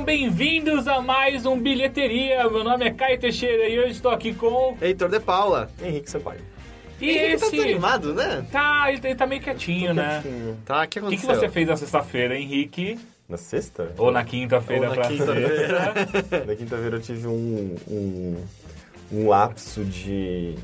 sejam 0.00 0.04
bem-vindos 0.04 0.88
a 0.88 1.00
mais 1.00 1.44
um 1.46 1.58
Bilheteria. 1.60 2.48
Meu 2.48 2.64
nome 2.64 2.86
é 2.86 2.90
Caio 2.90 3.18
Teixeira 3.18 3.68
e 3.68 3.78
hoje 3.78 3.92
estou 3.92 4.10
aqui 4.10 4.32
com. 4.34 4.76
Heitor 4.80 5.08
de 5.08 5.20
Paula. 5.20 5.70
Henrique 5.82 6.10
Sampaio. 6.10 6.40
E 7.00 7.08
Ele 7.08 7.34
esse. 7.34 7.44
tá 7.44 7.50
desanimado, 7.50 8.14
né? 8.14 8.44
Tá, 8.52 8.86
ele, 8.92 9.00
ele 9.04 9.14
tá 9.14 9.26
meio 9.26 9.40
quietinho, 9.42 9.94
né? 9.94 10.22
Tá, 10.64 10.82
o 10.84 10.88
que 10.88 10.98
O 11.00 11.08
que, 11.08 11.16
que 11.16 11.24
aconteceu? 11.26 11.34
você 11.34 11.48
fez 11.48 11.68
na 11.68 11.76
sexta-feira, 11.76 12.38
Henrique? 12.38 12.98
Na 13.28 13.36
sexta? 13.36 13.92
Ou 13.96 14.10
na 14.10 14.24
quinta-feira 14.24 14.88
na 14.88 14.94
pra 14.94 15.08
quinta-feira. 15.08 15.94
Na 16.46 16.54
quinta-feira 16.56 16.96
eu 16.96 17.00
tive 17.00 17.26
um, 17.26 17.76
um, 17.88 18.36
um 19.12 19.28
lapso 19.28 19.84
de, 19.84 20.54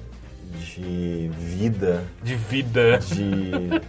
de 0.58 1.30
vida, 1.38 2.04
De 2.22 2.34
vida. 2.34 2.98
de 2.98 3.80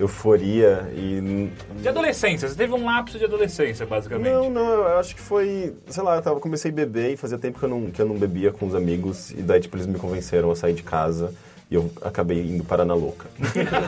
euforia 0.00 0.90
e... 0.94 1.50
De 1.80 1.88
adolescência. 1.88 2.48
Você 2.48 2.54
teve 2.54 2.72
um 2.72 2.84
lapso 2.84 3.18
de 3.18 3.24
adolescência, 3.24 3.84
basicamente. 3.84 4.32
Não, 4.32 4.48
não, 4.50 4.66
eu 4.72 4.98
acho 4.98 5.14
que 5.14 5.20
foi, 5.20 5.74
sei 5.88 6.02
lá, 6.02 6.16
eu 6.16 6.22
tava, 6.22 6.40
comecei 6.40 6.70
a 6.70 6.74
beber 6.74 7.12
e 7.12 7.16
fazia 7.16 7.38
tempo 7.38 7.58
que 7.58 7.64
eu, 7.64 7.68
não, 7.68 7.90
que 7.90 8.00
eu 8.00 8.06
não 8.06 8.16
bebia 8.16 8.50
com 8.50 8.66
os 8.66 8.74
amigos 8.74 9.30
e 9.32 9.42
daí, 9.42 9.60
tipo, 9.60 9.76
eles 9.76 9.86
me 9.86 9.98
convenceram 9.98 10.50
a 10.50 10.56
sair 10.56 10.72
de 10.72 10.82
casa 10.82 11.34
e 11.70 11.74
eu 11.74 11.90
acabei 12.02 12.40
indo 12.40 12.64
para 12.64 12.84
na 12.84 12.94
louca. 12.94 13.26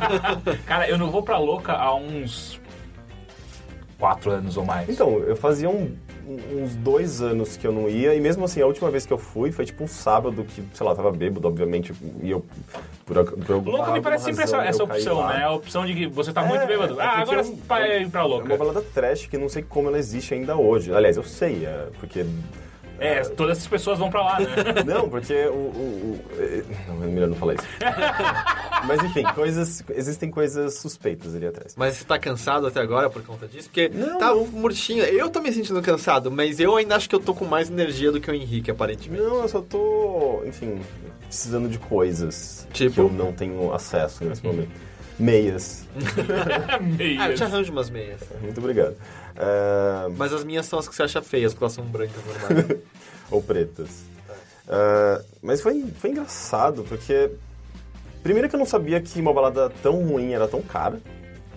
Cara, 0.67 0.89
eu 0.89 0.99
não 0.99 1.11
vou 1.11 1.23
pra 1.23 1.39
louca 1.39 1.73
há 1.73 1.95
uns. 1.95 2.61
quatro 3.99 4.31
anos 4.31 4.57
ou 4.57 4.65
mais. 4.65 4.89
Então, 4.89 5.19
eu 5.21 5.35
fazia 5.37 5.71
um- 5.71 5.97
uns 6.53 6.75
dois 6.77 7.21
anos 7.23 7.57
que 7.57 7.67
eu 7.67 7.73
não 7.73 7.89
ia, 7.89 8.15
e 8.15 8.21
mesmo 8.21 8.45
assim, 8.45 8.61
a 8.61 8.67
última 8.67 8.91
vez 8.91 9.05
que 9.07 9.13
eu 9.13 9.19
fui 9.19 9.51
foi 9.53 9.65
tipo 9.65 9.85
um 9.85 9.87
sábado 9.87 10.45
que, 10.45 10.63
sei 10.75 10.87
lá, 10.87 10.95
tava 10.95 11.11
bêbado, 11.11 11.47
obviamente, 11.49 11.93
e 12.23 12.31
eu. 12.31 12.45
Por, 13.05 13.25
por 13.25 13.67
Louco 13.67 13.93
me 13.93 14.01
parece 14.01 14.25
sempre 14.27 14.45
essa, 14.45 14.59
essa 14.65 14.85
opção, 14.85 15.19
lá. 15.19 15.35
né? 15.39 15.45
A 15.45 15.53
opção 15.53 15.85
de 15.85 15.95
que 15.95 16.07
você 16.07 16.33
tá 16.33 16.43
muito 16.45 16.63
É, 16.63 16.67
bêbado. 16.67 17.01
é 17.01 17.05
ah, 17.05 17.19
agora 17.21 17.41
é 17.41 17.45
vai 17.67 18.03
ir 18.03 18.09
pra 18.09 18.21
É 18.21 18.25
louca. 18.25 18.47
uma 18.47 18.57
balada 18.57 18.83
trash 18.95 19.27
que 19.27 19.37
não 19.37 19.49
sei 19.49 19.63
como 19.63 19.89
ela 19.89 19.99
existe 19.99 20.35
ainda 20.35 20.57
hoje. 20.57 20.93
Aliás, 20.95 21.17
eu 21.17 21.25
sei, 21.25 21.67
é, 21.67 21.89
porque. 21.99 22.25
É, 23.03 23.21
todas 23.25 23.59
essas 23.59 23.69
pessoas 23.69 23.99
vão 23.99 24.11
pra 24.11 24.23
lá, 24.23 24.41
né? 24.41 24.47
Não, 24.87 25.09
porque 25.09 25.35
o. 25.47 25.53
o, 25.55 26.21
o 26.37 26.43
é, 26.43 26.63
não, 26.89 27.03
é 27.05 27.07
melhor 27.07 27.29
não 27.29 27.37
falar 27.37 27.55
isso. 27.55 27.65
Mas 28.87 29.03
enfim, 29.05 29.23
coisas. 29.35 29.85
Existem 29.91 30.31
coisas 30.31 30.75
suspeitas 30.75 31.35
ali 31.35 31.47
atrás. 31.47 31.75
Mas 31.77 31.95
você 31.97 32.05
tá 32.05 32.19
cansado 32.19 32.67
até 32.67 32.81
agora 32.81 33.09
por 33.11 33.23
conta 33.23 33.47
disso? 33.47 33.69
Porque 33.69 33.89
Não, 33.89 34.19
tá 34.19 34.29
não. 34.29 34.47
murchinho. 34.47 35.05
Eu 35.05 35.29
tô 35.31 35.41
me 35.41 35.53
sentindo 35.53 35.81
cansado, 35.83 36.31
mas 36.31 36.59
eu 36.61 36.77
ainda 36.77 36.97
acho 36.97 37.09
que 37.09 37.15
eu 37.15 37.21
tô 37.21 37.35
com 37.35 37.45
mais 37.45 37.71
energia 37.71 38.11
do 38.11 38.21
que 38.21 38.31
o 38.31 38.35
Henrique, 38.35 38.71
aparentemente. 38.71 39.23
Não, 39.23 39.43
eu 39.43 39.49
só 39.49 39.61
tô, 39.61 40.43
enfim, 40.47 40.81
precisando 41.27 41.69
de 41.69 41.79
coisas 41.79 42.67
Tipo? 42.73 42.95
que 42.95 43.01
eu 43.01 43.11
não 43.11 43.33
tenho 43.33 43.73
acesso 43.73 44.25
nesse 44.25 44.45
momento. 44.45 44.71
Meias. 45.19 45.87
Meias. 46.99 47.21
Ah, 47.21 47.31
eu 47.31 47.35
te 47.37 47.45
arranjo 47.45 47.71
umas 47.73 47.91
meias. 47.91 48.21
Muito 48.41 48.59
obrigado. 48.59 48.97
É, 49.37 50.09
Mas 50.17 50.33
as 50.33 50.45
minhas 50.45 50.67
são 50.67 50.79
as 50.79 50.89
que 50.89 50.95
você 50.95 51.03
acha 51.03 51.23
feias, 51.23 51.53
porque 51.53 51.65
elas 51.65 51.73
são 51.73 51.85
brancas 51.85 52.23
normais. 52.25 52.79
ou 53.31 53.43
pretas. 53.43 54.05
É, 54.69 55.25
mas 55.43 55.61
foi, 55.61 55.85
foi 55.99 56.11
engraçado, 56.11 56.85
porque... 56.89 57.31
Primeiro 58.23 58.49
que 58.49 58.55
eu 58.55 58.59
não 58.59 58.67
sabia 58.67 59.01
que 59.01 59.21
uma 59.21 59.33
balada 59.33 59.69
tão 59.83 60.05
ruim 60.05 60.33
era 60.33 60.47
tão 60.47 60.63
cara. 60.63 61.01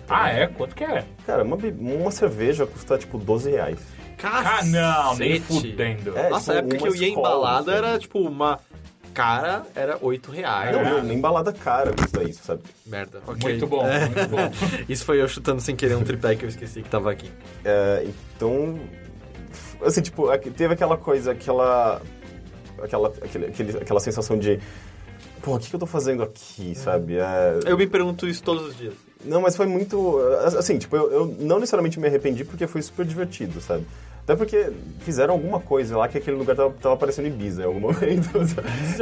Ah, 0.08 0.30
é? 0.30 0.46
Quanto 0.48 0.74
que 0.74 0.82
é? 0.84 1.04
Cara, 1.24 1.44
uma, 1.44 1.56
uma 1.56 2.10
cerveja 2.10 2.66
custa, 2.66 2.98
tipo, 2.98 3.18
12 3.18 3.50
reais. 3.50 3.78
Ah, 4.22 4.64
não, 4.64 5.16
nem 5.16 5.40
Cacete. 5.40 5.60
fudendo. 5.60 6.18
É, 6.18 6.30
Nossa, 6.30 6.52
a 6.52 6.56
tipo, 6.56 6.74
época 6.74 6.90
que 6.90 6.96
eu 6.96 7.02
ia 7.02 7.08
em 7.08 7.20
balada 7.20 7.72
sabe? 7.72 7.86
era 7.86 7.98
tipo 7.98 8.18
uma 8.18 8.58
cara, 9.16 9.62
era 9.74 9.98
8 10.00 10.30
reais. 10.30 10.76
Não, 10.76 10.84
não, 10.84 11.02
nem 11.02 11.18
balada 11.18 11.50
cara 11.50 11.92
custa 11.94 12.22
isso, 12.22 12.42
sabe? 12.44 12.60
Merda. 12.84 13.22
ok. 13.26 13.36
Muito 13.50 13.66
bom, 13.66 13.82
muito 13.82 14.28
bom. 14.30 14.50
Isso 14.86 15.04
foi 15.06 15.20
eu 15.22 15.26
chutando 15.26 15.60
sem 15.62 15.74
querer 15.74 15.94
um 15.96 16.04
tripé 16.04 16.36
que 16.36 16.44
eu 16.44 16.48
esqueci 16.50 16.82
que 16.82 16.88
tava 16.90 17.10
aqui. 17.10 17.30
É, 17.64 18.04
então, 18.06 18.78
assim, 19.82 20.02
tipo, 20.02 20.26
teve 20.54 20.74
aquela 20.74 20.98
coisa, 20.98 21.32
aquela, 21.32 22.02
aquela, 22.82 23.08
aquele, 23.22 23.46
aquele- 23.46 23.78
aquela 23.78 24.00
sensação 24.00 24.38
de, 24.38 24.60
pô, 25.42 25.54
o 25.56 25.58
que, 25.58 25.70
que 25.70 25.74
eu 25.74 25.80
tô 25.80 25.86
fazendo 25.86 26.22
aqui, 26.22 26.74
sabe? 26.74 27.16
É, 27.16 27.58
Eu 27.64 27.78
me 27.78 27.86
pergunto 27.86 28.26
isso 28.28 28.42
todos 28.42 28.66
os 28.68 28.76
dias. 28.76 28.92
Não, 29.24 29.40
mas 29.40 29.56
foi 29.56 29.66
muito, 29.66 30.18
assim, 30.58 30.76
tipo, 30.78 30.94
eu, 30.94 31.10
eu 31.10 31.36
não 31.40 31.58
necessariamente 31.58 31.98
me 31.98 32.06
arrependi 32.06 32.44
porque 32.44 32.66
foi 32.66 32.82
super 32.82 33.04
divertido, 33.06 33.60
sabe? 33.62 33.84
Até 34.26 34.34
porque 34.34 34.72
fizeram 35.02 35.34
alguma 35.34 35.60
coisa 35.60 35.96
lá 35.96 36.08
que 36.08 36.18
aquele 36.18 36.36
lugar 36.36 36.56
tava, 36.56 36.70
tava 36.82 36.96
parecendo 36.96 37.28
Ibiza 37.28 37.62
em 37.62 37.64
algum 37.66 37.78
momento. 37.78 38.28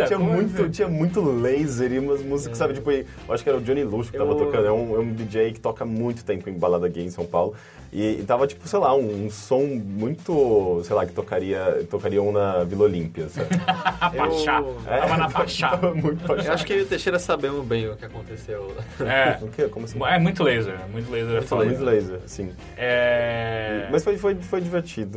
tinha, 0.06 0.18
muito, 0.18 0.60
assim? 0.62 0.70
tinha 0.70 0.86
muito 0.86 1.22
laser 1.40 1.90
e 1.94 1.98
umas 1.98 2.22
músicas, 2.22 2.58
sabe? 2.58 2.74
Tipo, 2.74 2.90
eu 2.90 3.06
acho 3.30 3.42
que 3.42 3.48
era 3.48 3.56
o 3.56 3.62
Johnny 3.62 3.84
Lush 3.84 4.10
que 4.10 4.18
tava 4.18 4.32
Eu- 4.32 4.36
tocando. 4.36 4.66
É 4.66 4.72
um, 4.72 4.94
é 4.96 4.98
um 4.98 5.14
DJ 5.14 5.52
que 5.54 5.60
toca 5.60 5.82
muito 5.86 6.22
tempo 6.26 6.50
em 6.50 6.52
balada 6.52 6.86
gay 6.88 7.04
em 7.06 7.10
São 7.10 7.24
Paulo. 7.24 7.54
E, 7.90 8.20
e 8.20 8.24
tava, 8.24 8.44
tipo, 8.46 8.66
sei 8.68 8.78
lá, 8.80 8.92
um, 8.94 9.26
um 9.26 9.30
som 9.30 9.62
muito, 9.64 10.82
sei 10.84 10.94
lá, 10.96 11.06
que 11.06 11.12
tocaria, 11.12 11.86
tocariam 11.88 12.30
na 12.32 12.64
Vila 12.64 12.84
Olímpia, 12.84 13.28
sabe? 13.28 13.48
Pachá. 14.18 14.62
É, 14.86 14.98
Tava 14.98 15.16
na 15.16 15.30
Pachá. 15.30 15.68
Tava 15.78 15.94
muito 15.94 16.22
Eu 16.24 16.36
pachá. 16.36 16.52
acho 16.54 16.66
que 16.66 16.72
eu 16.72 16.78
e 16.80 16.82
o 16.82 16.86
Teixeira 16.86 17.18
sabemos 17.20 17.64
bem 17.64 17.88
o 17.88 17.96
que 17.96 18.04
aconteceu. 18.04 18.74
É. 19.00 19.38
O 19.42 19.48
quê? 19.48 19.68
Como 19.68 19.86
assim? 19.86 19.98
É 20.04 20.18
muito 20.18 20.42
laser, 20.42 20.76
muito 20.90 21.10
laser. 21.10 21.30
é 21.30 21.32
Muito, 21.34 21.46
foda. 21.46 21.64
muito 21.66 21.84
laser, 21.84 22.18
sim. 22.26 22.50
É... 22.76 23.88
Mas 23.90 24.02
foi, 24.04 24.18
foi, 24.18 24.34
foi 24.34 24.60
divertido. 24.60 25.13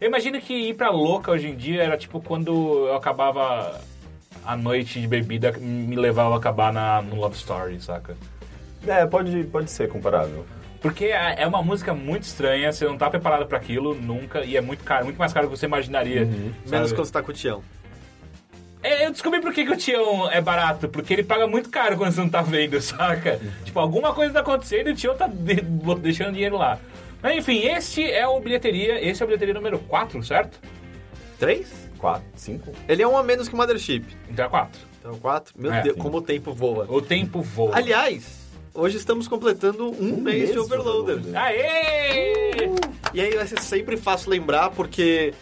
Eu 0.00 0.08
imagino 0.08 0.40
que 0.40 0.52
ir 0.54 0.74
pra 0.74 0.90
louca 0.90 1.30
hoje 1.30 1.48
em 1.48 1.56
dia 1.56 1.82
era 1.82 1.96
tipo 1.96 2.20
quando 2.20 2.86
eu 2.88 2.96
acabava 2.96 3.80
a 4.44 4.56
noite 4.56 5.00
de 5.00 5.06
bebida, 5.08 5.52
me 5.58 5.96
levava 5.96 6.34
a 6.34 6.38
acabar 6.38 6.72
na, 6.72 7.02
no 7.02 7.16
Love 7.16 7.36
Story, 7.36 7.80
saca? 7.80 8.16
É, 8.86 9.04
pode, 9.06 9.44
pode 9.44 9.70
ser 9.70 9.88
comparável. 9.88 10.44
Porque 10.80 11.06
é 11.06 11.42
é 11.42 11.46
uma 11.46 11.62
música 11.62 11.92
muito 11.94 12.22
estranha, 12.24 12.70
você 12.70 12.84
não 12.84 12.96
tá 12.96 13.10
preparado 13.10 13.46
pra 13.46 13.58
aquilo 13.58 13.94
nunca, 13.94 14.44
e 14.44 14.56
é 14.56 14.60
muito 14.60 14.84
caro, 14.84 15.04
muito 15.04 15.16
mais 15.18 15.32
caro 15.32 15.46
do 15.46 15.52
que 15.52 15.58
você 15.58 15.66
imaginaria. 15.66 16.24
Menos 16.26 16.60
sabe? 16.68 16.88
quando 16.94 17.06
você 17.06 17.12
tá 17.12 17.22
com 17.22 17.30
o 17.30 17.34
Tião. 17.34 17.62
É, 18.82 19.06
eu 19.06 19.10
descobri 19.10 19.40
por 19.40 19.52
que, 19.52 19.64
que 19.64 19.72
o 19.72 19.76
Tião 19.76 20.30
é 20.30 20.40
barato, 20.40 20.88
porque 20.88 21.12
ele 21.12 21.24
paga 21.24 21.46
muito 21.48 21.70
caro 21.70 21.96
quando 21.96 22.12
você 22.12 22.20
não 22.20 22.28
tá 22.28 22.42
vendo, 22.42 22.78
saca? 22.82 23.40
Tipo, 23.64 23.80
alguma 23.80 24.12
coisa 24.14 24.32
tá 24.34 24.40
acontecendo 24.40 24.88
e 24.88 24.92
o 24.92 24.94
Tião 24.94 25.16
tá 25.16 25.26
de- 25.26 25.62
deixando 26.00 26.32
dinheiro 26.34 26.56
lá. 26.56 26.78
Enfim, 27.34 27.60
este 27.66 28.04
é 28.10 28.26
o 28.26 28.38
bilheteria, 28.40 29.02
esse 29.04 29.22
é 29.22 29.24
o 29.24 29.26
bilheteria 29.26 29.54
número 29.54 29.78
4, 29.80 30.22
certo? 30.22 30.60
Três? 31.38 31.86
Quatro, 31.98 32.26
cinco? 32.34 32.72
Ele 32.88 33.02
é 33.02 33.08
um 33.08 33.16
a 33.16 33.22
menos 33.22 33.48
que 33.48 33.54
o 33.54 33.56
Mothership. 33.56 34.04
Então 34.30 34.44
é 34.44 34.48
4. 34.48 34.80
Então, 35.00 35.14
quatro. 35.18 35.54
Meu 35.56 35.72
É. 35.72 35.82
Deus, 35.82 35.96
como 35.98 36.18
o 36.18 36.22
tempo 36.22 36.52
voa. 36.52 36.86
O 36.90 37.00
tempo 37.00 37.40
voa. 37.40 37.76
Aliás, 37.76 38.40
hoje 38.74 38.96
estamos 38.96 39.28
completando 39.28 39.88
um, 39.90 40.16
mês, 40.16 40.22
mês 40.24 40.46
de 40.48 40.52
de 40.54 40.58
Overloader. 40.58 41.16
Overloader. 41.18 41.40
Aê! 41.40 42.70
E 43.14 43.20
aí 43.20 43.34
vai 43.36 43.46
ser 43.46 43.60
sempre 43.60 43.96
fácil 43.96 44.30
lembrar, 44.30 44.70
porque 44.70 45.32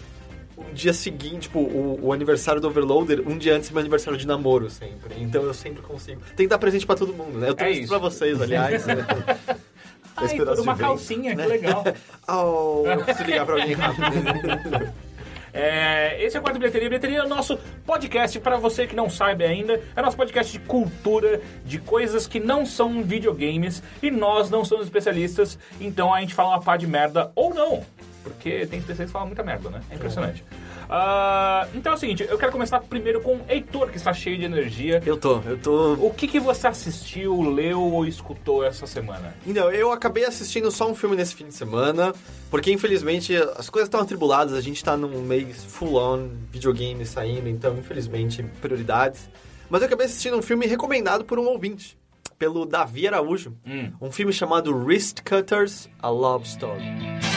um 0.57 0.73
dia 0.73 0.93
seguinte, 0.93 1.43
tipo, 1.45 1.59
o, 1.61 1.99
o 2.07 2.13
aniversário 2.13 2.61
do 2.61 2.69
Overloader, 2.69 3.27
um 3.27 3.37
dia 3.39 3.57
antes 3.57 3.71
é 3.71 3.73
meu 3.73 3.81
aniversário 3.81 4.19
de 4.19 4.27
namoro, 4.27 4.69
sempre. 4.71 5.15
Então 5.19 5.43
eu 5.43 5.55
sempre 5.55 5.83
consigo. 5.83 6.21
Tem 6.37 6.47
que 6.47 6.51
dar 6.51 6.59
presente 6.59 6.87
pra 6.87 6.95
todo 6.95 7.13
mundo, 7.15 7.39
né? 7.39 7.49
Eu 7.49 7.55
trouxe 7.55 7.81
isso. 7.81 7.89
pra 7.89 7.99
vocês, 7.99 8.41
aliás. 8.41 8.85
né? 10.15 10.23
Ai, 10.23 10.25
Esse 10.27 10.37
pedaço 10.37 10.63
uma 10.63 10.73
de 10.73 10.79
vento. 10.79 10.89
calcinha, 10.89 11.37
que 11.37 11.43
legal. 11.43 11.85
oh, 12.29 12.83
preciso 13.05 13.25
ligar 13.25 13.47
pra 13.47 13.55
alguém 13.57 13.75
rápido. 13.75 14.95
É, 15.57 16.21
esse 16.21 16.37
é 16.37 16.41
o 16.41 16.43
quarto 16.43 16.59
bilheteria. 16.59 16.89
Bilheteria 16.89 17.19
é 17.19 17.25
o 17.25 17.29
nosso 17.29 17.57
podcast, 17.87 18.41
para 18.41 18.57
você 18.57 18.89
que 18.89 18.97
não 18.97 19.09
sabe 19.09 19.45
ainda, 19.45 19.81
é 19.95 20.03
nosso 20.03 20.17
podcast 20.17 20.53
de 20.53 20.59
cultura, 20.59 21.41
de 21.65 21.79
coisas 21.79 22.27
que 22.27 22.41
não 22.41 22.67
são 22.67 23.05
videogames, 23.05 23.81
e 24.03 24.11
nós 24.11 24.51
não 24.51 24.65
somos 24.65 24.85
especialistas, 24.87 25.57
então 25.81 26.13
a 26.13 26.21
gente 26.21 26.35
fala 26.35 26.49
uma 26.49 26.61
pá 26.61 26.77
de 26.77 26.89
merda 26.89 27.31
ou 27.37 27.55
não. 27.55 27.85
Porque 28.25 28.51
tem 28.67 28.79
especialistas 28.79 29.07
que 29.07 29.13
falam 29.13 29.27
muita 29.29 29.43
merda, 29.45 29.69
né? 29.71 29.81
É 29.91 29.95
impressionante. 29.95 30.43
Ah, 30.89 31.69
então 31.75 31.93
é 31.93 31.95
o 31.95 31.99
seguinte, 31.99 32.27
eu 32.29 32.39
quero 32.39 32.51
começar 32.51 32.81
primeiro 32.81 33.21
com 33.21 33.37
o 33.37 33.41
Heitor, 33.49 33.91
que 33.91 33.97
está 33.99 34.13
cheio 34.15 34.39
de 34.39 34.45
energia. 34.45 35.03
Eu 35.05 35.17
tô, 35.19 35.41
eu 35.41 35.59
tô. 35.59 35.93
O 35.95 36.13
que, 36.13 36.27
que 36.27 36.41
você 36.41 36.67
assistiu, 36.67 37.41
leu 37.43 37.81
ou 37.83 38.07
escutou 38.07 38.65
essa 38.65 38.87
semana? 38.87 39.35
Então, 39.47 39.71
eu 39.71 39.93
acabei 39.93 40.25
assistindo 40.25 40.71
só 40.71 40.91
um 40.91 40.95
filme 40.95 41.15
nesse 41.17 41.35
fim 41.35 41.47
de 41.47 41.55
semana, 41.55 42.15
porque 42.51 42.73
infelizmente 42.73 43.37
as 43.37 43.69
coisas 43.69 43.89
estão 43.89 44.01
atribuladas, 44.01 44.55
a 44.55 44.61
gente 44.63 44.83
tá 44.83 44.97
num 44.97 45.21
mês 45.23 45.63
full 45.65 45.97
on 45.97 46.31
videogame 46.51 47.05
saindo, 47.05 47.49
então 47.49 47.77
infelizmente 47.77 48.43
prioridades. 48.63 49.29
Mas 49.69 49.83
eu 49.83 49.87
acabei 49.87 50.07
assistindo 50.07 50.37
um 50.39 50.43
filme 50.43 50.67
recomendado 50.67 51.25
por 51.27 51.39
um 51.39 51.45
ouvinte, 51.47 51.99
pelo 52.39 52.65
Davi 52.65 53.07
Araújo, 53.07 53.55
Hum. 53.67 53.93
um 54.01 54.11
filme 54.11 54.33
chamado 54.33 54.75
Wrist 54.75 55.21
Cutters: 55.23 55.89
A 56.01 56.09
Love 56.09 56.47
Story. 56.47 57.34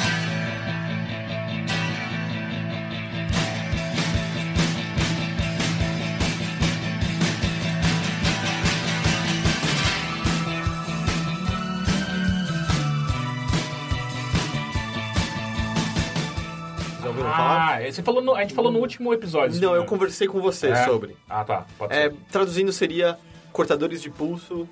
Ah, 17.57 17.91
você 17.91 18.01
falou 18.03 18.21
no- 18.21 18.35
a 18.35 18.41
gente 18.41 18.53
falou 18.53 18.71
no 18.71 18.79
último 18.79 19.13
episódio. 19.13 19.59
Não, 19.61 19.73
eu 19.75 19.81
né? 19.81 19.87
conversei 19.87 20.27
com 20.27 20.39
você 20.41 20.67
É? 20.69 20.85
sobre. 20.85 21.15
Ah, 21.29 21.43
tá. 21.43 21.65
Pode 21.77 21.93
É, 21.93 22.09
ser. 22.09 22.15
traduzindo 22.31 22.71
seria 22.71 23.17
Cortadores 23.51 24.01
de 24.01 24.09
Pulso, 24.09 24.67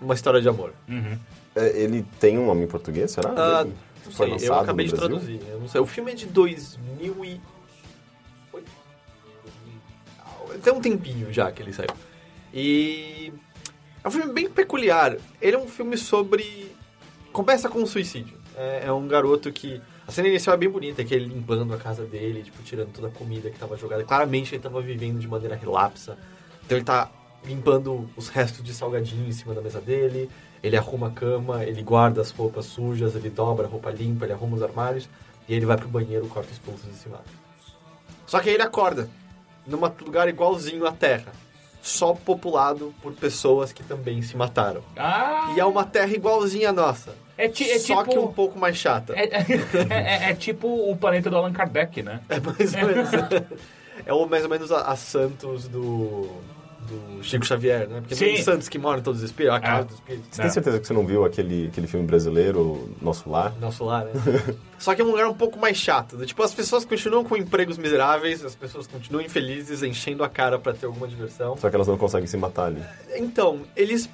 uma 0.00 0.14
história 0.14 0.40
de 0.40 0.48
amor. 0.48 0.72
Uhum. 0.88 1.18
É, 1.56 1.68
ele 1.80 2.04
tem 2.20 2.38
um 2.38 2.46
nome 2.46 2.64
em 2.64 2.68
português, 2.68 3.10
será? 3.10 3.30
Ah, 3.36 3.64
Não 3.64 4.12
Foi 4.12 4.26
sei, 4.26 4.32
lançado 4.34 4.48
eu 4.48 4.60
acabei 4.60 4.86
de 4.86 4.92
Brasil? 4.92 5.08
traduzir. 5.18 5.40
Eu 5.50 5.60
não 5.60 5.68
sei. 5.68 5.80
O 5.80 5.86
filme 5.86 6.12
é 6.12 6.14
de 6.14 6.26
2000 6.26 7.24
e... 7.24 7.40
Foi? 8.50 8.62
Tem 10.62 10.72
um 10.72 10.80
tempinho 10.80 11.32
já 11.32 11.50
que 11.52 11.62
ele 11.62 11.72
saiu. 11.72 11.90
E... 12.52 13.32
É 14.02 14.08
um 14.08 14.10
filme 14.10 14.32
bem 14.32 14.48
peculiar. 14.48 15.16
Ele 15.40 15.56
é 15.56 15.58
um 15.58 15.68
filme 15.68 15.96
sobre... 15.98 16.74
Começa 17.32 17.68
com 17.68 17.80
um 17.80 17.86
suicídio. 17.86 18.38
É, 18.56 18.84
é 18.86 18.92
um 18.92 19.06
garoto 19.06 19.52
que... 19.52 19.80
A 20.08 20.10
cena 20.10 20.28
inicial 20.28 20.54
é 20.54 20.56
bem 20.56 20.70
bonita, 20.70 21.04
que 21.04 21.14
ele 21.14 21.26
limpando 21.26 21.70
a 21.74 21.76
casa 21.76 22.02
dele, 22.02 22.42
tipo, 22.42 22.62
tirando 22.62 22.90
toda 22.94 23.08
a 23.08 23.10
comida 23.10 23.50
que 23.50 23.58
tava 23.58 23.76
jogada. 23.76 24.02
Claramente 24.02 24.54
ele 24.54 24.62
tava 24.62 24.80
vivendo 24.80 25.18
de 25.18 25.28
maneira 25.28 25.54
relapsa. 25.54 26.16
Então 26.64 26.78
ele 26.78 26.84
tá 26.84 27.10
limpando 27.44 28.08
os 28.16 28.30
restos 28.30 28.64
de 28.64 28.72
salgadinho 28.72 29.28
em 29.28 29.32
cima 29.32 29.52
da 29.52 29.60
mesa 29.60 29.82
dele. 29.82 30.30
Ele 30.62 30.78
arruma 30.78 31.08
a 31.08 31.10
cama, 31.10 31.62
ele 31.62 31.82
guarda 31.82 32.22
as 32.22 32.30
roupas 32.30 32.64
sujas, 32.64 33.14
ele 33.14 33.28
dobra 33.28 33.66
a 33.66 33.68
roupa 33.68 33.90
limpa, 33.90 34.24
ele 34.24 34.32
arruma 34.32 34.56
os 34.56 34.62
armários. 34.62 35.06
E 35.46 35.52
ele 35.52 35.66
vai 35.66 35.76
pro 35.76 35.88
banheiro, 35.88 36.26
corta 36.28 36.50
os 36.50 36.58
pulsos 36.58 36.88
e 36.90 36.96
se 36.96 37.06
mata. 37.10 37.28
Só 38.26 38.40
que 38.40 38.48
aí 38.48 38.54
ele 38.54 38.62
acorda 38.62 39.10
num 39.66 39.78
lugar 39.78 40.26
igualzinho 40.26 40.86
à 40.86 40.92
Terra. 40.92 41.30
Só 41.82 42.12
populado 42.12 42.92
por 43.00 43.12
pessoas 43.14 43.72
que 43.72 43.82
também 43.82 44.20
se 44.22 44.36
mataram. 44.36 44.82
Ah! 44.96 45.52
E 45.56 45.60
é 45.60 45.64
uma 45.64 45.84
Terra 45.84 46.12
igualzinha 46.12 46.70
à 46.70 46.72
nossa. 46.72 47.14
É, 47.36 47.48
ti- 47.48 47.70
é 47.70 47.78
só 47.78 47.98
tipo... 48.02 48.10
que 48.10 48.18
um 48.18 48.32
pouco 48.32 48.58
mais 48.58 48.76
chata. 48.76 49.14
É, 49.16 49.24
é- 49.30 50.26
é- 50.26 50.30
é 50.30 50.34
tipo 50.34 50.66
o 50.90 50.96
planeta 50.96 51.30
do 51.30 51.36
Allan 51.36 51.52
Kardec, 51.52 52.02
né? 52.02 52.20
É 52.28 52.40
mais 52.40 52.74
ou 52.74 52.86
menos. 52.86 53.10
é 54.04 54.26
mais 54.28 54.42
ou 54.44 54.50
menos 54.50 54.72
a, 54.72 54.80
a 54.82 54.96
Santos 54.96 55.68
do, 55.68 56.28
do 56.88 57.22
Chico 57.22 57.44
Xavier, 57.44 57.88
né? 57.88 58.00
Porque 58.00 58.14
Sim. 58.14 58.24
tem 58.26 58.42
Santos 58.42 58.68
que 58.68 58.78
moram 58.78 58.98
em 58.98 59.02
todos 59.02 59.20
os 59.22 59.26
espíritos, 59.30 59.56
a 59.56 59.60
casa 59.60 59.80
É. 59.80 59.84
dos 59.84 59.94
espíritos. 59.94 60.28
Você 60.30 60.42
tem 60.42 60.50
certeza 60.50 60.80
que 60.80 60.86
você 60.86 60.92
não 60.92 61.06
viu 61.06 61.24
aquele, 61.24 61.66
aquele 61.68 61.86
filme 61.86 62.06
brasileiro, 62.06 62.94
Nosso 63.02 63.28
Lar? 63.30 63.54
Nosso 63.60 63.84
lar, 63.84 64.04
né? 64.06 64.12
Só 64.78 64.94
que 64.94 65.02
é 65.02 65.04
um 65.04 65.08
lugar 65.10 65.28
um 65.28 65.34
pouco 65.34 65.58
mais 65.58 65.76
chato. 65.76 66.16
Tipo, 66.24 66.42
as 66.42 66.54
pessoas 66.54 66.84
continuam 66.84 67.24
com 67.24 67.36
empregos 67.36 67.76
miseráveis, 67.78 68.44
as 68.44 68.54
pessoas 68.54 68.86
continuam 68.86 69.24
infelizes, 69.24 69.82
enchendo 69.82 70.22
a 70.24 70.28
cara 70.28 70.58
pra 70.58 70.72
ter 70.72 70.86
alguma 70.86 71.06
diversão. 71.08 71.56
Só 71.56 71.68
que 71.68 71.74
elas 71.76 71.88
não 71.88 71.98
conseguem 71.98 72.26
se 72.26 72.36
matar 72.36 72.66
ali. 72.66 72.82
Então, 73.16 73.60
eles. 73.76 74.08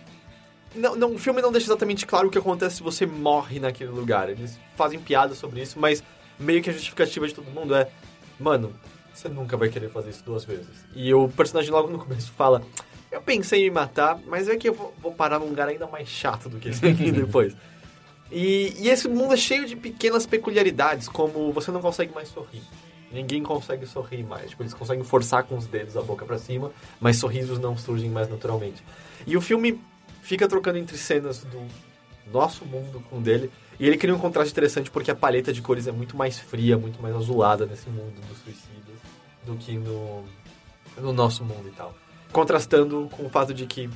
Não, 0.74 0.96
não, 0.96 1.14
o 1.14 1.18
filme 1.18 1.40
não 1.40 1.52
deixa 1.52 1.66
exatamente 1.68 2.04
claro 2.04 2.26
o 2.28 2.30
que 2.30 2.38
acontece 2.38 2.76
se 2.76 2.82
você 2.82 3.06
morre 3.06 3.60
naquele 3.60 3.90
lugar. 3.90 4.28
Eles 4.28 4.58
fazem 4.76 4.98
piada 4.98 5.34
sobre 5.34 5.62
isso, 5.62 5.78
mas 5.78 6.02
meio 6.38 6.60
que 6.62 6.68
a 6.70 6.72
justificativa 6.72 7.28
de 7.28 7.34
todo 7.34 7.44
mundo 7.50 7.74
é: 7.76 7.88
Mano, 8.40 8.72
você 9.14 9.28
nunca 9.28 9.56
vai 9.56 9.68
querer 9.68 9.90
fazer 9.90 10.10
isso 10.10 10.24
duas 10.24 10.44
vezes. 10.44 10.84
E 10.94 11.12
o 11.14 11.28
personagem 11.28 11.70
logo 11.70 11.88
no 11.88 11.98
começo 11.98 12.32
fala: 12.32 12.62
Eu 13.10 13.22
pensei 13.22 13.60
em 13.60 13.64
me 13.64 13.70
matar, 13.70 14.18
mas 14.26 14.48
é 14.48 14.56
que 14.56 14.68
eu 14.68 14.74
vou, 14.74 14.94
vou 15.00 15.12
parar 15.12 15.38
num 15.38 15.46
lugar 15.46 15.68
ainda 15.68 15.86
mais 15.86 16.08
chato 16.08 16.48
do 16.48 16.58
que 16.58 16.68
esse 16.68 16.86
aqui 16.86 17.10
depois. 17.12 17.54
E, 18.30 18.74
e 18.78 18.88
esse 18.88 19.08
mundo 19.08 19.34
é 19.34 19.36
cheio 19.36 19.66
de 19.66 19.76
pequenas 19.76 20.26
peculiaridades, 20.26 21.08
como 21.08 21.52
você 21.52 21.70
não 21.70 21.80
consegue 21.80 22.12
mais 22.12 22.28
sorrir. 22.28 22.62
Ninguém 23.12 23.42
consegue 23.44 23.86
sorrir 23.86 24.24
mais. 24.24 24.50
Tipo, 24.50 24.64
eles 24.64 24.74
conseguem 24.74 25.04
forçar 25.04 25.44
com 25.44 25.56
os 25.56 25.66
dedos 25.66 25.96
a 25.96 26.02
boca 26.02 26.24
pra 26.24 26.36
cima, 26.36 26.72
mas 27.00 27.16
sorrisos 27.16 27.60
não 27.60 27.76
surgem 27.76 28.10
mais 28.10 28.28
naturalmente. 28.28 28.82
E 29.24 29.36
o 29.36 29.40
filme 29.40 29.80
fica 30.20 30.48
trocando 30.48 30.78
entre 30.78 30.96
cenas 30.96 31.44
do 31.44 31.64
nosso 32.32 32.64
mundo 32.64 33.04
com 33.08 33.18
o 33.18 33.20
dele. 33.20 33.50
E 33.78 33.86
ele 33.86 33.96
cria 33.96 34.14
um 34.14 34.18
contraste 34.18 34.52
interessante 34.52 34.90
porque 34.90 35.10
a 35.10 35.14
paleta 35.14 35.52
de 35.52 35.62
cores 35.62 35.86
é 35.86 35.92
muito 35.92 36.16
mais 36.16 36.38
fria, 36.38 36.76
muito 36.76 37.00
mais 37.00 37.14
azulada 37.14 37.66
nesse 37.66 37.88
mundo 37.88 38.14
dos 38.28 38.38
suicidas 38.38 38.83
do 39.46 39.54
que 39.56 39.72
no, 39.76 40.24
no 40.98 41.12
nosso 41.12 41.44
mundo 41.44 41.68
e 41.68 41.72
tal. 41.72 41.94
Contrastando 42.32 43.08
com 43.16 43.26
o 43.26 43.28
fato 43.28 43.54
de 43.54 43.66
que 43.66 43.88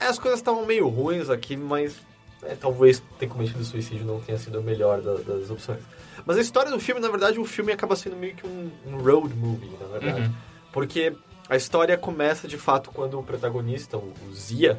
as 0.00 0.18
coisas 0.18 0.40
estavam 0.40 0.64
meio 0.66 0.88
ruins 0.88 1.28
aqui, 1.30 1.56
mas 1.56 1.96
é, 2.42 2.54
talvez 2.54 3.02
ter 3.18 3.26
cometido 3.28 3.62
suicídio 3.64 4.04
não 4.04 4.20
tenha 4.20 4.38
sido 4.38 4.58
a 4.58 4.60
melhor 4.60 5.00
da- 5.00 5.14
das 5.14 5.50
opções. 5.50 5.80
Mas 6.26 6.36
a 6.36 6.40
história 6.40 6.70
do 6.70 6.78
filme, 6.80 7.00
na 7.00 7.08
verdade, 7.08 7.38
o 7.38 7.44
filme 7.44 7.72
acaba 7.72 7.96
sendo 7.96 8.16
meio 8.16 8.34
que 8.34 8.46
um, 8.46 8.70
um 8.86 8.96
road 8.98 9.34
movie, 9.34 9.70
na 9.80 9.86
verdade. 9.98 10.28
Uhum. 10.28 10.34
Porque 10.72 11.14
a 11.48 11.56
história 11.56 11.96
começa 11.98 12.48
de 12.48 12.56
fato 12.58 12.90
quando 12.90 13.18
o 13.18 13.22
protagonista, 13.22 13.96
o 13.98 14.12
o 14.28 14.34
Zia, 14.34 14.78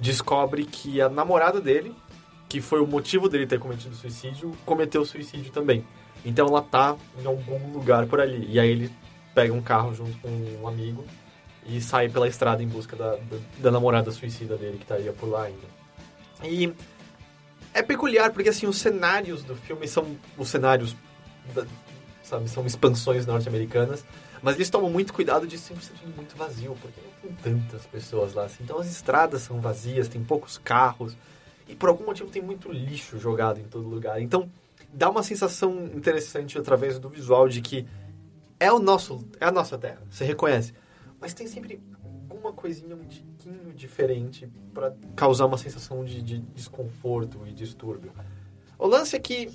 descobre 0.00 0.64
que 0.64 1.00
a 1.00 1.08
namorada 1.08 1.60
dele, 1.60 1.94
que 2.48 2.60
foi 2.60 2.80
o 2.80 2.86
motivo 2.86 3.28
dele 3.28 3.46
ter 3.46 3.58
cometido 3.58 3.94
suicídio, 3.94 4.52
cometeu 4.66 5.04
suicídio 5.04 5.50
também. 5.52 5.84
Então 6.24 6.46
ela 6.48 6.62
tá 6.62 6.96
em 7.20 7.26
algum 7.26 7.72
lugar 7.72 8.06
por 8.06 8.20
ali. 8.20 8.46
E 8.50 8.60
aí 8.60 8.68
ele 8.70 8.90
pega 9.34 9.52
um 9.52 9.62
carro 9.62 9.94
junto 9.94 10.16
com 10.18 10.28
um 10.28 10.66
amigo 10.68 11.04
e 11.66 11.80
sai 11.80 12.08
pela 12.08 12.26
estrada 12.28 12.62
em 12.62 12.66
busca 12.68 12.96
da, 12.96 13.16
da, 13.16 13.38
da 13.58 13.70
namorada 13.70 14.10
suicida 14.10 14.56
dele 14.56 14.76
que 14.78 14.84
estaria 14.84 15.12
por 15.12 15.28
lá 15.28 15.44
ainda. 15.44 15.66
E 16.42 16.72
é 17.72 17.82
peculiar 17.82 18.30
porque 18.32 18.48
assim 18.48 18.66
os 18.66 18.78
cenários 18.78 19.42
do 19.44 19.54
filme 19.56 19.86
são 19.88 20.16
os 20.36 20.48
cenários 20.48 20.96
da- 21.54 21.64
sabe 22.22 22.48
são 22.48 22.66
expansões 22.66 23.24
norte-americanas 23.26 24.04
mas 24.42 24.56
eles 24.56 24.68
tomam 24.68 24.90
muito 24.90 25.12
cuidado 25.12 25.46
de 25.46 25.56
sempre 25.56 25.84
ser 25.84 25.92
tudo 25.94 26.14
muito 26.16 26.36
vazio 26.36 26.76
porque 26.80 27.00
não 27.24 27.32
tem 27.36 27.58
tantas 27.60 27.86
pessoas 27.86 28.34
lá 28.34 28.44
assim. 28.44 28.62
então 28.64 28.78
as 28.78 28.88
estradas 28.88 29.42
são 29.42 29.60
vazias 29.60 30.08
tem 30.08 30.22
poucos 30.22 30.58
carros 30.58 31.16
e 31.68 31.74
por 31.74 31.88
algum 31.88 32.04
motivo 32.04 32.28
tem 32.28 32.42
muito 32.42 32.70
lixo 32.70 33.18
jogado 33.18 33.58
em 33.60 33.64
todo 33.64 33.88
lugar 33.88 34.20
então 34.20 34.50
dá 34.92 35.08
uma 35.08 35.22
sensação 35.22 35.86
interessante 35.94 36.58
através 36.58 36.98
do 36.98 37.08
visual 37.08 37.48
de 37.48 37.60
que 37.62 37.86
é 38.62 38.72
o 38.72 38.78
nosso 38.78 39.26
é 39.40 39.44
a 39.44 39.52
nossa 39.52 39.76
terra 39.76 40.02
você 40.10 40.24
reconhece 40.24 40.72
mas 41.20 41.34
tem 41.34 41.46
sempre 41.46 41.80
alguma 42.28 42.52
coisinha 42.52 42.96
um 42.96 43.04
tiquinho 43.04 43.72
diferente 43.72 44.50
para 44.74 44.92
causar 45.14 45.46
uma 45.46 45.56
sensação 45.56 46.04
de, 46.04 46.20
de 46.20 46.38
desconforto 46.38 47.40
e 47.46 47.52
distúrbio. 47.52 48.12
O 48.76 48.86
lance 48.88 49.14
é 49.14 49.18
que 49.20 49.48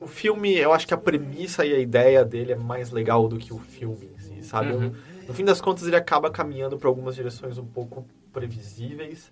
o 0.00 0.06
filme, 0.08 0.56
eu 0.56 0.72
acho 0.72 0.86
que 0.86 0.94
a 0.94 0.98
premissa 0.98 1.64
e 1.64 1.72
a 1.72 1.78
ideia 1.78 2.24
dele 2.24 2.52
é 2.52 2.56
mais 2.56 2.90
legal 2.90 3.28
do 3.28 3.38
que 3.38 3.52
o 3.52 3.58
filme 3.58 4.10
em 4.14 4.18
si, 4.18 4.42
sabe? 4.42 4.72
Uhum. 4.72 4.92
No 5.26 5.34
fim 5.34 5.44
das 5.44 5.60
contas, 5.60 5.86
ele 5.86 5.96
acaba 5.96 6.30
caminhando 6.30 6.78
para 6.78 6.88
algumas 6.88 7.14
direções 7.14 7.58
um 7.58 7.66
pouco 7.66 8.06
previsíveis. 8.32 9.30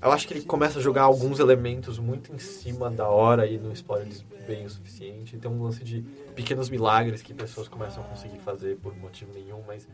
Eu 0.00 0.12
acho 0.12 0.28
que 0.28 0.34
ele 0.34 0.42
começa 0.42 0.78
a 0.78 0.82
jogar 0.82 1.02
alguns 1.02 1.38
elementos 1.38 1.98
muito 1.98 2.32
em 2.32 2.38
cima 2.38 2.90
da 2.90 3.08
hora 3.08 3.46
e 3.46 3.58
não 3.58 3.72
explora 3.72 4.02
eles 4.02 4.24
bem 4.46 4.64
o 4.66 4.70
suficiente. 4.70 5.36
Tem 5.36 5.50
um 5.50 5.62
lance 5.62 5.82
de 5.82 6.02
pequenos 6.34 6.68
milagres 6.68 7.22
que 7.22 7.32
pessoas 7.32 7.66
começam 7.66 8.02
a 8.02 8.06
conseguir 8.06 8.38
fazer 8.38 8.76
por 8.76 8.94
motivo 8.96 9.32
nenhum, 9.34 9.62
mas 9.66 9.88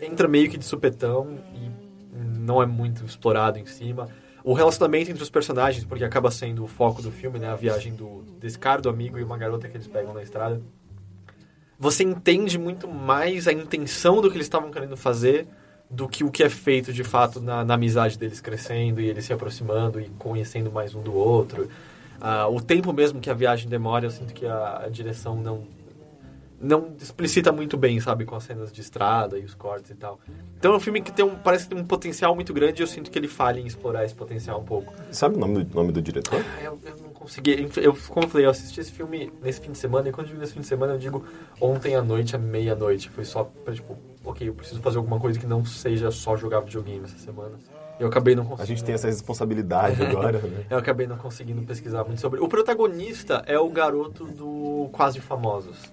entra 0.00 0.28
meio 0.28 0.48
que 0.48 0.56
de 0.56 0.64
supetão 0.64 1.38
e 1.54 1.70
não 2.38 2.62
é 2.62 2.66
muito 2.66 3.04
explorado 3.04 3.58
em 3.58 3.66
cima. 3.66 4.08
O 4.42 4.54
relacionamento 4.54 5.10
entre 5.10 5.22
os 5.22 5.30
personagens, 5.30 5.84
porque 5.84 6.04
acaba 6.04 6.30
sendo 6.30 6.64
o 6.64 6.66
foco 6.66 7.02
do 7.02 7.10
filme, 7.10 7.38
né? 7.38 7.48
A 7.48 7.56
viagem 7.56 7.94
do, 7.94 8.22
desse 8.40 8.58
cara, 8.58 8.80
do 8.80 8.88
amigo 8.88 9.18
e 9.18 9.22
uma 9.22 9.36
garota 9.36 9.68
que 9.68 9.76
eles 9.76 9.86
pegam 9.86 10.14
na 10.14 10.22
estrada. 10.22 10.62
Você 11.78 12.04
entende 12.04 12.58
muito 12.58 12.88
mais 12.88 13.46
a 13.46 13.52
intenção 13.52 14.20
do 14.20 14.30
que 14.30 14.36
eles 14.36 14.46
estavam 14.46 14.70
querendo 14.70 14.96
fazer 14.96 15.46
do 15.90 16.08
que 16.08 16.22
o 16.22 16.30
que 16.30 16.42
é 16.44 16.48
feito 16.48 16.92
de 16.92 17.02
fato 17.02 17.40
na, 17.40 17.64
na 17.64 17.74
amizade 17.74 18.16
deles 18.16 18.40
crescendo 18.40 19.00
e 19.00 19.06
eles 19.08 19.24
se 19.24 19.32
aproximando 19.32 20.00
e 20.00 20.08
conhecendo 20.18 20.70
mais 20.70 20.94
um 20.94 21.02
do 21.02 21.12
outro. 21.12 21.68
Ah, 22.20 22.46
o 22.48 22.60
tempo 22.60 22.92
mesmo 22.92 23.20
que 23.20 23.28
a 23.28 23.34
viagem 23.34 23.68
demora, 23.68 24.06
eu 24.06 24.10
sinto 24.10 24.32
que 24.32 24.46
a, 24.46 24.82
a 24.84 24.88
direção 24.88 25.34
não 25.36 25.64
não 26.62 26.94
explicita 27.00 27.50
muito 27.50 27.78
bem, 27.78 27.98
sabe, 28.00 28.26
com 28.26 28.36
as 28.36 28.44
cenas 28.44 28.70
de 28.70 28.82
estrada 28.82 29.38
e 29.38 29.44
os 29.44 29.54
cortes 29.54 29.90
e 29.90 29.94
tal. 29.94 30.20
Então 30.58 30.74
é 30.74 30.76
um 30.76 30.80
filme 30.80 31.00
que 31.00 31.10
tem 31.10 31.24
um, 31.24 31.34
parece 31.34 31.64
que 31.64 31.74
tem 31.74 31.82
um 31.82 31.86
potencial 31.86 32.34
muito 32.34 32.52
grande 32.52 32.82
e 32.82 32.84
eu 32.84 32.86
sinto 32.86 33.10
que 33.10 33.18
ele 33.18 33.28
falha 33.28 33.58
em 33.58 33.66
explorar 33.66 34.04
esse 34.04 34.14
potencial 34.14 34.60
um 34.60 34.64
pouco. 34.64 34.92
Sabe 35.10 35.36
o 35.36 35.38
nome 35.38 35.64
do, 35.64 35.74
nome 35.74 35.90
do 35.90 36.02
diretor? 36.02 36.44
Ah, 36.58 36.62
Eu, 36.64 36.78
eu 36.84 36.96
não 37.02 37.09
consegui. 37.20 37.68
Eu, 37.76 37.94
como 38.08 38.26
eu 38.26 38.30
falei, 38.30 38.46
eu 38.46 38.50
assisti 38.50 38.80
esse 38.80 38.90
filme 38.90 39.30
nesse 39.42 39.60
fim 39.60 39.70
de 39.70 39.78
semana, 39.78 40.08
e 40.08 40.12
quando 40.12 40.26
eu 40.26 40.30
digo 40.30 40.40
nesse 40.40 40.54
fim 40.54 40.60
de 40.60 40.66
semana, 40.66 40.94
eu 40.94 40.98
digo 40.98 41.24
ontem 41.60 41.94
à 41.94 42.02
noite, 42.02 42.34
à 42.34 42.38
meia-noite. 42.38 43.10
Foi 43.10 43.24
só 43.24 43.44
pra, 43.44 43.74
tipo, 43.74 43.96
ok, 44.24 44.48
eu 44.48 44.54
preciso 44.54 44.80
fazer 44.80 44.96
alguma 44.96 45.20
coisa 45.20 45.38
que 45.38 45.46
não 45.46 45.64
seja 45.64 46.10
só 46.10 46.36
jogar 46.36 46.60
videogame 46.60 47.04
essa 47.04 47.18
semana. 47.18 47.58
Eu 47.98 48.08
acabei 48.08 48.34
não 48.34 48.44
conseguindo. 48.44 48.62
A 48.62 48.66
gente 48.66 48.84
tem 48.84 48.94
essa 48.94 49.06
responsabilidade 49.06 50.00
agora, 50.02 50.38
né? 50.38 50.64
Eu 50.70 50.78
acabei 50.78 51.06
não 51.06 51.18
conseguindo 51.18 51.62
pesquisar 51.62 52.02
muito 52.04 52.20
sobre. 52.20 52.40
O 52.40 52.48
protagonista 52.48 53.44
é 53.46 53.58
o 53.58 53.68
garoto 53.68 54.24
do 54.24 54.88
Quase 54.90 55.20
Famosos. 55.20 55.92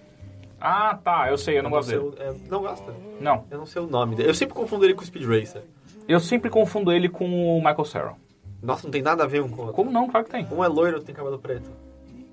Ah, 0.60 0.98
tá, 1.04 1.30
eu 1.30 1.38
sei, 1.38 1.60
eu 1.60 1.64
não 1.64 1.70
gosto 1.70 1.90
dele. 1.90 2.16
é, 2.20 2.34
não 2.50 2.62
gosta? 2.62 2.92
Não. 3.20 3.44
Eu 3.52 3.60
não 3.60 3.66
sei 3.66 3.82
o 3.82 3.88
nome 3.88 4.16
dele. 4.16 4.30
Eu 4.30 4.34
sempre 4.34 4.56
confundo 4.56 4.86
ele 4.86 4.96
com 4.96 5.02
o 5.02 5.06
Speed 5.06 5.26
Racer. 5.26 5.62
Eu 6.08 6.20
sempre 6.20 6.50
confundo 6.50 6.92
ele 6.92 7.10
com 7.10 7.26
o 7.26 7.58
Michael 7.58 7.86
Cera. 7.86 8.16
Nossa, 8.62 8.84
não 8.86 8.92
tem 8.92 9.02
nada 9.02 9.24
a 9.24 9.28
ver 9.28 9.42
um 9.42 9.50
com 9.50 9.58
o 9.58 9.60
outro. 9.62 9.74
Como 9.76 9.92
não? 9.92 10.08
Claro 10.10 10.26
que 10.26 10.32
tem. 10.32 10.48
Um 10.52 10.64
é 10.64 10.68
loiro, 10.68 10.94
outro 10.98 11.06
tem 11.06 11.16
cabelo 11.16 11.38
preto. 11.40 11.70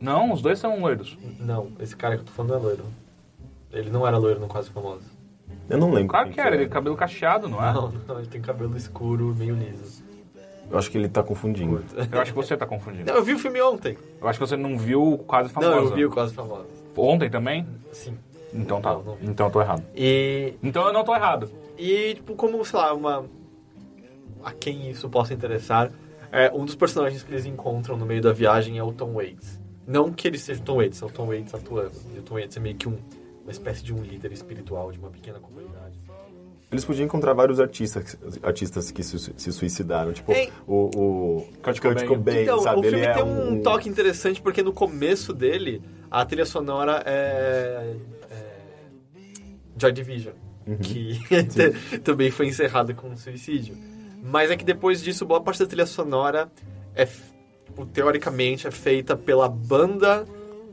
Não, 0.00 0.32
os 0.32 0.42
dois 0.42 0.58
são 0.58 0.80
loiros. 0.80 1.16
Não, 1.38 1.68
esse 1.78 1.96
cara 1.96 2.16
que 2.16 2.22
eu 2.22 2.26
tô 2.26 2.32
falando 2.32 2.54
é 2.54 2.58
loiro. 2.58 2.84
Ele 3.72 3.90
não 3.90 4.06
era 4.06 4.16
loiro 4.18 4.40
no 4.40 4.46
Quase 4.46 4.70
Famosos. 4.70 5.06
Eu 5.68 5.78
não 5.78 5.90
lembro. 5.92 6.08
Claro 6.08 6.26
quem 6.26 6.34
que 6.34 6.40
era, 6.40 6.54
ele 6.54 6.64
tem 6.64 6.68
cabelo 6.72 6.96
cacheado, 6.96 7.48
não 7.48 7.64
é? 7.64 7.72
Não, 7.72 7.92
não, 8.06 8.18
ele 8.18 8.28
tem 8.28 8.40
cabelo 8.40 8.76
escuro, 8.76 9.34
meio 9.36 9.54
liso. 9.54 10.02
Eu 10.70 10.78
acho 10.78 10.90
que 10.90 10.96
ele 10.98 11.08
tá 11.08 11.22
confundindo. 11.22 11.82
Eu 12.10 12.20
acho 12.20 12.32
que 12.32 12.36
você 12.36 12.56
tá 12.56 12.66
confundindo. 12.66 13.04
Não, 13.06 13.14
eu 13.18 13.22
vi 13.24 13.34
o 13.34 13.38
filme 13.38 13.60
ontem. 13.60 13.96
Eu 14.20 14.28
acho 14.28 14.38
que 14.38 14.46
você 14.46 14.56
não 14.56 14.78
viu 14.78 15.14
o 15.14 15.18
Quase 15.18 15.48
Famosa. 15.50 15.74
Não, 15.76 15.82
eu 15.84 15.94
vi 15.94 16.04
o 16.06 16.10
Quase 16.10 16.34
Famosos. 16.34 16.66
Ontem 16.96 17.28
também? 17.30 17.66
Sim. 17.92 18.16
Então 18.52 18.80
tá. 18.80 18.92
Não, 18.92 19.02
não. 19.02 19.18
Então 19.22 19.46
eu 19.46 19.52
tô 19.52 19.60
errado. 19.60 19.82
E, 19.94 20.54
Então 20.62 20.86
eu 20.86 20.92
não 20.92 21.04
tô 21.04 21.14
errado. 21.14 21.50
e 21.78 22.14
tipo, 22.14 22.34
como, 22.34 22.64
sei 22.64 22.78
lá, 22.78 22.92
uma... 22.94 23.24
A 24.42 24.52
quem 24.52 24.90
isso 24.90 25.08
possa 25.08 25.32
interessar, 25.34 25.90
é, 26.34 26.50
um 26.52 26.64
dos 26.64 26.74
personagens 26.74 27.22
que 27.22 27.30
eles 27.30 27.46
encontram 27.46 27.96
no 27.96 28.04
meio 28.04 28.20
da 28.20 28.32
viagem 28.32 28.76
é 28.76 28.82
o 28.82 28.92
Tom 28.92 29.12
Waits. 29.12 29.60
Não 29.86 30.12
que 30.12 30.26
ele 30.26 30.36
seja 30.36 30.60
o 30.60 30.64
Tom 30.64 30.76
Waits, 30.76 31.00
é 31.00 31.06
o 31.06 31.10
Tom 31.10 31.26
Waits 31.26 31.54
atuando. 31.54 31.92
E 32.12 32.18
o 32.18 32.22
Tom 32.22 32.34
Waits 32.34 32.56
é 32.56 32.60
meio 32.60 32.74
que 32.74 32.88
um, 32.88 32.98
uma 33.42 33.52
espécie 33.52 33.84
de 33.84 33.94
um 33.94 34.02
líder 34.02 34.32
espiritual 34.32 34.90
de 34.90 34.98
uma 34.98 35.10
pequena 35.10 35.38
comunidade. 35.38 36.00
Eles 36.72 36.84
podiam 36.84 37.04
encontrar 37.04 37.34
vários 37.34 37.60
artistas, 37.60 38.18
artistas 38.42 38.90
que 38.90 39.04
se, 39.04 39.32
se 39.36 39.52
suicidaram. 39.52 40.12
Tipo, 40.12 40.32
Ei. 40.32 40.50
o, 40.66 40.90
o 40.96 41.48
Kurt 41.62 41.80
Kurt 41.80 42.04
Cobain. 42.04 42.06
Cobain, 42.06 42.42
Então, 42.42 42.58
sabe? 42.58 42.80
o 42.80 42.82
filme 42.82 42.98
Ele 42.98 43.06
é 43.06 43.14
tem 43.14 43.22
um, 43.22 43.62
toque 43.62 43.88
interessante 43.88 44.42
porque 44.42 44.60
no 44.60 44.72
começo 44.72 45.32
dele, 45.32 45.80
a 46.10 46.24
trilha 46.26 46.44
sonora 46.44 47.00
é. 47.06 47.94
é 48.28 48.44
Joy 49.78 49.92
Division, 49.92 50.34
que 50.82 51.20
também 52.02 52.32
foi 52.32 52.48
encerrada 52.48 52.92
com 52.92 53.08
um 53.08 53.16
suicídio. 53.16 53.93
Mas 54.26 54.50
é 54.50 54.56
que 54.56 54.64
depois 54.64 55.02
disso, 55.02 55.26
boa 55.26 55.42
parte 55.42 55.58
da 55.60 55.66
trilha 55.66 55.84
sonora 55.84 56.50
é, 56.94 57.04
tipo, 57.04 57.84
teoricamente, 57.84 58.66
é 58.66 58.70
feita 58.70 59.14
pela 59.14 59.46
banda 59.46 60.24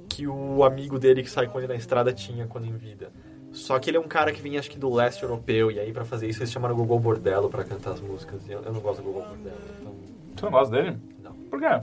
que 0.07 0.25
o 0.25 0.63
amigo 0.63 0.97
dele 0.97 1.21
que 1.21 1.29
sai 1.29 1.47
com 1.47 1.59
ele 1.59 1.67
na 1.67 1.75
estrada 1.75 2.13
tinha 2.13 2.47
quando 2.47 2.65
em 2.65 2.77
vida. 2.77 3.11
Só 3.51 3.77
que 3.77 3.89
ele 3.89 3.97
é 3.97 3.99
um 3.99 4.07
cara 4.07 4.31
que 4.31 4.41
vinha, 4.41 4.57
acho 4.57 4.71
que, 4.71 4.79
do 4.79 4.93
leste 4.93 5.23
europeu, 5.23 5.69
e 5.69 5.77
aí 5.77 5.91
pra 5.91 6.05
fazer 6.05 6.29
isso 6.29 6.39
eles 6.39 6.49
chamaram 6.51 6.73
o 6.73 6.77
Gogol 6.77 6.99
Bordello 6.99 7.49
pra 7.49 7.65
cantar 7.65 7.91
as 7.91 7.99
músicas. 7.99 8.47
E 8.47 8.53
eu, 8.53 8.61
eu 8.61 8.71
não 8.71 8.79
gosto 8.79 9.01
do 9.01 9.03
Gogol 9.03 9.23
Bordello, 9.27 9.57
então... 9.81 9.93
Você 10.33 10.45
não 10.45 10.51
gosta 10.51 10.75
dele? 10.75 10.97
Não. 11.21 11.33
Por 11.33 11.59
quê? 11.59 11.81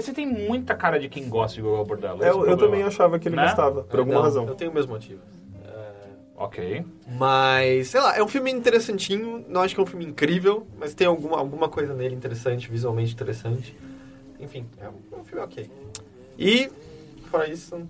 Você, 0.00 0.12
tem 0.12 0.26
muita 0.26 0.74
cara 0.76 0.98
de 0.98 1.08
quem 1.08 1.28
gosta 1.28 1.56
de 1.56 1.62
Gogol 1.62 1.84
Bordello. 1.84 2.22
É, 2.22 2.28
é 2.28 2.30
eu, 2.30 2.46
eu 2.46 2.56
também 2.56 2.84
achava 2.84 3.18
que 3.18 3.26
ele 3.28 3.34
Né? 3.34 3.42
gostava, 3.42 3.82
por 3.82 3.96
É, 3.96 3.98
alguma 3.98 4.18
não, 4.18 4.22
razão. 4.22 4.46
Eu 4.46 4.54
tenho 4.54 4.70
o 4.70 4.74
mesmo 4.74 4.92
motivo. 4.92 5.20
Ok. 6.36 6.84
Mas, 7.18 7.88
sei 7.88 8.00
lá, 8.00 8.16
é 8.16 8.22
um 8.22 8.28
filme 8.28 8.50
interessantinho. 8.50 9.44
Não 9.48 9.62
acho 9.62 9.74
que 9.74 9.80
é 9.80 9.82
um 9.82 9.86
filme 9.86 10.04
incrível, 10.04 10.66
mas 10.78 10.94
tem 10.94 11.06
alguma, 11.06 11.38
alguma 11.38 11.68
coisa 11.68 11.94
nele 11.94 12.14
interessante, 12.14 12.70
visualmente 12.70 13.12
interessante. 13.12 13.74
Enfim, 14.38 14.66
é 14.78 14.88
um, 14.88 15.16
é 15.16 15.20
um 15.20 15.24
filme 15.24 15.42
ok. 15.42 15.70
E, 16.38 16.70
fora 17.30 17.48
isso, 17.48 17.88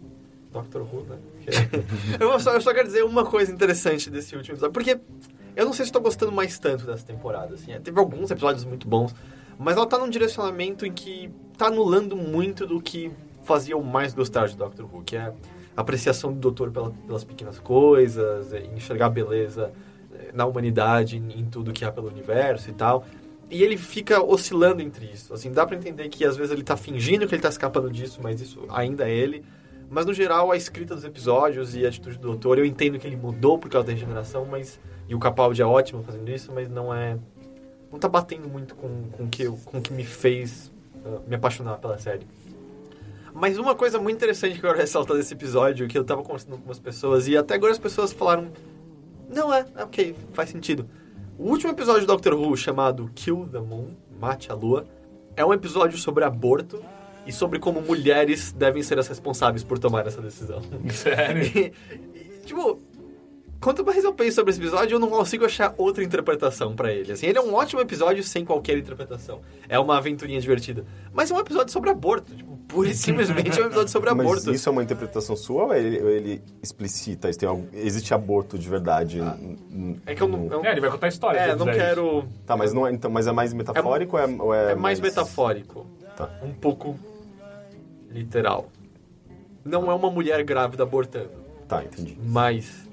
Doctor 0.52 0.82
Who, 0.82 1.02
né? 1.08 1.18
Eu, 2.18 2.38
só, 2.40 2.54
eu 2.54 2.60
só 2.60 2.74
quero 2.74 2.88
dizer 2.88 3.04
uma 3.04 3.24
coisa 3.24 3.52
interessante 3.52 4.10
desse 4.10 4.34
último 4.34 4.54
episódio, 4.54 4.72
porque 4.72 4.98
eu 5.54 5.64
não 5.64 5.72
sei 5.72 5.84
se 5.84 5.90
estou 5.90 6.02
gostando 6.02 6.32
mais 6.32 6.58
tanto 6.58 6.84
dessa 6.84 7.04
temporada. 7.04 7.54
Assim. 7.54 7.72
É, 7.72 7.78
Teve 7.78 7.98
alguns 7.98 8.30
episódios 8.30 8.64
muito 8.64 8.88
bons, 8.88 9.14
mas 9.58 9.76
ela 9.76 9.86
tá 9.86 9.96
num 9.96 10.08
direcionamento 10.08 10.84
em 10.84 10.92
que 10.92 11.30
tá 11.56 11.66
anulando 11.66 12.16
muito 12.16 12.66
do 12.66 12.80
que 12.80 13.12
fazia 13.44 13.74
eu 13.74 13.82
mais 13.82 14.12
gostar 14.12 14.48
de 14.48 14.56
Doctor 14.56 14.92
Who, 14.92 15.02
que 15.04 15.16
é 15.16 15.32
apreciação 15.76 16.32
do 16.32 16.38
doutor 16.38 16.70
pela- 16.70 16.90
pelas 16.90 17.24
pequenas 17.24 17.58
coisas, 17.58 18.52
é, 18.52 18.64
enxergar 18.74 19.10
beleza 19.10 19.72
é, 20.14 20.30
na 20.32 20.46
humanidade, 20.46 21.16
em, 21.18 21.44
tudo 21.44 21.72
que 21.72 21.84
há 21.84 21.92
pelo 21.92 22.08
universo 22.08 22.70
e 22.70 22.72
tal. 22.72 23.04
E 23.50 23.62
ele 23.62 23.76
fica 23.76 24.20
oscilando 24.22 24.82
entre 24.82 25.06
isso. 25.06 25.32
Assim, 25.32 25.52
dá 25.52 25.64
pra 25.66 25.76
entender 25.76 26.08
que 26.08 26.24
às 26.24 26.36
vezes 26.36 26.52
ele 26.52 26.62
tá 26.64 26.76
fingindo 26.76 27.26
que 27.28 27.34
ele 27.34 27.42
tá 27.42 27.48
escapando 27.48 27.90
disso, 27.90 28.18
mas 28.22 28.40
isso 28.40 28.60
ainda 28.70 29.08
é 29.08 29.12
ele. 29.14 29.44
Mas 29.88 30.04
no 30.04 30.12
geral, 30.12 30.50
a 30.50 30.56
escrita 30.56 30.96
dos 30.96 31.04
episódios 31.04 31.76
e 31.76 31.84
a 31.84 31.88
atitude 31.88 32.16
do 32.18 32.22
doutor, 32.28 32.58
eu 32.58 32.64
entendo 32.64 32.98
que 32.98 33.06
ele 33.06 33.14
mudou 33.16 33.56
por 33.56 33.70
causa 33.70 33.86
da 33.86 33.92
regeneração, 33.92 34.44
mas. 34.44 34.80
E 35.08 35.14
o 35.14 35.18
Capaldi 35.20 35.62
é 35.62 35.64
ótimo 35.64 36.02
fazendo 36.02 36.28
isso, 36.28 36.50
mas 36.52 36.68
não 36.68 36.92
é. 36.92 37.16
Não 37.92 37.98
tá 38.00 38.08
batendo 38.08 38.48
muito 38.48 38.74
com, 38.74 39.04
com 39.12 39.22
o 39.24 39.28
que, 39.28 39.44
eu- 39.44 39.56
com 39.64 39.80
que 39.80 39.92
me 39.92 40.04
fez 40.04 40.72
uh, 41.04 41.22
me 41.28 41.36
apaixonar 41.36 41.76
pela 41.78 41.96
série. 41.98 42.26
Mas 43.38 43.58
uma 43.58 43.74
coisa 43.74 43.98
muito 43.98 44.16
interessante 44.16 44.52
que 44.52 44.64
eu 44.64 44.70
quero 44.70 44.78
ressaltar 44.78 45.14
desse 45.14 45.34
episódio, 45.34 45.86
que 45.86 45.98
eu 45.98 46.04
tava 46.04 46.22
conversando 46.22 46.52
com 46.52 46.56
algumas 46.56 46.78
pessoas, 46.78 47.28
e 47.28 47.36
até 47.36 47.54
agora 47.54 47.70
as 47.70 47.78
pessoas 47.78 48.10
falaram. 48.10 48.50
Não, 49.28 49.52
é, 49.52 49.66
é 49.76 49.84
ok, 49.84 50.16
faz 50.32 50.48
sentido. 50.48 50.88
O 51.38 51.50
último 51.50 51.70
episódio 51.70 52.00
do 52.00 52.06
Doctor 52.06 52.32
Who, 52.32 52.56
chamado 52.56 53.10
Kill 53.14 53.46
the 53.52 53.60
Moon, 53.60 53.90
Mate 54.18 54.50
a 54.50 54.54
Lua, 54.54 54.86
é 55.36 55.44
um 55.44 55.52
episódio 55.52 55.98
sobre 55.98 56.24
aborto 56.24 56.82
e 57.26 57.32
sobre 57.32 57.58
como 57.58 57.82
mulheres 57.82 58.52
devem 58.52 58.82
ser 58.82 58.98
as 58.98 59.06
responsáveis 59.06 59.62
por 59.62 59.78
tomar 59.78 60.06
essa 60.06 60.22
decisão. 60.22 60.62
Sério? 60.88 61.42
E, 61.42 61.72
e, 62.14 62.46
tipo, 62.46 62.78
quanto 63.60 63.84
mais 63.84 64.02
eu 64.02 64.14
penso 64.14 64.36
sobre 64.36 64.52
esse 64.52 64.60
episódio, 64.60 64.94
eu 64.94 64.98
não 64.98 65.10
consigo 65.10 65.44
achar 65.44 65.74
outra 65.76 66.02
interpretação 66.02 66.74
pra 66.74 66.90
ele. 66.90 67.12
Assim, 67.12 67.26
ele 67.26 67.36
é 67.36 67.42
um 67.42 67.52
ótimo 67.52 67.82
episódio 67.82 68.22
sem 68.22 68.46
qualquer 68.46 68.78
interpretação. 68.78 69.42
É 69.68 69.78
uma 69.78 69.98
aventurinha 69.98 70.40
divertida. 70.40 70.86
Mas 71.12 71.30
é 71.30 71.34
um 71.34 71.38
episódio 71.38 71.70
sobre 71.70 71.90
aborto. 71.90 72.34
Tipo, 72.34 72.55
pura 72.68 72.88
e 72.88 72.94
simplesmente 72.94 73.58
é 73.58 73.62
um 73.62 73.66
episódio 73.66 73.88
sobre 73.90 74.10
Mas 74.12 74.20
aborto. 74.26 74.52
isso 74.52 74.68
é 74.68 74.72
uma 74.72 74.82
interpretação 74.82 75.36
sua 75.36 75.64
ou 75.64 75.74
ele, 75.74 76.02
ou 76.02 76.08
ele 76.10 76.42
explicita? 76.62 77.28
Isso 77.30 77.38
tem 77.38 77.48
algo- 77.48 77.68
existe 77.72 78.12
aborto 78.12 78.58
de 78.58 78.68
verdade? 78.68 79.18
n- 79.20 80.00
É 80.06 80.14
que 80.14 80.22
eu 80.22 80.28
não. 80.28 80.64
É, 80.64 80.72
ele 80.72 80.80
vai 80.80 80.90
contar 80.90 81.06
a 81.06 81.08
história. 81.08 81.38
é, 81.38 81.52
se 81.52 81.56
não 81.56 81.66
fizer 81.66 81.78
quero. 81.78 82.24
Tá, 82.44 82.56
mas, 82.56 82.72
não 82.72 82.86
é, 82.86 82.92
então, 82.92 83.10
mas 83.10 83.26
é 83.26 83.32
mais 83.32 83.52
metafórico 83.52 84.16
ou 84.16 84.22
é, 84.22 84.26
ou 84.42 84.54
é, 84.54 84.72
É 84.72 84.74
mais 84.74 85.00
metafórico. 85.00 85.86
Tá. 86.16 86.30
Um 86.42 86.52
pouco 86.52 86.96
literal. 88.10 88.68
Não 89.64 89.90
é 89.90 89.94
uma 89.94 90.10
mulher 90.10 90.42
grávida 90.44 90.82
abortando. 90.82 91.30
Tá, 91.68 91.82
entendi. 91.84 92.16
Mas 92.24 92.86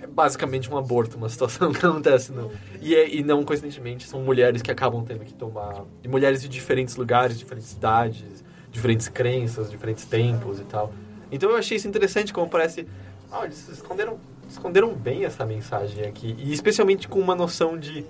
é 0.00 0.06
basicamente 0.06 0.72
um 0.72 0.76
aborto, 0.76 1.16
uma 1.16 1.28
situação 1.28 1.70
que 1.72 1.84
acontece. 1.84 2.32
No, 2.32 2.50
e, 2.80 2.94
é- 2.94 3.14
e 3.14 3.22
não 3.22 3.44
coincidentemente, 3.44 4.08
são 4.08 4.22
mulheres 4.22 4.62
que 4.62 4.70
acabam 4.70 5.04
tendo 5.04 5.24
que 5.24 5.34
tomar. 5.34 5.84
E 6.02 6.08
mulheres 6.08 6.40
de 6.42 6.48
diferentes 6.48 6.96
lugares, 6.96 7.38
diferentes 7.38 7.72
idades, 7.72 8.44
diferentes 8.76 9.08
crenças, 9.08 9.70
diferentes 9.70 10.04
tempos 10.04 10.60
e 10.60 10.64
tal. 10.64 10.92
Então 11.32 11.50
eu 11.50 11.56
achei 11.56 11.76
isso 11.76 11.88
interessante, 11.88 12.32
como 12.32 12.48
parece. 12.48 12.86
Ah, 13.32 13.44
eles 13.44 13.68
esconderam, 13.68 14.18
esconderam 14.48 14.94
bem 14.94 15.24
essa 15.24 15.44
mensagem 15.44 16.04
aqui. 16.04 16.36
E 16.38 16.52
especialmente 16.52 17.08
com 17.08 17.18
uma 17.18 17.34
noção 17.34 17.76
de. 17.76 18.04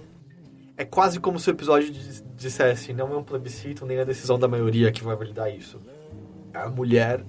É 0.76 0.84
quase 0.84 1.18
como 1.20 1.38
se 1.38 1.48
o 1.48 1.52
episódio 1.52 1.90
dissesse: 2.36 2.92
não 2.92 3.12
é 3.14 3.16
um 3.16 3.22
plebiscito 3.22 3.86
nem 3.86 4.00
a 4.00 4.04
decisão 4.04 4.38
da 4.38 4.48
maioria 4.48 4.92
que 4.92 5.02
vai 5.02 5.16
validar 5.16 5.54
isso. 5.54 5.80
É 6.52 6.58
a 6.58 6.68
mulher 6.68 7.24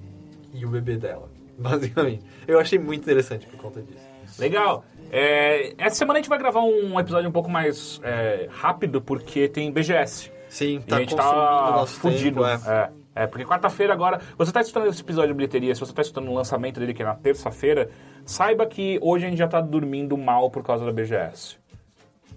e 0.53 0.65
o 0.65 0.69
bebê 0.69 0.97
dela, 0.97 1.29
basicamente. 1.57 2.25
Eu 2.47 2.59
achei 2.59 2.79
muito 2.79 3.03
interessante 3.03 3.47
por 3.47 3.57
conta 3.57 3.81
disso. 3.81 4.05
Legal. 4.39 4.83
É, 5.09 5.73
essa 5.77 5.95
semana 5.95 6.19
a 6.19 6.21
gente 6.21 6.29
vai 6.29 6.37
gravar 6.37 6.61
um 6.61 6.99
episódio 6.99 7.29
um 7.29 7.31
pouco 7.31 7.49
mais 7.49 8.01
é, 8.03 8.47
rápido, 8.51 9.01
porque 9.01 9.47
tem 9.47 9.71
BGS. 9.71 10.31
Sim, 10.49 10.75
e 10.75 10.79
tá 10.79 10.97
a 10.97 10.99
gente 10.99 11.15
tá 11.15 11.85
fudido. 11.87 12.43
tempo, 12.43 12.69
é. 12.69 12.91
É, 13.17 13.27
porque 13.27 13.45
quarta-feira 13.45 13.93
agora. 13.93 14.21
Você 14.37 14.51
tá 14.51 14.61
escutando 14.61 14.87
esse 14.87 15.01
episódio 15.01 15.29
de 15.29 15.33
bilheteria, 15.33 15.73
se 15.73 15.79
você 15.79 15.93
tá 15.93 16.01
escutando 16.01 16.29
o 16.29 16.33
lançamento 16.33 16.79
dele, 16.79 16.93
que 16.93 17.01
é 17.01 17.05
na 17.05 17.15
terça-feira, 17.15 17.89
saiba 18.25 18.65
que 18.65 18.99
hoje 19.01 19.25
a 19.25 19.29
gente 19.29 19.39
já 19.39 19.47
tá 19.47 19.59
dormindo 19.59 20.17
mal 20.17 20.51
por 20.51 20.63
causa 20.63 20.85
da 20.85 20.91
BGS. 20.91 21.57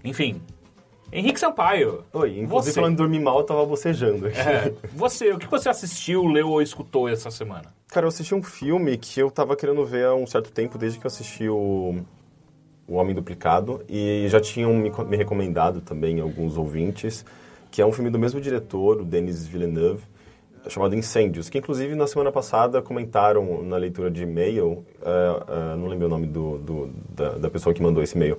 Enfim. 0.02 0.40
Henrique 1.12 1.40
Sampaio. 1.40 2.04
Oi, 2.12 2.38
inclusive 2.38 2.49
você, 2.49 2.72
falando 2.72 2.92
de 2.92 2.99
dormir 2.99 3.18
mal, 3.18 3.38
eu 3.38 3.44
tava 3.44 3.66
bocejando 3.66 4.26
aqui. 4.26 4.38
é, 4.38 4.72
você, 4.94 5.32
o 5.32 5.38
que 5.38 5.50
você 5.50 5.68
assistiu, 5.68 6.25
leu 6.26 6.49
ou 6.49 6.62
escutou 6.62 7.08
essa 7.08 7.30
semana? 7.30 7.75
Cara, 7.88 8.04
eu 8.04 8.08
assisti 8.08 8.32
um 8.32 8.42
filme 8.42 8.96
que 8.96 9.20
eu 9.20 9.28
tava 9.30 9.56
querendo 9.56 9.84
ver 9.84 10.06
há 10.06 10.14
um 10.14 10.26
certo 10.26 10.52
tempo, 10.52 10.78
desde 10.78 11.00
que 11.00 11.04
eu 11.04 11.08
assisti 11.08 11.49
o, 11.49 11.96
o 12.87 12.94
Homem 12.94 13.12
Duplicado, 13.12 13.82
e 13.88 14.26
já 14.28 14.40
tinham 14.40 14.72
me, 14.75 14.90
me 14.90 15.16
recomendado 15.16 15.80
também 15.80 16.20
alguns 16.20 16.56
ouvintes, 16.56 17.26
que 17.72 17.82
é 17.82 17.87
um 17.87 17.90
filme 17.90 18.08
do 18.08 18.18
mesmo 18.18 18.40
diretor, 18.40 19.00
o 19.00 19.04
Denis 19.04 19.44
Villeneuve, 19.44 20.04
chamado 20.69 20.95
Incêndios, 20.95 21.49
que 21.49 21.59
inclusive 21.59 21.95
na 21.95 22.07
semana 22.07 22.31
passada 22.31 22.83
comentaram 22.83 23.62
na 23.62 23.76
leitura 23.76 24.11
de 24.11 24.23
e-mail, 24.23 24.85
eh, 25.02 25.43
eh, 25.49 25.76
não 25.76 25.87
lembro 25.87 26.07
o 26.07 26.11
nome 26.11 26.26
do, 26.26 26.59
do- 26.59 26.90
da, 27.11 27.31
da 27.38 27.50
pessoa 27.50 27.75
que 27.75 27.83
mandou 27.83 28.02
esse 28.02 28.17
e-mail, 28.17 28.38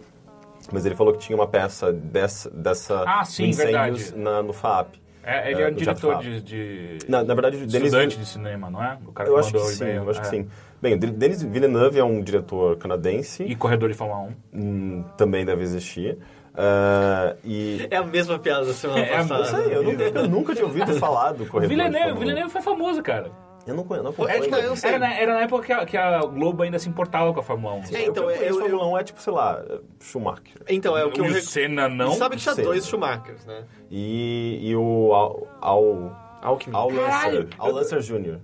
mas 0.72 0.86
ele 0.86 0.96
falou 0.96 1.13
que 1.13 1.20
tinha 1.20 1.36
uma 1.36 1.48
peça 1.48 1.92
dessa, 1.92 2.50
dessa 2.50 3.04
Ah, 3.08 3.24
sim, 3.25 3.48
Incêndios 3.48 4.13
na, 4.13 4.42
no 4.44 4.54
FAP. 4.54 4.96
É, 5.24 5.51
ele 5.51 5.62
é, 5.62 5.66
É, 5.66 5.72
um 5.72 5.75
Teatro 5.75 6.10
diretor 6.18 6.24
de, 6.24 6.42
de 6.42 6.98
Na, 7.08 7.24
na 7.24 7.34
verdade, 7.36 7.56
o 7.58 7.60
Denis 7.60 7.75
estudante 7.75 8.18
de 8.18 8.25
cinema, 8.25 8.72
não 8.72 8.84
é? 8.84 8.98
O 9.06 9.12
cara 9.12 9.30
Eu 9.30 9.34
que 9.36 9.40
acho 9.40 9.51
que 9.51 9.60
sim, 9.60 9.86
eu 9.86 10.10
acho 10.10 10.20
que 10.22 10.28
é. 10.28 10.30
sim. 10.32 10.48
Bem, 10.82 10.98
Denis 10.98 11.44
Villeneuve 11.44 12.00
é 12.00 12.04
um 12.04 12.22
diretor 12.24 12.75
canadense, 12.78 13.44
E 13.44 13.56
corredor 13.56 13.90
de 13.90 13.96
Fórmula 13.96 14.22
1. 14.22 14.60
hum, 14.60 15.04
também 15.18 15.46
deve 15.46 15.62
existir. 15.62 16.18
Ah, 16.55 17.36
e. 17.46 17.88
É 17.89 17.98
a 17.98 18.03
mesma 18.03 18.38
piada 18.39 18.65
da 18.65 18.74
semana 18.74 19.00
É, 19.00 19.17
passada. 19.17 19.39
Não 19.51 19.63
sei, 19.63 19.75
eu 19.75 19.84
nunca, 19.84 20.03
eu 20.03 20.27
nunca 20.27 20.53
tinha 20.53 20.65
ouvido 20.65 20.93
falar 20.96 21.31
do 21.34 21.43
O 21.43 21.48
corredor. 21.48 21.75
de 21.75 21.84
Villeneuve. 21.84 22.20
Villeneuve 22.20 22.50
foi 22.51 22.62
famoso, 22.62 23.01
cara. 23.01 23.31
Eu 23.67 23.75
não 23.75 23.84
conheço, 23.84 24.12
não 24.17 24.27
É, 24.27 24.39
tipo, 24.39 24.55
eu 24.55 24.70
não 24.70 24.75
sei. 24.75 24.89
Era 24.89 25.00
na, 25.00 25.13
era 25.13 25.34
na 25.36 25.41
época 25.41 25.63
que 25.65 25.72
a, 25.72 25.86
que 25.86 25.96
a 25.96 26.20
Globo 26.22 26.63
ainda 26.63 26.79
se 26.79 26.89
importava 26.89 27.31
com 27.31 27.39
a 27.39 27.43
Fórmula 27.43 27.75
1. 27.75 27.81
É, 27.96 28.05
então, 28.05 28.24
eu, 28.24 28.31
eu, 28.31 28.43
eu- 28.55 28.60
Fórmula 28.60 28.88
1 28.88 28.98
é 28.98 29.03
tipo, 29.03 29.22
sei 29.22 29.31
lá, 29.34 29.63
Schumacher. 30.00 30.62
Então, 30.67 30.98
é 30.98 31.05
o 31.05 31.12
que 31.12 31.22
eu... 31.22 31.25
o 31.25 31.27
rec- 31.27 31.43
Senna 31.43 31.88
não. 31.88 32.13
Sabe 32.13 32.38
que 32.38 32.41
tinha 32.41 32.55
Sei. 32.55 32.63
dois 32.65 32.88
Schumachers, 32.88 33.46
né? 33.46 33.63
E, 33.91 34.60
e 34.63 34.75
o 34.75 35.13
Al, 35.13 35.48
Al, 35.62 36.17
Alckmin. 36.41 36.75
Al! 36.75 36.89
Lancer, 36.91 37.48
Al 37.60 37.72
Lancer 37.72 38.00
Jr. 38.01 38.39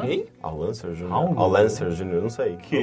Quem? 0.00 0.26
Al 0.42 0.56
Lancer 0.56 0.92
Jr. 0.92 1.12
Al- 1.12 1.48
Lancer 1.48 1.88
Jr., 1.90 2.20
não 2.22 2.30
sei. 2.30 2.56
Que? 2.56 2.76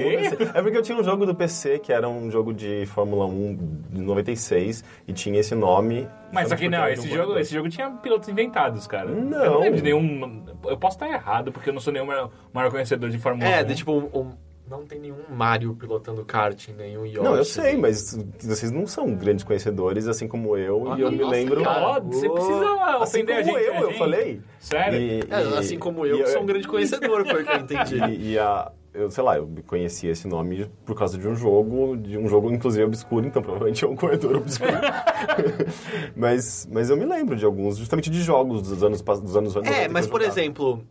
É 0.53 0.61
porque 0.61 0.77
eu 0.77 0.81
tinha 0.81 0.97
um 0.97 1.03
jogo 1.03 1.25
do 1.25 1.33
PC 1.33 1.79
que 1.79 1.93
era 1.93 2.09
um 2.09 2.29
jogo 2.29 2.53
de 2.53 2.85
Fórmula 2.87 3.25
1 3.25 3.57
de 3.91 4.01
96 4.01 4.83
e 5.07 5.13
tinha 5.13 5.39
esse 5.39 5.55
nome. 5.55 6.07
Mas 6.33 6.49
só 6.49 6.55
justamente 6.55 6.57
que 6.57 6.65
porque 6.65 6.69
não, 6.69 6.87
esse 6.89 7.09
jogo, 7.09 7.37
esse 7.39 7.53
jogo 7.53 7.69
tinha 7.69 7.89
pilotos 7.91 8.27
inventados, 8.27 8.87
cara. 8.87 9.09
Não. 9.09 9.43
Eu 9.43 9.51
não 9.51 9.59
lembro 9.61 9.77
de 9.77 9.83
nenhum. 9.83 10.43
Eu 10.65 10.77
posso 10.77 10.97
estar 10.97 11.07
errado, 11.09 11.51
porque 11.51 11.69
eu 11.69 11.73
não 11.73 11.79
sou 11.81 11.93
nenhum 11.93 12.05
maior, 12.05 12.29
maior 12.53 12.69
conhecedor 12.71 13.09
de 13.09 13.17
Fórmula 13.17 13.49
1. 13.49 13.51
É, 13.53 13.63
de 13.63 13.75
tipo 13.75 13.91
um, 13.93 14.09
um 14.13 14.31
não 14.71 14.85
tem 14.85 14.99
nenhum 14.99 15.17
Mario 15.29 15.75
pilotando 15.75 16.23
kart, 16.25 16.69
nenhum 16.69 17.05
Yoshi. 17.05 17.19
Não, 17.21 17.35
eu 17.35 17.43
sei, 17.45 17.77
mas 17.77 18.17
vocês 18.41 18.71
não 18.71 18.87
são 18.87 19.13
grandes 19.13 19.43
conhecedores, 19.43 20.07
assim 20.07 20.27
como 20.27 20.55
eu, 20.57 20.91
Ah, 20.91 20.97
e 20.97 21.01
eu 21.01 21.11
me 21.11 21.17
nossa, 21.19 21.31
lembro... 21.35 21.61
cara. 21.63 21.99
Você 21.99 22.29
precisa 22.29 22.65
Assim 22.81 23.03
ofender 23.03 23.35
a 23.37 23.43
como 23.43 23.57
gente. 23.57 23.67
eu, 23.67 23.73
a 23.73 23.79
eu 23.81 23.87
gente. 23.89 23.99
falei. 23.99 24.41
Sério? 24.59 24.97
E- 24.99 25.19
É, 25.29 25.43
e- 25.43 25.57
assim 25.59 25.77
como 25.77 26.05
eu, 26.05 26.19
e 26.19 26.23
que 26.23 26.29
sou 26.29 26.41
um 26.41 26.45
grande 26.45 26.67
conhecedor, 26.67 27.25
foi 27.27 27.43
o 27.43 27.45
que 27.45 27.51
eu 27.51 27.57
entendi. 27.59 27.99
E, 28.09 28.31
e 28.31 28.39
a, 28.39 28.71
eu, 28.93 29.11
sei 29.11 29.23
lá, 29.23 29.37
eu 29.37 29.49
conheci 29.67 30.07
esse 30.07 30.27
nome 30.27 30.69
por 30.85 30.97
causa 30.97 31.17
de 31.17 31.27
um 31.27 31.35
jogo, 31.35 31.95
de 31.97 32.17
um 32.17 32.27
jogo 32.27 32.49
inclusive 32.51 32.83
obscuro, 32.85 33.25
então 33.27 33.41
provavelmente 33.41 33.83
é 33.83 33.87
um 33.87 33.95
corredor 33.95 34.37
obscuro. 34.37 34.71
mas, 36.15 36.67
mas 36.71 36.89
eu 36.89 36.97
me 36.97 37.05
lembro 37.05 37.35
de 37.35 37.45
alguns, 37.45 37.77
justamente 37.77 38.09
de 38.09 38.21
jogos 38.21 38.61
dos 38.61 38.83
anos 38.83 39.01
dos 39.01 39.35
anos 39.35 39.55
90 39.55 39.69
É, 39.75 39.87
mas 39.87 40.05
eu 40.05 40.11
por 40.11 40.21
exemplo, 40.21 40.83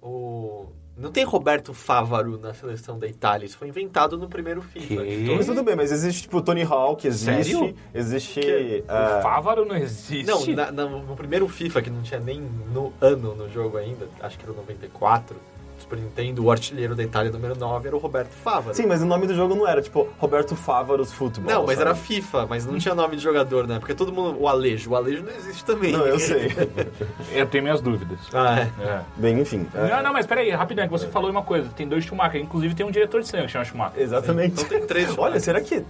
o... 0.00 0.61
não 0.96 1.10
tem 1.10 1.24
Roberto 1.24 1.72
Fávaro 1.72 2.38
na 2.38 2.52
seleção 2.54 2.98
da 2.98 3.06
Itália. 3.06 3.46
Isso 3.46 3.56
foi 3.58 3.68
inventado 3.68 4.16
no 4.18 4.28
primeiro 4.28 4.60
FIFA. 4.62 5.06
Então, 5.06 5.36
Mas 5.36 5.46
tudo 5.46 5.62
bem, 5.62 5.74
mas 5.74 5.90
existe 5.90 6.22
tipo 6.22 6.40
Tony 6.42 6.62
Hawk, 6.62 7.06
existe, 7.06 7.44
Sério? 7.52 7.74
existe 7.94 8.40
Que? 8.40 8.84
ah, 8.88 9.18
O 9.18 9.22
Fávaro 9.22 9.64
não 9.64 9.74
existe. 9.76 10.26
Não, 10.26 10.44
na- 10.54 10.70
na- 10.70 10.86
no 10.86 11.16
primeiro 11.16 11.48
FIFA, 11.48 11.82
que 11.82 11.90
não 11.90 12.02
tinha 12.02 12.20
nem 12.20 12.40
no 12.40 12.92
ano 13.00 13.34
no 13.34 13.48
jogo 13.50 13.78
ainda, 13.78 14.06
acho 14.20 14.38
que 14.38 14.44
era 14.44 14.52
o 14.52 14.56
94, 14.56 15.36
Super 15.92 15.98
Nintendo, 15.98 16.44
o 16.44 16.50
artilheiro 16.50 16.94
da 16.94 17.02
Itália 17.02 17.30
número 17.30 17.54
9 17.56 17.88
era 17.88 17.96
o 17.96 17.98
Roberto 17.98 18.30
Fávaro. 18.30 18.74
Sim, 18.74 18.86
mas 18.86 19.02
o 19.02 19.06
nome 19.06 19.26
do 19.26 19.34
jogo 19.34 19.54
não 19.54 19.68
era 19.68 19.82
tipo 19.82 20.08
Roberto 20.18 20.56
Fávaros 20.56 21.12
Futebol. 21.12 21.50
Não, 21.52 21.66
mas 21.66 21.76
sabe? 21.76 21.88
era 21.90 21.94
FIFA, 21.94 22.46
mas 22.46 22.64
não 22.64 22.78
tinha 22.78 22.94
nome 22.94 23.16
de 23.16 23.22
jogador, 23.22 23.66
né? 23.66 23.78
Porque 23.78 23.94
todo 23.94 24.10
mundo. 24.12 24.40
O 24.40 24.48
Alejo. 24.48 24.90
O 24.90 24.96
Alejo 24.96 25.22
não 25.22 25.32
existe 25.32 25.62
também. 25.64 25.92
Não, 25.92 26.06
eu 26.06 26.18
sei. 26.18 26.50
Eu 27.32 27.46
tenho 27.46 27.64
minhas 27.64 27.80
dúvidas. 27.80 28.18
Ah, 28.32 28.60
é. 28.60 28.82
É. 28.84 29.00
Bem, 29.16 29.40
enfim. 29.40 29.66
é, 29.74 29.88
Não, 29.88 30.02
não, 30.02 30.12
mas 30.12 30.26
peraí, 30.26 30.50
rapidão, 30.50 30.84
que 30.86 30.90
você 30.90 31.06
falou 31.08 31.30
uma 31.30 31.42
coisa. 31.42 31.68
Tem 31.76 31.86
dois 31.86 32.04
Schumacher, 32.04 32.40
inclusive 32.40 32.74
tem 32.74 32.84
um 32.86 32.90
diretor 32.90 33.20
de 33.20 33.26
cinema 33.26 33.46
que 33.46 33.52
chama 33.52 33.64
Schumacher. 33.64 34.00
Exatamente. 34.02 34.52
Então 34.54 34.64
tem 34.64 34.86
três 34.86 35.16
Olha, 35.18 35.38
será 35.40 35.60
que 35.60 35.82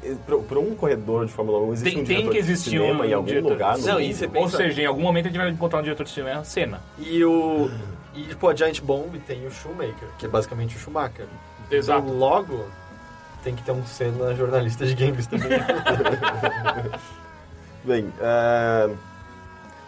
para 0.48 0.58
um 0.58 0.74
corredor 0.74 1.26
de 1.26 1.32
Fórmula 1.32 1.58
1 1.60 1.72
existe 1.74 1.90
Tem, 1.94 2.02
um 2.02 2.04
tem 2.06 2.16
diretor 2.16 2.30
que 2.32 2.42
de 2.42 2.50
existir 2.52 2.70
cinema 2.70 3.04
um 3.04 3.04
em 3.04 3.12
algum 3.12 3.26
diretor. 3.26 3.52
lugar 3.52 3.78
no 3.78 3.86
Não, 3.86 3.92
mundo? 3.94 4.02
e 4.02 4.14
você 4.14 4.30
Ou 4.34 4.48
seja, 4.48 4.82
em 4.82 4.86
algum 4.86 5.02
momento 5.02 5.26
a 5.26 5.28
gente 5.28 5.38
vai 5.38 5.50
encontrar 5.50 5.78
um 5.78 5.82
diretor 5.82 6.04
de 6.04 6.10
cinema, 6.10 6.42
cena. 6.44 6.80
E 6.98 7.24
o. 7.24 7.70
E, 8.14 8.22
tipo, 8.24 8.48
a 8.48 8.54
Giant 8.54 8.80
Bomb 8.82 9.18
tem 9.26 9.46
o 9.46 9.50
Shoemaker, 9.50 10.08
que 10.18 10.26
é 10.26 10.28
basicamente 10.28 10.76
o 10.76 10.78
Schumacher. 10.78 11.26
Exato. 11.70 12.02
Então, 12.04 12.16
logo, 12.18 12.66
tem 13.42 13.54
que 13.56 13.62
ter 13.62 13.72
um 13.72 13.84
Senna 13.86 14.34
jornalista 14.34 14.84
de 14.84 14.94
games 14.94 15.26
também. 15.26 15.48
Bem, 17.84 18.12
é, 18.20 18.90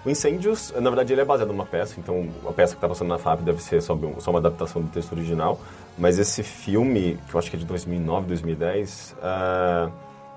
o 0.04 0.10
Incêndios, 0.10 0.72
na 0.72 0.90
verdade, 0.90 1.12
ele 1.12 1.20
é 1.20 1.24
baseado 1.24 1.48
numa 1.48 1.64
peça, 1.64 1.94
então 1.98 2.28
a 2.48 2.52
peça 2.52 2.72
que 2.72 2.78
está 2.78 2.88
passando 2.88 3.08
na 3.08 3.18
FAP 3.18 3.40
deve 3.42 3.62
ser 3.62 3.80
só, 3.80 3.94
um- 3.94 4.20
só 4.20 4.30
uma 4.30 4.40
adaptação 4.40 4.82
do 4.82 4.88
texto 4.88 5.12
original, 5.12 5.60
mas 5.96 6.18
esse 6.18 6.42
filme, 6.42 7.18
que 7.28 7.34
eu 7.34 7.38
acho 7.38 7.50
que 7.50 7.56
é 7.56 7.58
de 7.60 7.64
2009, 7.66 8.26
2010, 8.26 9.14
é, 9.22 9.88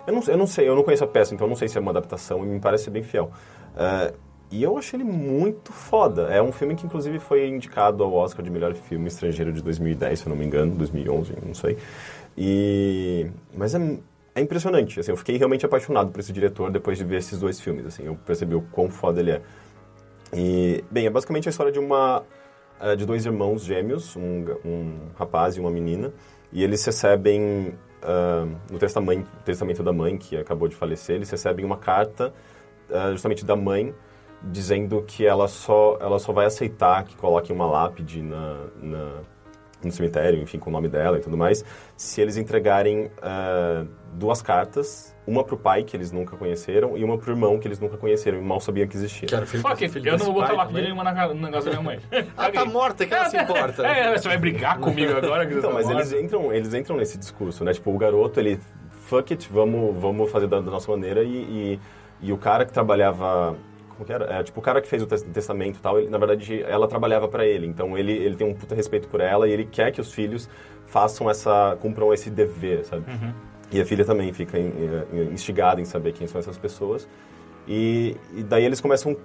eu, 0.08 0.14
não, 0.14 0.24
eu 0.28 0.38
não 0.38 0.46
sei, 0.48 0.70
eu 0.70 0.76
não 0.76 0.84
conheço 0.84 1.04
a 1.04 1.08
peça, 1.08 1.34
então 1.34 1.48
eu 1.48 1.50
não 1.50 1.56
sei 1.58 1.68
se 1.68 1.78
é 1.78 1.82
uma 1.82 1.92
adaptação 1.92 2.44
e 2.44 2.48
me 2.48 2.60
parece 2.60 2.84
ser 2.86 2.92
bem 2.92 3.02
fiel. 3.04 3.32
É, 3.76 4.14
e 4.52 4.64
eu 4.64 4.78
achei 4.78 5.00
ele 5.00 5.04
muito 5.04 5.72
foda. 5.72 6.24
É 6.24 6.42
um 6.42 6.52
filme 6.52 6.76
que, 6.76 6.86
inclusive, 6.86 7.20
foi 7.20 7.48
indicado 7.48 8.04
ao 8.04 8.14
Oscar 8.14 8.44
de 8.44 8.50
melhor 8.50 8.74
filme 8.74 9.08
estrangeiro 9.08 9.52
de 9.52 9.62
2010, 9.62 10.20
se 10.20 10.26
eu 10.26 10.30
não 10.30 10.38
me 10.38 10.46
engano, 10.46 10.76
2011, 10.76 11.34
não 11.46 11.54
sei. 11.54 11.78
E... 12.38 13.28
Mas 13.56 13.76
é, 13.76 13.98
é 14.36 14.42
impressionante, 14.42 15.00
assim, 15.00 15.12
eu 15.12 15.18
fiquei 15.18 15.38
realmente 15.38 15.66
apaixonado 15.66 16.12
por 16.12 16.20
esse 16.20 16.32
diretor 16.32 16.72
depois 16.72 16.98
de 16.98 17.04
ver 17.04 17.18
esses 17.18 17.40
dois 17.40 17.60
filmes, 17.60 17.86
assim, 17.86 18.06
eu 18.06 18.16
percebi 18.16 18.56
o 18.56 18.62
quão 18.72 18.90
foda 18.90 19.20
ele 19.20 19.32
é. 19.32 19.42
E, 20.34 20.84
bem, 20.92 21.08
é 21.08 21.10
basicamente 21.10 21.50
a 21.50 21.52
história 21.52 21.72
de 21.72 21.80
uma 21.80 22.24
eh, 22.80 22.96
de 22.96 23.06
dois 23.06 23.26
irmãos 23.26 23.64
gêmeos, 23.64 24.16
um, 24.16 24.46
um 24.64 24.94
rapaz 25.18 25.56
e 25.56 25.60
uma 25.60 25.72
menina, 25.72 26.14
e 26.52 26.64
eles 26.64 26.86
recebem 26.86 27.74
ah, 28.02 28.46
no 28.72 28.78
testamento, 28.78 29.30
testamento 29.44 29.84
da 29.84 29.92
mãe 29.92 30.18
que 30.18 30.38
acabou 30.38 30.68
de 30.68 30.76
falecer, 30.76 31.16
eles 31.16 31.30
recebem 31.30 31.66
uma 31.66 31.78
carta 31.78 32.34
ah, 32.92 33.12
justamente 33.12 33.44
da 33.44 33.56
mãe 33.56 33.94
dizendo 34.44 35.04
que 35.06 35.26
ela 35.26 35.48
só 35.48 35.98
ela 36.00 36.20
só 36.20 36.32
vai 36.32 36.46
aceitar 36.46 37.04
que 37.04 37.16
coloquem 37.16 37.56
uma 37.56 37.66
lápide 37.66 38.22
na, 38.22 38.66
na 38.82 39.22
no 39.84 39.92
cemitério, 39.92 40.42
enfim, 40.42 40.58
com 40.60 40.70
o 40.70 40.74
nome 40.74 40.88
dela 40.88 41.18
e 41.18 41.22
tudo 41.22 41.38
mais, 41.38 41.64
se 41.96 42.20
eles 42.22 42.38
entregarem 42.38 43.12
ah, 43.22 43.86
duas 44.14 44.42
cartas, 44.42 45.16
uma 45.26 45.44
pro 45.44 45.58
pai, 45.58 45.84
que 45.84 45.96
eles 45.96 46.12
nunca 46.12 46.36
conheceram, 46.36 46.98
e 46.98 47.04
uma 47.04 47.18
pro 47.18 47.32
irmão, 47.32 47.60
que 47.60 47.68
eles 47.68 47.80
nunca 47.80 47.98
conheceram 47.98 48.38
e 48.38 48.42
mal 48.42 48.60
sabiam 48.60 48.88
que 48.88 48.96
existia. 48.96 49.28
era 49.32 49.46
filho, 49.46 49.62
Fuck 49.62 49.84
it, 49.84 49.94
filho 49.94 50.10
eu 50.10 50.18
não 50.18 50.26
vou 50.26 50.36
botar 50.36 50.54
lápide 50.54 50.82
nenhuma 50.82 51.04
na, 51.04 51.34
na 51.34 51.52
casa 51.52 51.70
da 51.70 51.72
minha 51.72 51.84
mãe. 51.84 52.00
Ah, 52.36 52.52
tá 52.52 52.66
morta, 52.66 53.06
que 53.06 53.14
ela 53.14 53.30
se 53.30 53.38
importa. 53.38 53.84
É, 53.88 54.18
você 54.18 54.28
vai 54.28 54.38
brigar 54.38 54.80
comigo 54.80 55.16
agora 55.16 55.46
que 55.46 55.54
Então, 55.54 55.70
tá 55.70 55.76
mas 55.76 55.86
morta? 55.86 56.02
eles 56.02 56.14
entram, 56.14 56.54
eles 56.54 56.74
entram 56.74 56.98
nesse 56.98 57.18
discurso, 57.18 57.64
né? 57.64 57.74
Tipo, 57.74 57.92
o 57.94 57.98
garoto, 57.98 58.40
ele, 58.40 58.60
fuck 59.06 59.34
it, 59.34 59.48
vamos, 59.52 59.96
vamos 59.96 60.32
fazer 60.32 60.48
da, 60.48 60.60
da 60.60 60.72
nossa 60.72 60.90
maneira. 60.92 61.24
E, 61.24 61.28
e, 61.28 61.80
e 62.22 62.34
o 62.34 62.38
cara 62.38 62.66
que 62.66 62.72
trabalhava, 62.74 63.56
como 63.98 64.12
era? 64.12 64.26
É, 64.40 64.44
tipo, 64.44 64.60
o 64.60 64.64
cara 64.64 64.82
que 64.82 64.88
fez 64.88 65.02
o 65.02 65.08
tes- 65.08 65.24
testamento 65.24 65.78
e 65.78 65.82
tal, 65.82 66.00
ele, 66.00 66.10
na 66.10 66.18
verdade, 66.18 66.62
ela 66.64 66.88
trabalhava 66.88 67.28
pra 67.28 67.46
ele. 67.46 67.66
Então, 67.68 67.98
ele, 67.98 68.12
ele 68.14 68.36
tem 68.36 68.48
um 68.48 68.54
puta 68.54 68.74
respeito 68.76 69.08
por 69.08 69.20
ela 69.20 69.48
e 69.48 69.52
ele 69.52 69.66
quer 69.66 69.92
que 69.92 70.00
os 70.00 70.14
filhos 70.14 70.50
façam 70.86 71.30
essa, 71.30 71.78
cumpram 71.82 72.14
esse 72.14 72.30
dever, 72.30 72.86
sabe? 72.86 73.04
E 73.72 73.82
a 73.82 73.86
filha 73.86 74.06
também 74.06 74.32
fica 74.32 74.58
in- 74.58 74.72
instigada 75.34 75.82
em 75.82 75.86
saber 75.86 76.14
quem 76.14 76.26
são 76.28 76.40
essas 76.40 76.58
pessoas. 76.58 77.08
E, 77.68 78.16
e 78.34 78.44
daí 78.44 78.64
eles 78.64 78.80
começam 78.80 79.12
a 79.12 79.16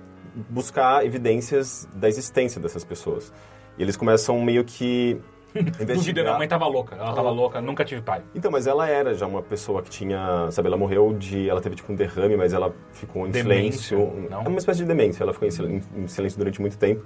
buscar 0.50 1.04
evidências 1.06 1.88
da 1.94 2.08
existência 2.08 2.60
dessas 2.60 2.82
pessoas. 2.84 3.32
E 3.78 3.82
eles 3.82 3.96
começam 3.96 4.40
meio 4.42 4.64
que 4.64 5.20
Duvidando, 5.54 5.92
investigar... 5.92 6.34
a 6.34 6.38
mãe 6.38 6.48
tava 6.48 6.66
louca. 6.66 6.96
Ela 6.96 7.12
tava 7.14 7.30
louca, 7.30 7.60
nunca 7.60 7.84
tive 7.84 8.00
pai. 8.02 8.22
Então, 8.34 8.50
mas 8.50 8.66
ela 8.66 8.88
era 8.88 9.14
já 9.14 9.26
uma 9.26 9.42
pessoa 9.42 9.82
que 9.82 9.90
tinha, 9.90 10.50
sabe, 10.50 10.68
ela 10.68 10.76
morreu 10.76 11.12
de, 11.12 11.48
ela 11.48 11.60
teve 11.60 11.76
tipo 11.76 11.92
um 11.92 11.96
derrame, 11.96 12.36
mas 12.36 12.52
ela 12.52 12.74
ficou 12.92 13.26
em 13.26 13.30
Demência, 13.30 13.96
silêncio. 13.98 14.28
não? 14.30 14.42
É 14.42 14.48
uma 14.48 14.58
espécie 14.58 14.80
de 14.80 14.86
demência, 14.86 15.22
ela 15.22 15.32
ficou 15.32 15.46
em 15.46 15.50
sil- 15.52 15.68
em, 15.68 15.82
em 15.96 16.06
silêncio 16.08 16.38
durante 16.38 16.60
muito 16.60 16.78
tempo. 16.78 17.04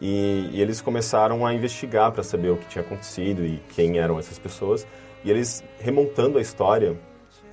E, 0.00 0.48
e 0.52 0.60
eles 0.60 0.80
começaram 0.80 1.46
a 1.46 1.54
investigar 1.54 2.10
para 2.10 2.22
saber 2.22 2.50
o 2.50 2.56
que 2.56 2.66
tinha 2.66 2.82
acontecido 2.84 3.44
e 3.44 3.62
quem 3.74 3.98
eram 3.98 4.18
essas 4.18 4.38
pessoas. 4.38 4.86
E 5.24 5.30
eles, 5.30 5.62
remontando 5.78 6.38
a 6.38 6.40
história 6.40 6.96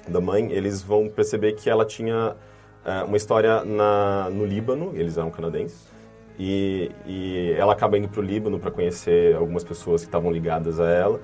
da 0.08 0.20
mãe, 0.20 0.52
eles 0.52 0.82
vão 0.82 1.08
perceber 1.08 1.54
que 1.54 1.70
ela 1.70 1.86
tinha 1.86 2.36
eh, 2.84 3.04
uma 3.04 3.18
história 3.18 3.64
na, 3.64 4.30
no 4.32 4.44
Líbano, 4.46 4.94
eles 4.96 5.18
eram 5.18 5.30
canadenses, 5.30 5.88
e, 6.40 6.90
e 7.06 7.54
ela 7.58 7.74
acaba 7.74 7.98
indo 7.98 8.08
para 8.08 8.22
o 8.22 8.24
Líbano 8.24 8.58
para 8.60 8.72
conhecer 8.72 9.36
algumas 9.36 9.64
pessoas 9.64 10.02
que 10.02 10.08
estavam 10.08 10.32
ligadas 10.32 10.80
a 10.80 10.90
ela, 10.90 11.20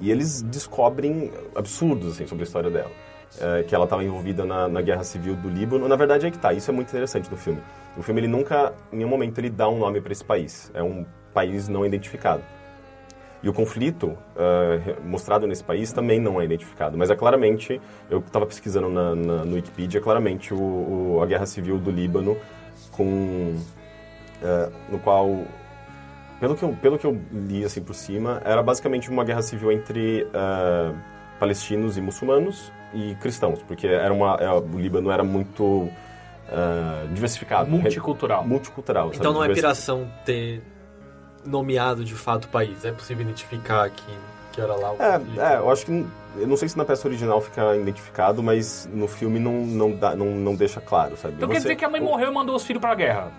e 0.00 0.10
eles 0.10 0.42
descobrem 0.42 1.30
absurdos 1.54 2.14
assim, 2.14 2.26
sobre 2.26 2.42
a 2.42 2.46
história 2.46 2.70
dela. 2.70 2.90
Eh, 3.40 3.64
que 3.64 3.74
ela 3.74 3.82
estava 3.84 4.02
envolvida 4.04 4.44
na, 4.44 4.68
na 4.68 4.80
guerra 4.80 5.02
civil 5.02 5.34
do 5.34 5.48
Líbano. 5.48 5.88
Na 5.88 5.96
verdade, 5.96 6.24
é 6.26 6.30
que 6.30 6.38
tá. 6.38 6.52
Isso 6.52 6.70
é 6.70 6.74
muito 6.74 6.88
interessante 6.88 7.28
no 7.30 7.36
filme. 7.36 7.60
O 7.96 8.02
filme, 8.02 8.20
ele 8.20 8.28
nunca, 8.28 8.72
em 8.92 8.96
nenhum 8.98 9.08
momento, 9.08 9.38
ele 9.38 9.50
dá 9.50 9.68
um 9.68 9.76
nome 9.78 10.00
para 10.00 10.12
esse 10.12 10.24
país. 10.24 10.70
É 10.72 10.80
um 10.82 11.04
país 11.32 11.68
não 11.68 11.84
identificado. 11.84 12.42
E 13.42 13.48
o 13.48 13.52
conflito 13.52 14.16
re- 14.84 14.96
mostrado 15.04 15.48
nesse 15.48 15.64
país 15.64 15.92
também 15.92 16.20
não 16.20 16.40
é 16.40 16.44
identificado. 16.44 16.96
Mas 16.96 17.10
é 17.10 17.16
claramente, 17.16 17.80
eu 18.08 18.20
estava 18.20 18.46
pesquisando 18.46 18.88
na, 18.88 19.14
na- 19.16 19.44
no 19.44 19.56
Wikipedia, 19.56 19.98
é 19.98 20.02
claramente 20.02 20.54
o, 20.54 20.58
o- 21.16 21.20
a 21.20 21.26
guerra 21.26 21.44
civil 21.46 21.76
do 21.76 21.90
Líbano, 21.90 22.36
com, 22.92 23.56
eh, 24.44 24.68
no 24.90 24.98
qual, 24.98 25.44
pelo 26.38 26.54
que, 26.54 26.62
eu, 26.62 26.76
pelo 26.80 26.98
que 26.98 27.06
eu 27.06 27.18
li 27.32 27.64
assim 27.64 27.82
por 27.82 27.94
cima, 27.94 28.40
era 28.44 28.62
basicamente 28.62 29.10
uma 29.10 29.24
guerra 29.24 29.42
civil 29.42 29.72
entre 29.72 30.26
eh, 30.32 30.92
palestinos 31.40 31.96
e 31.96 32.00
muçulmanos 32.00 32.70
e 32.92 33.14
cristãos, 33.16 33.60
porque 33.62 33.86
era 33.86 34.12
uma, 34.12 34.36
é, 34.40 34.48
o 34.50 34.60
Líbano 34.78 35.10
era 35.10 35.24
muito 35.24 35.88
eh, 36.48 37.06
diversificado. 37.12 37.68
Multicultural. 37.70 38.46
Multicultural. 38.46 39.06
sabe? 39.06 39.16
Então 39.18 39.32
não 39.32 39.42
é 39.42 39.48
piração 39.52 40.08
ter 40.24 40.62
nomeado 41.44 42.04
de 42.04 42.14
fato 42.14 42.44
o 42.44 42.48
país. 42.48 42.84
É 42.84 42.92
possível 42.92 43.22
identificar 43.24 43.88
que, 43.90 44.04
que 44.52 44.60
era 44.60 44.74
lá 44.74 44.92
o. 44.92 44.96
É, 45.02 45.20
é, 45.54 45.56
eu 45.58 45.70
acho 45.70 45.86
que. 45.86 46.06
Eu 46.36 46.48
não 46.48 46.56
sei 46.56 46.68
se 46.68 46.76
na 46.76 46.84
peça 46.84 47.06
original 47.06 47.40
fica 47.40 47.76
identificado, 47.76 48.42
mas 48.42 48.88
no 48.92 49.06
filme 49.06 49.38
não, 49.38 49.52
não, 49.64 49.92
dá, 49.92 50.16
não, 50.16 50.26
não 50.26 50.54
deixa 50.56 50.80
claro, 50.80 51.16
sabe? 51.16 51.34
Então 51.34 51.48
quer 51.48 51.54
Você- 51.56 51.60
dizer 51.62 51.76
que 51.76 51.84
a 51.84 51.88
mãe 51.88 52.00
o- 52.00 52.04
morreu 52.04 52.28
e 52.30 52.34
mandou 52.34 52.56
os 52.56 52.64
filhos 52.64 52.80
pra 52.80 52.92
guerra. 52.94 53.30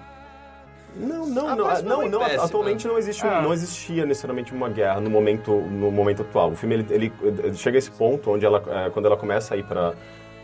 Não, 0.97 1.25
não, 1.27 1.47
A 1.47 1.55
não, 1.55 1.65
próxima 1.65 1.89
não, 1.89 2.09
não, 2.09 2.21
atualmente 2.23 2.87
não 2.87 2.97
existe, 2.97 3.25
Ah. 3.25 3.41
não 3.41 3.53
existia 3.53 4.05
necessariamente 4.05 4.53
uma 4.53 4.69
guerra 4.69 5.01
no 5.01 5.09
momento, 5.09 5.51
no 5.51 5.91
momento 5.91 6.21
atual. 6.21 6.51
O 6.51 6.55
filme 6.55 6.75
ele, 6.75 6.85
ele, 6.89 7.53
chega 7.55 7.77
a 7.77 7.79
esse 7.79 7.91
ponto 7.91 8.31
onde 8.31 8.45
ela, 8.45 8.63
é, 8.67 8.89
quando 8.89 9.05
ela 9.05 9.17
começa 9.17 9.53
a 9.53 9.57
ir 9.57 9.63
para 9.63 9.93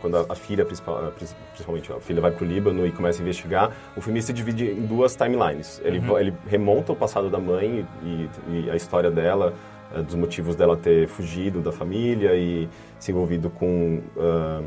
quando 0.02 0.16
a, 0.16 0.26
a 0.30 0.34
filha 0.34 0.64
principal, 0.64 1.12
principalmente 1.52 1.92
a 1.92 2.00
filha 2.00 2.20
vai 2.20 2.32
pro 2.32 2.44
Líbano 2.44 2.84
e 2.84 2.90
começa 2.90 3.20
a 3.20 3.22
investigar, 3.22 3.70
o 3.96 4.00
filme 4.00 4.20
se 4.20 4.32
divide 4.32 4.68
em 4.68 4.84
duas 4.84 5.14
timelines. 5.14 5.80
Ele, 5.84 6.00
Uhum. 6.00 6.18
ele 6.18 6.34
remonta 6.48 6.92
o 6.92 6.96
passado 6.96 7.30
da 7.30 7.38
mãe 7.38 7.86
e, 8.02 8.28
e 8.48 8.70
a 8.70 8.74
história 8.74 9.12
dela, 9.12 9.54
é, 9.94 10.02
dos 10.02 10.16
motivos 10.16 10.56
dela 10.56 10.76
ter 10.76 11.06
fugido 11.06 11.60
da 11.60 11.70
família 11.70 12.34
e 12.34 12.68
se 12.98 13.12
envolvido 13.12 13.48
com 13.48 14.00
ah, 14.18 14.60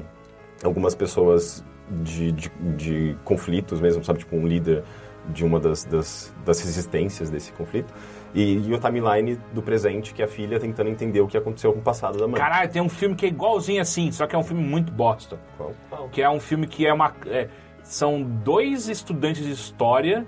algumas 0.63 0.95
pessoas 0.95 1.63
de, 2.01 2.31
de, 2.31 2.49
de 2.77 3.17
conflitos 3.25 3.81
mesmo, 3.81 4.03
sabe? 4.05 4.19
Tipo, 4.19 4.37
um 4.37 4.47
líder 4.47 4.83
de 5.29 5.45
uma 5.45 5.59
das, 5.59 5.83
das, 5.85 6.33
das 6.45 6.59
resistências 6.61 7.29
desse 7.29 7.51
conflito. 7.53 7.93
E, 8.33 8.57
e 8.57 8.73
o 8.73 8.77
timeline 8.77 9.39
do 9.53 9.61
presente, 9.61 10.13
que 10.13 10.21
é 10.21 10.25
a 10.25 10.27
filha 10.27 10.59
tentando 10.59 10.89
entender 10.89 11.21
o 11.21 11.27
que 11.27 11.37
aconteceu 11.37 11.71
com 11.71 11.79
o 11.79 11.81
passado 11.81 12.17
da 12.17 12.27
mãe. 12.27 12.39
Caralho, 12.39 12.69
tem 12.69 12.81
um 12.81 12.89
filme 12.89 13.15
que 13.15 13.25
é 13.25 13.29
igualzinho 13.29 13.81
assim, 13.81 14.11
só 14.11 14.27
que 14.27 14.35
é 14.35 14.37
um 14.37 14.43
filme 14.43 14.61
muito 14.61 14.91
bosta. 14.91 15.39
Qual? 15.57 16.09
Que 16.09 16.21
é 16.21 16.29
um 16.29 16.39
filme 16.39 16.67
que 16.67 16.85
é 16.85 16.93
uma. 16.93 17.13
é, 17.27 17.47
são 17.81 18.21
dois 18.21 18.89
estudantes 18.89 19.45
de 19.45 19.51
história 19.51 20.25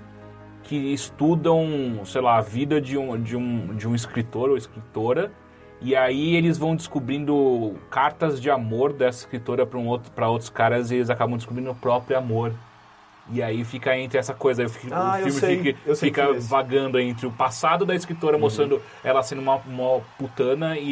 que 0.62 0.76
estudam, 0.92 2.00
sei 2.04 2.20
lá, 2.20 2.38
a 2.38 2.40
vida 2.40 2.80
de 2.80 2.96
um, 2.96 3.20
de 3.20 3.36
um, 3.36 3.74
de 3.74 3.88
um 3.88 3.94
escritor 3.94 4.50
ou 4.50 4.56
escritora. 4.56 5.32
E 5.80 5.94
aí 5.94 6.34
eles 6.34 6.58
vão 6.58 6.74
descobrindo 6.74 7.74
cartas 7.90 8.40
de 8.40 8.50
amor 8.50 8.92
dessa 8.92 9.20
escritora 9.20 9.64
para 9.64 9.78
um 9.78 9.86
outro, 9.86 10.10
pra 10.12 10.28
outros 10.28 10.50
caras 10.50 10.90
e 10.90 10.96
eles 10.96 11.08
acabam 11.08 11.36
descobrindo 11.36 11.70
o 11.70 11.74
próprio 11.74 12.18
amor. 12.18 12.52
E 13.30 13.42
aí 13.42 13.62
fica 13.64 13.96
entre 13.96 14.18
essa 14.18 14.32
coisa, 14.32 14.62
aí 14.62 14.68
fica- 14.68 14.96
Ah, 14.96 15.12
o 15.12 15.16
eu 15.18 15.24
filme 15.24 15.32
sei, 15.40 15.58
fica, 15.58 15.78
eu 15.86 15.96
fica 15.96 16.22
é 16.22 16.32
vagando 16.40 16.98
entre 16.98 17.26
o 17.26 17.30
passado 17.30 17.84
da 17.84 17.94
escritora, 17.94 18.38
mostrando 18.38 18.80
ela 19.04 19.22
sendo 19.22 19.42
uma, 19.42 19.56
uma 19.56 20.00
putana 20.18 20.78
e, 20.78 20.88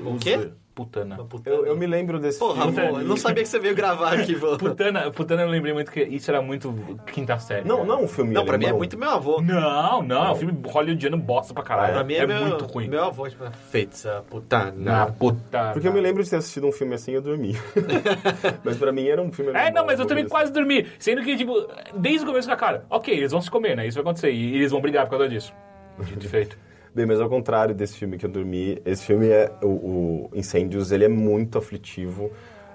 e 0.00 0.02
O 0.04 0.14
os- 0.14 0.22
quê? 0.22 0.50
Putana. 0.76 1.16
Putana. 1.24 1.56
Eu, 1.56 1.66
eu 1.68 1.74
me 1.76 1.86
lembro 1.86 2.18
desse 2.20 2.38
Porra, 2.38 2.64
filme. 2.64 2.80
amor, 2.80 3.00
eu 3.00 3.08
não 3.08 3.16
sabia 3.16 3.42
que 3.42 3.48
você 3.48 3.58
veio 3.58 3.74
gravar 3.74 4.12
aqui, 4.12 4.34
vô. 4.34 4.58
Putana, 4.58 5.10
putana 5.10 5.40
eu 5.40 5.48
lembrei 5.48 5.72
muito 5.72 5.90
que 5.90 6.02
isso 6.02 6.30
era 6.30 6.42
muito 6.42 6.70
quinta 7.06 7.38
série. 7.38 7.66
Não, 7.66 7.76
cara. 7.76 7.88
não 7.88 7.94
é 8.00 8.02
um 8.02 8.06
filme 8.06 8.34
Não, 8.34 8.44
pra 8.44 8.58
mim 8.58 8.64
é 8.64 8.66
alemão. 8.66 8.78
muito 8.80 8.98
meu 8.98 9.08
avô. 9.08 9.40
Não, 9.40 10.02
não, 10.02 10.26
é 10.26 10.32
um 10.32 10.36
filme 10.36 10.54
hollywoodiano 10.66 11.16
bosta 11.16 11.54
pra 11.54 11.62
caralho. 11.62 11.94
Pra 11.94 12.04
mim 12.04 12.12
é, 12.12 12.18
é 12.18 12.26
meu, 12.26 12.40
muito 12.46 12.66
ruim. 12.66 12.88
Meu 12.88 13.04
avô, 13.04 13.26
tipo, 13.26 13.50
feita 13.70 14.22
putana. 14.28 14.72
Na 14.76 15.06
puta. 15.06 15.70
Porque 15.72 15.88
eu 15.88 15.92
me 15.94 16.00
lembro 16.02 16.22
de 16.22 16.28
ter 16.28 16.36
assistido 16.36 16.66
um 16.66 16.72
filme 16.72 16.94
assim 16.94 17.12
e 17.12 17.14
eu 17.14 17.22
dormi. 17.22 17.56
mas 18.62 18.76
pra 18.76 18.92
mim 18.92 19.08
era 19.08 19.22
um 19.22 19.32
filme 19.32 19.52
É, 19.52 19.54
alemão, 19.62 19.80
não, 19.80 19.86
mas 19.86 19.98
eu 19.98 20.04
também 20.04 20.24
assim. 20.24 20.30
quase 20.30 20.52
dormi. 20.52 20.86
Sendo 20.98 21.22
que, 21.22 21.38
tipo, 21.38 21.54
desde 21.96 22.22
o 22.22 22.26
começo 22.26 22.48
da 22.48 22.54
cara, 22.56 22.84
ok, 22.90 23.14
eles 23.16 23.32
vão 23.32 23.40
se 23.40 23.50
comer, 23.50 23.74
né? 23.76 23.86
Isso 23.86 23.94
vai 23.94 24.02
acontecer. 24.02 24.30
E 24.30 24.56
eles 24.56 24.70
vão 24.70 24.82
brigar 24.82 25.06
por 25.06 25.12
causa 25.12 25.26
disso. 25.26 25.54
Dito 26.00 26.26
e 26.26 26.28
feito. 26.28 26.65
Bem, 26.96 27.04
mas 27.04 27.20
ao 27.20 27.28
contrário 27.28 27.74
desse 27.74 27.94
filme 27.98 28.16
que 28.16 28.24
eu 28.24 28.30
dormi, 28.30 28.80
esse 28.86 29.04
filme 29.04 29.28
é 29.28 29.52
o, 29.62 29.66
o 29.66 30.30
Incêndios, 30.34 30.90
ele 30.92 31.04
é 31.04 31.08
muito 31.08 31.58
aflitivo. 31.58 32.30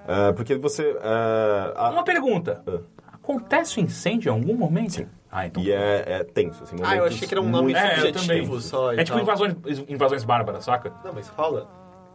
ah, 0.06 0.32
porque 0.36 0.54
você. 0.54 0.96
ah, 1.02 1.72
a- 1.74 1.90
Uma 1.90 2.04
pergunta. 2.04 2.62
Ah. 2.66 2.78
Acontece 3.14 3.80
um 3.80 3.82
incêndio 3.82 4.30
em 4.30 4.32
algum 4.32 4.54
momento? 4.54 4.92
Sim. 4.92 5.06
Ah, 5.30 5.46
então. 5.46 5.60
E 5.62 5.72
é, 5.72 6.04
é 6.06 6.24
tenso, 6.24 6.62
assim. 6.62 6.76
Ah, 6.84 6.94
eu 6.96 7.04
achei 7.04 7.26
que 7.26 7.34
era 7.34 7.40
um 7.40 7.48
nome 7.48 7.64
muito 7.72 7.76
É, 7.78 7.94
subjetivo 7.96 8.20
também. 8.46 8.60
só. 8.60 8.92
e 8.94 9.00
É 9.00 9.04
tipo 9.04 9.16
tal. 9.18 9.22
invasões, 9.24 9.54
invasões 9.88 10.24
bárbaras, 10.24 10.64
saca? 10.64 10.92
Não, 11.04 11.12
mas 11.12 11.26
rola 11.28 11.68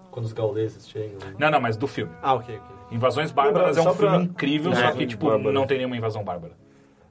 quando 0.09 0.25
os 0.25 0.31
gauleses 0.33 0.87
chegam. 0.87 1.17
Não, 1.37 1.51
não, 1.51 1.59
mas 1.59 1.75
do 1.75 1.87
filme. 1.87 2.11
Ah, 2.21 2.35
ok, 2.35 2.55
ok. 2.55 2.75
Invasões 2.89 3.31
Bárbaras 3.33 3.75
é 3.77 3.81
Só 3.81 3.91
um 3.91 3.95
filme 3.95 4.15
pra- 4.15 4.23
incrível, 4.23 4.71
É, 4.71 4.75
só 4.75 4.91
que, 4.93 5.05
tipo, 5.05 5.27
bárbara. 5.29 5.51
não 5.51 5.67
tem 5.67 5.77
nenhuma 5.77 5.97
invasão 5.97 6.23
bárbara. 6.23 6.53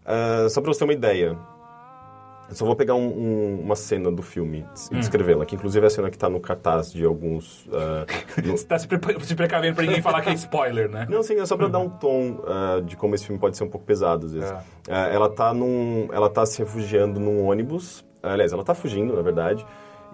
Ah, 0.06 0.46
só 0.48 0.62
pra 0.62 0.72
você 0.72 0.78
ter 0.78 0.85
uma 0.85 0.92
ideia, 0.94 1.37
eu 2.48 2.54
só 2.54 2.64
vou 2.64 2.76
pegar 2.76 2.94
um- 2.94 3.09
um- 3.09 3.61
uma 3.61 3.74
cena 3.76 4.11
do 4.11 4.22
filme 4.22 4.64
e 4.90 4.94
Hum. 4.96 5.00
descrevê-la, 5.00 5.44
que 5.44 5.54
inclusive 5.54 5.85
é 5.85 5.88
a 5.88 5.90
cena 5.90 6.11
que 6.11 6.16
tá 6.18 6.28
no 6.28 6.38
cartaz 6.40 6.92
de 6.92 7.04
alguns. 7.04 7.68
ah, 7.72 8.04
no- 8.44 8.56
Você 8.56 8.66
tá 8.66 8.78
se, 8.78 8.87
prepa- 8.87 9.18
se 9.20 9.35
precavendo 9.35 9.74
pra 9.74 9.85
ninguém 9.85 10.00
falar 10.02 10.20
que 10.22 10.28
é 10.30 10.35
spoiler, 10.35 10.88
né? 10.88 11.06
Não, 11.11 11.22
sim, 11.22 11.35
é 11.38 11.46
só 11.46 11.56
pra 11.56 11.68
dar 11.68 11.78
um 11.80 11.88
tom 11.88 12.40
ah, 12.46 12.80
de 12.85 12.96
como 12.96 13.14
esse 13.14 13.24
filme 13.26 13.40
pode 13.40 13.56
ser 13.56 13.64
um 13.64 13.68
pouco 13.68 13.85
pesado 13.87 14.26
às 14.26 14.32
vezes. 14.32 14.50
É. 14.50 14.56
Ah, 14.88 15.09
ela, 15.09 15.28
tá 15.28 15.52
num, 15.52 16.09
ela 16.12 16.28
tá 16.30 16.46
se 16.46 16.59
refugiando 16.59 17.18
num 17.18 17.44
ônibus. 17.46 18.04
Aliás, 18.22 18.52
ela 18.52 18.64
tá 18.64 18.74
fugindo, 18.74 19.14
na 19.14 19.22
verdade, 19.22 19.64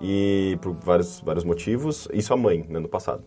e 0.01 0.59
por 0.61 0.73
vários, 0.83 1.21
vários 1.21 1.45
motivos. 1.45 2.09
Isso 2.13 2.33
a 2.33 2.37
mãe, 2.37 2.65
né, 2.69 2.79
no 2.79 2.89
passado. 2.89 3.23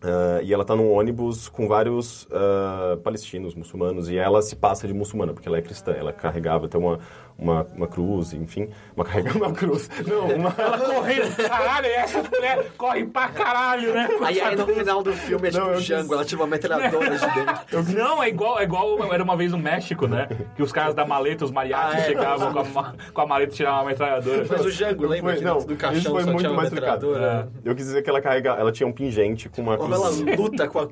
Ah, 0.00 0.40
e 0.42 0.52
ela 0.54 0.64
tá 0.64 0.76
num 0.76 0.92
ônibus 0.92 1.48
com 1.48 1.66
vários 1.66 2.26
ah, 2.30 2.96
palestinos, 3.02 3.54
muçulmanos, 3.54 4.08
e 4.08 4.16
ela 4.16 4.40
se 4.42 4.54
passa 4.56 4.86
de 4.86 4.94
muçulmana, 4.94 5.32
porque 5.32 5.48
ela 5.48 5.58
é 5.58 5.62
cristã. 5.62 5.92
Ela 5.92 6.12
carregava 6.12 6.66
até 6.66 6.78
uma, 6.78 7.00
uma, 7.38 7.66
uma 7.76 7.86
cruz, 7.86 8.32
enfim. 8.32 8.68
Uma 8.96 9.04
carregava 9.04 9.38
uma 9.38 9.52
cruz. 9.52 9.88
Não, 10.06 10.26
uma. 10.26 10.54
Ela 10.58 10.78
correndo, 10.78 11.36
caralho, 11.48 11.86
e 11.86 11.90
essa 11.92 12.22
mulher 12.22 12.66
corre 12.76 13.06
pra 13.06 13.28
caralho, 13.28 13.94
né? 13.94 14.08
Aí, 14.22 14.40
aí 14.40 14.56
no 14.56 14.66
final 14.66 15.02
do 15.02 15.12
filme 15.12 15.48
é 15.48 15.50
tipo 15.52 15.64
Não, 15.64 15.72
eu 15.72 15.80
Django, 15.80 16.14
ela 16.14 16.24
tira 16.24 16.40
uma 16.40 16.46
metralhadora 16.48 17.10
de 17.10 17.26
dentro. 17.26 17.94
Não, 17.98 18.22
é 18.22 18.28
igual, 18.28 18.58
é 18.58 18.64
igual 18.64 19.12
era 19.12 19.22
uma 19.22 19.36
vez 19.36 19.52
no 19.52 19.58
México, 19.58 20.06
né? 20.08 20.28
Que 20.56 20.62
os 20.62 20.72
caras 20.72 20.94
da 20.94 21.06
maleta, 21.06 21.44
os 21.44 21.50
mariachis, 21.50 21.94
Ah, 21.96 22.00
é. 22.00 22.04
chegavam 22.06 22.52
com 22.52 22.80
a, 22.80 22.92
com 23.12 23.20
a 23.20 23.26
maleta 23.26 23.52
e 23.52 23.56
tiravam 23.56 23.80
uma 23.82 23.90
metralhadora. 23.90 24.44
Mas 24.50 24.64
o 24.66 24.70
Django, 24.70 25.06
lembra 25.06 25.30
Foi- 25.32 25.38
que 25.38 25.44
não, 25.44 25.58
do 25.58 25.72
isso 25.72 25.76
caixão 25.76 26.12
foi 26.12 26.22
só 26.24 26.26
muito 26.30 26.38
tinha 26.40 26.50
uma 26.50 26.56
mais 26.56 26.68
explicado. 26.72 27.06
É. 27.06 27.12
metralhadora? 27.12 27.48
Eu 27.64 27.74
quis 27.74 27.84
dizer 27.86 28.02
que 28.02 28.10
ela 28.10 28.20
carrega, 28.20 28.50
ela 28.54 28.72
tinha 28.72 28.86
um 28.86 28.92
pingente 28.92 29.48
com 29.48 29.62
uma 29.62 29.76
Como 29.78 29.94
ela 29.94 30.08
cruz. 30.08 30.36
luta 30.38 30.66
com 30.68 30.80
a 30.80 30.88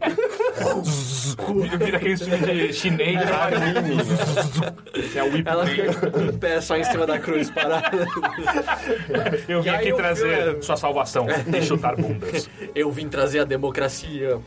Vira 1.78 1.96
aquele 1.98 2.16
filme 2.16 2.38
de 2.38 2.72
chinês, 2.72 3.20
sabe? 3.28 3.56
É 5.14 5.22
o 5.22 5.32
whip 5.32 5.46
Ela 5.48 5.64
o 6.36 6.38
pé 6.38 6.60
só 6.60 6.76
em 6.76 6.84
cima 6.84 7.06
da 7.06 7.18
cruz 7.18 7.50
parada. 7.50 7.90
Eu 9.48 9.62
vim 9.62 9.70
aqui 9.70 9.92
o 9.92 9.96
trazer 9.96 10.36
filme 10.44 10.58
é- 10.58 10.62
sua 10.62 10.76
salvação 10.76 11.26
e 11.28 11.62
chutar 11.62 11.96
bundas. 11.96 12.48
Eu 12.74 12.90
vim 12.92 13.08
trazer 13.08 13.40
a 13.40 13.44
democracia. 13.44 14.38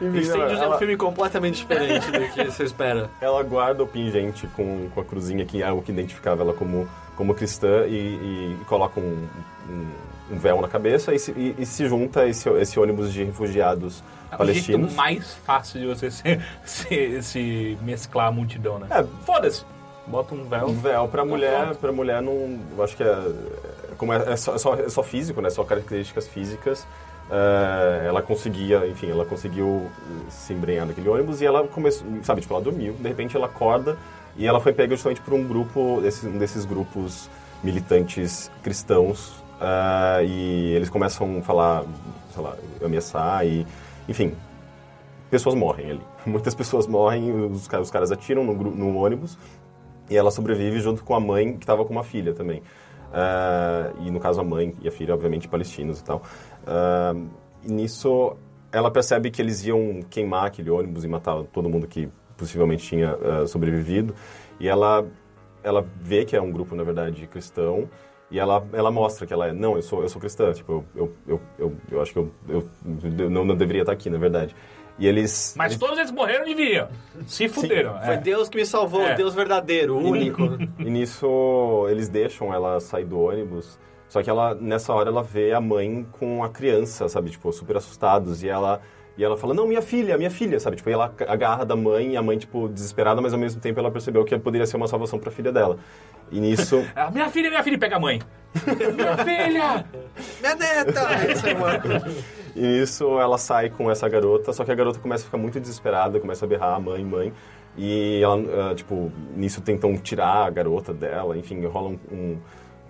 Incêndios 0.00 0.34
é 0.60 0.62
um 0.62 0.62
ela- 0.64 0.78
filme 0.78 0.96
completamente 0.96 1.56
diferente 1.56 2.10
do 2.10 2.28
que 2.32 2.44
você 2.44 2.64
espera. 2.64 3.10
Ela 3.20 3.42
guarda 3.42 3.82
o 3.82 3.86
pingente 3.86 4.46
com, 4.48 4.88
com 4.94 5.00
a 5.00 5.04
cruzinha, 5.04 5.44
que 5.44 5.62
é 5.62 5.70
o 5.70 5.80
que 5.80 5.90
identificava 5.92 6.42
ela 6.42 6.52
como, 6.52 6.88
como 7.16 7.34
cristã, 7.34 7.86
e, 7.86 8.56
e 8.60 8.64
coloca 8.66 9.00
um, 9.00 9.26
um, 9.70 9.86
um 10.32 10.38
véu 10.38 10.60
na 10.60 10.68
cabeça 10.68 11.14
e 11.14 11.18
se, 11.18 11.30
e- 11.32 11.54
e 11.58 11.64
se 11.66 11.86
junta 11.88 12.20
a 12.22 12.28
esse, 12.28 12.48
esse 12.50 12.78
ônibus 12.78 13.12
de 13.12 13.24
refugiados 13.24 14.02
É 14.30 14.34
o 14.34 14.38
palestinos. 14.38 14.86
jeito 14.90 14.96
mais 14.96 15.34
fácil 15.44 15.80
de 15.80 15.86
você 15.86 16.10
se, 16.10 16.22
se, 16.64 17.22
se 17.22 17.78
mesclar 17.82 18.26
a 18.28 18.32
multidão, 18.32 18.78
né? 18.78 18.86
É. 18.90 19.04
Foda-se. 19.24 19.64
Bota 20.06 20.34
um 20.34 20.44
véu. 20.44 20.66
Um 20.68 20.74
véu 20.74 21.08
pra 21.08 21.24
mulher, 21.24 21.74
pra 21.76 21.92
mulher 21.92 22.22
não. 22.22 22.58
Acho 22.82 22.96
que 22.96 23.02
é. 23.02 23.32
Como 23.96 24.12
é, 24.12 24.32
é 24.32 24.36
só, 24.36 24.54
é 24.54 24.58
só, 24.58 24.74
é 24.74 24.88
só 24.88 25.02
físico, 25.02 25.40
né? 25.40 25.50
Só 25.50 25.64
características 25.64 26.28
físicas. 26.28 26.86
é, 27.30 28.06
ela 28.06 28.22
conseguia, 28.22 28.86
enfim, 28.86 29.10
ela 29.10 29.24
conseguiu 29.24 29.86
se 30.28 30.52
embrenhar 30.52 30.86
naquele 30.86 31.08
ônibus 31.08 31.40
e 31.40 31.46
ela 31.46 31.66
começou, 31.66 32.06
sabe, 32.22 32.40
tipo, 32.40 32.54
ela 32.54 32.62
dormiu, 32.62 32.92
de 32.94 33.08
repente 33.08 33.36
ela 33.36 33.46
acorda 33.46 33.96
e 34.36 34.46
ela 34.46 34.60
foi 34.60 34.72
pega 34.72 34.94
justamente 34.94 35.20
por 35.20 35.34
um 35.34 35.44
grupo, 35.44 36.00
esse, 36.04 36.26
um 36.26 36.38
desses 36.38 36.64
grupos 36.64 37.28
militantes 37.64 38.50
cristãos 38.62 39.42
é, 39.60 40.24
e 40.24 40.72
eles 40.74 40.88
começam 40.88 41.38
a 41.38 41.42
falar, 41.42 41.84
sei 42.32 42.42
lá, 42.42 42.54
ameaçar 42.84 43.44
e, 43.46 43.66
enfim, 44.08 44.34
pessoas 45.30 45.54
morrem 45.54 45.92
ali. 45.92 46.02
Muitas 46.26 46.54
pessoas 46.54 46.86
morrem, 46.86 47.32
os, 47.46 47.68
os 47.68 47.90
caras 47.90 48.12
atiram 48.12 48.44
no, 48.44 48.54
no 48.54 48.96
ônibus 48.96 49.36
e 50.08 50.16
ela 50.16 50.30
sobrevive 50.30 50.78
junto 50.80 51.04
com 51.04 51.14
a 51.14 51.20
mãe, 51.20 51.54
que 51.54 51.64
estava 51.64 51.84
com 51.84 51.92
uma 51.92 52.04
filha 52.04 52.32
também. 52.32 52.62
Ah, 53.12 53.92
e 54.00 54.10
no 54.10 54.20
caso 54.20 54.40
a 54.40 54.44
mãe 54.44 54.74
e 54.82 54.88
a 54.88 54.90
filha, 54.90 55.14
obviamente, 55.14 55.48
palestinos 55.48 56.00
e 56.00 56.04
tal. 56.04 56.22
Ah, 56.66 57.14
e 57.64 57.72
nisso 57.72 58.36
ela 58.72 58.90
percebe 58.90 59.30
que 59.30 59.40
eles 59.40 59.64
iam 59.64 60.02
queimar 60.10 60.46
aquele 60.46 60.70
ônibus 60.70 61.04
e 61.04 61.08
matar 61.08 61.42
todo 61.44 61.68
mundo 61.68 61.86
que 61.86 62.08
possivelmente 62.36 62.84
tinha 62.86 63.16
ah, 63.22 63.46
sobrevivido. 63.46 64.14
E 64.60 64.68
ela, 64.68 65.06
ela 65.62 65.84
vê 66.00 66.24
que 66.24 66.36
é 66.36 66.40
um 66.40 66.50
grupo, 66.50 66.74
na 66.74 66.82
verdade, 66.82 67.26
cristão. 67.26 67.88
E 68.30 68.40
ela, 68.40 68.66
ela 68.72 68.90
mostra 68.90 69.24
que 69.24 69.32
ela 69.32 69.46
é, 69.46 69.52
não, 69.52 69.76
eu 69.76 69.82
sou, 69.82 70.02
eu 70.02 70.08
sou 70.08 70.20
cristã, 70.20 70.52
tipo, 70.52 70.84
eu, 70.96 71.12
eu, 71.28 71.40
eu, 71.56 71.72
eu 71.92 72.02
acho 72.02 72.12
que 72.12 72.18
eu, 72.18 72.30
eu, 72.48 72.68
eu 73.18 73.30
não, 73.30 73.44
não 73.44 73.54
deveria 73.54 73.82
estar 73.82 73.92
aqui, 73.92 74.10
na 74.10 74.18
verdade. 74.18 74.54
E 74.98 75.06
eles... 75.06 75.54
Mas 75.56 75.76
todos 75.76 75.98
eles 75.98 76.10
morreram 76.10 76.44
deviam. 76.44 76.88
Se 77.26 77.48
fuderam. 77.48 78.00
Foi 78.00 78.14
é. 78.14 78.16
Deus 78.16 78.48
que 78.48 78.56
me 78.56 78.64
salvou, 78.64 79.06
É. 79.06 79.14
Deus 79.14 79.34
verdadeiro, 79.34 79.96
único. 79.96 80.42
E 80.78 80.90
nisso 80.90 81.86
eles 81.90 82.08
deixam 82.08 82.52
ela 82.52 82.80
sair 82.80 83.04
do 83.04 83.20
ônibus. 83.20 83.78
Só 84.08 84.22
que 84.22 84.30
ela, 84.30 84.54
nessa 84.54 84.94
hora, 84.94 85.10
ela 85.10 85.22
vê 85.22 85.52
a 85.52 85.60
mãe 85.60 86.06
com 86.12 86.42
a 86.42 86.48
criança, 86.48 87.08
sabe? 87.08 87.30
Tipo, 87.30 87.52
super 87.52 87.76
assustados. 87.76 88.42
E 88.42 88.48
ela, 88.48 88.80
e 89.18 89.24
ela 89.24 89.36
fala, 89.36 89.52
não, 89.52 89.66
minha 89.66 89.82
filha, 89.82 90.16
minha 90.16 90.30
filha, 90.30 90.60
sabe? 90.60 90.76
Tipo, 90.76 90.90
e 90.90 90.92
ela 90.92 91.12
agarra 91.26 91.64
da 91.64 91.74
mãe 91.74 92.12
e 92.12 92.16
a 92.16 92.22
mãe, 92.22 92.38
tipo, 92.38 92.68
desesperada, 92.68 93.20
mas 93.20 93.32
ao 93.32 93.38
mesmo 93.38 93.60
tempo 93.60 93.80
ela 93.80 93.90
percebeu 93.90 94.24
que 94.24 94.38
poderia 94.38 94.66
ser 94.66 94.76
uma 94.76 94.88
salvação 94.88 95.18
pra 95.18 95.30
filha 95.30 95.52
dela. 95.52 95.78
E 96.30 96.40
nisso... 96.40 96.84
Ah, 96.94 97.10
minha 97.10 97.28
filha, 97.28 97.50
minha 97.50 97.62
filha, 97.62 97.78
pega 97.78 97.96
a 97.96 98.00
mãe. 98.00 98.20
minha 98.94 99.16
filha! 99.18 99.84
Minha 100.40 100.54
neta! 100.54 101.00
E 102.56 102.60
nisso 102.62 103.18
ela 103.20 103.36
sai 103.36 103.68
com 103.68 103.90
essa 103.90 104.08
garota, 104.08 104.52
só 104.52 104.64
que 104.64 104.72
a 104.72 104.74
garota 104.74 104.98
começa 104.98 105.22
a 105.24 105.26
ficar 105.26 105.36
muito 105.36 105.60
desesperada, 105.60 106.18
começa 106.18 106.44
a 106.44 106.48
berrar, 106.48 106.80
mãe, 106.80 107.04
mãe. 107.04 107.32
E 107.76 108.20
ela, 108.22 108.70
ah, 108.70 108.74
tipo, 108.74 109.12
nisso 109.36 109.60
tentam 109.60 109.94
tirar 109.98 110.46
a 110.46 110.50
garota 110.50 110.94
dela, 110.94 111.36
enfim, 111.36 111.62
rola 111.66 111.90
um, 111.90 111.98
um- 112.10 112.38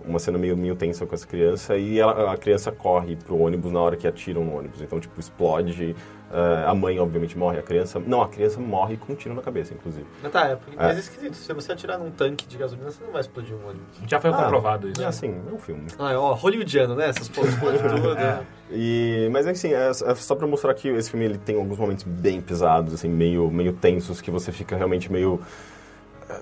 uma 0.05 0.19
cena 0.19 0.37
meio, 0.37 0.55
meio 0.55 0.73
tensa 0.75 1.05
com 1.05 1.13
essa 1.13 1.27
criança. 1.27 1.75
E 1.75 1.99
ela- 1.99 2.31
a 2.31 2.37
criança 2.37 2.71
corre 2.71 3.17
pro 3.17 3.37
ônibus 3.37 3.69
na 3.71 3.81
hora 3.81 3.97
que 3.97 4.07
atiram 4.07 4.45
no 4.45 4.55
ônibus. 4.57 4.81
Então, 4.81 4.99
tipo, 5.01 5.19
explode. 5.19 5.93
Ah, 6.31 6.69
a 6.71 6.75
mãe, 6.75 6.99
obviamente, 6.99 7.37
morre. 7.37 7.57
A 7.59 7.61
criança... 7.63 7.99
Não, 8.05 8.21
a 8.21 8.27
criança 8.27 8.59
morre 8.59 8.97
com 8.97 9.13
um 9.13 9.15
tiro 9.15 9.33
na 9.33 9.41
cabeça, 9.41 9.73
inclusive. 9.73 10.05
Mas 10.21 10.31
tá, 10.31 10.47
é, 10.47 10.55
porque- 10.55 10.75
mas 10.75 10.97
é 10.97 10.99
esquisito. 10.99 11.35
Se 11.35 11.53
você 11.53 11.71
atirar 11.71 11.97
num 11.97 12.11
tanque 12.11 12.45
de 12.47 12.57
gasolina, 12.57 12.91
você 12.91 13.03
não 13.03 13.11
vai 13.11 13.21
explodir 13.21 13.55
um 13.55 13.65
ônibus. 13.69 13.97
Já 14.07 14.19
foi 14.19 14.29
Ah, 14.31 14.33
comprovado 14.33 14.89
isso. 14.89 15.01
É 15.01 15.05
assim, 15.05 15.33
é 15.49 15.53
um 15.53 15.57
filme. 15.57 15.87
Ah, 15.97 16.19
ó, 16.19 16.33
hollywoodiano, 16.33 16.95
né? 16.95 17.09
Essas 17.09 17.29
porras 17.29 17.53
explodem 17.53 17.79
tudo. 17.87 18.15
né? 18.15 18.45
E, 18.71 19.29
mas 19.31 19.47
assim, 19.47 19.73
é, 19.73 19.89
é 19.89 19.93
só 20.15 20.35
pra 20.35 20.45
mostrar 20.45 20.73
que 20.73 20.89
esse 20.89 21.09
filme 21.09 21.25
ele 21.25 21.37
tem 21.37 21.55
alguns 21.55 21.77
momentos 21.77 22.03
bem 22.03 22.41
pesados, 22.41 22.93
assim, 22.93 23.07
meio, 23.07 23.49
meio 23.49 23.71
tensos, 23.73 24.19
que 24.19 24.29
você 24.29 24.51
fica 24.51 24.75
realmente 24.75 25.09
meio... 25.11 25.39
ah, 26.29 26.39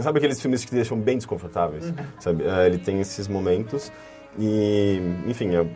Sabe 0.00 0.18
aqueles 0.18 0.40
filmes 0.40 0.62
que 0.62 0.70
te 0.70 0.74
deixam 0.76 0.96
bem 0.98 1.16
desconfortáveis? 1.18 1.92
Sabe? 2.20 2.44
É, 2.46 2.66
ele 2.66 2.78
tem 2.78 3.00
esses 3.00 3.28
momentos 3.28 3.92
e, 4.38 5.00
enfim, 5.26 5.54
é, 5.54 5.66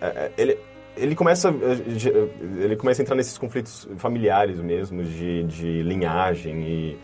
é, 0.00 0.06
é, 0.06 0.32
ele, 0.38 0.58
ele 1.00 1.14
começa 1.14 1.48
é, 1.48 1.74
de- 1.74 2.08
ele 2.62 2.76
começa 2.76 3.00
a 3.00 3.02
entrar 3.02 3.16
nesses 3.16 3.36
conflitos 3.38 3.88
familiares 3.96 4.60
mesmo 4.60 5.02
de, 5.02 5.44
de 5.44 5.82
linhagem 5.82 6.62
e, 6.62 6.98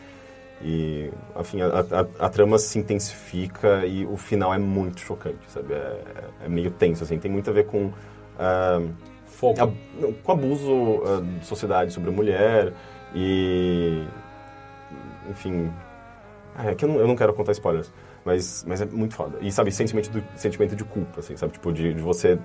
e 0.62 1.10
enfim 1.38 1.60
a, 1.62 1.66
a- 1.66 2.26
a 2.26 2.28
trama 2.28 2.58
se 2.58 2.78
intensifica 2.78 3.84
e 3.86 4.04
o 4.06 4.16
final 4.16 4.52
é 4.54 4.58
muito 4.58 5.00
chocante 5.00 5.38
sabe? 5.48 5.74
É, 5.74 6.00
é 6.44 6.48
meio 6.48 6.70
tenso 6.70 7.02
assim. 7.04 7.18
Tem 7.18 7.30
muito 7.30 7.50
a 7.50 7.52
ver 7.52 7.66
com 7.66 7.92
ah, 8.38 8.80
Fogo. 9.26 9.60
ab- 9.60 9.76
com 10.22 10.32
abuso 10.32 11.02
ah, 11.04 11.20
de 11.40 11.46
sociedade 11.46 11.92
sobre 11.92 12.10
a 12.10 12.12
mulher 12.12 12.72
e 13.14 14.04
enfim 15.30 15.70
ah, 16.54 16.70
é 16.70 16.74
que 16.74 16.84
eu 16.84 16.88
não, 16.88 16.96
eu 17.00 17.06
não 17.06 17.16
quero 17.16 17.32
contar 17.34 17.52
spoilers 17.52 17.92
mas, 18.24 18.64
mas 18.66 18.80
é 18.82 18.86
muito 18.86 19.14
foda. 19.14 19.38
E 19.40 19.52
sabe 19.52 19.70
sentimento 19.70 20.10
do 20.10 20.20
sentimento 20.34 20.74
de 20.74 20.82
culpa 20.84 21.20
assim 21.20 21.36
sabe? 21.36 21.52
Tipo 21.52 21.72
de, 21.72 21.94
de 21.94 22.00
você 22.00 22.36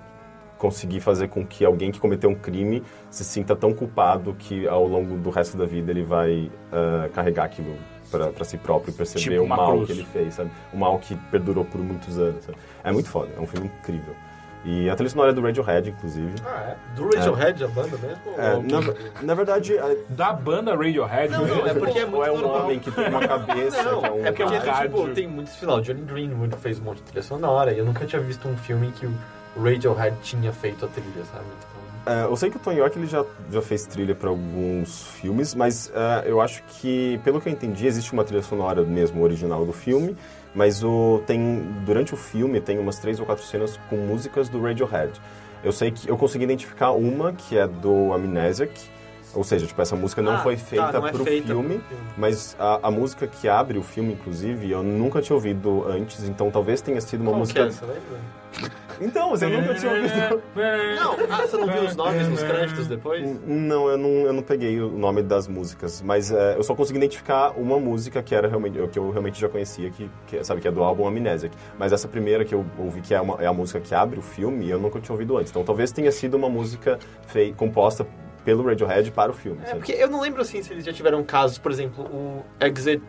conseguir 0.61 0.99
fazer 0.99 1.27
com 1.27 1.43
que 1.43 1.65
alguém 1.65 1.91
que 1.91 1.99
cometeu 1.99 2.29
um 2.29 2.35
crime 2.35 2.83
se 3.09 3.23
sinta 3.23 3.55
tão 3.55 3.73
culpado 3.73 4.35
que 4.37 4.67
ao 4.67 4.85
longo 4.87 5.17
do 5.17 5.31
resto 5.31 5.57
da 5.57 5.65
vida 5.65 5.91
ele 5.91 6.03
vai 6.03 6.51
ah, 6.71 7.09
carregar 7.11 7.45
aquilo 7.45 7.75
para 8.11 8.43
si 8.43 8.57
próprio 8.57 8.91
e 8.91 8.93
perceber 8.93 9.23
Tipo 9.31 9.43
o 9.43 9.47
mal 9.47 9.71
cruz. 9.73 9.85
que 9.87 9.91
ele 9.93 10.05
fez 10.05 10.35
sabe 10.35 10.51
o 10.71 10.77
mal 10.77 10.99
que 10.99 11.15
perdurou 11.31 11.65
por 11.65 11.81
muitos 11.81 12.19
anos 12.19 12.43
sabe? 12.45 12.57
é 12.83 12.91
muito 12.91 13.09
foda 13.09 13.29
é 13.35 13.39
um 13.39 13.47
filme 13.47 13.67
incrível 13.79 14.13
e 14.63 14.87
a 14.87 14.95
trilha 14.95 15.09
sonora 15.09 15.31
é 15.31 15.33
do 15.33 15.41
Radiohead 15.41 15.89
inclusive 15.89 16.33
Ah, 16.45 16.75
é? 16.75 16.95
Do 16.95 17.05
Radiohead, 17.05 17.63
a 17.63 17.67
banda 17.69 17.97
mesmo? 17.97 18.21
é, 18.37 18.57
na, 18.61 19.23
na 19.23 19.33
verdade, 19.33 19.75
é- 19.75 19.97
Da 20.09 20.31
banda 20.33 20.75
Radiohead. 20.75 21.31
Não, 21.33 21.47
não, 21.47 21.65
é 21.67 21.73
porque 21.73 21.97
é 21.97 22.05
ou 22.05 22.11
muito 22.11 22.23
é 22.25 22.31
um 22.31 22.37
normal. 22.41 22.65
homem 22.65 22.77
que 22.79 22.91
tem 22.91 23.07
uma 23.09 23.19
cabeça, 23.27 23.81
Não, 23.81 24.01
que 24.01 24.05
é 24.07 24.11
um 24.11 24.25
é 24.27 24.31
porque 24.31 24.43
é 24.55 24.81
tipo, 24.83 25.07
tem 25.15 25.27
muitos 25.27 25.55
final. 25.55 25.81
Johnny 25.81 26.01
Greenwood 26.01 26.55
fez 26.57 26.79
um 26.79 26.83
monte 26.83 26.97
de 26.97 27.03
trilha 27.05 27.23
sonora 27.23 27.73
e 27.73 27.79
eu 27.79 27.85
nunca 27.85 28.05
tinha 28.05 28.21
visto 28.21 28.47
um 28.47 28.55
filme 28.55 28.91
que 28.91 29.07
o 29.07 29.13
Radiohead 29.55 30.15
tinha 30.21 30.51
feito 30.51 30.85
a 30.85 30.87
trilha, 30.87 31.25
sabe? 31.31 31.45
Então, 32.03 32.13
É, 32.13 32.25
eu 32.25 32.35
sei 32.35 32.49
que 32.49 32.57
o 32.57 32.59
Tony 32.59 32.77
York 32.79 32.97
ele 32.97 33.07
já, 33.07 33.23
já 33.51 33.61
fez 33.61 33.85
trilha 33.85 34.15
para 34.15 34.29
alguns 34.29 35.03
filmes, 35.19 35.53
mas 35.53 35.91
é, 35.93 36.23
eu 36.29 36.41
acho 36.41 36.63
que, 36.63 37.19
pelo 37.23 37.39
que 37.39 37.47
eu 37.47 37.53
entendi, 37.53 37.85
existe 37.85 38.11
uma 38.13 38.23
trilha 38.23 38.41
sonora 38.41 38.81
mesmo 38.83 39.21
original 39.23 39.65
do 39.65 39.73
filme, 39.73 40.15
mas 40.55 40.83
o, 40.83 41.21
tem, 41.27 41.61
durante 41.85 42.13
o 42.13 42.17
filme 42.17 42.59
tem 42.59 42.79
umas 42.79 42.97
três 42.97 43.19
ou 43.19 43.25
quatro 43.25 43.43
cenas 43.45 43.79
com 43.89 43.97
músicas 43.97 44.49
do 44.49 44.61
Radiohead. 44.61 45.11
Eu 45.63 45.71
sei 45.71 45.91
que 45.91 46.09
eu 46.09 46.17
consegui 46.17 46.43
identificar 46.43 46.91
uma 46.91 47.33
que 47.33 47.55
é 47.57 47.67
do 47.67 48.11
Amnesiac, 48.13 48.71
ou 49.35 49.43
seja, 49.43 49.65
tipo, 49.65 49.81
essa 49.81 49.95
música 49.95 50.21
não 50.21 50.33
Ah, 50.33 50.37
foi 50.39 50.55
tá, 50.55 50.61
feita 50.63 50.99
não 50.99 51.07
é 51.07 51.11
pro 51.11 51.23
feita 51.23 51.47
filme, 51.47 51.79
pro 51.79 51.87
filme. 51.87 52.03
mas 52.17 52.55
a, 52.59 52.87
a 52.87 52.91
música 52.91 53.27
que 53.27 53.47
abre 53.47 53.77
o 53.77 53.83
filme, 53.83 54.13
inclusive, 54.13 54.71
eu 54.71 54.83
nunca 54.83 55.21
tinha 55.21 55.35
ouvido 55.35 55.85
antes, 55.87 56.27
então 56.27 56.49
talvez 56.51 56.81
tenha 56.81 56.99
sido 57.01 57.21
uma 57.21 57.31
qual 57.31 57.39
música. 57.39 57.61
que 57.63 57.67
é, 57.69 57.71
você 57.71 57.85
lembra? 57.85 58.41
Então, 58.99 59.31
você 59.31 59.47
nunca 59.47 59.73
tinha 59.73 59.91
ouvido. 59.91 60.43
Não, 60.95 61.13
ah, 61.31 61.41
você 61.47 61.57
não 61.57 61.67
viu 61.71 61.83
os 61.85 61.95
nomes 61.95 62.27
nos 62.29 62.43
créditos 62.43 62.85
depois? 62.87 63.27
Não, 63.47 63.89
eu 63.89 63.97
não, 63.97 64.09
eu 64.09 64.33
não 64.33 64.43
peguei 64.43 64.79
o 64.79 64.89
nome 64.91 65.23
das 65.23 65.47
músicas, 65.47 66.03
mas 66.03 66.31
é, 66.31 66.55
eu 66.55 66.61
só 66.63 66.75
consegui 66.75 66.99
identificar 66.99 67.51
uma 67.57 67.79
música 67.79 68.21
que 68.21 68.35
era 68.35 68.47
realmente 68.47 68.77
que 68.89 68.99
eu 68.99 69.09
realmente 69.09 69.39
já 69.41 69.49
conhecia, 69.49 69.89
que, 69.89 70.07
que 70.27 70.43
sabe 70.43 70.61
que 70.61 70.67
é 70.67 70.71
do 70.71 70.83
álbum 70.83 71.07
Amnesiac. 71.07 71.55
Mas 71.79 71.91
essa 71.93 72.07
primeira 72.07 72.45
que 72.45 72.53
eu 72.53 72.63
ouvi 72.77 73.01
que 73.01 73.13
é, 73.15 73.19
uma- 73.21 73.41
é 73.41 73.47
a 73.47 73.53
música 73.53 73.79
que 73.79 73.95
abre 73.95 74.19
o 74.19 74.21
filme, 74.21 74.69
eu 74.69 74.77
nunca 74.79 74.99
tinha 74.99 75.13
ouvido 75.13 75.35
antes. 75.35 75.49
Então 75.49 75.63
talvez 75.63 75.91
tenha 75.91 76.11
sido 76.11 76.35
uma 76.35 76.49
música 76.49 76.99
fei, 77.25 77.53
composta 77.53 78.05
pelo 78.43 78.63
Radiohead 78.63 79.11
para 79.11 79.31
o 79.31 79.33
filme. 79.33 79.59
É, 79.63 79.67
sabe? 79.67 79.79
porque 79.79 79.91
eu 79.93 80.09
não 80.09 80.21
lembro 80.21 80.41
assim 80.41 80.61
se 80.63 80.71
eles 80.73 80.83
já 80.85 80.93
tiveram 80.93 81.23
casos, 81.23 81.57
por 81.57 81.71
exemplo, 81.71 82.03
o 82.05 82.43
Exit 82.59 83.01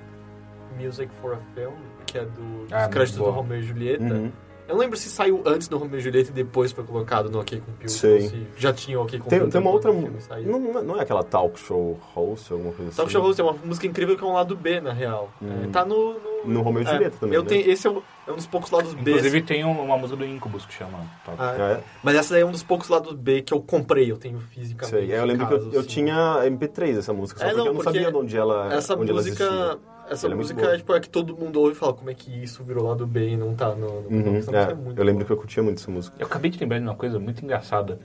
Music 0.79 1.11
for 1.21 1.35
a 1.35 1.39
Film, 1.55 1.73
que 2.07 2.19
é 2.19 2.25
do, 2.25 2.63
dos 2.65 2.73
Ah, 2.73 2.89
créditos 2.89 3.19
do. 3.19 3.31
Romeo 3.31 3.59
e 3.59 3.63
Julieta. 3.63 4.05
Uhum. 4.05 4.31
Eu 4.69 4.75
não 4.77 4.81
lembro 4.81 4.97
se 4.97 5.11
saiu 5.11 5.43
antes 5.45 5.67
do 5.69 5.77
Romeo 5.77 5.99
e 5.99 6.01
Julieta 6.01 6.31
e 6.31 6.33
depois 6.33 6.73
foi 6.73 6.85
colocado 6.85 7.29
no 7.29 7.41
OK 7.41 7.61
Computer. 7.61 7.89
Sei. 7.91 8.23
ou 8.23 8.29
Se 8.31 8.47
já 8.57 8.73
tinha 8.73 8.99
o 8.99 9.03
OK 9.03 9.19
Computer. 9.19 9.41
Tem, 9.41 9.51
tem 9.51 9.61
uma 9.61 9.71
outra. 9.71 9.93
Não, 9.93 10.59
não 10.59 10.79
é- 10.79 10.83
não 10.83 10.97
é 10.99 11.03
aquela 11.03 11.23
talk 11.23 11.59
show 11.59 11.99
host, 12.15 12.53
alguma 12.53 12.73
coisa 12.73 12.91
Talk 12.93 13.03
assim? 13.03 13.13
Show 13.13 13.23
Host 13.23 13.41
é 13.41 13.45
uma 13.45 13.53
música 13.65 13.87
incrível 13.87 14.17
que 14.17 14.23
é 14.23 14.27
um 14.27 14.33
lado 14.33 14.57
B, 14.57 14.81
na 14.81 14.93
real. 14.93 15.31
É, 15.43 15.67
tá 15.69 15.85
no... 15.85 16.15
No, 16.45 16.47
No 16.47 16.63
Romeo 16.63 16.83
e 16.85 16.87
é, 16.87 16.91
Julieta 16.93 17.17
também, 17.21 17.35
Eu 17.37 17.43
né? 17.43 17.49
tenho, 17.49 17.71
esse 17.71 17.87
é, 17.87 17.91
o- 17.91 18.03
é 18.27 18.33
um 18.33 18.37
dos 18.37 18.47
poucos 18.47 18.71
lados 18.71 18.95
B. 18.95 19.11
Inclusive 19.11 19.43
tem 19.43 19.65
um- 19.65 19.83
uma 19.83 19.97
música 19.99 20.17
do 20.17 20.25
Incubus 20.25 20.65
que 20.67 20.73
chama. 20.75 20.99
Talk. 21.25 21.37
Ah, 21.41 21.79
É. 21.79 21.81
Mas 22.03 22.15
essa 22.17 22.35
daí 22.35 22.43
é 22.43 22.47
um 22.47 22.53
dos 22.53 22.63
poucos 22.63 22.89
lados 22.89 23.13
B 23.15 23.43
que 23.43 23.53
eu 23.53 23.61
comprei, 23.61 24.11
eu 24.11 24.17
tenho 24.17 24.39
fisicamente. 24.39 24.91
Sei, 24.97 25.13
é, 25.13 25.19
eu 25.19 25.25
em 25.25 25.29
lembro 25.29 25.47
casa, 25.49 25.59
que 25.61 25.67
eu, 25.69 25.73
eu 25.75 25.81
assim. 25.81 25.89
tinha 25.89 26.41
MP3 26.45 26.95
dessa 26.97 27.13
música, 27.13 27.41
só 27.41 27.47
É, 27.47 27.49
porque 27.49 27.59
não, 27.61 27.67
eu 27.67 27.75
não 27.75 27.81
porque 27.83 27.99
sabia 27.99 28.11
de 28.13 28.17
onde 28.17 28.37
ela 28.37 28.73
Essa 28.73 28.95
onde 28.97 29.11
ela 29.11 29.21
música, 29.21 29.45
existia. 29.45 29.79
essa 30.11 30.27
Ela 30.27 30.35
é 30.35 30.37
música 30.37 30.63
é, 30.67 30.77
tipo, 30.77 30.95
é 30.95 31.01
que 31.01 31.09
todo 31.09 31.37
mundo 31.37 31.61
ouve 31.61 31.73
e 31.73 31.75
fala 31.75 31.93
como 31.95 32.11
é 32.11 32.15
que 32.15 32.31
isso 32.43 32.63
virou 32.63 32.87
lado 32.87 33.07
B 33.07 33.31
e 33.31 33.37
não 33.37 33.55
tá 33.55 33.75
no... 33.75 34.03
no 34.03 34.09
Uhum, 34.09 34.37
essa 34.37 34.51
é, 34.51 34.55
música 34.55 34.73
é 34.73 34.75
muito 34.75 34.99
eu 34.99 35.05
lembro 35.05 35.19
boa. 35.21 35.27
que 35.27 35.33
eu 35.33 35.37
curtia 35.37 35.63
muito 35.63 35.79
essa 35.81 35.91
música. 35.91 36.17
Eu 36.19 36.27
acabei 36.27 36.51
de 36.51 36.59
lembrar 36.61 36.79
de 36.79 36.85
uma 36.85 36.95
coisa 36.95 37.19
muito 37.19 37.45
engraçada. 37.45 37.99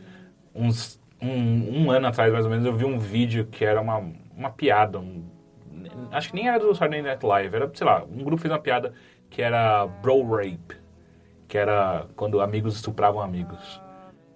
Uns, 0.55 0.99
um, 1.21 1.83
um 1.83 1.91
ano 1.91 2.07
atrás, 2.07 2.31
mais 2.33 2.45
ou 2.45 2.49
menos, 2.51 2.65
eu 2.65 2.73
vi 2.73 2.85
um 2.85 2.97
vídeo 2.97 3.45
que 3.51 3.63
era 3.63 3.79
uma, 3.81 4.01
uma 4.35 4.49
piada. 4.49 4.97
um- 4.99 5.23
acho 6.11 6.29
que 6.29 6.35
nem 6.35 6.47
era 6.47 6.59
do 6.59 6.73
Saturday 6.73 7.01
Night 7.01 7.23
Live. 7.25 7.55
Era, 7.55 7.69
sei 7.73 7.85
lá, 7.85 8.03
um 8.03 8.23
grupo 8.23 8.41
fez 8.41 8.51
uma 8.51 8.59
piada 8.59 8.93
que 9.29 9.41
era 9.41 9.85
bro 9.85 10.23
rape. 10.23 10.75
Que 11.47 11.57
era 11.57 12.05
quando 12.15 12.41
amigos 12.41 12.75
estupravam 12.75 13.21
amigos. 13.21 13.81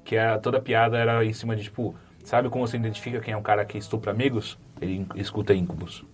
Que 0.04 0.16
era, 0.16 0.40
toda 0.40 0.58
a 0.58 0.62
piada 0.62 0.98
era 0.98 1.24
em 1.24 1.34
cima 1.34 1.56
de, 1.56 1.64
tipo... 1.64 1.96
Sabe 2.24 2.50
como 2.50 2.68
você 2.68 2.78
identifica 2.78 3.20
quem 3.20 3.34
é 3.34 3.38
um 3.38 3.42
cara 3.42 3.66
que 3.66 3.78
estupra 3.78 4.12
amigos? 4.12 4.58
Ele 4.80 5.08
escuta 5.16 5.54
Incubus. 5.54 6.06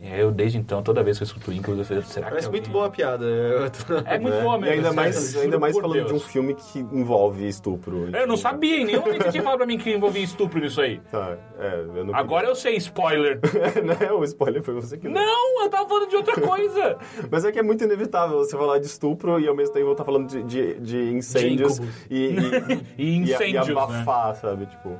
Aí 0.00 0.20
eu, 0.20 0.30
desde 0.30 0.56
então, 0.58 0.80
toda 0.80 1.02
vez 1.02 1.18
que 1.18 1.24
eu 1.24 1.26
escuto 1.26 1.52
Incubus, 1.52 1.80
eu 1.80 1.84
falei, 1.84 2.02
será 2.04 2.26
que 2.26 2.30
Parece 2.30 2.46
é 2.46 2.50
muito 2.52 2.70
boa 2.70 2.86
a 2.86 2.90
piada. 2.90 3.24
Eu 3.24 3.68
tô- 3.68 3.94
É 4.06 4.16
muito 4.16 4.34
né? 4.36 4.42
boa 4.42 4.56
mesmo. 4.56 4.72
E 4.74 4.76
ainda 4.76 4.92
mais, 4.92 5.36
ainda 5.36 5.58
mais 5.58 5.76
falando 5.76 5.92
Deus. 5.94 6.06
de 6.06 6.14
um 6.14 6.20
filme 6.20 6.54
que 6.54 6.78
envolve 6.78 7.48
estupro. 7.48 8.08
Eu 8.16 8.26
não 8.26 8.36
sabia, 8.36 8.76
em 8.76 8.84
nenhum 8.84 9.00
momento 9.00 9.24
você 9.24 9.30
tinha 9.32 9.42
falado 9.42 9.58
pra 9.58 9.66
mim 9.66 9.76
que 9.76 9.90
envolvia 9.92 10.22
estupro 10.22 10.60
nisso 10.60 10.80
aí. 10.80 11.00
Tá, 11.10 11.36
é, 11.58 11.80
eu 11.96 12.04
não 12.04 12.14
Agora 12.14 12.46
eu 12.46 12.54
sei, 12.54 12.76
spoiler. 12.76 13.40
né? 13.84 14.12
O 14.12 14.22
spoiler 14.22 14.62
foi 14.62 14.74
você 14.74 14.96
que 14.96 15.02
deu. 15.08 15.12
Não, 15.12 15.64
eu 15.64 15.68
tava 15.68 15.88
falando 15.88 16.08
de 16.08 16.14
outra 16.16 16.40
coisa. 16.40 16.96
Mas 17.28 17.44
é 17.44 17.50
que 17.50 17.58
é 17.58 17.62
muito 17.64 17.82
inevitável 17.82 18.38
você 18.38 18.56
falar 18.56 18.78
de 18.78 18.86
estupro 18.86 19.40
e 19.40 19.48
ao 19.48 19.54
mesmo 19.56 19.74
tempo 19.74 19.90
estar 19.90 20.04
falando 20.04 20.28
de, 20.28 20.44
de, 20.44 20.74
de 20.80 21.12
incêndios 21.12 21.78
incubos. 21.80 22.06
e, 22.08 22.36
e, 22.36 22.84
E 22.98 23.16
incêndios, 23.16 23.66
e, 23.68 23.74
né? 23.74 23.80
abafar, 23.82 24.36
sabe? 24.36 24.66
Tipo, 24.66 24.96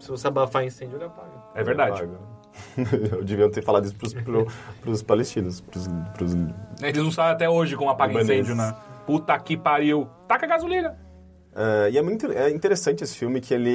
Se 0.00 0.08
você 0.10 0.26
abafar 0.26 0.64
incêndio, 0.64 0.96
ele 0.96 1.04
apaga. 1.04 1.30
É 1.54 1.62
verdade. 1.62 2.02
apaga. 2.02 2.29
Eu 3.12 3.24
devia 3.24 3.50
ter 3.50 3.62
falado 3.62 3.84
isso 3.84 3.96
pros, 3.96 4.14
pro, 4.14 4.46
pros 4.80 5.02
palestinos. 5.02 5.60
Pros, 5.60 5.88
pros... 6.14 6.34
Eles 6.82 7.02
não 7.02 7.10
sabem 7.12 7.32
até 7.32 7.48
hoje 7.48 7.76
como 7.76 7.90
apaga 7.90 8.20
incêndio, 8.20 8.54
né? 8.54 8.74
Puta 9.06 9.38
que 9.38 9.56
pariu. 9.56 10.08
Taca 10.28 10.46
gasolina. 10.46 10.96
É, 11.54 11.90
e 11.90 11.98
é 11.98 12.02
muito 12.02 12.30
é 12.30 12.48
interessante 12.50 13.02
esse 13.02 13.16
filme 13.16 13.40
que 13.40 13.52
ele, 13.52 13.70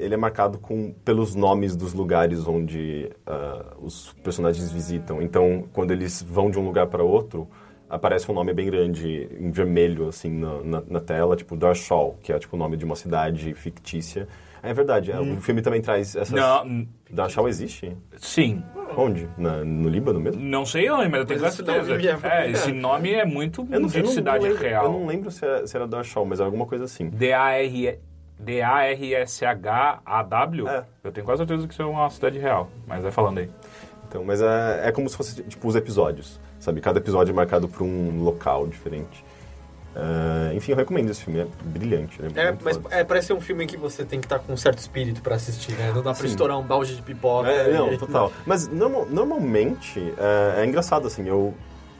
ele 0.00 0.14
é 0.14 0.16
marcado 0.16 0.58
com, 0.58 0.92
pelos 1.04 1.34
nomes 1.34 1.76
dos 1.76 1.94
lugares 1.94 2.46
onde 2.46 3.10
ah, 3.24 3.74
os 3.78 4.12
personagens 4.24 4.70
visitam. 4.72 5.22
Então, 5.22 5.68
quando 5.72 5.92
eles 5.92 6.20
vão 6.20 6.50
de 6.50 6.58
um 6.58 6.64
lugar 6.64 6.88
para 6.88 7.04
outro, 7.04 7.48
aparece 7.88 8.30
um 8.30 8.34
nome 8.34 8.52
bem 8.52 8.66
grande, 8.66 9.28
em 9.38 9.50
vermelho, 9.50 10.08
assim, 10.08 10.30
na, 10.30 10.62
na, 10.62 10.82
na 10.88 11.00
tela, 11.00 11.36
tipo 11.36 11.56
Darshall, 11.56 12.18
que 12.22 12.32
é 12.32 12.38
tipo 12.38 12.56
o 12.56 12.58
nome 12.58 12.76
de 12.76 12.84
uma 12.84 12.96
cidade 12.96 13.54
fictícia. 13.54 14.26
É 14.62 14.72
verdade, 14.74 15.12
é, 15.12 15.20
o 15.20 15.40
filme 15.40 15.62
também 15.62 15.80
traz 15.80 16.16
essas... 16.16 16.30
Não, 16.32 16.86
Darshall 17.10 17.48
existe? 17.48 17.96
sim. 18.16 18.62
Onde? 18.96 19.28
Na- 19.36 19.64
no 19.64 19.88
Líbano 19.88 20.18
mesmo? 20.18 20.40
Não 20.42 20.64
sei 20.64 20.88
onde, 20.90 21.08
mas 21.08 21.20
eu 21.20 21.26
tenho 21.26 21.40
quase 21.40 21.56
certeza. 21.56 21.92
é- 21.94 22.46
É, 22.46 22.50
esse 22.50 22.72
nome 22.72 23.12
é 23.12 23.24
muito 23.24 23.66
Eu 23.70 23.80
não, 23.80 23.88
de 23.88 23.98
eu 23.98 24.04
não- 24.04 24.10
cidade 24.12 24.38
não 24.44 24.50
lembro, 24.52 24.62
real. 24.66 24.84
Eu 24.86 24.92
não 24.92 25.06
lembro 25.06 25.30
se 25.30 25.44
era, 25.44 25.66
se 25.66 25.76
era 25.76 25.86
Darshall, 25.86 26.24
mas 26.24 26.40
é 26.40 26.44
alguma 26.44 26.66
coisa 26.66 26.84
assim. 26.84 27.08
D-A-R... 27.10 27.98
D-A-R-S-H-A-W? 29.46 30.68
É. 30.68 30.84
Eu 31.04 31.12
tenho 31.12 31.24
quase 31.26 31.38
certeza 31.40 31.66
que 31.66 31.72
isso 31.72 31.82
é 31.82 31.86
uma 31.86 32.08
cidade 32.10 32.38
real. 32.38 32.70
Mas 32.86 33.02
vai 33.02 33.10
falando 33.12 33.38
aí. 33.38 33.48
Então, 34.08 34.24
mas 34.24 34.40
é, 34.40 34.82
é 34.88 34.92
como 34.92 35.08
se 35.08 35.16
fosse, 35.16 35.42
tipo, 35.42 35.66
os 35.66 35.74
episódios, 35.74 36.40
sabe? 36.66 36.80
Cada 36.80 36.98
episódio 36.98 37.30
é 37.30 37.34
marcado 37.34 37.68
por 37.68 37.82
um 37.82 38.22
local 38.22 38.66
diferente. 38.66 39.24
Ah, 39.94 40.50
enfim, 40.52 40.72
eu 40.72 40.76
recomendo 40.76 41.08
esse 41.10 41.22
filme, 41.24 41.40
é 41.40 41.46
brilhante, 41.64 42.20
né? 42.20 42.28
É, 42.34 42.54
mas 42.62 42.78
é, 42.90 43.02
parece 43.04 43.28
ser 43.28 43.32
um 43.32 43.40
filme 43.40 43.66
que 43.66 43.76
você 43.78 44.04
tem 44.04 44.20
que 44.20 44.26
estar 44.26 44.40
com 44.40 44.52
um 44.52 44.56
certo 44.56 44.78
espírito 44.78 45.22
pra 45.22 45.36
assistir, 45.36 45.72
né? 45.72 45.86
Não 45.94 46.02
dá 46.02 46.12
pra 46.12 46.14
Sim. 46.14 46.26
estourar 46.26 46.58
um 46.58 46.62
balde 46.62 46.94
de 46.96 47.00
pipoca. 47.02 47.48
É, 47.48 47.72
não, 47.72 47.92
e- 47.92 47.96
total. 47.96 48.30
Mas 48.44 48.68
normal- 48.68 49.06
normalmente, 49.08 50.12
é, 50.18 50.62
é 50.62 50.66
engraçado, 50.66 51.06
assim, 51.06 51.26
eu, 51.26 51.54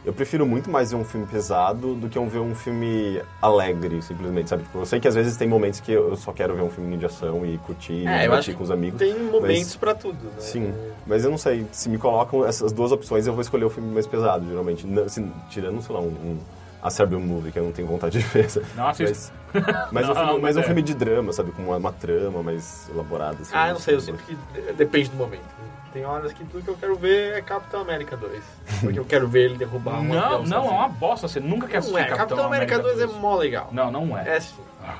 eu 0.07 0.12
prefiro 0.12 0.47
muito 0.47 0.71
mais 0.71 0.92
ver 0.92 0.97
um 0.97 1.05
filme 1.05 1.27
pesado 1.27 1.95
do 1.97 2.09
que 2.09 2.16
ver 2.21 2.38
um 2.38 2.55
filme 2.55 3.21
alegre, 3.42 4.01
simplesmente, 4.01 4.49
sabe? 4.49 4.62
Tipo, 4.62 4.79
eu 4.79 4.87
sei 4.87 5.01
que 5.01 5.09
às 5.09 5.16
vezes 5.16 5.37
tem 5.37 5.49
momentos 5.49 5.81
que 5.81 5.90
eu 5.90 6.14
só 6.16 6.33
quero 6.33 6.55
ver 6.55 6.62
um 6.62 6.71
filme 6.71 6.97
de 6.97 7.05
ação 7.05 7.45
e 7.45 7.59
curtir, 7.59 8.05
e 8.05 8.07
É, 8.07 8.27
acho 8.27 8.55
com 8.55 8.62
os 8.62 8.71
amigos. 8.71 9.01
Tem 9.01 9.12
momentos 9.19 9.42
mas- 9.64 9.77
pra 9.77 9.95
tudo, 9.97 10.16
né? 10.25 10.31
Sim, 10.38 10.73
mas 11.09 11.25
eu 11.25 11.31
não 11.31 11.37
sei, 11.37 11.66
se 11.73 11.88
me 11.88 11.99
colocam 11.99 12.47
essas 12.47 12.71
duas 12.71 12.92
opções, 12.92 13.27
eu 13.27 13.33
vou 13.33 13.42
escolher 13.42 13.64
o 13.64 13.71
filme 13.71 13.92
mais 13.92 14.07
pesado, 14.07 14.47
geralmente. 14.49 14.87
Não, 14.87 15.03
assim, 15.03 15.33
tirando, 15.51 15.83
sei 15.83 15.92
lá, 15.92 16.01
um, 16.01 16.05
um 16.07 16.38
a 16.87 16.90
Serbian 16.90 17.18
Movie, 17.18 17.51
que 17.53 17.59
eu 17.59 17.64
não 17.64 17.72
tenho 17.72 17.88
vontade 17.88 18.18
de 18.18 18.25
ver. 18.25 18.49
Não 18.77 18.88
assisto. 18.88 19.33
Mas, 19.53 19.64
mas, 19.92 20.09
Não, 20.09 20.11
é 20.11 20.12
um 20.12 20.27
filme, 20.27 20.40
mas 20.42 20.42
mas 20.42 20.57
é 20.57 20.61
um 20.61 20.62
é. 20.64 20.66
filme 20.66 20.83
de 20.83 20.94
drama, 20.94 21.33
sabe? 21.33 21.51
Com 21.53 21.62
uma, 21.62 21.77
uma 21.77 21.92
trama 21.92 22.42
mais 22.42 22.88
elaborada. 22.92 23.38
Assim, 23.40 23.53
Ah, 23.55 23.68
eu 23.68 23.75
não 23.75 23.81
sei, 23.81 23.94
eu 23.94 24.01
sinto 24.01 24.22
que 24.25 24.35
de- 24.35 24.72
depende 24.75 25.09
do 25.11 25.16
momento. 25.16 25.44
Tem 25.92 26.05
horas 26.05 26.33
que 26.33 26.44
tudo 26.44 26.62
que 26.62 26.68
eu 26.70 26.77
quero 26.77 26.94
ver 26.96 27.35
é 27.35 27.40
Capitão 27.40 27.81
América 27.81 28.16
2. 28.16 28.42
Porque 28.81 28.99
eu 28.99 29.05
quero 29.05 29.27
ver 29.27 29.46
ele 29.46 29.57
derrubar 29.57 29.99
um 30.01 30.05
Não, 30.12 30.18
avião 30.18 30.44
não, 30.44 30.66
é 30.66 30.70
uma 30.70 30.88
bosta. 30.88 31.27
Você 31.27 31.40
nunca 31.40 31.66
quer 31.66 31.79
assistir 31.79 31.94
Não 31.99 32.05
é, 32.05 32.09
Capitão, 32.16 32.44
América 32.44 32.79
2 32.79 33.01
é 33.01 33.07
mó 33.07 33.37
legal. 33.37 33.68
Não, 33.72 33.90
não 33.90 34.16
é. 34.18 34.37
É 34.37 34.40
sim. 34.40 34.55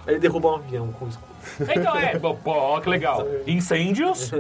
Ele 0.07 0.19
derruba 0.19 0.53
um 0.53 0.55
avião 0.57 0.91
com 0.93 1.07
escudo. 1.07 1.29
Então 1.77 1.97
é, 1.97 2.19
pô, 2.19 2.37
ó, 2.47 2.81
que 2.81 2.89
legal. 2.89 3.27
Incêndios. 3.47 4.33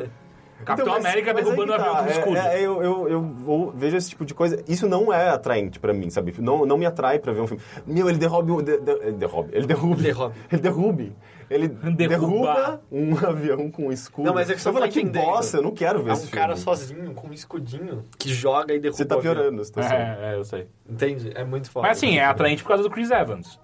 Capitão 0.64 0.86
Então, 0.86 0.94
mas- 0.94 1.04
América 1.04 1.34
mas 1.34 1.44
derrubando 1.44 1.72
o 1.72 1.76
que 1.76 1.80
avião 1.82 1.94
tá, 1.96 2.02
com 2.02 2.10
escudo. 2.10 2.36
É, 2.38 2.54
é, 2.60 2.66
eu, 2.66 2.82
eu, 2.82 3.08
eu 3.08 3.22
vou, 3.22 3.70
vejo 3.72 3.96
esse 3.96 4.08
tipo 4.10 4.24
de 4.24 4.34
coisa. 4.34 4.62
Isso 4.66 4.88
não 4.88 5.12
é 5.12 5.28
atraente 5.28 5.78
pra 5.78 5.92
mim, 5.92 6.08
sabe? 6.10 6.34
Não, 6.38 6.64
não 6.66 6.76
me 6.78 6.86
atrai 6.86 7.18
pra 7.18 7.32
ver 7.32 7.40
um 7.42 7.46
filme. 7.46 7.62
Meu, 7.86 8.08
ele 8.08 8.18
derrube. 8.18 8.50
um- 8.52 8.62
De, 8.62 8.78
de, 8.78 8.90
ele 8.92 9.12
derrube. 9.12 9.50
Ele 9.52 9.66
derrube. 9.66 10.02
Derrube. 10.02 10.34
Ele 10.50 10.62
derrube. 10.62 11.16
Ele 11.48 11.68
Derrubar. 11.68 12.08
derruba 12.08 12.82
um 12.90 13.16
avião 13.24 13.70
com 13.70 13.92
escudo. 13.92 14.26
Não, 14.26 14.34
mas 14.34 14.50
é 14.50 14.54
que 14.54 14.60
você 14.60 14.72
tá 14.72 14.88
que 14.88 15.04
bosta, 15.04 15.58
eu 15.58 15.62
não 15.62 15.70
quero 15.70 16.02
ver 16.02 16.10
É 16.10 16.12
esse 16.14 16.26
um 16.26 16.30
cara 16.30 16.56
filme. 16.56 16.62
sozinho, 16.64 17.14
com 17.14 17.28
um 17.28 17.32
escudinho, 17.32 18.02
que 18.18 18.30
joga 18.34 18.74
e 18.74 18.80
derruba 18.80 18.96
Você 18.96 19.04
tá 19.04 19.16
piorando 19.16 19.62
a 19.62 19.64
situação. 19.64 19.96
É, 19.96 20.32
é, 20.32 20.34
eu 20.36 20.42
sei. 20.44 20.66
Entende? 20.88 21.30
É 21.36 21.44
muito 21.44 21.70
foda. 21.70 21.86
Mas 21.86 21.98
assim, 21.98 22.18
é 22.18 22.24
atraente 22.24 22.62
por 22.64 22.68
causa 22.70 22.82
do 22.82 22.90
Chris 22.90 23.12
Evans. 23.12 23.60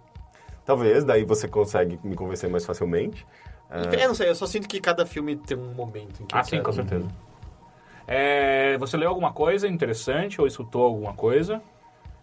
Talvez, 0.65 1.03
daí 1.03 1.25
você 1.25 1.49
consegue 1.49 1.99
me 2.05 2.15
convencer 2.15 2.49
mais 2.49 2.65
facilmente. 2.65 3.27
Eu 3.75 4.09
não 4.09 4.15
sei, 4.15 4.29
eu 4.29 4.35
só 4.35 4.47
sinto 4.47 4.69
que 4.69 4.81
cada 4.81 5.07
filme 5.07 5.37
tem 5.37 5.57
um 5.57 5.73
momento 5.75 6.23
em 6.23 6.27
que 6.27 6.37
Ah, 6.37 6.43
sim, 6.43 6.51
quero. 6.53 6.65
com 6.65 6.73
certeza. 6.73 7.09
É, 8.07 8.77
você 8.79 8.97
leu 8.97 9.09
alguma 9.09 9.33
coisa 9.33 9.67
interessante 9.69 10.41
ou 10.41 10.47
escutou 10.47 10.85
alguma 10.85 11.15
coisa? 11.15 11.63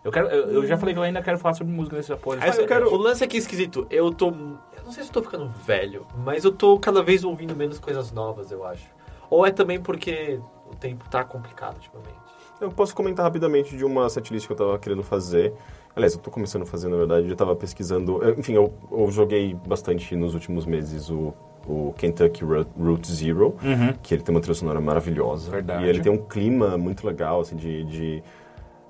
Eu, 0.04 0.12
quero, 0.12 0.28
eu, 0.28 0.52
eu 0.54 0.66
já 0.66 0.78
falei 0.78 0.94
que 0.94 1.00
eu 1.00 1.04
ainda 1.04 1.22
quero 1.22 1.38
falar 1.38 1.54
sobre 1.54 1.74
música 1.74 1.96
nesse 1.98 2.12
apoio. 2.14 2.40
Mas 2.40 2.58
eu 2.58 2.68
quero... 2.68 2.94
O 2.94 2.98
lance 2.98 3.24
aqui 3.24 3.38
é 3.38 3.40
esquisito. 3.40 3.86
Eu 3.90 4.14
tô... 4.14 4.28
Eu 4.28 4.84
não 4.86 4.92
sei 4.92 5.04
se 5.04 5.10
eu 5.10 5.14
tô 5.14 5.22
ficando 5.22 5.48
velho, 5.50 6.06
mas 6.18 6.46
eu 6.46 6.52
tô 6.52 6.80
cada 6.80 7.02
vez 7.04 7.24
ouvindo 7.24 7.56
menos 7.56 7.80
coisas 7.80 8.12
novas, 8.12 8.52
eu 8.52 8.66
acho. 8.66 8.88
Ou 9.30 9.46
é 9.46 9.52
também 9.52 9.80
porque 9.80 10.40
o 10.72 10.76
tempo 10.76 11.08
tá 11.10 11.24
complicado 11.24 11.76
ultimamente. 11.76 12.29
Eu 12.62 12.70
posso 12.72 12.94
comentar 12.96 13.26
rapidamente 13.26 13.76
de 13.78 13.86
uma 13.86 14.10
setlist 14.10 14.46
que 14.46 14.52
eu 14.52 14.58
tava 14.58 14.78
querendo 14.80 15.02
fazer. 15.04 15.54
Aliás, 15.96 16.14
eu 16.14 16.20
tô 16.20 16.30
começando 16.30 16.64
a 16.64 16.66
fazer, 16.66 16.90
na 16.90 16.98
verdade. 16.98 17.30
Eu 17.30 17.36
tava 17.36 17.56
pesquisando... 17.56 18.20
Enfim, 18.38 18.54
eu, 18.54 18.74
eu 18.92 19.10
joguei 19.12 19.56
bastante 19.68 20.16
nos 20.16 20.34
últimos 20.34 20.66
meses 20.66 21.10
o, 21.10 21.34
o 21.68 21.94
Kentucky 21.98 22.44
Ro- 22.44 22.66
Route 22.78 23.12
Zero, 23.12 23.56
que 24.04 24.14
ele 24.14 24.22
tem 24.24 24.36
uma 24.36 24.42
trilha 24.42 24.56
sonora 24.56 24.82
maravilhosa. 24.82 25.50
Verdade. 25.52 25.86
E 25.86 25.90
ele 25.90 26.02
tem 26.02 26.12
um 26.12 26.18
clima 26.18 26.78
muito 26.78 27.06
legal, 27.08 27.40
assim, 27.42 27.56
de... 27.56 27.84
de 27.86 28.24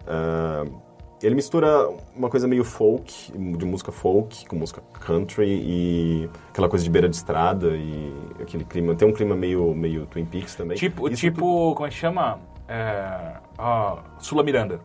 ah, 0.07 0.65
ele 1.21 1.35
mistura 1.35 1.89
uma 2.15 2.29
coisa 2.29 2.47
meio 2.47 2.63
folk, 2.63 3.33
de 3.37 3.65
música 3.65 3.91
folk, 3.91 4.47
com 4.47 4.55
música 4.55 4.81
country 5.05 5.45
e 5.45 6.29
aquela 6.49 6.69
coisa 6.69 6.81
de 6.85 6.89
beira 6.89 7.09
de 7.09 7.15
estrada 7.17 7.75
e 7.75 8.13
aquele 8.41 8.63
clima. 8.63 8.95
Tem 8.95 9.05
um 9.05 9.11
clima 9.11 9.35
meio, 9.35 9.75
meio 9.75 10.05
Twin 10.05 10.23
Peaks 10.23 10.55
também. 10.55 10.77
Tipo, 10.77 11.09
Isso 11.09 11.17
tipo 11.19 11.75
como 11.75 11.85
é 11.85 11.89
que 11.89 11.95
chama? 11.97 12.39
É, 12.69 13.33
ah, 13.57 13.97
Sula 14.19 14.43
Miranda. 14.43 14.79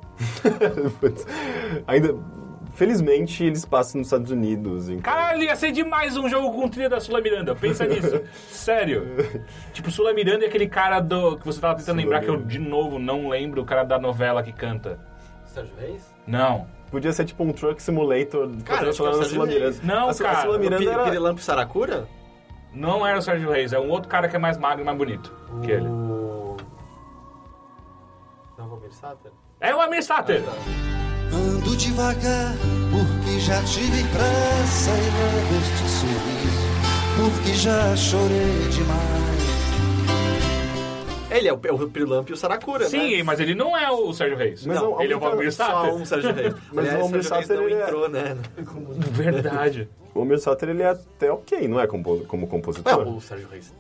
Ainda, 1.87 2.17
felizmente, 2.73 3.45
eles 3.45 3.67
passam 3.67 3.99
nos 3.99 4.07
Estados 4.07 4.31
Unidos. 4.31 4.89
Então... 4.89 5.03
Caralho, 5.03 5.43
ia 5.43 5.55
ser 5.55 5.71
demais 5.71 6.17
um 6.17 6.27
jogo 6.27 6.51
com 6.51 6.67
trilha 6.67 6.89
da 6.89 6.99
Sula 6.99 7.21
Miranda. 7.21 7.55
Pensa 7.55 7.85
nisso. 7.87 8.23
Sério. 8.49 9.07
Tipo, 9.75 9.91
Sula 9.91 10.15
Miranda 10.15 10.47
e 10.47 10.49
aquele 10.49 10.67
cara 10.67 10.99
do. 10.99 11.37
que 11.37 11.45
você 11.45 11.61
tava 11.61 11.75
tentando 11.75 12.01
Sula 12.01 12.03
lembrar, 12.03 12.21
que 12.21 12.29
eu 12.29 12.35
Miranda. 12.35 12.51
de 12.51 12.59
novo 12.59 12.99
não 12.99 13.29
lembro, 13.29 13.61
o 13.61 13.67
cara 13.67 13.85
da 13.85 13.99
novela 13.99 14.43
que 14.43 14.53
canta. 14.53 14.99
Sérgio 15.45 15.75
Reis? 15.79 16.15
Não. 16.27 16.67
Podia 16.91 17.13
ser 17.13 17.27
tipo 17.27 17.45
um 17.45 17.53
Truck 17.53 17.83
Simulator 17.83 18.51
Cara, 18.65 18.89
acho 18.89 19.03
que 19.03 19.09
é 19.09 19.11
da 19.11 19.17
Sérgio 19.19 19.35
Sula. 19.35 19.47
Miranda. 19.47 19.77
Não, 19.83 20.09
a, 20.09 20.15
cara, 20.15 20.39
A 20.39 20.43
Sula 20.43 20.57
o 20.57 20.61
Miranda 20.61 20.91
era... 20.91 21.05
Pirilampo 21.05 21.41
Saracura? 21.41 22.09
Não 22.73 23.07
era 23.07 23.19
o 23.19 23.23
Sérgio 23.23 23.51
Reis, 23.51 23.73
é 23.73 23.79
um 23.79 23.91
outro 23.91 24.09
cara 24.09 24.27
que 24.27 24.35
é 24.35 24.39
mais 24.39 24.57
magro 24.57 24.83
e 24.83 24.85
mais 24.85 24.97
bonito 24.97 25.33
que 25.63 25.71
ele. 25.71 25.87
O... 28.57 28.61
Não, 28.61 28.69
Valmir 28.69 28.93
Sater? 28.93 29.33
É 29.61 29.75
o 29.75 29.81
Amir 29.81 30.03
Sater. 30.03 30.43
Ando 31.33 31.77
devagar, 31.77 32.53
porque 32.91 33.41
já 33.41 33.63
tive 33.65 34.03
pressa 34.11 34.91
e 34.91 34.95
levo 34.95 35.57
este 35.57 35.89
sorriso, 35.89 36.65
porque 37.17 37.55
já 37.55 37.97
chorei 37.97 38.69
demais. 38.71 39.25
Ele 41.31 41.49
é 41.49 41.53
o, 41.53 41.59
é 41.65 41.73
o 41.73 42.25
e 42.29 42.33
o 42.33 42.37
Saracura, 42.37 42.85
né? 42.85 42.91
Sim, 42.91 43.23
mas 43.25 43.41
ele 43.41 43.57
não 43.57 43.77
é 43.77 43.91
o 43.91 44.13
Sérgio 44.13 44.37
Reis. 44.37 44.65
Mas 44.65 44.81
não, 44.81 44.93
o- 44.95 45.03
ele 45.03 45.13
é 45.13 45.17
o 45.17 45.21
Valmir 45.21 45.53
Só 45.53 45.65
Sater. 45.67 45.95
um 45.95 46.05
Sérgio 46.05 46.33
Reis. 46.33 46.55
Mas 46.73 46.79
Aliás, 46.79 46.95
o 46.95 47.03
Valmir 47.03 47.25
Sater, 47.25 47.57
não 47.57 47.65
ele 47.65 47.75
é- 47.75 47.83
entrou, 47.83 48.09
né? 48.09 48.37
Como... 48.65 48.87
Verdade. 48.95 49.89
O 50.15 50.21
Homer 50.21 50.39
Sater, 50.39 50.69
ele 50.69 50.83
é 50.85 50.91
até 50.91 51.33
ok, 51.33 51.67
não 51.67 51.81
é 51.81 51.89
como 51.89 52.09
Ué, 52.09 52.47
compositor? 52.49 53.09
o 53.09 53.21
Sérgio 53.21 53.49
Reis. 53.49 53.75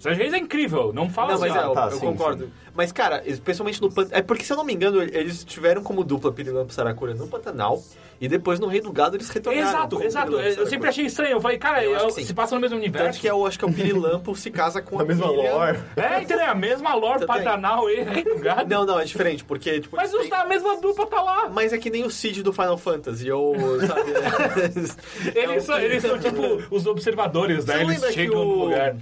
Sérgio 0.00 0.22
Reis 0.22 0.32
é 0.34 0.38
incrível, 0.38 0.92
não 0.92 1.08
fala 1.08 1.34
Não, 1.34 1.40
mas 1.40 1.50
assim. 1.52 1.60
é, 1.60 1.64
eu, 1.68 1.72
tá, 1.72 1.84
eu 1.86 1.90
sim, 1.92 2.00
concordo. 2.00 2.44
sim. 2.46 2.50
Mas, 2.74 2.90
cara, 2.92 3.22
especialmente 3.26 3.80
no 3.82 3.88
Pantanal. 3.92 4.18
É 4.18 4.22
porque, 4.22 4.44
se 4.44 4.52
eu 4.52 4.56
não 4.56 4.64
me 4.64 4.72
engano, 4.72 5.02
eles 5.02 5.44
tiveram 5.44 5.82
como 5.82 6.02
dupla 6.02 6.32
Pirilampo 6.32 6.70
e 6.70 6.74
Saracura 6.74 7.14
no 7.14 7.26
Pantanal. 7.28 7.82
E 8.20 8.28
depois 8.28 8.60
no 8.60 8.66
Rei 8.66 8.82
do 8.82 8.92
Gado 8.92 9.16
eles 9.16 9.28
retornaram. 9.30 9.66
Exato, 9.68 10.02
exato. 10.02 10.32
Eu 10.38 10.66
sempre 10.66 10.88
achei 10.90 11.06
estranho. 11.06 11.32
Eu 11.32 11.40
falei, 11.40 11.56
cara, 11.58 11.82
Eu 11.82 11.92
eu- 11.92 12.10
se 12.10 12.34
passa 12.34 12.54
no 12.54 12.60
mesmo 12.60 12.76
universo. 12.76 13.06
Tanto 13.12 13.18
que 13.20 13.26
eu 13.26 13.46
acho 13.46 13.58
que 13.58 13.64
é 13.64 13.68
o 13.68 13.72
Pirilampo 13.72 14.36
se 14.36 14.50
casa 14.50 14.80
com 14.82 14.96
Na 14.96 15.02
a 15.02 15.06
mesma 15.06 15.26
filha- 15.28 15.52
lore. 15.54 15.78
É, 15.96 16.20
entendeu? 16.22 16.44
É 16.44 16.48
a 16.48 16.54
mesma 16.54 16.94
lore 16.94 17.20
Também. 17.26 17.38
Pantanal 17.44 17.88
e 17.90 18.02
Rei 18.02 18.22
do 18.24 18.38
Gado. 18.38 18.68
Não, 18.68 18.84
não, 18.84 19.00
é 19.00 19.04
diferente, 19.04 19.42
porque, 19.44 19.80
tipo. 19.80 19.96
Mas 19.96 20.12
os 20.12 20.28
da 20.28 20.44
mesma 20.44 20.78
dupla 20.80 21.06
tá 21.06 21.22
lá. 21.22 21.48
Mas 21.48 21.72
é 21.72 21.78
que 21.78 21.88
nem 21.90 22.04
o 22.04 22.10
Cid 22.10 22.42
do 22.42 22.52
Final 22.52 22.76
Fantasy, 22.76 23.30
ou, 23.32 23.54
sabe? 23.86 24.12
é 25.34 25.42
Eles, 25.44 25.62
o- 25.62 25.66
são, 25.66 25.78
eles 25.78 26.02
são 26.02 26.18
tipo 26.18 26.62
os 26.70 26.86
observadores, 26.86 27.64
né? 27.66 27.84
Você 27.84 27.92
Eles 28.06 28.14
chegam 28.14 28.44
no 28.44 28.64
lugar. 28.64 28.96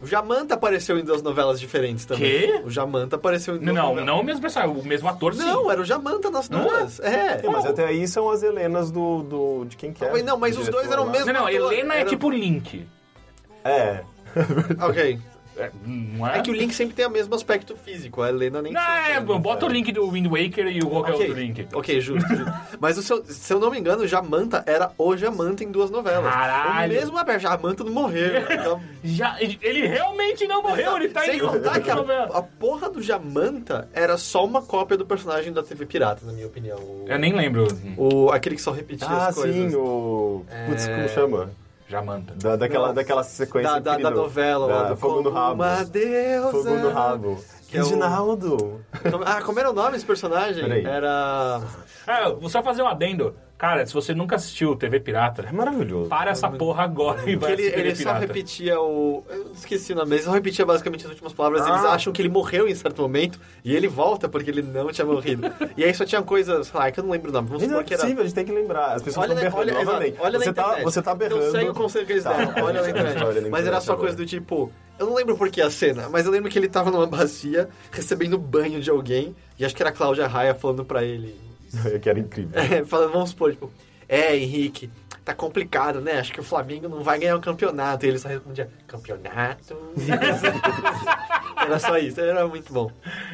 O 0.00 0.06
Jamanta 0.06 0.54
apareceu 0.54 0.96
em 0.98 1.02
duas 1.04 1.22
novelas 1.22 1.58
diferentes 1.58 2.04
também. 2.04 2.22
Quê? 2.22 2.62
O 2.64 2.70
Jamanta 2.70 3.16
apareceu 3.16 3.56
em 3.56 3.58
duas 3.58 3.74
Não, 3.74 3.82
novelas. 3.88 4.06
não 4.06 4.20
o 4.20 4.24
mesmo 4.24 4.40
personagem, 4.40 4.76
o 4.76 4.84
mesmo 4.84 5.08
ator 5.08 5.34
sim. 5.34 5.40
Não, 5.44 5.70
era 5.70 5.80
o 5.80 5.84
Jamanta 5.84 6.30
nas 6.30 6.48
Não 6.48 6.62
duas. 6.62 7.00
É. 7.00 7.40
É, 7.44 7.48
mas 7.50 7.66
até 7.66 7.84
aí 7.84 8.06
são 8.06 8.30
as 8.30 8.42
Helenas 8.42 8.90
do, 8.92 9.22
do, 9.24 9.64
de 9.64 9.76
quem 9.76 9.92
quer. 9.92 10.22
Não, 10.22 10.38
mas 10.38 10.56
os 10.56 10.68
dois 10.68 10.88
eram 10.90 11.06
o 11.06 11.10
mesmo- 11.10 11.26
Não, 11.26 11.32
não, 11.40 11.46
ator, 11.48 11.72
Helena 11.72 11.94
é 11.94 12.00
era- 12.00 12.08
tipo 12.08 12.30
Link. 12.30 12.86
É. 13.64 14.02
Ok. 14.80 15.18
É, 15.58 15.70
é? 16.34 16.38
É 16.38 16.42
que 16.42 16.50
o 16.50 16.54
Link 16.54 16.74
sempre 16.74 16.94
tem 16.94 17.06
o 17.06 17.10
mesmo 17.10 17.34
aspecto 17.34 17.76
físico, 17.76 18.22
a 18.22 18.28
Helena 18.28 18.62
nem 18.62 18.72
Não, 18.72 18.80
é, 18.80 19.14
sempre. 19.16 19.38
bota 19.38 19.66
o 19.66 19.68
link 19.68 19.90
do 19.92 20.08
Wind 20.10 20.26
Waker 20.26 20.66
e 20.68 20.80
o 20.80 20.88
qualquer 20.88 21.14
Ok, 21.14 21.26
outro 21.28 21.40
link. 21.42 21.66
ok, 21.74 22.00
justo, 22.00 22.28
justo. 22.36 22.52
Mas 22.80 22.96
o 22.98 23.02
seu- 23.02 23.24
se 23.24 23.52
eu 23.52 23.58
não 23.58 23.70
me 23.70 23.78
engano, 23.78 24.02
o 24.02 24.06
Jamanta 24.06 24.62
era 24.66 24.90
o 24.96 25.16
Jamanta 25.16 25.64
em 25.64 25.70
duas 25.70 25.90
novelas. 25.90 26.32
Caralho. 26.32 26.92
O 26.92 26.94
mesmo 26.94 27.18
a 27.18 27.38
Jamanta 27.38 27.84
não 27.84 27.92
morreu. 27.92 28.40
Então, 28.50 28.80
Já, 29.04 29.36
ele 29.40 29.86
realmente 29.86 30.46
não 30.46 30.62
morreu, 30.62 30.96
ele 30.96 31.08
tá 31.08 31.22
Sem 31.22 31.36
em 31.36 31.40
contar 31.40 31.80
que 31.80 31.90
a, 31.90 31.94
a 31.94 32.42
porra 32.42 32.88
do 32.90 33.00
Jamanta 33.02 33.88
era 33.92 34.16
só 34.16 34.44
uma 34.44 34.62
cópia 34.62 34.96
do 34.96 35.04
personagem 35.06 35.52
da 35.52 35.62
TV 35.62 35.86
Pirata, 35.86 36.24
na 36.26 36.32
minha 36.32 36.46
opinião. 36.46 36.78
O, 36.78 37.04
Eu 37.08 37.18
nem 37.18 37.32
lembro. 37.34 37.66
o- 37.96 38.30
aquele 38.30 38.56
que 38.56 38.62
só 38.62 38.70
repetia 38.72 39.06
Ah, 39.08 39.28
as 39.28 39.34
coisas. 39.34 39.54
sim, 39.72 39.76
o... 39.76 40.44
Putz, 40.66 40.86
É. 40.86 40.94
como 40.94 41.08
chama? 41.08 41.50
Jamanta. 41.88 42.34
Da, 42.34 42.56
daquela, 42.56 42.92
daquela 42.92 43.22
sequência 43.24 43.80
Da, 43.80 43.96
da, 43.96 43.96
da 43.96 44.10
novela 44.10 44.66
lá, 44.66 44.82
Da 44.84 44.88
do 44.90 44.96
Fogo 44.98 45.22
no 45.22 45.30
Rabo. 45.30 45.54
Uma 45.54 45.84
deusa. 45.84 46.50
Fogo 46.50 46.70
no 46.70 46.90
Rabo. 46.90 47.44
Que 47.68 47.76
é 47.78 47.80
o- 47.80 47.84
Reginaldo. 47.84 48.80
Como- 49.10 49.24
Ah, 49.24 49.40
como 49.42 49.58
era 49.58 49.70
o 49.70 49.72
nome 49.72 49.92
desse 49.92 50.04
personagem? 50.06 50.62
Peraí. 50.64 50.84
Era... 50.84 51.60
Ah, 52.06 52.28
vou 52.38 52.48
só 52.50 52.62
fazer 52.62 52.82
um 52.82 52.86
adendo. 52.88 53.34
Cara, 53.58 53.84
se 53.84 53.92
você 53.92 54.14
nunca 54.14 54.36
assistiu 54.36 54.76
TV 54.76 55.00
Pirata, 55.00 55.42
É 55.42 55.50
maravilhoso. 55.50 56.08
para 56.08 56.30
essa 56.30 56.48
porra 56.48 56.84
agora 56.84 57.28
e 57.28 57.34
vai 57.34 57.54
ele, 57.54 57.64
ele 57.66 57.96
só 57.96 58.12
repetia 58.12 58.80
o. 58.80 59.24
Eu 59.28 59.50
esqueci 59.52 59.92
o 59.92 59.96
nome, 59.96 60.14
ele 60.14 60.22
só 60.22 60.30
repetia 60.30 60.64
basicamente 60.64 61.04
as 61.04 61.10
últimas 61.10 61.32
palavras. 61.32 61.66
Eles 61.66 61.84
Ah. 61.84 61.90
acham 61.94 62.12
que 62.12 62.22
ele 62.22 62.28
morreu 62.28 62.68
em 62.68 62.74
certo 62.76 63.02
momento 63.02 63.40
e 63.64 63.74
ele 63.74 63.88
volta 63.88 64.28
porque 64.28 64.48
ele 64.48 64.62
não 64.62 64.92
tinha 64.92 65.04
morrido. 65.04 65.52
e 65.76 65.82
aí 65.84 65.92
só 65.92 66.04
tinha 66.04 66.22
coisas. 66.22 66.70
Ah, 66.72 66.86
é 66.86 66.92
que 66.92 67.00
eu 67.00 67.04
não 67.04 67.10
lembro 67.10 67.30
o 67.30 67.32
nome. 67.32 67.48
Vamos 67.48 67.62
não 67.64 67.68
é 67.70 67.72
supor 67.72 67.84
que 67.84 67.94
era. 67.94 68.02
possível, 68.04 68.22
a 68.22 68.26
gente 68.26 68.34
tem 68.36 68.44
que 68.44 68.52
lembrar. 68.52 68.92
As 68.94 69.02
pessoas 69.02 69.24
Olha, 69.28 69.34
estão 69.34 69.50
na, 69.50 69.56
berrando 69.56 69.76
olha, 69.76 69.84
novamente. 69.84 70.08
exato, 70.12 70.24
olha 70.26 70.38
você, 70.38 70.46
na 70.46 70.52
tá, 70.54 70.82
você 70.84 71.02
tá 71.02 71.14
berrando. 71.16 71.40
Então 71.40 71.50
segue 71.50 71.70
o 71.70 71.74
conselho 71.74 72.06
que 72.06 72.12
eles 72.12 72.22
Tá, 72.24 72.32
deram. 72.34 72.64
Olha 72.64 72.80
na 72.82 72.90
internet. 72.90 73.24
olha 73.24 73.40
na 73.40 73.48
mas 73.48 73.66
era 73.66 73.80
só 73.80 73.92
agora. 73.94 74.06
coisa 74.06 74.16
do 74.16 74.24
tipo. 74.24 74.70
Eu 75.00 75.06
não 75.06 75.14
lembro 75.14 75.36
por 75.36 75.50
que 75.50 75.60
a 75.60 75.68
cena, 75.70 76.08
mas 76.08 76.26
eu 76.26 76.30
lembro 76.32 76.48
que 76.48 76.56
ele 76.58 76.68
tava 76.68 76.92
numa 76.92 77.06
bacia 77.08 77.68
recebendo 77.90 78.38
banho 78.38 78.80
de 78.80 78.88
alguém. 78.88 79.34
E 79.58 79.64
acho 79.64 79.74
que 79.74 79.82
era 79.82 79.90
a 79.90 79.92
Cláudia 79.92 80.28
Raia 80.28 80.54
falando 80.54 80.84
pra 80.84 81.02
ele. 81.02 81.47
Que 82.02 82.08
era 82.08 82.18
incrível. 82.18 82.50
É, 82.60 82.82
vamos 82.82 83.30
supor, 83.30 83.52
tipo, 83.52 83.70
é, 84.08 84.36
Henrique, 84.36 84.90
tá 85.24 85.34
complicado, 85.34 86.00
né? 86.00 86.18
Acho 86.18 86.32
que 86.32 86.40
o 86.40 86.44
Flamengo 86.44 86.88
não 86.88 87.02
vai 87.02 87.18
ganhar 87.18 87.36
o 87.36 87.40
campeonato. 87.40 88.06
E 88.06 88.08
ele 88.08 88.18
só 88.18 88.28
respondia, 88.28 88.70
campeonato? 88.86 89.76
Era 91.60 91.78
só 91.78 91.96
isso, 91.98 92.20
era 92.20 92.46
muito 92.46 92.72
bom. 92.72 92.90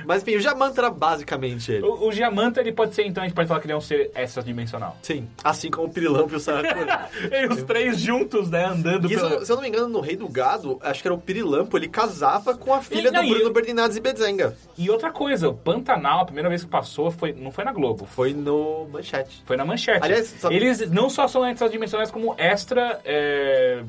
Mas 0.07 0.23
enfim, 0.23 0.37
o 0.37 0.41
Jamanta 0.41 0.81
era 0.81 0.91
basicamente 0.91 1.71
ele. 1.73 1.85
O, 1.85 2.09
o 2.09 2.11
Diamanta, 2.11 2.61
ele 2.61 2.73
pode 2.73 2.95
ser, 2.95 3.05
então, 3.07 3.23
a 3.23 3.27
gente 3.27 3.35
pode 3.35 3.49
falar 3.49 3.61
que 3.61 3.67
ele 3.67 3.73
é 3.73 3.77
um 3.77 3.81
ser 3.81 4.11
extradimensional. 4.17 4.97
Sim, 5.03 5.29
assim 5.43 5.71
como 5.71 5.89
o 5.89 5.91
Pirilampo 5.91 6.33
e 6.33 6.37
o 6.37 6.41
Saracura. 6.41 7.09
E 7.33 7.47
os 7.47 7.63
três 7.63 7.99
juntos, 8.01 8.51
né, 8.51 8.65
andando 8.65 9.07
E 9.07 9.11
se, 9.11 9.17
pela... 9.17 9.31
eu- 9.35 9.45
se 9.47 9.51
eu 9.53 9.57
não 9.57 9.63
me 9.63 9.69
engano, 9.69 9.89
no 9.89 10.01
Rei 10.01 10.17
do 10.17 10.29
Gado, 10.29 10.79
acho 10.83 11.01
que 11.03 11.09
era 11.09 11.15
o 11.15 11.19
Pirilampo, 11.19 11.77
ele 11.77 11.89
casava 11.89 12.57
com 12.57 12.73
a 12.73 12.81
filha 12.83 13.11
não, 13.11 13.21
do 13.21 13.27
e 13.27 13.31
Bruno 13.31 13.45
eu- 13.47 13.53
Berdinazzi 13.53 14.01
Bedzenga. 14.01 14.57
E 14.77 14.91
outra 14.91 15.11
coisa, 15.11 15.49
o 15.49 15.55
Pantanal, 15.55 16.21
a 16.21 16.25
primeira 16.25 16.49
vez 16.49 16.65
que 16.65 16.71
passou, 16.71 17.11
foi, 17.11 17.33
não 17.33 17.51
foi 17.53 17.65
na 17.65 17.73
Globo, 17.73 18.07
Foi 18.07 18.33
no 18.33 18.89
Manchete. 18.93 19.43
foi 19.47 19.57
na 19.57 19.65
Manchete. 19.65 20.01
Aliás, 20.05 20.27
sabe- 20.39 20.55
Eles 20.57 20.91
não 20.91 21.09
só 21.11 21.27
são 21.29 21.47
extradimensionais, 21.49 22.11
como 22.11 22.35
extra 22.39 23.01
é, 23.05 23.83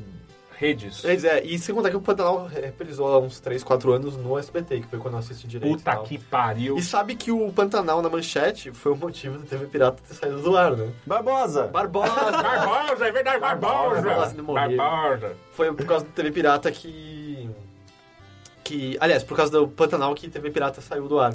redes. 0.58 1.02
Quer 1.02 1.16
dizer, 1.16 1.46
e 1.46 1.58
sem 1.60 1.74
contar 1.76 1.90
que 1.90 1.98
o 1.98 2.02
Pantanal 2.02 2.48
reprisou 2.48 3.08
há 3.14 3.20
uns 3.20 3.40
3, 3.40 3.64
4 3.64 3.92
anos 3.94 4.16
no 4.18 4.38
SBT, 4.38 4.82
que 4.82 4.88
foi 4.88 5.00
quando 5.00 5.16
eu 5.16 5.20
assisti 5.20 5.48
direito. 5.48 5.74
e 5.74 5.78
Puta 5.78 5.92
tal. 5.92 6.04
que 6.04 6.18
pariu. 6.18 6.78
E 6.78 6.82
sabe 6.82 7.16
que 7.16 7.32
o 7.32 7.52
Pantanal 7.52 8.02
na 8.02 8.10
Manchete 8.10 8.72
foi 8.72 8.92
o 8.94 8.96
motivo 8.96 9.38
da 9.38 9.46
TV 9.46 9.66
Pirata 9.68 10.02
ter 10.08 10.14
saído 10.14 10.42
do 10.42 10.58
ar, 10.58 10.76
né? 10.76 10.92
Barbosa! 11.06 11.68
Barbosa! 11.68 12.14
Barbosa, 12.32 13.06
é 13.08 13.12
verdade, 13.12 13.40
Barbosa. 13.40 14.02
Barbosa. 14.02 14.44
Barbosa. 14.44 15.36
foi 15.52 15.74
por 15.74 15.86
causa 15.86 16.06
do 16.06 16.12
TV 16.12 16.32
Pirata 16.32 16.72
que. 16.72 17.50
que. 18.64 18.98
Aliás, 19.00 19.24
por 19.24 19.36
causa 19.38 19.52
do 19.52 19.68
Pantanal 19.68 20.14
que 20.16 20.28
TV 20.30 20.50
Pirata 20.52 20.82
saiu 20.82 21.08
do 21.08 21.20
ar. 21.20 21.34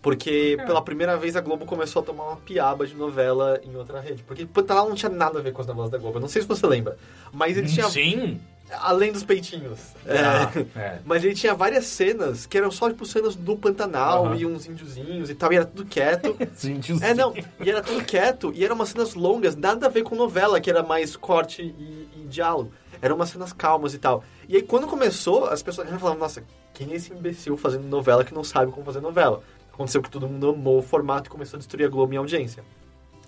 Porque 0.00 0.56
Por 0.56 0.62
quê? 0.64 0.66
pela 0.66 0.82
primeira 0.82 1.16
vez 1.16 1.36
a 1.36 1.40
Globo 1.40 1.64
começou 1.64 2.02
a 2.02 2.04
tomar 2.04 2.24
uma 2.24 2.36
piaba 2.36 2.84
de 2.84 2.94
novela 2.96 3.60
em 3.62 3.76
outra 3.76 4.00
rede. 4.00 4.24
Porque 4.24 4.44
Pantanal 4.44 4.88
não 4.88 4.96
tinha 4.96 5.08
nada 5.08 5.38
a 5.38 5.42
ver 5.42 5.52
com 5.52 5.60
as 5.60 5.66
novelas 5.68 5.90
da 5.92 5.98
Globo. 5.98 6.16
Eu 6.16 6.20
não 6.22 6.26
sei 6.28 6.42
se 6.42 6.48
você 6.48 6.66
lembra. 6.66 6.96
Mas 7.32 7.56
ele 7.56 7.68
tinha. 7.68 7.88
Sim. 7.88 8.40
Além 8.80 9.12
dos 9.12 9.22
peitinhos. 9.24 9.78
Ah, 10.06 10.50
É, 10.76 10.78
é. 10.78 10.98
Mas 11.04 11.22
ele 11.24 11.34
tinha 11.34 11.54
várias 11.54 11.84
cenas 11.86 12.46
que 12.46 12.56
eram 12.56 12.70
só, 12.70 12.88
tipo, 12.88 13.04
cenas 13.06 13.36
do 13.36 13.56
Pantanal 13.56 14.26
Aham. 14.26 14.36
e 14.36 14.46
uns 14.46 14.66
índiozinhos 14.66 15.30
e 15.30 15.34
tal, 15.34 15.52
e 15.52 15.56
era 15.56 15.64
tudo 15.64 15.84
quieto. 15.86 16.36
É, 17.02 17.14
não, 17.14 17.34
e 17.60 17.68
era 17.70 17.82
tudo 17.82 18.04
quieto, 18.04 18.52
e 18.54 18.64
eram 18.64 18.74
umas 18.74 18.90
cenas 18.90 19.14
longas, 19.14 19.56
nada 19.56 19.86
a 19.86 19.88
ver 19.88 20.02
com 20.02 20.14
novela, 20.14 20.60
que 20.60 20.70
era 20.70 20.82
mais 20.82 21.16
corte 21.16 21.62
e, 21.62 22.08
e 22.16 22.26
diálogo. 22.28 22.72
Eram 23.00 23.16
umas 23.16 23.30
cenas 23.30 23.52
calmas 23.52 23.94
e 23.94 23.98
tal. 23.98 24.22
E 24.48 24.56
aí, 24.56 24.62
quando 24.62 24.86
começou, 24.86 25.46
as 25.46 25.62
pessoas 25.62 25.88
falavam, 25.88 26.18
nossa, 26.18 26.42
quem 26.72 26.92
é 26.92 26.96
esse 26.96 27.12
imbecil 27.12 27.56
fazendo 27.56 27.84
novela 27.84 28.24
que 28.24 28.32
não 28.34 28.44
sabe 28.44 28.70
como 28.70 28.84
fazer 28.84 29.00
novela? 29.00 29.42
Aconteceu 29.72 30.02
que 30.02 30.10
todo 30.10 30.28
mundo 30.28 30.50
amou 30.50 30.78
o 30.78 30.82
formato 30.82 31.28
e 31.28 31.30
começou 31.30 31.56
a 31.56 31.58
destruir 31.58 31.86
a 31.86 31.88
Globo 31.88 32.12
em 32.14 32.18
audiência. 32.18 32.62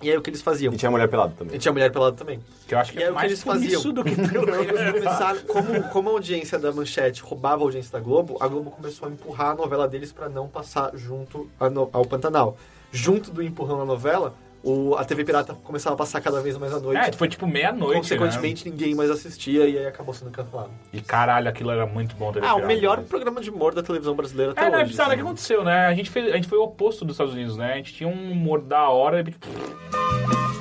E 0.04 0.10
aí, 0.10 0.16
o 0.16 0.22
que 0.22 0.30
eles 0.30 0.42
faziam? 0.42 0.72
E 0.72 0.76
tinha 0.76 0.90
mulher 0.90 1.08
pelada 1.08 1.32
E 1.34 1.38
também. 1.38 1.58
tinha 1.58 1.72
mulher 1.72 1.90
pelada 1.90 2.14
também. 2.16 2.40
Que 2.68 2.74
eu 2.74 2.78
acho 2.78 2.92
que 2.92 2.98
E 2.98 3.02
aí 3.02 3.08
é 3.08 3.12
o 3.12 3.16
que 3.16 3.24
eles 3.26 3.42
faziam? 3.42 3.80
isso 3.80 3.92
do 3.92 4.04
que... 4.04 4.10
Eles 4.14 4.92
começaram, 4.92 5.40
como, 5.42 5.82
como 5.90 6.08
a 6.10 6.12
audiência 6.12 6.58
da 6.58 6.70
Manchete 6.72 7.22
roubava 7.22 7.62
a 7.62 7.64
audiência 7.66 7.90
da 7.92 8.00
Globo, 8.00 8.36
a 8.40 8.46
Globo 8.46 8.70
começou 8.70 9.08
a 9.08 9.10
empurrar 9.10 9.50
a 9.52 9.54
novela 9.54 9.88
deles 9.88 10.12
pra 10.12 10.28
não 10.28 10.46
passar 10.48 10.90
junto 10.94 11.48
no- 11.72 11.88
ao 11.92 12.04
Pantanal. 12.04 12.56
Junto 12.92 13.30
do 13.32 13.42
empurrão 13.42 13.78
na 13.78 13.84
novela, 13.84 14.34
o, 14.64 14.96
a 14.96 15.04
TV 15.04 15.24
Pirata 15.24 15.54
começava 15.62 15.94
a 15.94 15.98
passar 15.98 16.20
cada 16.20 16.40
vez 16.40 16.56
mais 16.56 16.72
à 16.72 16.80
noite. 16.80 16.98
É, 16.98 17.12
foi 17.12 17.28
tipo 17.28 17.46
meia-noite, 17.46 17.98
Consequentemente, 18.00 18.68
ninguém 18.70 18.94
mais 18.94 19.10
assistia 19.10 19.66
e 19.68 19.78
aí 19.78 19.86
acabou 19.86 20.14
sendo 20.14 20.30
cancelado. 20.30 20.68
né? 20.68 20.74
E 20.92 21.00
caralho, 21.00 21.48
aquilo 21.48 21.70
era 21.70 21.86
muito 21.86 22.16
bom. 22.16 22.32
TV 22.32 22.46
Ah, 22.46 22.52
o 22.52 22.56
Pirata, 22.56 22.66
melhor 22.74 22.98
né? 22.98 23.04
programa 23.08 23.40
de 23.40 23.50
humor 23.50 23.74
da 23.74 23.82
televisão 23.82 24.14
brasileira 24.16 24.52
até 24.52 24.62
É, 24.66 24.70
não, 24.70 24.78
é 24.78 24.82
hoje. 24.82 24.90
bizarro, 24.92 25.10
é 25.10 25.14
assim. 25.14 25.22
que 25.22 25.26
aconteceu, 25.28 25.62
né? 25.64 25.86
A 25.86 25.94
gente, 25.94 26.10
fez, 26.10 26.32
a 26.32 26.36
gente 26.36 26.48
foi 26.48 26.58
o 26.58 26.62
oposto 26.62 27.04
dos 27.04 27.14
Estados 27.14 27.34
Unidos, 27.34 27.56
né? 27.56 27.74
A 27.74 27.76
gente 27.76 27.92
tinha 27.92 28.08
um 28.08 28.32
humor 28.32 28.60
da 28.62 28.88
hora 28.88 29.20
e... 29.20 29.24
Toda 29.24 30.53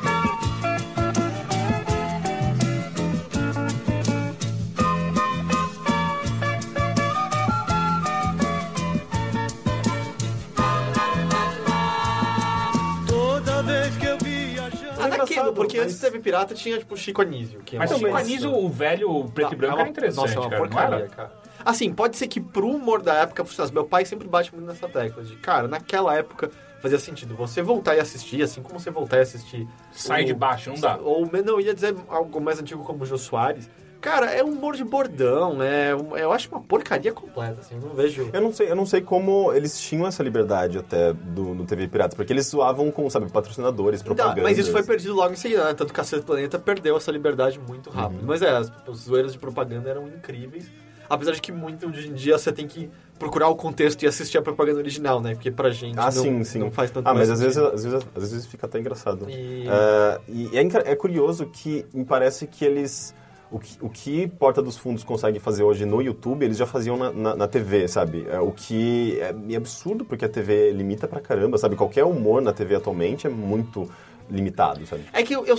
Engraçado, 15.54 15.56
porque 15.56 15.78
mas- 15.78 15.86
antes 15.88 16.00
da 16.00 16.08
TV 16.10 16.20
Pirata 16.20 16.54
tinha, 16.56 16.78
tipo, 16.78 16.96
Chico 16.98 17.22
Anísio. 17.22 17.60
Que 17.62 17.76
é 17.76 17.80
Mas 17.80 17.92
o 17.92 17.96
Chico 17.98 18.16
Anísio, 18.16 18.52
o 18.54 18.70
velho, 18.70 19.10
o 19.10 19.32
preto 19.32 19.50
e 19.50 19.52
Não, 19.54 19.58
branco, 19.60 19.74
é 19.74 19.76
uma- 19.76 19.82
era 19.82 19.90
interessante, 19.90 20.22
Nossa, 20.26 20.34
é 20.34 20.40
uma 20.40 20.50
cara, 20.50 20.62
não 20.62 20.70
porcaria, 20.70 21.08
cara. 21.08 21.32
Assim, 21.66 21.94
pode 21.94 22.18
ser 22.18 22.28
que 22.28 22.42
pro 22.42 22.68
humor 22.68 23.02
da 23.02 23.14
época 23.16 23.46
funcionasse. 23.46 23.74
Meu 23.74 23.86
pai 23.86 24.04
sempre 24.06 24.28
bate 24.28 24.54
muito 24.54 24.68
nessa 24.68 24.88
tecla 24.90 25.24
de, 25.24 25.36
cara, 25.38 25.68
naquela 25.68 26.14
época 26.16 26.52
fazia 26.82 27.00
sentido 27.00 27.34
você 27.36 27.62
voltar 27.62 27.96
e 27.96 28.00
assistir, 28.02 28.42
assim 28.44 28.62
como 28.62 28.78
você 28.78 28.92
voltar 28.92 29.18
e 29.18 29.22
assistir. 29.22 29.66
Sai 29.92 30.24
o- 30.24 30.26
de 30.26 30.34
baixo, 30.34 30.70
não 30.72 30.80
dá. 30.80 30.98
Ou, 30.98 31.26
não, 31.46 31.62
ia 31.62 31.74
dizer 31.74 31.96
algo 32.10 32.42
mais 32.42 32.60
antigo 32.60 32.84
como 32.84 33.04
o 33.04 33.06
Jô 33.06 33.18
Soares. 33.18 33.70
Cara, 34.04 34.32
é 34.32 34.44
um 34.44 34.50
humor 34.50 34.76
de 34.76 34.84
bordão, 34.84 35.64
é, 35.64 35.96
um- 35.96 36.18
eu 36.18 36.32
acho 36.34 36.50
uma 36.50 36.60
porcaria 36.60 37.14
completa, 37.14 37.62
assim, 37.62 37.76
eu 37.76 37.82
não 37.82 37.96
vejo... 37.96 38.30
Eu 38.34 38.42
não 38.42 38.52
sei, 38.52 38.70
eu 38.70 38.76
não 38.76 38.86
sei 38.86 39.00
como 39.00 39.54
eles 39.54 39.80
tinham 39.80 40.06
essa 40.06 40.22
liberdade 40.22 40.78
até 40.78 41.14
do, 41.14 41.56
no 41.56 41.66
TV 41.66 41.88
Pirata, 41.88 42.14
porque 42.14 42.34
eles 42.34 42.46
zoavam 42.48 42.92
com, 42.92 43.10
sabe, 43.10 43.32
patrocinadores, 43.32 44.04
propagandas. 44.04 44.44
mas 44.44 44.58
isso 44.58 44.74
foi 44.74 44.84
perdido 44.84 45.16
logo 45.16 45.32
em 45.32 45.38
seguida, 45.38 45.64
né? 45.64 45.74
Tanto 45.74 45.94
que 45.94 46.00
a 46.02 46.04
Cacete 46.04 46.26
Planeta 46.26 46.60
perdeu 46.60 46.98
essa 46.98 47.12
liberdade 47.14 47.58
muito 47.66 47.90
rápido. 47.90 48.20
Uhum. 48.20 48.28
Mas 48.28 48.42
é, 48.42 48.50
as, 48.50 48.70
as 48.88 48.98
zoeiras 48.98 49.32
de 49.32 49.40
propaganda 49.40 49.90
eram 49.90 50.06
incríveis. 50.10 50.70
Apesar 51.10 51.32
de 51.32 51.42
que 51.42 51.52
muito 51.54 51.88
hoje 51.88 52.10
em 52.10 52.14
dia 52.14 52.38
você 52.38 52.52
tem 52.52 52.68
que 52.68 52.90
procurar 53.18 53.48
o 53.48 53.56
contexto 53.56 54.04
e 54.04 54.08
assistir 54.08 54.38
a 54.38 54.42
propaganda 54.42 54.80
original, 54.80 55.22
né? 55.22 55.34
Porque 55.36 55.50
pra 55.52 55.70
gente 55.70 55.98
Ah, 55.98 56.06
não, 56.06 56.12
sim, 56.12 56.44
sim. 56.44 56.60
não 56.60 56.72
faz 56.72 56.92
tanto 56.92 57.08
Ah, 57.08 57.14
mas 57.14 57.30
às 57.30 57.40
vezes, 57.40 57.58
às, 57.58 57.84
vezes, 57.86 58.08
às 58.16 58.32
vezes 58.32 58.46
fica 58.48 58.66
até 58.66 58.80
engraçado. 58.80 59.30
E- 59.30 59.66
É, 59.68 60.20
e 60.28 60.58
é, 60.58 60.92
é 60.92 60.96
curioso 60.96 61.46
que 61.46 61.86
me 61.94 62.04
parece 62.04 62.48
que 62.48 62.66
eles... 62.66 63.14
O 63.54 63.60
que, 63.60 63.78
o 63.82 63.88
que 63.88 64.28
Porta 64.28 64.64
dos 64.64 64.78
Fundos 64.78 65.04
consegue 65.04 65.38
fazer 65.40 65.62
hoje 65.62 65.86
no 65.86 66.02
YouTube, 66.02 66.44
eles 66.44 66.58
já 66.58 66.66
faziam 66.66 66.98
na, 66.98 67.12
na, 67.12 67.36
na 67.36 67.48
TV, 67.48 67.88
sabe? 67.88 68.26
É, 68.28 68.40
o 68.40 68.52
que 68.52 69.20
é 69.20 69.32
meio 69.32 69.60
absurdo, 69.60 70.04
porque 70.04 70.26
a 70.26 70.30
TV 70.30 70.72
limita 70.72 71.08
pra 71.08 71.22
caramba, 71.22 71.56
sabe? 71.60 71.76
Qualquer 71.76 72.04
humor 72.04 72.42
na 72.42 72.52
TV 72.52 72.74
atualmente 72.74 73.28
é 73.28 73.30
muito 73.30 73.88
limitado, 74.28 74.84
sabe? 74.88 75.04
É 75.14 75.22
que 75.22 75.34
eu, 75.34 75.46
eu, 75.46 75.56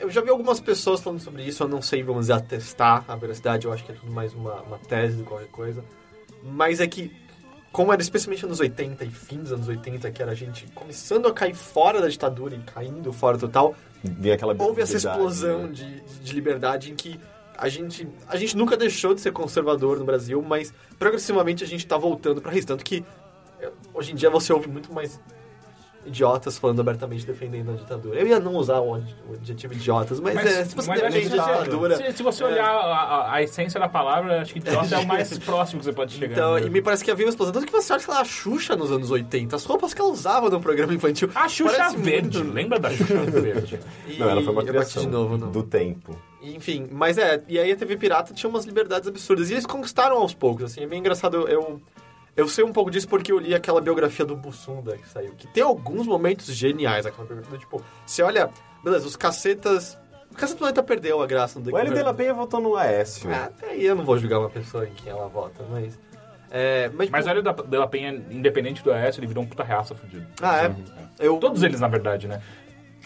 eu 0.00 0.10
já 0.10 0.20
vi 0.20 0.28
algumas 0.28 0.60
pessoas 0.60 1.00
falando 1.00 1.20
sobre 1.20 1.44
isso, 1.44 1.62
eu 1.62 1.68
não 1.68 1.80
sei, 1.80 2.02
vamos 2.02 2.22
dizer, 2.22 2.34
atestar 2.34 3.06
a 3.08 3.16
veracidade, 3.16 3.64
eu 3.64 3.72
acho 3.72 3.82
que 3.84 3.92
é 3.92 3.94
tudo 3.94 4.12
mais 4.12 4.34
uma, 4.34 4.60
uma 4.60 4.78
tese 4.78 5.16
que 5.16 5.22
qualquer 5.22 5.48
coisa. 5.48 5.82
Mas 6.42 6.78
é 6.78 6.86
que, 6.86 7.10
como 7.74 7.92
era 7.92 8.00
especialmente 8.00 8.44
anos 8.44 8.60
80 8.60 9.04
e 9.04 9.10
fim 9.10 9.38
dos 9.38 9.50
anos 9.50 9.66
80, 9.66 10.08
que 10.12 10.22
era 10.22 10.30
a 10.30 10.34
gente 10.34 10.64
começando 10.76 11.26
a 11.26 11.32
cair 11.32 11.56
fora 11.56 12.00
da 12.00 12.06
ditadura 12.06 12.54
e 12.54 12.60
caindo 12.60 13.12
fora 13.12 13.36
total, 13.36 13.74
houve 14.60 14.80
essa 14.80 14.96
explosão 14.96 15.64
né? 15.64 15.72
de, 15.72 16.00
de 16.22 16.32
liberdade 16.32 16.92
em 16.92 16.94
que 16.94 17.18
a 17.58 17.68
gente, 17.68 18.06
a 18.28 18.36
gente 18.36 18.56
nunca 18.56 18.76
deixou 18.76 19.12
de 19.12 19.20
ser 19.20 19.32
conservador 19.32 19.98
no 19.98 20.04
Brasil, 20.04 20.40
mas 20.40 20.72
progressivamente 21.00 21.64
a 21.64 21.66
gente 21.66 21.84
tá 21.84 21.98
voltando 21.98 22.40
pra 22.40 22.52
raiz. 22.52 22.64
Tanto 22.64 22.84
que 22.84 23.04
eh, 23.60 23.72
hoje 23.92 24.12
em 24.12 24.14
dia 24.14 24.30
você 24.30 24.52
ouve 24.52 24.68
muito 24.68 24.92
mais 24.92 25.20
idiotas 26.06 26.58
falando 26.58 26.80
abertamente 26.80 27.26
defendendo 27.26 27.70
a 27.70 27.74
ditadura. 27.74 28.18
Eu 28.20 28.26
ia 28.26 28.38
não 28.38 28.54
usar 28.54 28.80
o 28.80 28.94
ad- 28.94 29.16
o 29.28 29.34
adjetivo 29.34 29.72
idiotas, 29.74 30.20
mas, 30.20 30.36
é, 30.36 30.64
se 30.64 30.74
você 30.74 30.88
mas 30.88 31.00
defende 31.00 31.18
a 31.18 31.20
que 31.22 31.28
ditadura... 31.28 31.96
Se, 31.96 32.12
se 32.18 32.22
você 32.22 32.42
é. 32.42 32.46
olhar 32.46 32.66
a, 32.68 32.76
a- 33.02 33.34
a 33.34 33.42
essência 33.42 33.80
da 33.80 33.88
palavra, 33.88 34.42
acho 34.42 34.52
que 34.52 34.58
idiota 34.58 34.94
é 34.94 34.98
o 34.98 35.06
mais 35.06 35.36
próximo 35.40 35.78
que 35.80 35.86
você 35.86 35.92
pode 35.92 36.12
chegar. 36.14 36.32
Então, 36.34 36.54
né? 36.54 36.66
e 36.66 36.70
me 36.70 36.82
parece 36.82 37.04
que 37.04 37.10
havia 37.10 37.24
uma 37.26 37.30
explosão. 37.30 37.52
Tanto 37.52 37.66
que 37.66 37.72
você 37.72 37.92
olha, 37.92 38.02
sei 38.02 38.12
lá, 38.14 38.20
a 38.20 38.24
Xuxa 38.24 38.76
nos 38.76 38.90
anos 38.92 39.10
80, 39.10 39.56
as 39.56 39.64
roupas 39.64 39.94
que 39.94 40.00
ela 40.00 40.10
usava 40.10 40.50
no 40.50 40.60
programa 40.60 40.92
infantil. 40.94 41.30
A 41.34 41.48
Xuxa 41.48 41.76
parece 41.76 41.96
Verde, 41.96 42.38
muito- 42.38 42.52
lembra 42.54 42.78
da 42.78 42.90
Xuxa 42.90 43.14
Verde? 43.30 43.80
E- 44.06 44.18
Não, 44.18 44.28
ela 44.28 44.42
foi 44.42 44.52
uma 44.52 44.64
criação 44.64 45.02
de 45.02 45.08
novo, 45.08 45.38
não. 45.38 45.50
do 45.50 45.62
tempo. 45.62 46.16
Enfim, 46.42 46.86
mas 46.92 47.16
é, 47.16 47.42
e 47.48 47.58
aí 47.58 47.72
a 47.72 47.76
TV 47.76 47.96
Pirata 47.96 48.34
tinha 48.34 48.50
umas 48.50 48.66
liberdades 48.66 49.08
absurdas. 49.08 49.48
E 49.48 49.54
eles 49.54 49.64
conquistaram 49.64 50.16
aos 50.18 50.34
poucos, 50.34 50.64
assim, 50.64 50.82
é 50.82 50.86
bem 50.86 50.98
engraçado. 51.00 51.48
Eu, 51.48 51.80
eu, 52.36 52.48
sei 52.48 52.64
um 52.64 52.72
pouco 52.72 52.90
disso 52.90 53.08
porque 53.08 53.32
eu 53.32 53.38
li 53.38 53.54
aquela 53.54 53.80
biografia 53.80 54.24
do 54.24 54.36
Bussunda 54.36 54.96
que 54.96 55.08
saiu, 55.08 55.32
que 55.34 55.46
tem 55.46 55.62
alguns 55.62 56.06
momentos 56.06 56.46
geniais, 56.46 57.06
aquela 57.06 57.26
biografia. 57.26 57.58
Tipo, 57.58 57.82
você 58.06 58.22
olha, 58.22 58.50
beleza, 58.82 59.06
os 59.06 59.16
cacetas. 59.16 59.98
O 60.30 60.34
Caceta 60.34 60.58
Planeta 60.58 60.82
perdeu 60.82 61.22
a 61.22 61.26
graça 61.26 61.60
no 61.60 61.72
O 61.72 61.78
L. 61.78 61.94
de 61.94 62.02
la 62.02 62.12
Penha 62.12 62.34
votou 62.34 62.60
no 62.60 62.74
Aécio. 62.74 63.30
Ah, 63.30 63.44
até 63.44 63.70
aí 63.70 63.84
eu 63.84 63.94
não 63.94 64.04
vou 64.04 64.18
julgar 64.18 64.40
uma 64.40 64.50
pessoa 64.50 64.84
em 64.84 64.92
quem 64.92 65.12
ela 65.12 65.28
vota, 65.28 65.64
mas. 65.70 65.98
É, 66.50 66.88
mas, 66.92 67.10
Mas 67.10 67.24
tipo, 67.24 67.30
olha 67.30 67.40
o 67.40 67.42
da, 67.42 67.52
de 67.52 67.76
La 67.76 67.86
Penha, 67.86 68.12
independente 68.30 68.82
do 68.82 68.92
AS, 68.92 69.18
ele 69.18 69.26
virou 69.26 69.42
um 69.42 69.46
puta 69.46 69.64
reaça 69.64 69.94
fudido. 69.94 70.26
Ah, 70.40 70.64
é? 70.64 70.74
eu, 71.18 71.36
Todos 71.38 71.62
eles, 71.62 71.80
na 71.80 71.88
verdade, 71.88 72.28
né? 72.28 72.40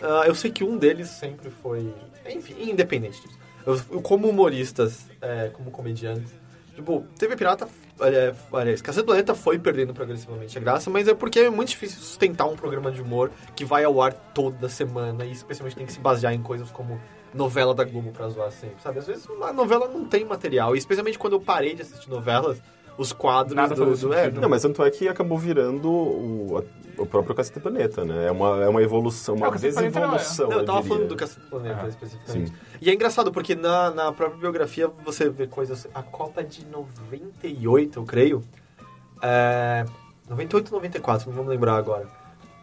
Ah, 0.03 0.25
eu 0.27 0.35
sei 0.35 0.51
que 0.51 0.65
um 0.65 0.77
deles 0.77 1.09
sempre 1.09 1.51
foi. 1.51 1.93
Enfim, 2.29 2.71
independente 2.71 3.21
disso. 3.23 3.39
Eu, 3.67 3.81
eu, 3.91 4.03
como 4.03 4.29
humoristas, 4.29 5.07
é, 5.21 5.51
como 5.53 5.71
comediantes, 5.71 6.33
tipo, 6.79 7.05
TV 7.19 7.37
Pirata, 7.37 7.69
é, 8.01 8.33
aliás, 8.53 8.81
Cacete 8.81 9.05
Planeta 9.05 9.35
foi 9.35 9.59
perdendo 9.59 9.93
progressivamente 9.93 10.57
a 10.57 10.61
graça, 10.61 10.89
mas 10.89 11.09
é 11.09 11.15
porque 11.15 11.41
é 11.41 11.51
muito 11.51 11.71
difícil 11.71 11.99
sustentar 11.99 12.47
um 12.47 12.55
programa 12.55 12.93
de 12.93 13.03
humor 13.03 13.33
que 13.57 13.65
vai 13.65 13.83
ao 13.83 14.01
ar 14.01 14.13
toda 14.13 14.69
semana 14.69 15.25
e 15.25 15.33
especialmente 15.33 15.77
tem 15.77 15.87
que 15.87 15.93
se 15.93 15.99
basear 15.99 16.33
em 16.33 16.41
coisas 16.41 16.71
como 16.71 17.01
novela 17.35 17.75
da 17.75 17.85
Globo 17.85 18.13
pra 18.13 18.29
zoar 18.29 18.51
sempre, 18.53 18.81
sabe? 18.81 19.01
Às 19.01 19.07
vezes 19.07 19.27
uma 19.27 19.53
novela 19.53 19.89
não 19.89 20.05
tem 20.05 20.25
material, 20.25 20.75
e 20.75 20.79
especialmente 20.79 21.19
quando 21.19 21.33
eu 21.33 21.41
parei 21.41 21.75
de 21.75 21.83
assistir 21.83 22.09
novelas, 22.09 22.63
os 22.99 23.13
quadros 23.13 23.55
Nada 23.55 23.75
do, 23.75 23.97
do 23.97 24.13
é. 24.13 24.31
Não, 24.31 24.49
mas 24.49 24.61
tanto 24.63 24.83
é 24.85 24.91
que 24.91 25.09
acabou 25.09 25.39
virando 25.39 25.89
o, 25.89 26.63
o 26.99 27.07
próprio 27.07 27.35
Cacete 27.35 27.61
Planeta, 27.61 28.05
né? 28.05 28.27
É 28.27 28.31
uma, 28.33 28.63
é 28.65 28.69
uma 28.69 28.83
evolução, 28.83 29.37
É, 29.37 29.39
uma 29.39 29.47
Planeta 29.53 29.81
desevolução, 29.83 30.49
Não, 30.51 30.59
eu 30.59 30.65
tava 30.65 30.83
diria. 30.83 30.95
falando 30.97 31.09
do 31.09 31.17
Cacete 31.17 31.47
Planeta 31.49 31.81
Ah, 31.85 31.89
especificamente. 31.89 32.51
sim. 32.51 32.57
E 32.81 32.91
é 32.91 32.95
engraçado, 32.95 33.31
porque 33.33 33.55
na, 33.55 33.91
na 33.93 34.13
própria 34.13 34.39
biografia 34.41 34.89
você 35.05 35.31
vê 35.31 35.47
coisas. 35.47 35.87
A 35.95 36.03
Copa 36.03 36.43
de 36.43 36.67
98, 36.67 38.01
eu 38.01 38.05
creio. 38.05 38.43
É, 39.23 39.85
98 40.29 40.71
94, 40.73 41.29
não 41.29 41.37
vamos 41.37 41.51
lembrar 41.51 41.77
agora. 41.77 42.07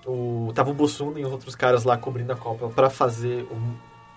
O, 0.05 0.51
tava 0.53 0.69
o 0.69 0.73
Bussunda 0.73 1.19
e 1.19 1.25
os 1.25 1.31
outros 1.31 1.55
caras 1.55 1.83
lá 1.83 1.97
cobrindo 1.97 2.31
a 2.31 2.36
Copa 2.36 2.69
pra 2.69 2.89
fazer 2.89 3.43
um, 3.51 3.73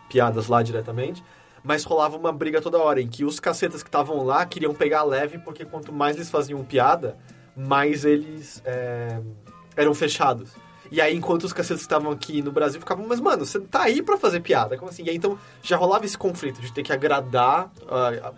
piadas 0.08 0.48
lá 0.48 0.62
diretamente. 0.62 1.22
Mas 1.62 1.84
rolava 1.84 2.16
uma 2.16 2.32
briga 2.32 2.60
toda 2.60 2.78
hora, 2.78 3.00
em 3.00 3.08
que 3.08 3.24
os 3.24 3.40
cacetas 3.40 3.82
que 3.82 3.88
estavam 3.88 4.24
lá 4.24 4.44
queriam 4.46 4.74
pegar 4.74 5.02
leve, 5.02 5.38
porque 5.38 5.64
quanto 5.64 5.92
mais 5.92 6.16
eles 6.16 6.30
faziam 6.30 6.64
piada, 6.64 7.16
mais 7.56 8.04
eles 8.04 8.62
é, 8.64 9.20
eram 9.76 9.92
fechados. 9.94 10.50
E 10.90 11.00
aí, 11.00 11.14
enquanto 11.14 11.44
os 11.44 11.52
cacetas 11.52 11.82
estavam 11.82 12.10
aqui 12.10 12.40
no 12.40 12.50
Brasil 12.50 12.80
ficavam, 12.80 13.06
mas 13.06 13.20
mano, 13.20 13.44
você 13.44 13.60
tá 13.60 13.82
aí 13.82 14.00
pra 14.00 14.16
fazer 14.16 14.40
piada, 14.40 14.78
como 14.78 14.90
assim? 14.90 15.02
E 15.04 15.10
aí, 15.10 15.16
então, 15.16 15.38
já 15.62 15.76
rolava 15.76 16.04
esse 16.06 16.16
conflito 16.16 16.60
de 16.62 16.72
ter 16.72 16.82
que 16.82 16.92
agradar 16.92 17.70
a- 17.88 18.32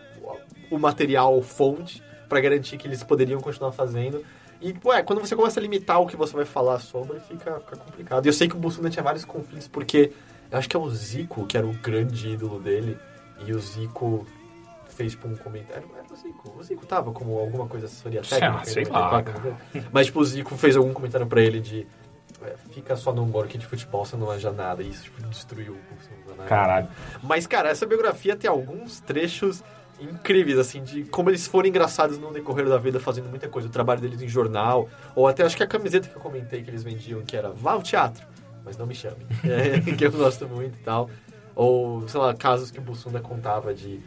o 0.70 0.78
material 0.78 1.40
fonte 1.42 2.02
pra 2.28 2.40
garantir 2.40 2.76
que 2.76 2.88
eles 2.88 3.02
poderiam 3.04 3.40
continuar 3.40 3.70
fazendo. 3.72 4.24
E, 4.60 4.74
ué, 4.84 5.02
quando 5.02 5.20
você 5.20 5.34
começa 5.36 5.58
a 5.58 5.62
limitar 5.62 6.00
o 6.00 6.06
que 6.06 6.16
você 6.16 6.34
vai 6.34 6.44
falar 6.44 6.78
sobre, 6.80 7.18
fica, 7.20 7.58
fica 7.60 7.76
complicado. 7.76 8.26
E 8.26 8.28
eu 8.28 8.32
sei 8.32 8.48
que 8.48 8.54
o 8.56 8.58
Bolsonaro 8.58 8.92
tinha 8.92 9.02
vários 9.02 9.24
conflitos, 9.24 9.68
porque 9.68 10.12
eu 10.50 10.58
acho 10.58 10.68
que 10.68 10.76
é 10.76 10.78
o 10.78 10.90
Zico, 10.90 11.46
que 11.46 11.56
era 11.56 11.66
o 11.66 11.72
grande 11.72 12.30
ídolo 12.30 12.58
dele, 12.60 12.98
e 13.46 13.52
o 13.52 13.58
Zico 13.58 14.26
fez, 14.88 15.12
tipo, 15.12 15.28
um 15.28 15.36
comentário. 15.36 15.88
Era 15.96 16.12
o 16.12 16.16
Zico. 16.16 16.54
O 16.58 16.62
Zico 16.62 16.86
tava 16.86 17.12
como 17.12 17.38
alguma 17.38 17.66
coisa 17.66 17.86
assessoria 17.86 18.22
técnica. 18.22 18.64
Sei 18.64 18.82
em 18.82 18.88
lá, 18.88 19.10
94? 19.10 19.56
Mas, 19.92 20.06
tipo, 20.06 20.20
o 20.20 20.24
Zico 20.24 20.56
fez 20.56 20.76
algum 20.76 20.92
comentário 20.92 21.26
pra 21.26 21.40
ele 21.40 21.60
de... 21.60 21.86
Fica 22.70 22.96
só 22.96 23.12
no 23.12 23.46
que 23.46 23.58
de 23.58 23.66
futebol 23.66 24.04
você 24.04 24.16
não 24.16 24.26
manja 24.26 24.50
nada. 24.50 24.82
E 24.82 24.88
isso, 24.88 25.04
tipo, 25.04 25.22
destruiu 25.22 25.74
o 25.74 25.94
Bolsonaro. 25.94 26.48
Caralho. 26.48 26.88
Mas, 27.22 27.46
cara, 27.46 27.68
essa 27.68 27.84
biografia 27.84 28.34
tem 28.34 28.48
alguns 28.48 29.00
trechos 29.00 29.62
incríveis, 30.00 30.58
assim, 30.58 30.82
de 30.82 31.04
como 31.04 31.28
eles 31.28 31.46
foram 31.46 31.68
engraçados 31.68 32.18
no 32.18 32.32
decorrer 32.32 32.66
da 32.66 32.78
vida 32.78 32.98
fazendo 32.98 33.28
muita 33.28 33.48
coisa. 33.48 33.68
O 33.68 33.70
trabalho 33.70 34.00
deles 34.00 34.22
em 34.22 34.28
jornal, 34.28 34.88
ou 35.14 35.28
até 35.28 35.44
acho 35.44 35.56
que 35.56 35.62
a 35.62 35.66
camiseta 35.66 36.08
que 36.08 36.16
eu 36.16 36.20
comentei 36.20 36.62
que 36.62 36.70
eles 36.70 36.82
vendiam, 36.82 37.20
que 37.22 37.36
era 37.36 37.50
vá 37.50 37.72
ao 37.72 37.82
teatro, 37.82 38.26
mas 38.64 38.76
não 38.78 38.86
me 38.86 38.94
chame. 38.94 39.26
É, 39.44 39.78
que 39.94 40.04
eu 40.04 40.12
gosto 40.12 40.48
muito 40.48 40.76
e 40.78 40.82
tal. 40.82 41.10
Ou, 41.62 42.08
sei 42.08 42.18
lá, 42.18 42.32
casos 42.32 42.70
que 42.70 42.78
o 42.78 42.82
Bussunda 42.82 43.20
contava 43.20 43.74
de... 43.74 44.00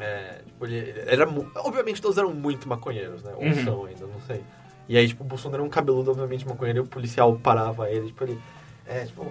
É, 0.00 0.40
tipo, 0.46 0.64
ele 0.64 0.94
era... 1.06 1.28
Obviamente 1.56 2.00
todos 2.00 2.16
eram 2.16 2.32
muito 2.32 2.66
maconheiros, 2.66 3.22
né? 3.22 3.34
Ou 3.36 3.44
Uhum. 3.44 3.64
são 3.64 3.84
ainda, 3.84 4.06
não 4.06 4.18
sei. 4.26 4.42
E 4.88 4.96
aí, 4.96 5.06
tipo, 5.06 5.22
o 5.22 5.26
Bussunda 5.26 5.56
era 5.56 5.62
um 5.62 5.68
cabeludo, 5.68 6.12
obviamente, 6.12 6.48
maconheiro, 6.48 6.78
e 6.78 6.80
o 6.80 6.86
policial 6.86 7.36
parava 7.36 7.90
ele, 7.90 8.06
tipo, 8.06 8.24
ele... 8.24 8.40
É, 8.86 9.04
tipo... 9.04 9.30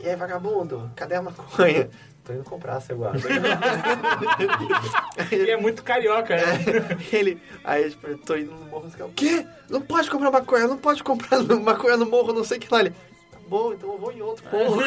E 0.00 0.08
aí, 0.08 0.14
vagabundo, 0.14 0.88
cadê 0.94 1.16
a 1.16 1.22
maconha? 1.22 1.90
Tô 2.22 2.32
indo 2.32 2.44
comprar, 2.44 2.78
você 2.78 2.94
guarda. 2.94 3.18
E 5.32 5.50
é 5.50 5.56
muito 5.56 5.82
carioca, 5.82 6.36
né? 6.36 6.42
ele, 7.12 7.42
aí, 7.64 7.90
tipo, 7.90 8.16
tô 8.18 8.36
indo 8.36 8.52
no 8.52 8.66
morro, 8.66 8.86
o 9.00 9.12
quê? 9.14 9.44
Não 9.68 9.80
pode 9.80 10.08
comprar 10.08 10.30
maconha, 10.30 10.68
não 10.68 10.78
pode 10.78 11.02
comprar 11.02 11.42
maconha 11.60 11.96
no 11.96 12.06
morro, 12.06 12.32
não 12.32 12.44
sei 12.44 12.58
o 12.58 12.60
que 12.60 12.72
lá. 12.72 12.80
Ele, 12.80 12.92
bom, 13.48 13.72
então 13.72 13.92
eu 13.92 13.98
vou 13.98 14.12
em 14.12 14.20
outro 14.20 14.44
morro. 14.50 14.80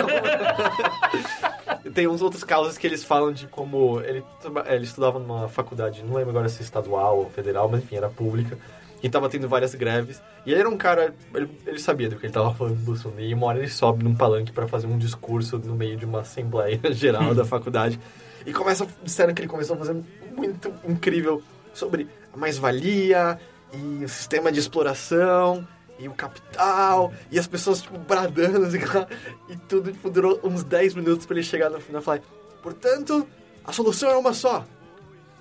Tem 1.94 2.08
uns 2.08 2.22
outros 2.22 2.44
casos 2.44 2.78
que 2.78 2.86
eles 2.86 3.04
falam 3.04 3.34
de 3.34 3.48
como 3.48 4.00
ele, 4.02 4.24
ele 4.68 4.84
estudava 4.84 5.20
numa 5.20 5.50
faculdade, 5.50 6.04
não 6.04 6.16
lembro 6.16 6.30
agora 6.30 6.48
se 6.48 6.62
estadual 6.62 7.18
ou 7.18 7.30
federal, 7.30 7.68
mas 7.68 7.84
enfim, 7.84 7.96
era 7.98 8.10
pública. 8.10 8.58
E 9.04 9.10
tava 9.10 9.28
tendo 9.28 9.50
várias 9.50 9.74
greves. 9.74 10.22
E 10.46 10.52
ele 10.52 10.60
era 10.60 10.70
um 10.70 10.78
cara, 10.78 11.14
ele, 11.34 11.50
ele 11.66 11.80
sabia 11.80 12.08
do 12.08 12.18
que 12.18 12.28
ele 12.28 12.34
tava 12.34 12.54
falando 12.54 12.76
do 12.76 12.84
Bolsonaro. 12.84 13.22
E 13.22 13.34
uma 13.34 13.48
hora 13.48 13.58
ele 13.58 13.68
sobe 13.68 14.04
num 14.04 14.14
palanque 14.14 14.52
pra 14.52 14.68
fazer 14.68 14.86
um 14.86 14.98
discurso 14.98 15.58
no 15.58 15.76
meio 15.76 15.98
de 15.98 16.06
uma 16.06 16.22
assembleia 16.22 16.80
geral 16.94 17.34
da 17.34 17.44
faculdade. 17.44 18.00
E 18.46 18.54
começa, 18.54 18.88
disseram 19.04 19.34
que 19.34 19.42
ele 19.42 19.48
começou 19.48 19.76
a 19.76 19.80
fazer 19.80 19.96
muito 20.36 20.72
incrível 20.88 21.42
sobre 21.74 22.08
a 22.32 22.38
mais-valia 22.38 23.40
e 23.74 24.04
o 24.04 24.10
sistema 24.10 24.52
de 24.52 24.60
exploração 24.60 25.68
e 26.02 26.08
o 26.08 26.14
capital 26.14 27.14
e 27.32 27.38
as 27.38 27.48
pessoas 27.48 27.82
tipo 27.82 27.98
bradando 27.98 28.66
assim, 28.66 28.80
e 29.50 29.56
tudo 29.56 29.92
tipo, 29.92 30.10
durou 30.10 30.40
uns 30.44 30.64
10 30.64 30.96
minutos 30.96 31.26
pra 31.26 31.36
ele 31.36 31.46
chegar 31.46 31.70
no 31.70 31.80
final 31.80 32.02
e 32.02 32.06
falar 32.06 32.22
portanto 32.62 33.28
a 33.64 33.72
solução 33.72 34.10
é 34.10 34.18
uma 34.18 34.34
só. 34.34 34.66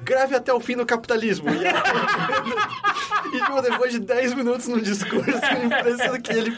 Greve 0.02 0.34
até 0.34 0.52
o 0.52 0.60
fim 0.60 0.76
do 0.76 0.86
capitalismo. 0.86 1.46
E, 3.32 3.38
tipo, 3.40 3.62
depois 3.62 3.92
de 3.92 4.00
10 4.00 4.34
minutos 4.34 4.66
no 4.66 4.80
discurso 4.80 5.30
parecendo 5.68 6.20
que 6.20 6.32
ele 6.32 6.56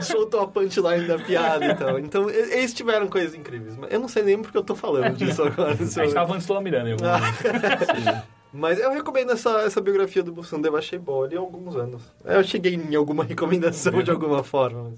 soltou 0.00 0.40
a 0.40 0.46
punchline 0.46 1.06
da 1.06 1.18
piada 1.18 1.66
e 1.66 1.74
tal 1.74 1.98
então 1.98 2.30
eles 2.30 2.72
tiveram 2.72 3.08
coisas 3.08 3.34
incríveis 3.34 3.76
mas 3.76 3.90
eu 3.92 3.98
não 3.98 4.06
sei 4.06 4.22
nem 4.22 4.40
porque 4.40 4.56
eu 4.56 4.62
tô 4.62 4.76
falando 4.76 5.16
disso 5.16 5.42
agora 5.42 5.72
A 5.72 5.74
gente 5.74 5.94
tava 5.94 6.26
falando 6.26 6.38
de 6.38 6.44
Slow 6.44 6.60
Miranda 6.60 6.90
momento. 6.90 8.35
Mas 8.56 8.78
eu 8.78 8.90
recomendo 8.90 9.32
essa, 9.32 9.62
essa 9.62 9.80
biografia 9.80 10.22
do 10.22 10.32
Bolsonaro, 10.32 10.74
eu 10.74 10.78
achei 10.78 10.98
boa 10.98 11.26
ali 11.26 11.36
há 11.36 11.40
alguns 11.40 11.76
anos. 11.76 12.02
Eu 12.24 12.42
cheguei 12.42 12.74
em 12.74 12.94
alguma 12.94 13.22
recomendação 13.22 14.02
de 14.02 14.10
alguma 14.10 14.42
forma. 14.42 14.94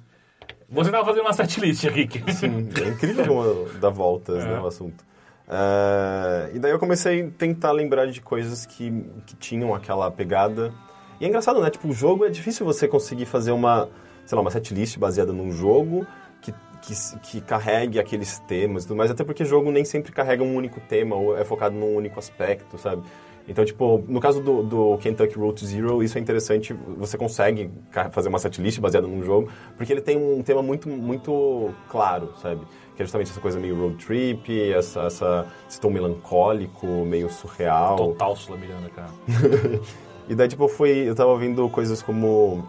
Você 0.71 0.91
tava 0.91 1.05
fazendo 1.05 1.23
uma 1.23 1.33
setlist, 1.33 1.85
Rick. 1.85 2.23
Sim, 2.33 2.69
é 2.85 2.89
incrível 2.89 3.27
como 3.27 3.69
dá 3.81 3.89
voltas, 3.89 4.45
né, 4.45 4.61
o 4.61 4.67
assunto. 4.67 5.05
É, 5.49 6.51
e 6.55 6.59
daí 6.59 6.71
eu 6.71 6.79
comecei 6.79 7.23
a 7.23 7.31
tentar 7.31 7.73
lembrar 7.73 8.07
de 8.07 8.21
coisas 8.21 8.67
que, 8.67 9.05
que 9.27 9.35
tinham 9.37 9.75
aquela 9.75 10.11
pegada. 10.11 10.73
E 11.19 11.25
é 11.25 11.29
engraçado, 11.29 11.61
né? 11.61 11.71
Tipo, 11.71 11.89
o 11.89 11.93
jogo 11.93 12.25
é 12.25 12.29
difícil 12.29 12.65
você 12.65 12.87
conseguir 12.87 13.25
fazer 13.25 13.51
uma, 13.51 13.89
sei 14.25 14.37
lá, 14.37 14.43
uma 14.43 14.51
setlist 14.51 14.99
baseada 14.99 15.33
num 15.33 15.51
jogo 15.51 16.07
que, 16.41 16.53
que, 16.83 17.19
que 17.23 17.41
carregue 17.41 17.99
aqueles 17.99 18.39
temas 18.41 18.85
e 18.85 18.89
tudo 18.89 18.97
mais, 18.99 19.11
até 19.11 19.25
porque 19.25 19.45
jogo 19.45 19.73
nem 19.73 19.85
sempre 19.85 20.13
carrega 20.13 20.45
um 20.45 20.55
único 20.55 20.81
tema 20.81 21.17
ou 21.17 21.37
é 21.37 21.45
focado 21.45 21.75
num 21.75 21.97
único 21.97 22.19
aspecto, 22.19 22.79
sabe? 22.79 23.03
Então, 23.49 23.65
tipo, 23.65 24.05
no 24.07 24.21
caso 24.21 24.43
do, 24.43 24.63
do 24.63 24.99
Kentucky 24.99 25.39
Road 25.39 25.59
to 25.59 25.67
Zero, 25.67 26.03
isso 26.03 26.19
é 26.19 26.21
interessante, 26.21 26.75
você 26.99 27.17
consegue 27.17 27.71
fazer 28.13 28.29
uma 28.29 28.39
setlist 28.39 28.79
baseada 28.79 29.07
num 29.07 29.23
jogo, 29.23 29.51
porque 29.77 29.93
ele 29.93 30.03
tem 30.03 30.19
um 30.19 30.43
tema 30.43 30.63
muito, 30.63 30.89
muito 30.89 31.71
claro, 31.89 32.35
sabe? 32.43 32.61
Que 32.95 33.03
é 33.03 33.05
justamente 33.07 33.31
essa 33.31 33.41
coisa 33.41 33.59
meio 33.59 33.81
road 33.81 34.05
trip, 34.05 34.71
essa, 34.73 35.03
essa, 35.03 35.47
esse 35.69 35.81
tom 35.81 35.91
melancólico, 35.91 36.87
meio 37.07 37.31
surreal. 37.31 37.97
Total 37.97 38.37
Miranda, 38.59 38.91
cara. 38.91 39.11
E 40.29 40.35
daí, 40.35 40.47
tipo, 40.47 40.65
eu 40.65 40.69
fui, 40.69 41.09
eu 41.09 41.15
tava 41.15 41.31
ouvindo 41.31 41.67
coisas 41.71 42.03
como... 42.03 42.63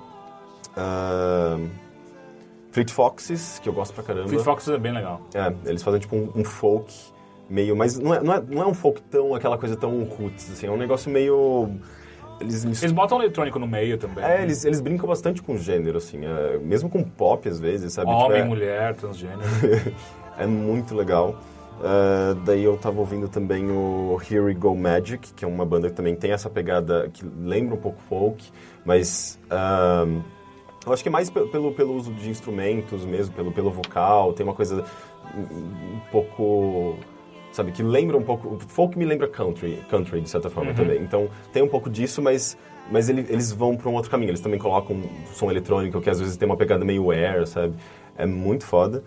ah, 0.78 1.58
Fleet 2.72 2.90
Foxes, 2.90 3.60
que 3.60 3.68
eu 3.68 3.74
gosto 3.74 3.94
pra 3.94 4.04
caramba. 4.04 4.30
Fleet 4.30 4.44
Fox 4.44 4.68
é 4.70 4.78
bem 4.78 4.94
legal. 4.94 5.22
É, 5.34 5.54
eles 5.70 5.84
fazem 5.84 6.00
tipo 6.00 6.16
um, 6.16 6.32
um 6.36 6.44
folk 6.46 6.94
meio. 7.50 7.76
Mas 7.76 7.98
não 8.00 8.14
é, 8.14 8.22
não, 8.22 8.34
é, 8.34 8.42
não 8.48 8.62
é 8.64 8.68
um 8.68 8.74
folk 8.74 9.02
tão. 9.04 9.34
aquela 9.36 9.58
coisa 9.58 9.76
tão 9.76 10.04
roots, 10.04 10.52
assim. 10.52 10.68
É 10.68 10.72
um 10.72 10.78
negócio 10.78 11.12
meio. 11.12 11.70
Eles 12.40 12.64
Eles 12.64 12.92
botam 12.94 13.20
eletrônico 13.22 13.60
no 13.60 13.68
meio 13.68 13.98
também. 13.98 14.24
É, 14.24 14.42
eles, 14.42 14.64
eles 14.64 14.80
brincam 14.80 15.08
bastante 15.08 15.42
com 15.42 15.54
o 15.54 15.58
gênero, 15.58 15.98
assim. 15.98 16.22
é, 16.26 16.58
mesmo 16.58 16.90
com 16.90 17.04
pop, 17.04 17.48
às 17.50 17.60
vezes, 17.60 17.92
sabe? 17.94 18.10
Tipo, 18.12 18.24
Homem, 18.24 18.42
é- 18.42 18.46
mulher, 18.46 18.96
transgênero. 18.96 19.42
é 20.38 20.46
muito 20.48 20.96
legal. 20.96 21.38
Ah, 21.82 22.36
daí 22.46 22.64
eu 22.64 22.78
tava 22.78 23.00
ouvindo 23.00 23.30
também 23.30 23.70
o 23.72 24.18
Here 24.30 24.42
We 24.42 24.54
Go 24.54 24.76
Magic, 24.76 25.34
que 25.34 25.46
é 25.46 25.48
uma 25.48 25.66
banda 25.66 25.90
que 25.90 25.96
também 25.96 26.14
tem 26.16 26.32
essa 26.32 26.50
pegada 26.50 27.10
que 27.14 27.26
lembra 27.26 27.76
um 27.76 27.80
pouco 27.80 28.02
folk, 28.10 28.50
mas 28.86 29.40
ah, 29.50 30.06
eu 30.86 30.92
acho 30.94 31.02
que 31.04 31.08
é 31.08 31.12
mais 31.12 31.30
pe- 31.30 31.46
pelo, 31.48 31.72
pelo 31.74 31.94
uso 31.94 32.12
de 32.14 32.30
instrumentos 32.30 33.06
mesmo, 33.06 33.34
pelo, 33.34 33.52
pelo 33.54 33.72
vocal, 33.72 34.34
tem 34.34 34.46
uma 34.46 34.54
coisa 34.56 34.84
um 35.38 36.00
pouco, 36.12 36.98
sabe, 37.52 37.72
que 37.72 37.82
lembra 37.84 38.18
um 38.18 38.24
pouco, 38.24 38.58
folk 38.68 38.98
me 38.98 39.06
lembra 39.06 39.28
country, 39.28 39.84
country 39.90 40.22
de 40.22 40.30
certa 40.30 40.50
forma 40.50 40.74
também, 40.74 41.02
então 41.02 41.30
tem 41.52 41.62
um 41.64 41.68
pouco 41.68 41.90
disso, 41.90 42.22
mas, 42.22 42.58
mas 42.92 43.10
ele- 43.10 43.26
eles 43.30 43.52
vão 43.52 43.76
para 43.76 43.90
um 43.90 43.94
outro 43.96 44.10
caminho, 44.12 44.30
eles 44.32 44.42
também 44.42 44.60
colocam 44.60 44.96
um 44.96 45.10
som 45.34 45.50
eletrônico 45.50 46.00
que 46.02 46.10
às 46.10 46.20
vezes 46.20 46.38
tem 46.38 46.46
uma 46.48 46.58
pegada 46.58 46.86
meio 46.86 47.10
air, 47.12 47.46
sabe, 47.48 47.74
é 48.18 48.26
muito 48.26 48.66
foda. 48.66 49.04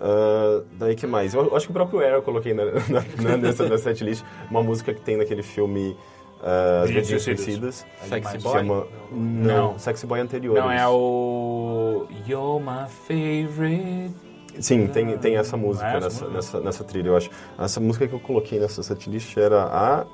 Ah, 0.00 0.62
daí 0.78 0.96
que 0.96 1.06
mais? 1.06 1.32
Eu 1.32 1.54
acho 1.54 1.66
que 1.66 1.70
o 1.70 1.74
próprio 1.74 2.00
Air 2.00 2.14
eu 2.14 2.22
coloquei 2.22 2.52
na, 2.52 2.64
na, 2.90 3.04
na- 3.22 3.36
nessa, 3.36 3.68
nessa 3.68 3.84
setlist 3.94 4.24
uma 4.50 4.60
música 4.60 4.92
que 4.92 5.00
tem 5.00 5.16
naquele 5.16 5.44
filme 5.44 5.96
uh, 6.40 6.82
As 7.14 7.22
Suicidas. 7.22 7.86
Sexy 8.02 8.38
Boy? 8.38 8.52
chama... 8.52 8.86
Não, 9.12 9.72
Não. 9.72 9.78
Sexy 9.78 10.04
Boy 10.04 10.18
anterior. 10.18 10.56
Não, 10.56 10.68
é 10.72 10.88
o... 10.88 12.06
You're 12.26 12.60
my 12.60 12.88
favorite... 12.88 14.31
Sim, 14.60 14.86
tem, 14.88 15.16
tem 15.18 15.36
essa 15.36 15.56
música 15.56 15.86
é 15.86 15.96
essa 15.96 16.00
nessa, 16.00 16.20
música? 16.24 16.30
nessa, 16.34 16.60
nessa 16.60 16.84
trilha, 16.84 17.08
eu 17.08 17.16
acho. 17.16 17.30
Essa 17.58 17.80
música 17.80 18.06
que 18.06 18.14
eu 18.14 18.20
coloquei 18.20 18.58
nessa 18.60 18.82
setlist 18.82 19.36
era 19.36 19.64
a... 19.64 20.06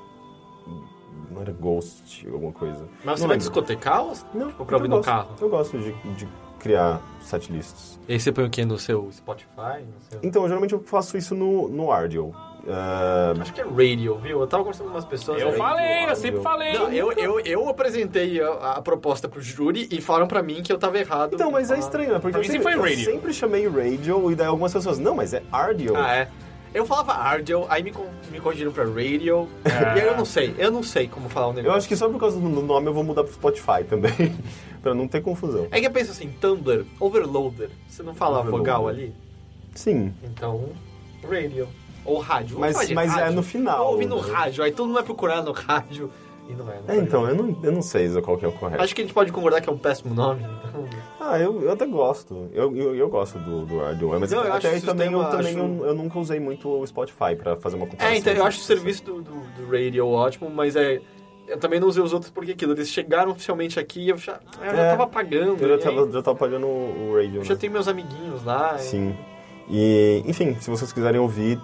Não 1.31 1.41
era 1.41 1.51
Ghost, 1.51 2.27
alguma 2.27 2.51
coisa. 2.51 2.87
Mas 3.03 3.19
você 3.19 3.21
Não 3.23 3.27
vai 3.27 3.37
lembro. 3.37 3.37
discotecar 3.37 4.01
ou 4.03 4.13
Não, 4.33 4.51
ou 4.57 4.65
pra 4.65 4.75
ouvir 4.77 4.87
eu 4.87 4.89
no 4.89 4.95
gosto, 4.97 5.05
carro? 5.05 5.29
Eu 5.39 5.49
gosto 5.49 5.77
de, 5.77 5.91
de 6.15 6.27
criar 6.59 7.01
setlists. 7.21 7.99
E 8.07 8.13
aí 8.13 8.19
você 8.19 8.31
põe 8.31 8.45
o 8.45 8.49
que 8.49 8.65
no 8.65 8.77
seu 8.79 9.09
Spotify? 9.11 9.83
No 9.85 10.01
seu... 10.09 10.19
Então, 10.23 10.47
geralmente 10.47 10.73
eu 10.73 10.81
faço 10.83 11.17
isso 11.17 11.35
no, 11.35 11.67
no 11.69 11.91
Ardio. 11.91 12.33
Ah, 12.67 13.33
Acho 13.39 13.53
que 13.53 13.61
é 13.61 13.63
radio, 13.63 14.15
viu? 14.17 14.41
Eu 14.41 14.47
tava 14.47 14.63
conversando 14.63 14.87
com 14.87 14.93
umas 14.93 15.05
pessoas. 15.05 15.41
Eu 15.41 15.53
falei, 15.53 16.09
eu 16.09 16.15
sempre 16.15 16.41
falei. 16.41 16.73
Não, 16.73 16.91
eu, 16.91 17.11
eu, 17.13 17.39
eu 17.39 17.69
apresentei 17.69 18.41
a, 18.41 18.73
a 18.73 18.81
proposta 18.81 19.27
pro 19.29 19.41
júri 19.41 19.87
e 19.91 20.01
falaram 20.01 20.27
pra 20.27 20.41
mim 20.43 20.61
que 20.61 20.71
eu 20.71 20.77
tava 20.77 20.99
errado. 20.99 21.35
Então, 21.35 21.51
mas 21.51 21.71
é 21.71 21.79
estranho, 21.79 22.13
né? 22.13 22.19
Porque 22.19 22.37
eu 22.37 22.43
sempre, 22.43 22.73
eu 22.73 22.81
radio. 22.81 23.05
sempre 23.05 23.33
chamei 23.33 23.67
radio 23.67 24.31
e 24.31 24.35
daí 24.35 24.47
algumas 24.47 24.73
pessoas, 24.73 24.99
não, 24.99 25.15
mas 25.15 25.33
é 25.33 25.41
Ardio. 25.51 25.95
Ah, 25.95 26.15
é? 26.15 26.27
Eu 26.71 26.85
falava 26.85 27.13
radio, 27.13 27.65
aí 27.67 27.81
me, 27.81 27.91
me 28.31 28.39
corrigiram 28.39 28.71
pra 28.71 28.83
radio. 28.83 29.47
É. 29.65 29.97
E 29.97 30.01
aí 30.01 30.07
eu 30.07 30.15
não 30.15 30.25
sei, 30.25 30.53
eu 30.57 30.69
não 30.71 30.83
sei 30.83 31.07
como 31.07 31.27
falar 31.27 31.47
o 31.47 31.53
negócio. 31.53 31.69
Eu 31.71 31.77
acho 31.77 31.87
que 31.87 31.95
só 31.95 32.07
por 32.07 32.19
causa 32.19 32.39
do 32.39 32.47
nome 32.47 32.87
eu 32.87 32.93
vou 32.93 33.03
mudar 33.03 33.23
pro 33.23 33.33
Spotify 33.33 33.83
também. 33.89 34.35
pra 34.83 34.93
não 34.93 35.07
ter 35.07 35.21
confusão. 35.21 35.67
É 35.71 35.79
que 35.79 35.87
eu 35.87 35.91
penso 35.91 36.11
assim, 36.11 36.29
Tumblr, 36.39 36.85
overloader. 36.99 37.69
Você 37.87 38.03
não 38.03 38.13
fala 38.13 38.39
Overloader. 38.39 38.59
vogal 38.73 38.87
ali? 38.87 39.13
Sim. 39.73 40.13
Então, 40.23 40.69
radio. 41.27 41.67
Ou 42.05 42.19
rádio. 42.19 42.57
Vamos 42.57 42.75
Mas- 42.75 42.91
mas 42.91 43.11
é 43.17 43.21
rádio. 43.21 43.35
no 43.35 43.43
final, 43.43 43.85
Ou 43.85 43.91
ouvir 43.93 44.05
no 44.07 44.21
né? 44.21 44.31
rádio, 44.31 44.63
aí 44.63 44.71
todo 44.71 44.87
mundo 44.87 44.95
vai 44.95 45.03
procurar 45.03 45.43
no 45.43 45.51
rádio. 45.51 46.09
E 46.47 46.53
não 46.53 46.67
é. 46.71 46.79
não 46.87 46.95
É, 46.95 46.97
então, 46.97 47.27
eu 47.29 47.35
não, 47.35 47.55
eu 47.61 47.71
não 47.71 47.81
sei 47.83 48.09
qual 48.21 48.35
que 48.35 48.43
é 48.43 48.47
o 48.47 48.51
correto. 48.51 48.81
Acho 48.81 48.95
que 48.95 49.01
a 49.01 49.03
gente 49.05 49.13
pode 49.13 49.31
concordar 49.31 49.61
que 49.61 49.69
é 49.69 49.71
um 49.71 49.77
péssimo 49.77 50.15
nome. 50.15 50.43
Então... 50.67 50.83
Ah, 51.19 51.37
eu, 51.37 51.61
eu 51.61 51.71
até 51.71 51.85
gosto. 51.85 52.49
Eu, 52.51 52.75
eu, 52.75 52.95
eu 52.95 53.07
gosto 53.07 53.37
do, 53.37 53.65
do 53.67 53.79
Radio. 53.79 54.09
Mas 54.19 54.31
Não, 54.31 54.39
eu 54.43 54.53
acho 54.53 54.65
até 54.65 54.75
aí 54.75 54.81
também, 54.81 55.11
eu, 55.11 55.23
também 55.25 55.47
acho- 55.55 55.59
eu, 55.59 55.85
eu 55.85 55.93
nunca 55.93 56.17
usei 56.17 56.39
muito 56.39 56.67
o 56.67 56.87
Spotify 56.87 57.35
pra 57.37 57.55
fazer 57.57 57.75
uma 57.75 57.85
comparação. 57.85 58.15
É, 58.15 58.17
então 58.17 58.33
eu 58.33 58.43
acho 58.43 58.59
o 58.61 58.63
serviço 58.63 59.03
do, 59.03 59.21
do, 59.21 59.31
do 59.31 59.71
radio 59.71 60.07
ótimo, 60.07 60.49
mas 60.49 60.75
é. 60.75 60.99
Eu 61.47 61.57
também 61.59 61.79
não 61.79 61.87
usei 61.87 62.01
os 62.01 62.13
outros 62.13 62.31
porque 62.31 62.53
aquilo. 62.53 62.73
Eles 62.73 62.89
chegaram 62.89 63.31
oficialmente 63.31 63.79
aqui 63.79 64.01
e 64.05 64.09
eu 64.09 64.17
já, 64.17 64.39
eu 64.59 64.75
já 64.75 64.81
É. 64.83 64.89
tava 64.91 65.05
pagando. 65.05 65.51
Eu 65.63 65.67
já 65.67 65.67
e 65.67 65.73
aí 65.73 65.95
tava, 65.95 66.11
já 66.11 66.21
tava 66.23 66.37
pagando 66.37 66.65
o 66.65 67.09
o 67.11 67.15
Radio. 67.15 67.41
eu 67.41 67.43
já 67.45 67.53
né? 67.53 67.59
tenho 67.59 67.73
meus 67.73 67.87
amiguinhos 67.87 68.43
lá. 68.43 68.75
e- 68.75 68.79
Sim. 68.79 69.15
E, 69.69 70.23
enfim, 70.25 70.55
se 70.59 70.67
vocês 70.67 70.91
quiserem 70.91 71.19
ouvir, 71.19 71.59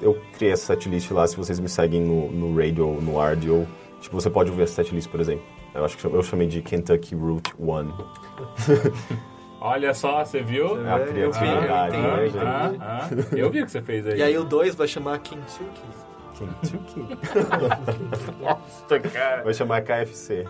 eu 0.00 0.20
criei 0.36 0.52
essa 0.52 0.74
setlist 0.74 1.10
lá. 1.10 1.26
Se 1.26 1.36
vocês 1.36 1.58
me 1.60 1.68
seguem 1.68 2.00
no, 2.02 2.30
no 2.30 2.56
Radio, 2.58 2.98
no 3.00 3.18
Radio, 3.18 3.66
tipo, 4.00 4.20
você 4.20 4.30
pode 4.30 4.50
ouvir 4.50 4.62
essa 4.64 4.82
setlist, 4.82 5.10
por 5.10 5.20
exemplo. 5.20 5.44
Eu 5.74 5.84
acho 5.84 5.96
que 5.98 6.04
eu 6.04 6.22
chamei 6.22 6.46
de 6.46 6.62
Kentucky 6.62 7.14
Route 7.14 7.54
One. 7.58 7.92
Olha 9.60 9.92
só, 9.94 10.24
você 10.24 10.42
viu? 10.42 10.68
Você 10.68 10.86
É 10.86 10.90
a 10.90 10.98
vi, 10.98 11.10
criatividade, 11.12 11.96
entendi, 11.96 12.06
né, 12.08 12.16
gente? 12.28 12.36
entendi. 12.36 12.44
Ah, 12.46 12.72
ah, 12.80 13.36
eu 13.36 13.50
vi 13.50 13.62
o 13.62 13.64
que 13.64 13.70
você 13.70 13.82
fez 13.82 14.06
aí. 14.06 14.18
E 14.18 14.22
aí 14.22 14.38
o 14.38 14.44
2 14.44 14.74
vai 14.74 14.86
chamar 14.86 15.18
Kentucky. 15.18 15.80
Kentucky. 16.38 17.18
Nossa, 18.40 19.00
cara. 19.00 19.42
Vai 19.42 19.54
chamar 19.54 19.82
KFC. 19.82 20.46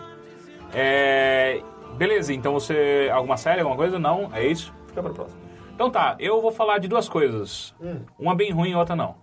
É... 0.73 1.61
Beleza, 1.97 2.33
então 2.33 2.53
você... 2.53 3.09
Alguma 3.11 3.37
série, 3.37 3.61
alguma 3.61 3.77
coisa? 3.77 3.97
Não? 3.97 4.29
É 4.33 4.45
isso? 4.45 4.73
Fica 4.87 5.01
pra 5.01 5.11
próxima. 5.11 5.39
Então 5.73 5.89
tá, 5.89 6.15
eu 6.19 6.41
vou 6.41 6.51
falar 6.51 6.77
de 6.79 6.87
duas 6.87 7.07
coisas. 7.07 7.73
Hum. 7.81 8.01
Uma 8.19 8.35
bem 8.35 8.51
ruim 8.51 8.71
e 8.71 8.75
outra 8.75 8.95
não. 8.95 9.15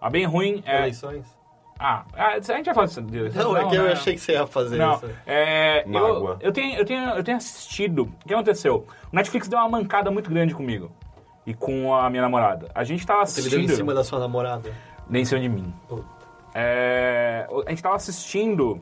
A 0.00 0.10
bem 0.10 0.24
ruim 0.24 0.62
é... 0.66 0.80
Eleições? 0.80 1.36
Ah, 1.78 2.04
a 2.14 2.40
gente 2.40 2.64
vai 2.64 2.74
falar 2.74 2.86
disso. 2.86 3.02
disso. 3.02 3.36
Não, 3.36 3.54
é 3.54 3.68
que 3.68 3.76
eu 3.76 3.84
né? 3.84 3.92
achei 3.92 4.14
que 4.14 4.20
você 4.20 4.32
ia 4.32 4.46
fazer 4.46 4.78
Não, 4.78 4.94
isso. 4.94 5.10
é, 5.26 5.82
eu, 5.84 5.88
Mágoa. 5.88 6.38
eu, 6.40 6.50
tenho, 6.50 6.74
eu, 6.78 6.84
tenho, 6.86 7.10
eu 7.10 7.22
tenho 7.22 7.36
assistido. 7.36 8.04
O 8.04 8.26
que 8.26 8.32
aconteceu? 8.32 8.86
O 9.12 9.16
Netflix 9.16 9.46
deu 9.46 9.58
uma 9.58 9.68
mancada 9.68 10.10
muito 10.10 10.30
grande 10.30 10.54
comigo. 10.54 10.90
E 11.44 11.52
com 11.52 11.94
a 11.94 12.08
minha 12.08 12.22
namorada. 12.22 12.68
A 12.74 12.82
gente 12.82 13.06
tava 13.06 13.20
Ele 13.20 13.24
assistindo. 13.24 13.50
deu 13.50 13.60
em 13.60 13.68
cima 13.68 13.94
da 13.94 14.02
sua 14.02 14.18
namorada. 14.18 14.72
Nem 15.08 15.22
em 15.22 15.24
cima 15.24 15.40
de 15.40 15.48
mim. 15.50 15.72
Puta. 15.86 16.04
É, 16.54 17.46
a 17.66 17.70
gente 17.70 17.82
tava 17.82 17.96
assistindo. 17.96 18.80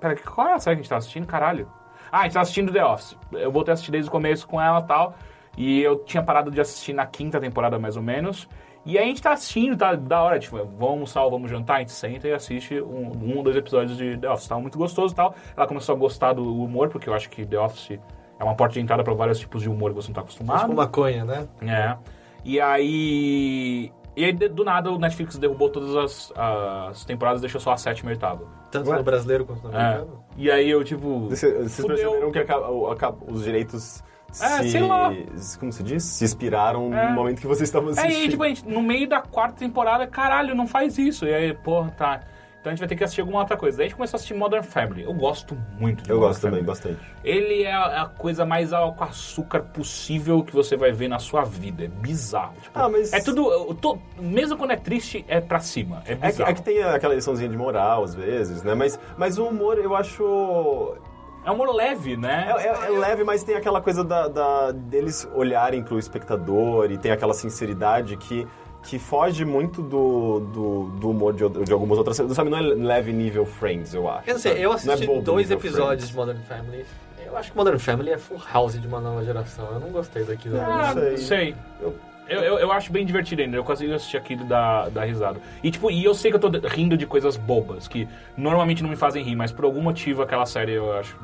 Pera, 0.00 0.16
qual 0.16 0.46
era 0.46 0.56
a 0.56 0.58
série 0.58 0.76
que 0.76 0.80
a 0.80 0.82
gente 0.82 0.88
tava 0.88 0.98
assistindo? 1.00 1.26
Caralho. 1.26 1.70
Ah, 2.10 2.20
a 2.20 2.22
gente 2.22 2.32
tava 2.32 2.42
assistindo 2.42 2.72
The 2.72 2.84
Office. 2.84 3.16
Eu 3.32 3.52
voltei 3.52 3.70
a 3.70 3.74
assistir 3.74 3.92
desde 3.92 4.08
o 4.08 4.10
começo 4.10 4.48
com 4.48 4.60
ela 4.60 4.80
e 4.80 4.84
tal. 4.84 5.14
E 5.58 5.82
eu 5.82 5.98
tinha 6.04 6.22
parado 6.22 6.50
de 6.50 6.60
assistir 6.60 6.94
na 6.94 7.06
quinta 7.06 7.38
temporada, 7.38 7.78
mais 7.78 7.96
ou 7.96 8.02
menos. 8.02 8.48
E 8.86 8.96
aí 8.96 9.04
a 9.04 9.06
gente 9.08 9.20
tá 9.20 9.32
assistindo, 9.32 9.76
tá 9.76 9.94
da 9.94 10.22
hora, 10.22 10.38
tipo, 10.38 10.56
vamos 10.56 10.82
almoçar 10.82 11.22
ou 11.24 11.30
vamos 11.30 11.50
jantar, 11.50 11.76
a 11.76 11.78
gente 11.80 11.92
senta 11.92 12.26
e 12.28 12.32
assiste 12.32 12.80
um, 12.80 13.12
um 13.22 13.36
ou 13.36 13.42
dois 13.42 13.54
episódios 13.56 13.96
de 13.98 14.16
The 14.16 14.30
Office. 14.30 14.48
Tava 14.48 14.60
muito 14.60 14.78
gostoso 14.78 15.12
e 15.12 15.16
tal. 15.16 15.34
Ela 15.56 15.66
começou 15.66 15.94
a 15.94 15.98
gostar 15.98 16.32
do 16.32 16.42
humor, 16.62 16.88
porque 16.88 17.08
eu 17.08 17.14
acho 17.14 17.28
que 17.28 17.44
The 17.44 17.58
Office 17.58 17.98
é 18.38 18.44
uma 18.44 18.54
porta 18.54 18.74
de 18.74 18.80
entrada 18.80 19.04
pra 19.04 19.12
vários 19.12 19.38
tipos 19.38 19.60
de 19.62 19.68
humor 19.68 19.90
que 19.90 19.96
você 19.96 20.08
não 20.08 20.14
tá 20.14 20.22
acostumado. 20.22 20.60
Tipo 20.62 20.74
maconha, 20.74 21.24
né? 21.24 21.46
É. 21.62 21.96
E 22.44 22.58
aí. 22.60 23.92
E 24.16 24.24
aí, 24.24 24.32
do 24.32 24.64
nada, 24.64 24.90
o 24.90 24.98
Netflix 24.98 25.38
derrubou 25.38 25.70
todas 25.70 25.94
as, 25.96 26.32
as 26.36 27.04
temporadas 27.04 27.40
e 27.40 27.42
deixou 27.42 27.60
só 27.60 27.72
a 27.72 27.76
sétima 27.76 28.10
e 28.10 28.14
oitava. 28.14 28.44
Tanto 28.70 28.90
Ué? 28.90 28.96
no 28.98 29.02
brasileiro 29.04 29.44
quanto 29.46 29.68
no 29.68 29.74
É. 29.74 29.80
americano. 29.80 30.24
E 30.36 30.50
aí 30.50 30.68
eu, 30.70 30.82
tipo. 30.82 31.28
Vocês, 31.28 31.76
perceberam 31.86 32.30
que 32.32 32.38
acaba- 32.38 32.92
acaba- 32.92 33.18
os 33.30 33.44
direitos 33.44 34.02
É, 34.40 34.62
se, 34.62 34.70
sei 34.70 34.80
lá. 34.82 35.12
como 35.58 35.72
se 35.72 35.82
diz? 35.82 36.02
Se 36.04 36.24
inspiraram 36.24 36.92
É. 36.94 37.08
no 37.08 37.14
momento 37.14 37.40
que 37.40 37.46
vocês 37.46 37.68
estavam 37.68 37.88
É, 37.88 37.92
assistindo. 37.92 38.12
e 38.12 38.22
aí, 38.22 38.28
tipo, 38.28 38.42
a 38.42 38.48
gente, 38.48 38.68
no 38.68 38.82
meio 38.82 39.08
da 39.08 39.20
quarta 39.20 39.56
temporada, 39.58 40.06
caralho, 40.06 40.54
não 40.54 40.66
faz 40.66 40.98
isso. 40.98 41.26
E 41.26 41.34
aí, 41.34 41.54
porra, 41.54 41.90
tá. 41.90 42.20
Então 42.60 42.70
a 42.70 42.74
gente 42.74 42.80
vai 42.80 42.88
ter 42.88 42.94
que 42.96 43.02
assistir 43.02 43.22
alguma 43.22 43.40
outra 43.40 43.56
coisa. 43.56 43.78
Daí 43.78 43.86
a 43.86 43.88
gente 43.88 43.96
começou 43.96 44.16
a 44.16 44.18
assistir 44.18 44.34
Modern 44.34 44.62
Family. 44.62 45.02
Eu 45.04 45.14
gosto 45.14 45.56
muito 45.78 46.02
de 46.04 46.10
Eu 46.10 46.16
Modern 46.16 46.28
gosto 46.28 46.42
também, 46.42 46.60
Family. 46.60 46.66
bastante. 46.66 47.00
Ele 47.24 47.62
é 47.62 47.72
a, 47.72 48.04
coisa 48.18 48.44
mais 48.44 48.68
com 48.70 49.02
açúcar 49.02 49.60
possível 49.62 50.42
que 50.44 50.52
você 50.52 50.76
vai 50.76 50.92
ver 50.92 51.08
na 51.08 51.18
sua 51.18 51.42
vida. 51.42 51.84
É 51.84 51.88
bizarro. 51.88 52.52
Tipo, 52.60 52.78
Ah, 52.78 52.86
mas- 52.86 53.14
É 53.14 53.20
tudo. 53.22 53.74
tô- 53.76 53.98
mesmo 54.20 54.58
quando 54.58 54.72
é 54.72 54.76
triste, 54.76 55.24
é 55.26 55.40
pra 55.40 55.58
cima. 55.58 56.02
É 56.04 56.12
É 56.12 56.16
que, 56.16 56.26
bizarro. 56.26 56.50
é 56.50 56.54
que 56.54 56.60
tem 56.62 56.82
aquela 56.82 57.14
liçãozinha 57.14 57.48
de 57.48 57.56
moral, 57.56 58.04
às 58.04 58.14
vezes, 58.14 58.62
né? 58.62 58.74
Mas, 58.74 59.00
mas 59.16 59.38
o 59.38 59.46
humor, 59.46 59.78
eu 59.78 59.96
acho... 59.96 60.98
É 61.44 61.50
um 61.50 61.54
humor 61.54 61.74
leve, 61.74 62.16
né? 62.16 62.52
É, 62.58 62.62
é- 62.66 62.86
é 62.86 62.98
leve, 62.98 63.24
mas 63.24 63.42
tem 63.42 63.56
aquela 63.56 63.80
coisa 63.80 64.04
da, 64.04 64.28
da- 64.28 64.72
deles 64.72 65.28
olharem 65.34 65.82
pro 65.82 65.98
espectador 65.98 66.90
e 66.90 66.98
tem 66.98 67.10
aquela 67.10 67.32
sinceridade 67.32 68.16
que, 68.16 68.46
que 68.82 68.98
foge 68.98 69.44
muito 69.44 69.80
do, 69.82 70.40
do, 70.40 70.84
do 70.98 71.10
humor 71.10 71.32
de, 71.32 71.48
de 71.64 71.72
algumas 71.72 71.96
outras 71.98 72.16
séries. 72.16 72.32
Sabe, 72.34 72.50
não 72.50 72.58
é 72.58 72.60
leve 72.62 73.12
nível 73.12 73.46
Friends, 73.46 73.94
eu 73.94 74.08
acho. 74.08 74.28
Eu 74.28 74.34
não 74.34 74.40
sei, 74.40 74.52
eu 74.52 74.68
Não 74.68 74.72
é 74.72 74.74
assisti 74.74 75.06
bobo 75.06 75.22
dois 75.22 75.50
episódios 75.50 76.08
de 76.08 76.12
Friends. 76.12 76.36
Modern 76.36 76.42
Family. 76.46 76.84
Eu 77.26 77.36
acho 77.36 77.50
que 77.52 77.56
Modern 77.56 77.78
Family 77.78 78.10
é 78.10 78.18
full 78.18 78.40
house 78.52 78.80
de 78.80 78.86
uma 78.86 79.00
nova 79.00 79.24
geração. 79.24 79.66
Eu 79.72 79.80
não 79.80 79.88
gostei 79.90 80.24
daquilo. 80.24 80.60
Ah, 80.60 80.92
sei. 80.92 81.10
não 81.10 81.16
sei. 81.16 81.56
Eu- 81.80 81.94
Eu, 82.30 82.42
eu, 82.42 82.58
eu 82.60 82.70
acho 82.70 82.92
bem 82.92 83.04
divertido 83.04 83.42
ainda, 83.42 83.56
eu 83.56 83.64
consigo 83.64 83.92
assistir 83.92 84.16
aquilo 84.16 84.44
da, 84.44 84.88
da 84.88 85.04
risada. 85.04 85.40
E 85.64 85.70
tipo, 85.70 85.90
e 85.90 86.04
eu 86.04 86.14
sei 86.14 86.30
que 86.30 86.36
eu 86.36 86.40
tô 86.40 86.48
rindo 86.68 86.96
de 86.96 87.04
coisas 87.04 87.36
bobas, 87.36 87.88
que 87.88 88.06
normalmente 88.36 88.84
não 88.84 88.88
me 88.88 88.94
fazem 88.94 89.24
rir, 89.24 89.34
mas 89.34 89.50
por 89.50 89.64
algum 89.64 89.82
motivo 89.82 90.22
aquela 90.22 90.46
série 90.46 90.74
eu 90.74 90.96
acho. 90.96 91.18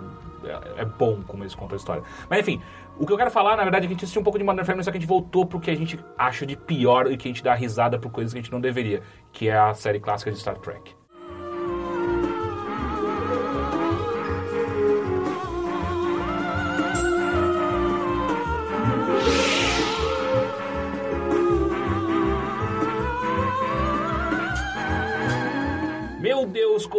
É, 0.44 0.82
é 0.82 0.84
bom 0.84 1.22
como 1.24 1.44
eles 1.44 1.54
contam 1.54 1.74
a 1.74 1.76
história. 1.76 2.02
Mas 2.28 2.40
enfim, 2.40 2.60
o 2.98 3.06
que 3.06 3.12
eu 3.12 3.16
quero 3.16 3.30
falar, 3.30 3.56
na 3.56 3.62
verdade, 3.62 3.84
é 3.84 3.86
que 3.86 3.92
a 3.92 3.94
gente 3.94 4.04
assistiu 4.04 4.20
um 4.20 4.24
pouco 4.24 4.36
de 4.36 4.44
Modern 4.44 4.66
Family, 4.66 4.84
só 4.84 4.90
que 4.90 4.96
a 4.96 5.00
gente 5.00 5.08
voltou 5.08 5.46
pro 5.46 5.60
que 5.60 5.70
a 5.70 5.76
gente 5.76 5.96
acha 6.18 6.44
de 6.44 6.56
pior 6.56 7.10
e 7.10 7.16
que 7.16 7.28
a 7.28 7.30
gente 7.30 7.42
dá 7.42 7.54
risada 7.54 8.00
por 8.00 8.10
coisas 8.10 8.32
que 8.32 8.40
a 8.40 8.42
gente 8.42 8.50
não 8.50 8.60
deveria, 8.60 9.00
que 9.32 9.48
é 9.48 9.56
a 9.56 9.74
série 9.74 10.00
clássica 10.00 10.32
de 10.32 10.38
Star 10.38 10.56
Trek. 10.56 10.92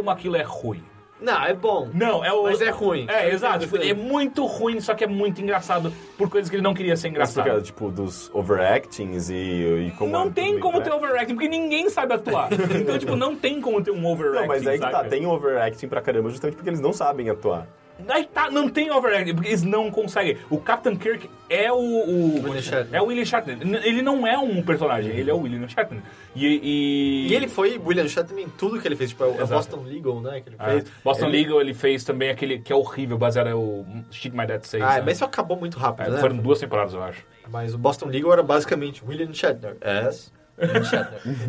Como 0.08 0.12
aquilo 0.12 0.36
é 0.38 0.44
ruim. 0.44 0.84
Não, 1.20 1.44
é 1.44 1.54
bom. 1.54 1.90
Não, 1.94 2.24
é 2.24 2.32
o. 2.32 2.44
Mas 2.44 2.62
é 2.62 2.70
ruim. 2.70 3.08
É, 3.10 3.28
Eu 3.28 3.34
exato. 3.34 3.66
é 3.76 3.94
muito 3.94 4.46
ruim, 4.46 4.80
só 4.80 4.94
que 4.94 5.04
é 5.04 5.08
muito 5.08 5.42
engraçado 5.42 5.92
por 6.16 6.30
coisas 6.30 6.48
que 6.48 6.56
ele 6.56 6.64
não 6.64 6.76
queria 6.76 6.96
ser 6.96 7.08
Mas 7.08 7.12
por 7.34 7.40
engraçado. 7.42 7.46
causa, 7.46 7.62
tipo, 7.64 7.90
dos 7.90 8.30
overactings 8.34 9.30
e, 9.32 9.34
e 9.88 9.94
como... 9.98 10.12
Não 10.12 10.28
é 10.28 10.30
tem 10.30 10.60
como 10.60 10.78
ter 10.78 10.92
trash. 10.92 10.96
overacting, 11.04 11.34
porque 11.34 11.50
ninguém 11.50 11.90
sabe 11.90 12.14
atuar. 12.14 12.50
então, 12.80 13.00
tipo, 13.00 13.16
não 13.16 13.36
tem 13.36 13.60
como 13.60 13.82
ter 13.84 13.90
um 13.90 14.06
overacting. 14.06 14.42
Não, 14.42 14.48
mas 14.48 14.68
aí 14.68 14.80
que 14.80 14.90
tá, 14.92 15.04
tem 15.06 15.26
overacting 15.26 15.88
pra 15.88 16.02
caramba 16.02 16.30
justamente 16.30 16.56
porque 16.56 16.70
eles 16.70 16.80
não 16.80 16.94
sabem 16.94 17.30
atuar. 17.32 17.68
Aí 18.10 18.26
tá, 18.26 18.50
não 18.52 18.70
tem 18.70 18.92
overacting, 18.92 19.34
porque 19.34 19.50
eles 19.50 19.64
não 19.64 19.90
conseguem. 19.90 20.38
O 20.50 20.60
Captain 20.60 20.96
Kirk 20.96 21.30
é 21.50 21.72
o. 21.72 21.76
o 21.78 22.44
William 22.44 22.62
Shatner. 22.62 22.88
É 22.96 23.02
o 23.02 23.06
William 23.06 23.26
Shatner. 23.26 23.58
Ele 23.84 24.02
não 24.02 24.26
é 24.28 24.38
um 24.38 24.62
personagem, 24.62 25.12
ele 25.16 25.32
é 25.32 25.34
o 25.34 25.40
William 25.40 25.68
Shatner. 25.68 26.02
E. 26.36 26.46
E, 26.46 27.28
E 27.30 27.34
ele 27.36 27.48
foi 27.48 27.78
William 27.78 28.08
Shatner 28.08 28.46
em 28.46 28.50
tudo 28.50 28.80
que 28.80 28.88
ele 28.88 28.96
fez. 28.96 29.10
Tipo, 29.10 29.24
é 29.24 29.28
o 29.28 29.32
Exato. 29.36 29.54
Boston 29.54 29.84
Legal, 29.84 30.22
né? 30.22 30.42
Que 30.42 30.50
ele 30.50 30.56
É, 30.60 30.70
fez. 30.72 30.86
Boston 31.04 31.26
ele... 31.28 31.38
Legal, 31.38 31.62
ele 31.62 31.74
fez 31.74 32.04
também 32.04 32.30
aquele 32.30 32.60
que 32.60 32.72
é 32.72 32.76
horrível, 32.76 33.18
baseado 33.18 33.50
no 33.50 34.06
Shit 34.12 34.36
My 34.36 34.46
Dad 34.46 34.64
Says. 34.64 34.84
Ah, 34.84 34.96
né? 34.98 35.04
mas 35.06 35.16
isso 35.16 35.26
acabou 35.26 35.58
muito 35.58 35.78
rápido, 35.80 36.08
É, 36.08 36.12
né? 36.12 36.20
Foram 36.20 36.38
duas 36.38 36.60
temporadas, 36.60 36.94
eu 36.94 37.02
acho. 37.04 37.24
Mas 37.50 37.74
o 37.74 37.78
Boston 37.78 38.08
Legal 38.08 38.34
era 38.34 38.44
basicamente 38.44 39.04
William 39.06 39.34
Shatner. 39.34 39.78
As 39.82 39.88
William 39.88 40.12
Shatner. 40.12 40.37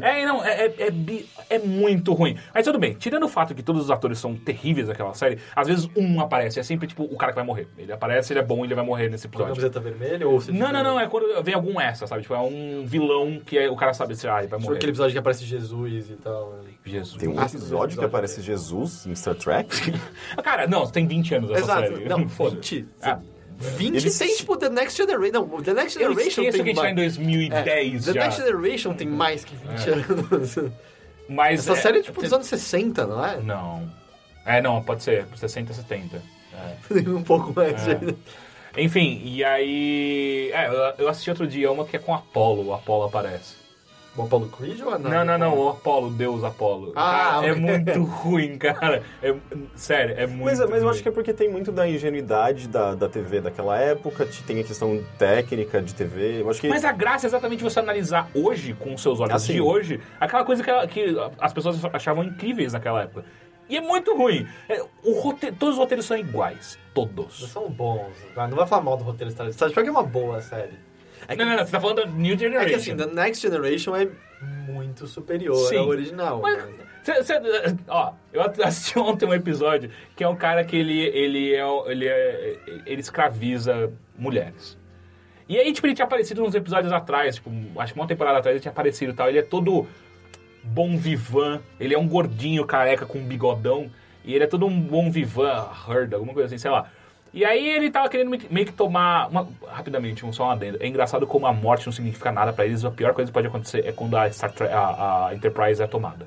É, 0.02 0.24
não, 0.26 0.44
é, 0.44 0.66
é, 0.66 0.74
é 0.88 1.24
é 1.50 1.58
muito 1.58 2.12
ruim. 2.12 2.36
Mas 2.54 2.64
tudo 2.64 2.78
bem, 2.78 2.92
tirando 2.94 3.22
o 3.24 3.28
fato 3.28 3.54
que 3.54 3.62
todos 3.62 3.84
os 3.84 3.90
atores 3.90 4.18
são 4.18 4.34
terríveis 4.36 4.88
naquela 4.88 5.14
série, 5.14 5.38
às 5.56 5.66
vezes 5.66 5.88
um 5.96 6.20
aparece, 6.20 6.60
é 6.60 6.62
sempre 6.62 6.86
tipo 6.86 7.04
o 7.04 7.16
cara 7.16 7.32
que 7.32 7.36
vai 7.36 7.44
morrer. 7.44 7.66
Ele 7.78 7.90
aparece, 7.92 8.32
ele 8.32 8.40
é 8.40 8.42
bom, 8.42 8.64
ele 8.64 8.74
vai 8.74 8.84
morrer 8.84 9.08
nesse 9.08 9.26
Com 9.28 9.38
a 9.42 9.46
episódio. 9.48 9.70
camiseta 9.70 9.80
vermelha 9.80 10.28
ou... 10.28 10.42
Não, 10.52 10.70
não, 10.72 10.82
não, 10.84 11.00
é 11.00 11.08
quando 11.08 11.42
vem 11.42 11.54
algum 11.54 11.80
extra, 11.80 12.06
sabe? 12.06 12.22
Tipo, 12.22 12.34
é 12.34 12.40
um 12.40 12.84
vilão 12.86 13.40
que 13.44 13.56
é- 13.56 13.70
o 13.70 13.76
cara 13.76 13.94
sabe 13.94 14.14
se 14.14 14.28
ah, 14.28 14.38
ele 14.40 14.48
vai 14.48 14.58
Tipo 14.58 14.62
morrer. 14.64 14.76
aquele 14.76 14.92
episódio 14.92 15.12
que 15.12 15.18
aparece 15.18 15.44
Jesus 15.44 16.10
e 16.10 16.14
tal. 16.16 16.50
né? 16.52 16.70
Jesus. 16.84 17.16
Tem 17.18 17.28
um 17.28 17.32
episódio 17.32 17.58
episódio 17.58 17.98
que 17.98 18.04
aparece 18.04 18.42
Jesus 18.42 19.06
em 19.06 19.14
Star 19.14 19.34
Trek? 19.34 19.68
Cara, 20.44 20.66
não, 20.66 20.86
tem 20.86 21.06
20 21.06 21.34
anos 21.34 21.50
essa 21.50 21.60
Exato. 21.60 21.80
série. 21.94 22.04
Não, 22.08 22.26
Foda-se. 22.28 22.82
20. 22.82 22.88
Ah, 23.02 23.18
20 23.60 23.96
Eles- 23.96 24.16
tem, 24.18 24.36
tipo, 24.36 24.56
The 24.56 24.68
Next 24.68 24.96
Generation. 24.96 25.32
Não, 25.32 25.48
The 25.62 25.74
Next 25.74 26.00
eu 26.00 26.10
Generation 26.10 26.28
esqueço 26.42 26.52
tem 26.56 26.64
que 26.64 26.70
a 26.70 26.74
gente 26.74 26.76
tá 26.76 26.90
em 26.90 26.94
mais- 26.94 27.16
2010 27.16 28.08
É, 28.08 28.12
The 28.12 28.18
já. 28.20 28.24
Next 28.26 28.40
Generation 28.42 28.94
tem 28.94 29.08
mais 29.08 29.44
que 29.44 29.56
20 29.56 29.90
anos. 29.90 30.56
Mas 31.28 31.60
Essa 31.60 31.72
é- 31.72 31.82
série 31.82 31.98
é 31.98 32.02
tipo 32.02 32.22
dos 32.22 32.32
anos 32.32 32.46
60, 32.46 33.06
não 33.06 33.24
é? 33.24 33.36
Não. 33.38 33.90
É, 34.46 34.62
não, 34.62 34.82
pode 34.82 35.02
ser, 35.02 35.26
60, 35.36 35.74
70. 35.74 36.22
É. 36.54 36.98
um 37.10 37.22
pouco 37.22 37.52
mais. 37.54 37.86
É. 37.86 37.98
Enfim, 38.78 39.20
e 39.24 39.42
aí. 39.44 40.50
É, 40.54 40.68
eu- 40.68 40.94
eu 41.04 41.08
assisti 41.08 41.28
outro 41.30 41.46
dia 41.46 41.70
uma 41.70 41.84
que 41.84 41.96
é 41.96 41.98
com 41.98 42.14
Apollo, 42.14 42.68
o 42.68 42.72
Apollo 42.74 43.04
aparece. 43.06 43.57
O 44.18 44.22
Apollo 44.24 44.48
Creed 44.48 44.80
ou 44.82 44.92
a 44.92 44.98
Não, 44.98 45.24
não, 45.24 45.38
não, 45.38 45.56
o 45.58 45.68
Apolo, 45.68 46.10
Deus 46.10 46.42
Apolo. 46.44 46.92
Ah, 46.96 47.30
Cara, 47.40 47.46
é 47.46 47.54
muito 47.54 48.02
ruim, 48.02 48.58
cara. 48.58 49.02
É, 49.22 49.34
sério, 49.76 50.14
é 50.18 50.26
muito 50.26 50.44
Mas, 50.44 50.58
mas 50.60 50.70
eu 50.70 50.78
ruim. 50.80 50.90
acho 50.90 51.02
que 51.02 51.08
é 51.08 51.12
porque 51.12 51.32
tem 51.32 51.48
muito 51.48 51.70
da 51.70 51.88
ingenuidade 51.88 52.66
da, 52.68 52.94
da 52.94 53.08
TV 53.08 53.40
daquela 53.40 53.78
época, 53.78 54.26
te- 54.26 54.42
tem 54.42 54.60
a 54.60 54.64
questão 54.64 55.02
técnica 55.18 55.80
de 55.80 55.94
TV. 55.94 56.42
Eu 56.42 56.50
acho 56.50 56.60
que. 56.60 56.68
Mas 56.68 56.84
a 56.84 56.92
graça 56.92 57.26
é 57.26 57.28
exatamente 57.28 57.62
você 57.62 57.78
analisar 57.78 58.28
hoje, 58.34 58.74
com 58.74 58.94
os 58.94 59.00
seus 59.02 59.20
olhos 59.20 59.34
Assim. 59.34 59.52
de 59.54 59.60
hoje, 59.60 60.00
aquela 60.20 60.44
coisa 60.44 60.62
que, 60.62 60.86
que 60.88 61.16
as 61.40 61.52
pessoas 61.52 61.78
achavam 61.92 62.24
incríveis 62.24 62.72
naquela 62.72 63.02
época. 63.02 63.24
E 63.68 63.76
é 63.76 63.80
muito 63.82 64.16
ruim. 64.16 64.46
É, 64.68 64.82
o 65.04 65.20
rote- 65.20 65.52
todos 65.52 65.74
os 65.74 65.78
roteiros 65.78 66.06
são 66.06 66.16
iguais. 66.16 66.78
Não 66.96 67.06
Todos. 67.06 67.48
são 67.52 67.68
bons. 67.70 68.08
Não 68.34 68.56
vai 68.56 68.66
falar 68.66 68.82
mal 68.82 68.96
do 68.96 69.04
roteiro 69.04 69.30
Star 69.30 69.44
Trek. 69.46 69.54
Star 69.56 69.70
Trek 69.70 69.86
é 69.88 69.90
uma 69.92 70.02
boa 70.02 70.40
série. 70.40 70.72
É 71.26 71.34
que, 71.36 71.42
Não, 71.42 71.50
não, 71.50 71.56
não, 71.58 71.64
você 71.64 71.72
tá 71.72 71.80
falando 71.80 71.96
da 72.02 72.06
New 72.06 72.34
é 72.34 72.38
Generation. 72.38 72.68
que 72.68 72.74
assim, 72.74 72.96
The 72.96 73.06
Next 73.06 73.42
Generation 73.42 73.96
é 73.96 74.08
muito 74.70 75.06
superior 75.06 75.56
Sim. 75.68 75.78
ao 75.78 75.88
original. 75.88 76.40
Mas, 76.40 76.58
né? 76.58 76.70
cê- 77.02 77.22
cê- 77.24 77.40
ó, 77.88 78.12
eu 78.32 78.42
assisti 78.64 78.98
ontem 78.98 79.26
um 79.26 79.34
episódio 79.34 79.90
que 80.14 80.22
é 80.22 80.28
um 80.28 80.36
cara 80.36 80.64
que 80.64 80.76
ele, 80.76 80.98
ele, 81.00 81.54
é, 81.54 81.64
ele, 81.90 82.06
é, 82.08 82.56
ele 82.86 83.00
escraviza 83.00 83.90
mulheres. 84.16 84.78
E 85.48 85.56
aí, 85.56 85.72
tipo, 85.72 85.86
ele 85.86 85.94
tinha 85.94 86.04
aparecido 86.04 86.44
uns 86.44 86.54
episódios 86.54 86.92
atrás, 86.92 87.36
tipo, 87.36 87.50
acho 87.78 87.94
que 87.94 87.98
uma 87.98 88.06
temporada 88.06 88.38
atrás 88.38 88.54
ele 88.54 88.60
tinha 88.60 88.70
aparecido 88.70 89.12
e 89.12 89.14
tal. 89.14 89.28
Ele 89.28 89.38
é 89.38 89.42
todo 89.42 89.86
bom 90.62 90.96
vivan, 90.98 91.60
ele 91.80 91.94
é 91.94 91.98
um 91.98 92.06
gordinho 92.06 92.66
careca 92.66 93.06
com 93.06 93.18
um 93.18 93.24
bigodão, 93.24 93.90
e 94.24 94.34
ele 94.34 94.44
é 94.44 94.46
todo 94.46 94.66
um 94.66 94.78
bom 94.80 95.10
vivan, 95.10 95.66
herd, 95.88 96.14
alguma 96.14 96.34
coisa 96.34 96.46
assim, 96.48 96.58
sei 96.58 96.70
lá. 96.70 96.90
E 97.38 97.44
aí 97.44 97.68
ele 97.68 97.88
tava 97.88 98.08
querendo 98.08 98.30
meio 98.50 98.66
que- 98.66 98.72
tomar, 98.72 99.28
uma- 99.28 99.46
rapidamente, 99.68 100.26
um 100.26 100.32
só 100.32 100.48
um 100.48 100.50
adendo. 100.50 100.76
É 100.80 100.88
engraçado 100.88 101.24
como 101.24 101.46
a 101.46 101.52
morte 101.52 101.86
não 101.86 101.92
significa 101.92 102.32
nada 102.32 102.52
pra 102.52 102.66
eles, 102.66 102.84
a 102.84 102.90
pior 102.90 103.14
coisa 103.14 103.30
que 103.30 103.32
pode 103.34 103.46
acontecer 103.46 103.86
é 103.86 103.92
quando 103.92 104.16
a, 104.16 104.28
Trek- 104.28 104.72
a- 104.72 105.26
a 105.28 105.34
Enterprise 105.36 105.80
é 105.80 105.86
tomada. 105.86 106.26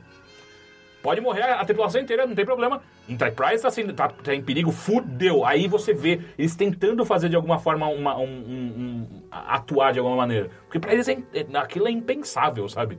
Pode 1.04 1.20
morrer 1.20 1.42
a 1.42 1.66
tripulação 1.66 2.00
inteira, 2.00 2.26
não 2.26 2.34
tem 2.34 2.46
problema. 2.46 2.82
Enterprise 3.10 3.62
tá, 3.62 3.70
sendo, 3.70 3.92
tá, 3.92 4.08
tá 4.08 4.34
em 4.34 4.42
perigo, 4.42 4.72
fudeu. 4.72 5.44
Aí 5.44 5.68
você 5.68 5.94
vê 5.94 6.22
eles 6.38 6.56
tentando 6.56 7.04
fazer 7.04 7.28
de 7.28 7.36
alguma 7.36 7.60
forma 7.60 7.88
uma, 7.90 8.16
um, 8.18 8.24
um- 8.24 8.74
um- 8.78 9.22
atuar 9.32 9.92
de 9.92 10.00
alguma 10.00 10.16
maneira. 10.16 10.50
Porque 10.64 10.80
pra 10.80 10.94
eles 10.94 11.10
é, 11.10 11.18
é- 11.34 11.58
aquilo 11.58 11.88
é 11.90 11.92
impensável, 11.92 12.70
sabe? 12.70 12.98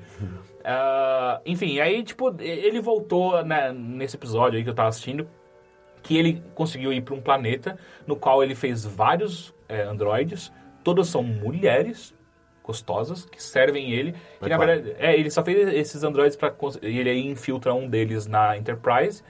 Ah, 0.64 1.40
enfim, 1.46 1.80
aí, 1.80 2.02
tipo, 2.02 2.34
ele 2.40 2.80
voltou 2.80 3.42
né, 3.44 3.72
nesse 3.72 4.16
episódio 4.16 4.58
aí 4.58 4.64
que 4.64 4.68
eu 4.70 4.74
tava 4.74 4.88
assistindo, 4.90 5.26
que 6.03 6.16
ele 6.16 6.42
conseguiu 6.55 6.92
ir 6.92 7.03
pra 7.03 7.14
um 7.14 7.20
planeta 7.20 7.78
no 8.07 8.16
qual 8.16 8.42
ele 8.42 8.55
fez 8.55 8.84
vários 8.84 9.55
é, 9.68 9.82
androides, 9.82 10.53
todas 10.82 11.09
são 11.09 11.22
mulheres 11.22 12.14
gostosas 12.62 13.24
que 13.24 13.42
servem 13.42 13.90
ele. 13.92 14.14
Que, 14.40 14.48
na 14.48 14.57
verdade, 14.57 14.94
é, 14.98 15.14
ele 15.18 15.30
só 15.30 15.44
fez 15.44 15.72
esses 15.74 16.03
androides 16.03 16.36
para 16.36 16.55
e 16.82 16.98
ele 16.98 17.11
aí 17.11 17.26
infiltra 17.26 17.74
um 17.74 17.88
deles 17.88 18.26
na 18.26 18.57
Enterprise. 18.57 19.22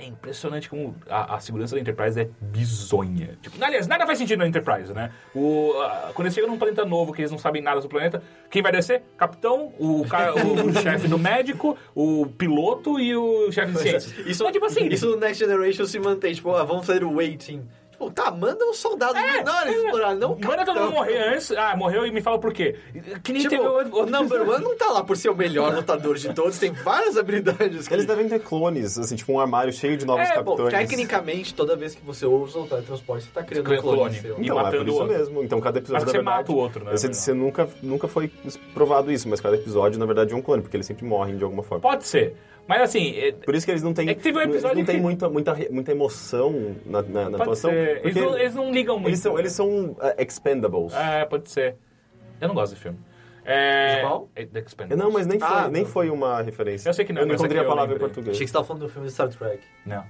É 0.00 0.06
impressionante 0.06 0.70
como 0.70 0.94
a, 1.10 1.34
a 1.34 1.40
segurança 1.40 1.74
da 1.74 1.80
Enterprise 1.80 2.20
é 2.20 2.28
bizonha. 2.40 3.36
Tipo, 3.42 3.62
aliás, 3.64 3.88
nada 3.88 4.06
faz 4.06 4.16
sentido 4.18 4.38
na 4.38 4.46
Enterprise, 4.46 4.92
né? 4.92 5.10
O, 5.34 5.72
a- 5.80 6.12
quando 6.14 6.26
eles 6.26 6.34
chegam 6.34 6.48
num 6.48 6.56
planeta 6.56 6.84
novo, 6.84 7.12
que 7.12 7.20
eles 7.20 7.32
não 7.32 7.38
sabem 7.38 7.60
nada 7.60 7.80
sobre 7.80 7.96
o 7.96 7.98
planeta, 7.98 8.22
quem 8.48 8.62
vai 8.62 8.70
descer? 8.70 9.02
Capitão, 9.16 9.72
o, 9.76 10.06
cara- 10.08 10.34
o, 10.36 10.68
o 10.68 10.72
chefe 10.80 11.08
do 11.08 11.18
médico, 11.18 11.76
o 11.96 12.26
piloto 12.26 13.00
e 13.00 13.16
o 13.16 13.50
chefe 13.50 13.72
de 13.72 13.78
ciências. 13.80 14.18
Isso, 14.26 14.44
Mas, 14.44 14.52
tipo 14.52 14.66
assim, 14.66 14.86
isso 14.86 15.06
no 15.10 15.16
Next 15.16 15.44
Generation 15.44 15.84
se 15.84 15.98
mantém, 15.98 16.32
tipo, 16.32 16.54
ah, 16.54 16.62
vamos 16.62 16.86
fazer 16.86 17.02
o 17.02 17.16
waiting. 17.16 17.66
Tipo, 17.98 18.12
tá, 18.12 18.30
manda 18.30 18.64
uns 18.64 18.76
soldados 18.76 19.20
menores 19.20 19.74
explorar, 19.74 20.14
não 20.14 20.34
o 20.34 20.38
Manda 20.40 20.64
todo 20.64 20.78
mundo 20.78 20.92
morrer 20.92 21.18
antes. 21.34 21.50
Ah, 21.50 21.74
morreu 21.76 22.06
e 22.06 22.12
me 22.12 22.20
fala 22.20 22.38
por 22.38 22.52
quê. 22.52 22.76
Que 23.24 23.32
nem 23.32 23.42
Tipo, 23.42 23.56
teve 23.56 23.66
outro, 23.68 24.02
o 24.02 24.06
Number. 24.06 24.48
One 24.48 24.62
não 24.64 24.76
tá 24.76 24.86
lá 24.92 25.02
por 25.02 25.16
ser 25.16 25.30
o 25.30 25.34
melhor 25.34 25.74
lutador 25.74 26.16
de 26.16 26.32
todos, 26.32 26.58
tem 26.60 26.70
várias 26.70 27.16
habilidades. 27.16 27.88
que- 27.88 27.94
Eles 27.94 28.06
devem 28.06 28.28
ter 28.28 28.38
clones, 28.38 28.96
assim, 28.96 29.16
tipo 29.16 29.32
um 29.32 29.40
armário 29.40 29.72
cheio 29.72 29.96
de 29.96 30.06
novos 30.06 30.28
É, 30.30 30.40
bom, 30.40 30.54
capitães. 30.56 30.88
tecnicamente, 30.88 31.52
toda 31.52 31.74
vez 31.74 31.96
que 31.96 32.04
você 32.04 32.24
usa 32.24 32.60
o 32.60 32.66
teletransporte, 32.68 33.24
você 33.24 33.30
tá 33.34 33.42
criando 33.42 33.64
Cria 33.64 33.78
um 33.80 33.82
clone, 33.82 33.98
clone. 33.98 34.14
seu. 34.20 34.38
E 34.38 34.42
Então, 34.44 34.60
é 34.60 34.70
por 34.70 34.78
o 34.78 34.82
isso 34.88 34.92
outro. 34.92 35.08
mesmo. 35.18 35.42
Então, 35.42 35.60
cada 35.60 35.78
episódio, 35.80 36.02
Mas 36.06 36.10
você 36.12 36.18
na 36.18 36.22
verdade... 36.22 36.38
mata 36.48 36.52
o 36.52 36.56
outro, 36.62 36.84
né? 36.84 36.90
Você, 36.92 37.08
você 37.12 37.34
nunca, 37.34 37.68
nunca 37.82 38.06
foi 38.06 38.28
provado 38.72 39.10
isso, 39.10 39.28
mas 39.28 39.40
cada 39.40 39.56
episódio, 39.56 39.98
na 39.98 40.06
verdade, 40.06 40.32
é 40.32 40.36
um 40.36 40.42
clone, 40.42 40.62
porque 40.62 40.76
eles 40.76 40.86
sempre 40.86 41.04
morrem 41.04 41.36
de 41.36 41.42
alguma 41.42 41.64
forma. 41.64 41.82
Pode 41.82 42.06
ser. 42.06 42.36
Mas 42.68 42.82
assim, 42.82 43.16
é- 43.18 43.32
Por 43.32 43.54
isso 43.54 43.64
que 43.64 43.72
eles 43.72 43.82
não 43.82 43.94
têm, 43.94 44.08
É 44.10 44.14
que 44.14 44.22
teve 44.22 44.38
um 44.38 44.42
episódio 44.42 44.76
não 44.78 44.84
que- 44.84 44.96
muita, 45.00 45.28
muita, 45.28 45.52
re- 45.54 45.68
muita 45.70 45.90
emoção 45.90 46.76
na, 46.84 47.00
na, 47.02 47.30
na 47.30 47.38
atuação. 47.38 47.70
Eles 47.72 48.14
não, 48.14 48.38
eles 48.38 48.54
não 48.54 48.70
ligam 48.70 48.96
muito. 48.96 49.08
eles 49.08 49.20
são, 49.20 49.38
eles 49.38 49.52
são 49.52 49.68
uh, 49.92 49.96
expendables. 50.18 50.92
É, 50.94 51.24
pode 51.24 51.50
ser. 51.50 51.76
Eu 52.40 52.46
não 52.48 52.54
gosto 52.54 52.72
desse 52.72 52.82
filme. 52.82 52.98
É... 53.44 53.96
De 53.96 54.00
qual? 54.02 54.28
É 54.36 54.44
The 54.44 54.58
Expendables. 54.60 55.02
Não, 55.02 55.10
mas 55.10 55.26
nem 55.26 55.38
foi, 55.40 55.48
Ah, 55.48 55.68
nem 55.70 55.82
não. 55.82 55.88
foi 55.90 56.10
uma 56.10 56.42
referência. 56.42 56.90
Eu 56.90 56.92
sei 56.92 57.04
que 57.06 57.12
não, 57.14 57.22
Eu 57.22 57.26
não 57.26 57.32
é 57.32 57.36
encontrei 57.36 57.58
a 57.60 57.64
palavra 57.64 57.96
em 57.96 57.98
português. 57.98 58.36
Achei 58.36 58.44
que 58.44 58.50
você 58.50 58.52
tava 58.52 58.66
falando 58.66 58.82
do 58.82 58.88
filme 58.90 59.08
de 59.08 59.14
Star 59.14 59.28
Trek. 59.30 59.60
Não. 59.86 60.04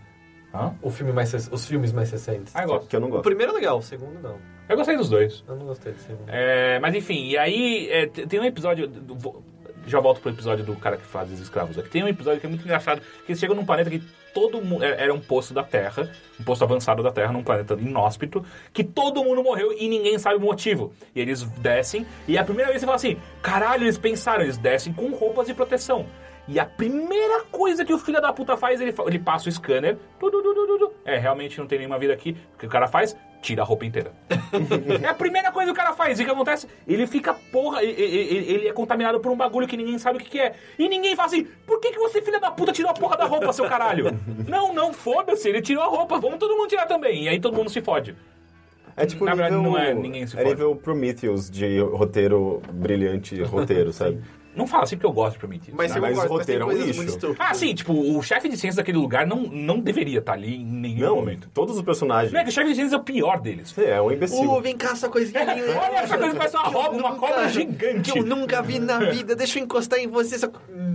Hã? 0.52 0.74
O 0.82 0.90
filme 0.90 1.12
mais, 1.12 1.32
os 1.52 1.66
filmes 1.66 1.92
mais 1.92 2.11
recentes. 2.11 2.56
Ah, 2.56 2.62
eu 2.64 2.68
gosto. 2.68 2.88
Que 2.88 2.96
eu 2.96 3.00
não 3.00 3.06
O 3.09 3.11
gosto. 3.12 3.22
primeiro 3.24 3.52
é 3.52 3.54
legal, 3.54 3.78
o 3.78 3.82
segundo 3.82 4.18
não. 4.20 4.36
Eu 4.68 4.76
gostei 4.76 4.96
dos 4.96 5.09
dois. 5.09 5.44
Eu 5.46 5.54
não 5.56 5.66
gostei 5.66 5.92
do 5.92 5.98
segundo. 6.00 6.28
É, 6.28 6.80
mas 6.80 6.94
enfim, 6.96 7.28
e 7.28 7.38
aí 7.38 7.88
é, 7.90 8.06
tem 8.06 8.40
um 8.40 8.44
episódio. 8.44 8.88
do- 8.88 9.44
já 9.89 10.01
volto 10.01 10.20
pro 10.20 10.30
episódio 10.30 10.64
do 10.64 10.76
cara 10.76 10.97
que 10.97 11.05
faz 11.05 11.30
os 11.30 11.41
escravos. 11.41 11.78
Aqui 11.78 11.89
tem 11.89 12.05
um 12.05 12.09
episódio 12.09 12.41
que 12.41 12.47
é 12.47 12.49
muito 12.49 12.64
engraçado, 12.64 13.01
que 13.01 13.32
eles 13.32 13.39
chegam 13.39 13.57
num 13.57 13.64
planeta 13.64 13.91
que 13.91 14.03
todo 14.32 14.62
mundo. 14.62 14.84
Era 14.84 15.12
um 15.12 15.20
posto 15.20 15.53
da 15.53 15.62
Terra, 15.62 16.11
um 16.39 16.45
posto 16.45 16.62
avançado 16.62 17.03
da 17.03 17.11
Terra, 17.11 17.32
num 17.32 17.43
planeta 17.43 17.74
inóspito, 17.74 18.45
que 18.72 18.84
todo 18.84 19.24
mundo 19.24 19.43
morreu 19.43 19.72
e 19.72 19.89
ninguém 19.89 20.18
sabe 20.18 20.36
o 20.36 20.41
motivo. 20.41 20.93
E 21.14 21.20
eles 21.20 21.43
descem, 21.43 22.07
e 22.26 22.39
a 22.39 22.45
primeira 22.45 22.70
vez 22.70 22.80
você 22.80 22.86
fala 22.86 22.97
assim: 22.97 23.16
caralho, 23.43 23.84
eles 23.84 23.99
pensaram, 23.99 24.43
eles 24.43 24.57
descem 24.57 24.93
com 24.93 25.11
roupas 25.12 25.47
de 25.47 25.55
proteção. 25.55 26.07
E 26.49 26.59
a 26.59 26.64
primeira 26.64 27.42
coisa 27.53 27.84
que 27.84 27.92
o 27.92 27.99
filho 27.99 28.20
da 28.22 28.32
puta 28.32 28.57
faz, 28.57 28.80
ele, 28.80 28.94
ele 29.07 29.18
passa 29.18 29.49
o 29.49 29.53
scanner. 29.53 29.99
tu, 30.18 30.30
tu, 30.30 30.42
tu. 30.42 30.92
É, 31.05 31.18
realmente 31.18 31.59
não 31.59 31.66
tem 31.66 31.78
nenhuma 31.78 31.99
vida 31.99 32.12
aqui. 32.14 32.34
O 32.55 32.59
que 32.59 32.64
o 32.66 32.68
cara 32.70 32.88
faz? 32.88 33.14
Tira 33.42 33.62
a 33.62 33.64
roupa 33.64 33.84
inteira. 33.84 34.12
É 35.03 35.09
a 35.09 35.14
primeira 35.14 35.53
coisa 35.53 35.66
que 35.70 35.72
o 35.72 35.76
cara 35.76 35.92
faz. 35.94 36.18
E 36.18 36.22
o 36.22 36.24
que 36.24 36.32
acontece? 36.32 36.66
Ele 36.86 37.07
fica, 37.07 37.34
porra, 37.53 37.82
ele, 37.84 37.92
ele- 38.01 38.53
ele 38.53 38.68
é 38.68 38.72
contaminado 38.72 39.20
por 39.20 39.30
um 39.30 39.36
bagulho 39.36 39.68
que 39.68 39.76
ninguém 39.76 39.99
sabe 39.99 40.16
o 40.16 40.20
que, 40.20 40.30
que 40.30 40.40
é. 40.40 40.55
E 40.78 40.88
ninguém 40.88 41.14
fala 41.14 41.26
assim, 41.26 41.46
por 41.66 41.78
que, 41.80 41.92
que 41.92 41.99
você, 41.99 42.22
filha 42.22 42.40
da 42.40 42.51
puta, 42.51 42.72
tirou 42.72 42.90
a 42.90 42.94
porra 42.94 43.16
da 43.18 43.26
roupa, 43.26 43.53
seu 43.53 43.68
caralho? 43.68 44.07
não, 44.49 44.72
não, 44.72 44.92
foda-se, 44.94 45.46
ele 45.51 45.61
tirou 45.61 45.82
a 45.82 45.86
roupa, 45.86 46.18
vamos 46.18 46.38
todo 46.38 46.57
mundo 46.57 46.68
tirar 46.68 46.86
também. 46.86 47.24
E 47.24 47.28
aí 47.28 47.38
todo 47.38 47.55
mundo 47.55 47.68
se 47.68 47.82
fode. 47.82 48.16
É 48.96 49.05
tipo 49.07 49.24
Na 49.24 49.34
verdade, 49.34 49.55
nível, 49.55 49.70
não 49.70 49.78
é 49.78 49.92
ninguém 49.94 50.26
se 50.26 50.34
É 50.34 50.38
fode. 50.42 50.49
nível 50.55 50.74
Prometheus 50.74 51.49
de 51.51 51.78
roteiro 51.78 52.61
brilhante, 52.72 53.40
roteiro, 53.42 53.92
sabe? 53.92 54.18
Não 54.57 54.66
fala 54.66 54.84
assim 54.84 54.96
porque 54.96 55.07
eu 55.07 55.12
gosto 55.12 55.34
de 55.34 55.38
Prometheus. 55.38 55.76
Mas, 55.76 55.94
né? 55.94 56.01
mas 56.01 56.18
o 56.18 56.26
roteiro 56.26 56.64
é 56.64 56.66
um 56.66 56.72
lixo. 56.72 57.36
Ah, 57.38 57.55
sim, 57.55 57.74
tipo, 57.74 57.92
o 57.92 58.22
chefe 58.22 58.49
de 58.49 58.57
ciências 58.57 58.76
daquele 58.76 58.99
lugar 58.99 59.26
não, 59.26 59.42
não 59.42 59.78
deveria 59.78 60.18
estar 60.18 60.32
ali 60.32 60.57
em 60.57 60.64
nenhum 60.64 61.07
Não, 61.07 61.16
momento. 61.16 61.49
todos 61.55 61.76
os 61.76 61.82
personagens. 61.82 62.32
Não 62.32 62.40
é 62.40 62.42
que 62.44 62.51
o 62.51 62.53
chefe 62.53 62.68
de 62.70 62.74
ciências 62.74 62.92
é 62.92 62.96
o 62.96 63.05
pior 63.05 63.40
deles. 63.40 63.76
É, 63.78 64.01
um 64.01 64.11
imbecil. 64.11 64.51
Uh, 64.51 64.61
vem 64.61 64.76
cá 64.76 64.90
essa 64.90 65.09
coisinha 65.09 65.40
ali. 65.49 65.62
Olha 65.62 65.99
essa 65.99 66.18
coisa 66.18 66.32
que 66.32 66.38
parece 66.38 66.57
uma 66.57 66.64
roupa, 66.68 66.90
uma 66.96 67.14
cobra 67.16 67.49
gigante. 67.49 68.11
Que 68.12 68.18
eu 68.18 68.24
nunca 68.24 68.61
vi 68.62 68.78
na 68.78 68.99
vida. 68.99 69.36
Deixa 69.36 69.59
eu 69.59 69.64
encostar 69.64 69.99
em 70.01 70.09
você. 70.09 70.38
Só... 70.38 70.49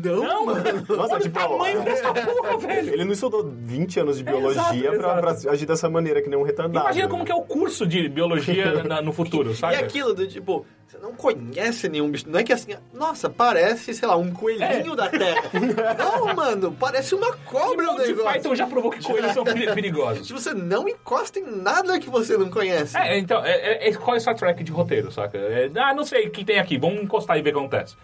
Não, 0.03 0.23
Não, 0.23 0.45
mano. 0.47 0.63
Nossa, 0.89 1.13
olha 1.13 1.21
tipo, 1.23 1.39
o 1.39 1.41
tamanho 1.47 1.81
dessa 1.83 2.13
porra, 2.13 2.57
velho. 2.57 2.93
Ele 2.93 3.05
não 3.05 3.13
estudou 3.13 3.49
20 3.55 3.99
anos 4.01 4.17
de 4.17 4.23
biologia 4.23 4.61
exato, 4.61 4.97
pra, 4.97 5.15
pra 5.21 5.31
exato. 5.31 5.49
agir 5.49 5.65
dessa 5.65 5.89
maneira, 5.89 6.21
que 6.21 6.29
nem 6.29 6.37
um 6.37 6.43
retardado. 6.43 6.85
Imagina 6.85 7.07
como 7.07 7.23
que 7.23 7.31
é 7.31 7.35
o 7.35 7.43
curso 7.43 7.87
de 7.87 8.09
biologia 8.09 8.83
na- 8.83 9.01
no 9.01 9.13
futuro, 9.13 9.51
E 9.51 9.55
sabe? 9.55 9.75
aquilo 9.75 10.13
do 10.13 10.27
tipo, 10.27 10.65
você 10.93 10.97
não 10.99 11.13
conhece 11.13 11.89
nenhum 11.89 12.09
bicho. 12.11 12.29
Não 12.29 12.39
é 12.39 12.43
que 12.43 12.53
assim, 12.53 12.75
nossa, 12.93 13.29
parece, 13.29 13.93
sei 13.93 14.07
lá, 14.07 14.15
um 14.15 14.31
coelhinho 14.31 14.95
da 14.95 15.09
terra. 15.09 15.43
não, 15.97 16.35
mano, 16.35 16.75
parece 16.79 17.15
uma 17.15 17.33
cobra 17.37 17.89
o 17.91 17.97
negócio. 17.97 18.23
Python 18.23 18.55
já 18.55 18.67
provou 18.67 18.91
que 18.91 19.03
coelhos 19.03 19.31
são 19.33 19.43
peri- 19.43 19.71
perigosos. 19.73 20.27
Tipo, 20.27 20.39
você 20.39 20.53
não 20.53 20.87
encosta 20.87 21.39
em 21.39 21.61
nada 21.61 21.99
que 21.99 22.09
você 22.09 22.37
não 22.37 22.49
conhece. 22.49 22.95
É, 22.97 23.17
então, 23.17 23.43
é, 23.43 23.89
é, 23.89 23.93
qual 23.95 24.15
é 24.15 24.19
Star 24.19 24.35
Trek 24.35 24.63
de 24.63 24.71
roteiro, 24.71 25.11
saca? 25.11 25.37
É, 25.37 25.71
ah, 25.77 25.93
não 25.93 26.05
sei 26.05 26.27
o 26.27 26.31
que 26.31 26.45
tem 26.45 26.59
aqui, 26.59 26.77
vamos 26.77 27.01
encostar 27.01 27.37
e 27.37 27.41
ver 27.41 27.49
o 27.49 27.53
que 27.53 27.59
acontece. 27.59 27.95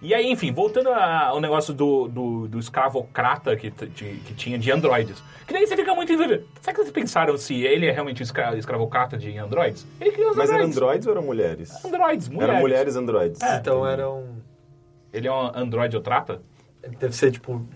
E 0.00 0.14
aí, 0.14 0.30
enfim, 0.30 0.52
voltando 0.52 0.90
a- 0.90 1.26
ao 1.26 1.40
negócio 1.40 1.74
do, 1.74 2.06
do, 2.06 2.46
do 2.48 2.58
escravocrata 2.60 3.56
que, 3.56 3.68
de- 3.70 4.16
que 4.24 4.32
tinha 4.34 4.56
de 4.56 4.70
androides. 4.70 5.20
Que 5.46 5.52
daí 5.52 5.66
você 5.66 5.76
fica 5.76 5.92
muito 5.94 6.12
em 6.12 6.16
dúvida. 6.16 6.44
Será 6.60 6.72
que 6.74 6.80
vocês 6.82 6.92
pensaram 6.92 7.36
se 7.36 7.62
ele 7.62 7.86
é 7.86 7.90
realmente 7.90 8.22
escra 8.22 8.56
escravocrata 8.56 9.18
de 9.18 9.36
androides? 9.38 9.84
Ele 10.00 10.12
criou 10.12 10.30
os 10.30 10.36
Mas 10.36 10.50
eram 10.50 10.66
androides. 10.66 11.06
ou 11.06 11.12
eram 11.12 11.22
mulheres? 11.22 11.84
Androides, 11.84 12.28
mulheres. 12.28 12.50
Eram 12.50 12.60
mulheres 12.60 12.96
androides. 12.96 13.40
Então 13.42 13.84
era 13.86 14.08
um. 14.08 14.36
Ele 15.12 15.26
é 15.26 15.32
um 15.32 15.40
androide 15.56 15.96
ou 15.96 16.02
trata? 16.02 16.40
Deve 17.00 17.14
ser 17.16 17.32
tipo. 17.32 17.66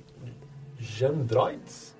Jandroids? 0.78 1.94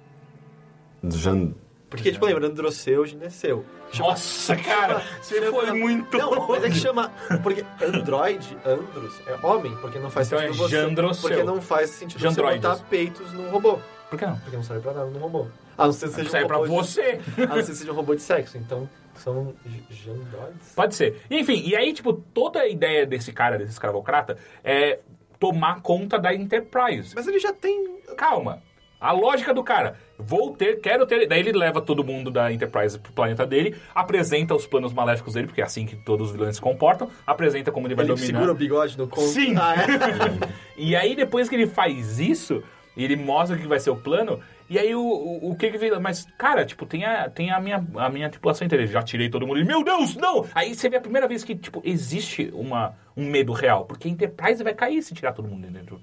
Jan... 1.05 1.53
Porque, 1.97 2.11
tipo, 2.13 2.27
lembra, 2.27 2.47
Androceu, 2.47 3.05
Gineceu. 3.07 3.65
Nossa, 3.99 4.57
cara, 4.57 5.03
você 5.21 5.39
Chama- 5.41 5.53
foi 5.61 5.73
muito 5.73 6.17
Não, 6.17 6.49
mas 6.49 6.65
é 6.65 6.71
que 6.71 6.77
chama. 6.77 7.13
Porque 7.43 7.65
Android, 7.85 8.57
Andros, 8.65 9.21
é 9.27 9.47
homem, 9.47 9.77
porque 9.77 9.99
não 9.99 10.11
faz 10.11 10.27
Então 10.29 10.39
sentido 10.41 10.55
é 10.55 10.57
você. 10.69 10.77
Jandroceu. 10.81 11.29
Porque 11.29 11.43
não 11.45 11.61
faz 11.61 11.91
sentido 11.91 12.19
você 12.21 12.29
Jandroides. 12.29 12.63
botar 12.63 12.85
peitos 12.89 13.33
num 13.33 13.51
robô. 13.51 13.79
Por 14.09 14.19
que 14.19 14.27
não? 14.27 14.39
Porque 14.39 14.57
não 14.57 14.63
serve 14.65 14.83
pra 14.83 14.93
nada 14.93 15.07
num 15.11 15.19
robô. 15.19 15.47
A 15.77 15.87
não 15.87 15.93
ser 15.93 16.09
que 16.09 16.15
seja 16.15 16.31
Serve 16.31 16.45
um 16.45 16.49
pra 16.49 16.57
robô 16.59 16.81
de- 16.83 16.87
você. 16.89 17.21
A 17.39 17.47
não 17.47 17.57
ser 17.63 17.73
que 17.73 17.77
seja 17.79 17.93
um 17.93 17.95
robô 17.95 18.15
de 18.15 18.23
sexo. 18.23 18.57
Então, 18.59 18.89
São 19.15 19.55
j- 19.67 19.83
Jandroids? 19.91 20.73
Pode 20.75 20.95
ser. 20.95 21.21
Enfim, 21.31 21.63
e 21.67 21.77
aí, 21.77 21.93
tipo, 21.93 22.15
toda 22.15 22.61
a 22.61 22.67
ideia 22.69 23.05
desse 23.07 23.31
cara, 23.31 23.59
desse 23.59 23.73
escravocrata, 23.73 24.39
é 24.65 25.01
tomar 25.39 25.83
conta 25.83 26.19
da 26.19 26.35
Enterprise. 26.35 27.15
Mas 27.15 27.27
ele 27.29 27.39
já 27.39 27.53
tem... 27.53 27.99
Calma. 28.17 28.63
A 28.99 29.13
lógica 29.13 29.53
do 29.53 29.63
cara, 29.63 29.97
vou 30.25 30.55
ter, 30.57 30.81
quero 30.81 31.07
ter. 31.07 31.27
Daí 31.27 31.41
ele 31.41 31.53
leva 31.53 31.81
todo 31.81 32.03
mundo 32.05 32.31
da 32.31 32.53
Enterprise 32.53 32.99
pro 32.99 33.13
planeta 33.13 33.47
dele, 33.47 33.75
apresenta 33.95 34.55
os 34.55 34.67
planos 34.67 34.93
maléficos 34.93 35.35
dele, 35.35 35.47
porque 35.47 35.61
é 35.61 35.65
assim 35.65 35.87
que 35.87 35.97
todos 35.97 36.29
os 36.29 36.33
vilões 36.33 36.57
se 36.57 36.63
comportam, 36.63 37.11
apresenta 37.27 37.71
como 37.71 37.87
ele 37.87 37.95
vai 37.95 38.05
Ele 38.05 38.15
dominar. 38.15 38.27
segura 38.39 38.53
o 38.53 38.55
bigode 38.55 38.97
no 38.99 39.07
conto. 39.09 39.29
Sim. 39.29 39.55
Ah, 39.59 39.75
é? 39.75 40.53
E 40.77 40.97
aí, 40.97 41.15
depois 41.15 41.49
que 41.49 41.55
ele 41.55 41.67
faz 41.67 42.19
isso, 42.19 42.63
ele 42.97 43.15
mostra 43.17 43.57
o 43.57 43.61
que 43.61 43.67
vai 43.67 43.79
ser 43.79 43.91
o 43.91 43.97
plano, 43.97 44.41
e 44.69 44.79
aí 44.79 44.95
o, 44.95 45.01
o, 45.01 45.51
o 45.51 45.57
que 45.57 45.71
que 45.71 45.77
vem. 45.79 45.91
Mas, 46.01 46.27
cara, 46.39 46.65
tipo, 46.65 46.87
tem 46.87 47.05
a, 47.05 47.29
tem 47.29 47.51
a, 47.51 47.61
minha, 47.61 47.85
a 47.97 48.09
minha 48.09 48.29
tripulação 48.31 48.65
inteira. 48.65 48.87
Já 48.87 49.03
tirei 49.03 49.29
todo 49.29 49.47
mundo 49.47 49.61
e, 49.61 49.65
meu 49.65 49.85
Deus, 49.85 50.17
não! 50.17 50.47
Aí 50.55 50.75
você 50.75 50.89
vê 50.89 50.97
a 50.97 51.01
primeira 51.01 51.29
vez 51.29 51.45
que, 51.45 51.55
tipo, 51.55 51.83
existe 51.85 52.51
uma, 52.55 52.95
um 53.17 53.27
medo 53.29 53.53
real, 53.53 53.85
porque 53.85 54.09
a 54.09 54.11
Enterprise 54.11 54.63
vai 54.65 54.75
cair 54.75 55.03
se 55.03 55.15
tirar 55.15 55.33
todo 55.33 55.47
mundo 55.47 55.67
de 55.67 55.73
dentro, 55.73 56.01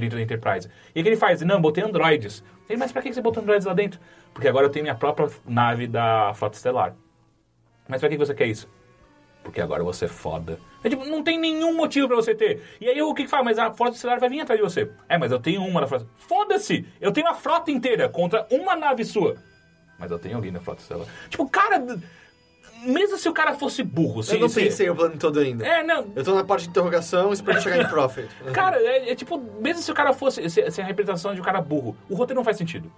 dentro 0.00 0.16
da 0.16 0.22
Enterprise. 0.22 0.68
E 0.94 1.00
o 1.00 1.02
que 1.02 1.08
ele 1.08 1.16
faz? 1.16 1.40
Não, 1.42 1.60
botei 1.60 1.84
androides. 1.84 2.44
Ele, 2.68 2.78
mas 2.78 2.92
pra 2.92 3.02
que 3.02 3.12
você 3.12 3.20
botou 3.20 3.42
androides 3.42 3.66
lá 3.66 3.74
dentro? 3.74 4.00
Porque 4.32 4.48
agora 4.48 4.66
eu 4.66 4.70
tenho 4.70 4.84
minha 4.84 4.94
própria 4.94 5.28
nave 5.46 5.86
da 5.86 6.32
Frota 6.34 6.56
Estelar. 6.56 6.94
Mas 7.88 8.00
pra 8.00 8.08
que 8.08 8.16
você 8.16 8.34
quer 8.34 8.46
isso? 8.46 8.68
Porque 9.44 9.60
agora 9.60 9.84
você 9.84 10.06
é 10.06 10.08
foda. 10.08 10.58
É, 10.82 10.88
tipo, 10.88 11.04
não 11.04 11.22
tem 11.22 11.38
nenhum 11.38 11.76
motivo 11.76 12.08
pra 12.08 12.16
você 12.16 12.34
ter. 12.34 12.62
E 12.80 12.88
aí 12.88 13.00
o 13.02 13.12
que 13.12 13.24
que 13.24 13.28
faz? 13.28 13.44
Mas 13.44 13.58
a 13.58 13.72
frota 13.72 13.94
estelar 13.94 14.18
vai 14.18 14.28
vir 14.30 14.40
atrás 14.40 14.58
de 14.58 14.64
você. 14.64 14.90
É, 15.06 15.18
mas 15.18 15.30
eu 15.30 15.38
tenho 15.38 15.62
uma 15.62 15.82
na 15.82 15.86
frota. 15.86 16.06
Foda-se! 16.16 16.86
Eu 16.98 17.12
tenho 17.12 17.28
a 17.28 17.34
frota 17.34 17.70
inteira 17.70 18.08
contra 18.08 18.46
uma 18.50 18.74
nave 18.74 19.04
sua. 19.04 19.36
Mas 19.98 20.10
eu 20.10 20.18
tenho 20.18 20.36
alguém 20.36 20.50
na 20.50 20.60
frota 20.60 20.80
estelar. 20.80 21.06
Tipo, 21.28 21.46
cara. 21.48 21.84
Mesmo 22.84 23.16
se 23.18 23.28
o 23.28 23.32
cara 23.32 23.54
fosse 23.54 23.82
burro, 23.82 24.22
se, 24.22 24.34
Eu 24.34 24.40
não 24.40 24.48
se- 24.48 24.60
pensei 24.62 24.88
o 24.90 24.94
plano 24.96 25.16
todo 25.18 25.38
ainda. 25.40 25.66
É, 25.66 25.82
não. 25.82 26.06
Eu 26.14 26.22
tô 26.24 26.34
na 26.34 26.44
parte 26.44 26.64
de 26.64 26.70
interrogação 26.70 27.32
esperando 27.32 27.62
chegar 27.62 27.80
em 27.82 27.88
Profit. 27.88 28.28
Cara, 28.52 28.76
é, 28.80 29.10
é 29.10 29.14
tipo, 29.14 29.38
mesmo 29.60 29.82
se 29.82 29.90
o 29.90 29.94
cara 29.94 30.12
fosse. 30.12 30.48
Se, 30.50 30.70
se 30.70 30.80
a 30.80 30.84
representação 30.84 31.34
de 31.34 31.40
um 31.40 31.44
cara 31.44 31.60
burro, 31.60 31.96
o 32.08 32.14
roteiro 32.14 32.38
não 32.38 32.44
faz 32.44 32.56
sentido. 32.56 32.90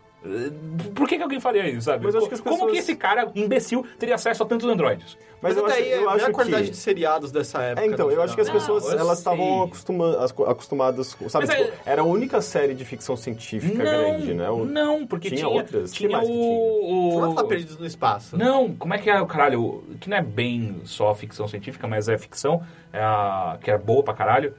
Por 0.94 1.08
que, 1.08 1.16
que 1.16 1.22
alguém 1.22 1.40
faria 1.40 1.68
isso, 1.68 1.82
sabe? 1.82 2.04
Mas 2.04 2.14
acho 2.14 2.28
que 2.28 2.34
as 2.34 2.40
Como 2.40 2.54
pessoas- 2.56 2.72
que 2.72 2.78
esse 2.78 2.96
cara, 2.96 3.30
imbecil, 3.34 3.84
teria 3.98 4.14
acesso 4.14 4.42
a 4.42 4.46
tantos 4.46 4.68
androides? 4.68 5.16
Mas, 5.40 5.54
Mas 5.54 5.56
eu 5.58 5.64
até 5.66 5.74
acho, 5.74 5.82
aí, 5.82 5.90
eu 5.92 6.10
é 6.10 6.14
acho 6.14 6.26
a 6.26 6.32
qualidade 6.32 6.64
que... 6.64 6.70
de 6.70 6.76
seriados 6.78 7.30
dessa 7.30 7.62
época. 7.62 7.82
É, 7.86 7.86
então, 7.90 8.06
no 8.06 8.12
eu 8.12 8.22
acho 8.22 8.34
que 8.34 8.40
as 8.40 8.48
pessoas, 8.48 8.84
Não, 8.84 8.92
elas 8.98 9.18
estavam 9.18 9.64
acostuma- 9.64 10.16
as- 10.24 10.30
acostumadas, 10.32 11.14
com- 11.14 11.28
sabe, 11.28 11.46
tipo, 11.46 11.60
é- 11.62 11.72
era 11.84 12.00
a 12.02 12.04
única 12.04 12.40
série 12.40 12.74
de 12.74 12.84
ficção 12.86 13.16
científica 13.16 13.76
grande, 13.76 14.32
né? 14.32 14.48
O- 14.48 14.64
não, 14.64 15.06
porque 15.06 15.28
tinha 15.28 15.40
tinha, 15.40 15.48
outras? 15.50 15.92
Tinha 15.92 16.08
mais 16.10 16.26
que 16.26 16.32
o, 16.34 17.10
Você 17.10 17.16
o- 17.16 17.20
vai 17.20 17.34
falar 17.34 17.48
perdidos 17.48 17.78
no 17.78 17.86
espaço. 17.86 18.36
Não, 18.38 18.72
como 18.74 18.94
é 18.94 18.98
que 18.98 19.10
é 19.10 19.20
o 19.20 19.26
caralho? 19.26 19.84
Que 20.00 20.08
não 20.08 20.16
é 20.16 20.22
bem 20.22 20.80
só 20.84 21.14
ficção 21.14 21.46
científica, 21.46 21.86
mas 21.86 22.08
é 22.08 22.16
ficção, 22.16 22.62
é 22.92 22.98
a, 23.00 23.58
que 23.62 23.70
é 23.70 23.76
boa 23.76 24.02
pra 24.02 24.14
caralho. 24.14 24.54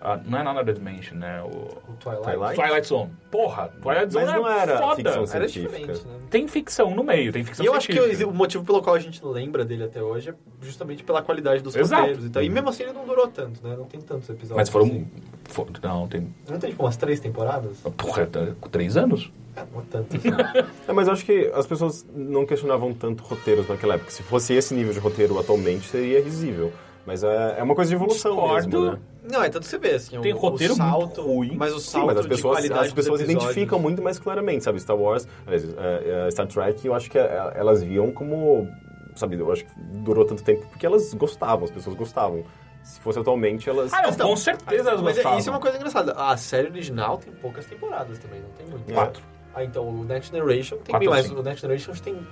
Ah, 0.00 0.20
não 0.24 0.38
é 0.38 0.42
Another 0.42 0.74
Dimension, 0.74 1.16
né? 1.16 1.42
O 1.42 1.46
O 1.48 1.96
Twilight. 1.98 2.22
Twilight? 2.24 2.54
Twilight 2.54 2.86
Zone. 2.86 3.10
Porra, 3.30 3.68
Twilight 3.82 4.12
Zone 4.12 4.26
Mas 4.26 4.34
é 4.34 4.38
não 4.38 4.48
era 4.48 4.78
foda. 4.78 4.96
ficção 4.96 5.22
Era 5.22 5.48
científica. 5.48 5.78
diferente, 5.78 6.06
né? 6.06 6.14
Tem 6.30 6.46
ficção 6.48 6.90
no 6.94 7.02
meio, 7.02 7.32
tem 7.32 7.42
ficção 7.42 7.64
E 7.64 7.68
eu 7.68 7.74
acho 7.74 7.88
que 7.88 8.24
o 8.24 8.32
motivo 8.32 8.64
pelo 8.64 8.82
qual 8.82 8.94
a 8.94 8.98
gente 8.98 9.24
lembra 9.24 9.64
dele 9.64 9.84
até 9.84 10.02
hoje 10.02 10.30
é 10.30 10.34
justamente 10.62 11.02
pela 11.02 11.22
qualidade 11.22 11.62
dos 11.62 11.74
Exato. 11.74 12.02
roteiros 12.02 12.26
e 12.26 12.30
tal. 12.30 12.42
E 12.42 12.48
mesmo 12.50 12.68
assim 12.68 12.82
ele 12.84 12.92
não 12.92 13.06
durou 13.06 13.26
tanto, 13.28 13.66
né? 13.66 13.74
Não 13.76 13.84
tem 13.86 14.00
tantos 14.00 14.28
episódios. 14.28 14.56
Mas 14.56 14.68
foram... 14.68 14.86
assim. 14.86 15.06
for- 15.44 15.66
não, 15.82 16.06
tem... 16.06 16.34
Não 16.48 16.58
tem 16.58 16.70
tipo 16.70 16.82
umas 16.84 16.96
três 16.96 17.18
temporadas? 17.18 17.78
Porra, 17.96 18.26
tá- 18.26 18.46
três 18.70 18.96
anos? 18.96 19.32
É, 19.56 19.64
não 19.72 19.80
é 19.80 19.84
tanto 19.90 20.16
assim. 20.16 20.28
É, 20.86 20.92
mas 20.92 21.06
eu 21.08 21.14
acho 21.14 21.24
que 21.24 21.50
as 21.54 21.66
pessoas 21.66 22.06
não 22.14 22.44
questionavam 22.44 22.92
tanto 22.92 23.24
roteiros 23.24 23.66
naquela 23.68 23.94
época. 23.94 24.10
Se 24.10 24.22
fosse 24.22 24.52
esse 24.52 24.74
nível 24.74 24.92
de 24.92 24.98
roteiro 24.98 25.38
atualmente, 25.38 25.88
seria 25.88 26.22
risível. 26.22 26.70
Mas 27.06 27.22
é, 27.22 27.56
é 27.58 27.62
uma 27.62 27.74
coisa 27.74 27.88
de 27.88 27.94
evolução 27.94 28.32
Discordo. 28.32 28.80
mesmo, 28.80 28.92
né? 28.94 28.98
não, 29.30 29.42
é 29.44 29.48
tanto 29.48 29.64
você 29.64 29.78
vê, 29.78 29.92
assim. 29.94 30.20
Tem 30.20 30.32
o, 30.34 30.36
roteiro 30.36 30.72
o 30.72 30.76
salto, 30.76 31.04
muito 31.06 31.22
ruim. 31.22 31.56
Mas 31.56 31.72
o 31.72 31.78
Sim, 31.78 31.90
salto 31.92 32.06
mas 32.06 32.16
as 32.16 32.22
de 32.24 32.28
pessoas, 32.28 32.56
qualidade 32.56 32.86
as 32.88 32.92
pessoas 32.92 33.20
identificam 33.20 33.78
muito 33.78 34.02
mais 34.02 34.18
claramente, 34.18 34.64
sabe? 34.64 34.80
Star 34.80 34.96
Wars, 34.96 35.26
aliás, 35.46 35.64
é, 35.64 36.26
é, 36.26 36.30
Star 36.32 36.46
Trek, 36.48 36.84
eu 36.84 36.94
acho 36.94 37.08
que 37.08 37.16
é, 37.16 37.52
elas 37.54 37.82
viam 37.82 38.10
como, 38.10 38.68
sabe, 39.14 39.38
eu 39.38 39.52
acho 39.52 39.64
que 39.64 39.70
durou 40.02 40.24
tanto 40.24 40.42
tempo 40.42 40.66
porque 40.68 40.84
elas 40.84 41.14
gostavam, 41.14 41.64
as 41.64 41.70
pessoas 41.70 41.94
gostavam. 41.96 42.44
Se 42.82 43.00
fosse 43.00 43.18
atualmente, 43.18 43.68
elas... 43.68 43.92
Ah, 43.92 44.02
não, 44.02 44.10
Então, 44.10 44.28
com 44.28 44.36
certeza 44.36 44.90
elas 44.90 45.02
Mas 45.02 45.14
gostavam. 45.14 45.38
isso 45.38 45.48
é 45.48 45.52
uma 45.52 45.60
coisa 45.60 45.76
engraçada. 45.76 46.12
A 46.12 46.36
série 46.36 46.68
original 46.68 47.18
tem 47.18 47.32
poucas 47.34 47.66
temporadas 47.66 48.18
também, 48.18 48.40
não 48.40 48.50
tem 48.50 48.66
muito. 48.66 48.88
É. 48.90 48.94
Quatro. 48.94 49.22
Ah, 49.54 49.64
então 49.64 49.88
o 49.88 50.04
Next 50.04 50.30
Generation 50.30 50.76
tem 50.76 50.92
Quatro 50.92 50.98
bem 51.00 51.08
mais. 51.08 51.26
cinco. 51.26 51.40
O 51.40 51.42
Next 51.42 51.60
Generation 51.62 51.90
acho 51.92 52.02
que 52.02 52.10
tem 52.12 52.26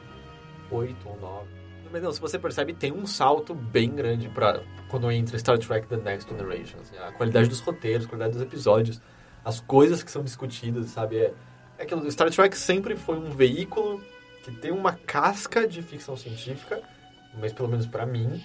oito 0.70 1.08
ou 1.08 1.16
nove. 1.20 1.48
Mas 1.94 2.02
não, 2.02 2.12
se 2.12 2.20
você 2.20 2.36
percebe, 2.40 2.74
tem 2.74 2.90
um 2.90 3.06
salto 3.06 3.54
bem 3.54 3.88
grande 3.88 4.28
pra 4.28 4.60
quando 4.88 5.08
entra 5.12 5.38
Star 5.38 5.56
Trek 5.60 5.86
The 5.86 5.96
Next 5.98 6.28
Generation. 6.28 6.78
assim, 6.80 6.98
a 6.98 7.12
qualidade 7.12 7.48
dos 7.48 7.60
roteiros, 7.60 8.04
a 8.04 8.08
qualidade 8.08 8.32
dos 8.32 8.42
episódios, 8.42 9.00
as 9.44 9.60
coisas 9.60 10.02
que 10.02 10.10
são 10.10 10.24
discutidas, 10.24 10.86
sabe? 10.86 11.18
É, 11.18 11.32
é 11.78 11.82
aquilo, 11.84 12.10
Star 12.10 12.28
Trek 12.32 12.58
sempre 12.58 12.96
foi 12.96 13.16
um 13.16 13.30
veículo 13.30 14.02
que 14.42 14.50
tem 14.50 14.72
uma 14.72 14.94
casca 14.94 15.68
de 15.68 15.82
ficção 15.82 16.16
científica, 16.16 16.82
mas 17.40 17.52
pelo 17.52 17.68
menos 17.68 17.86
pra 17.86 18.04
mim, 18.04 18.42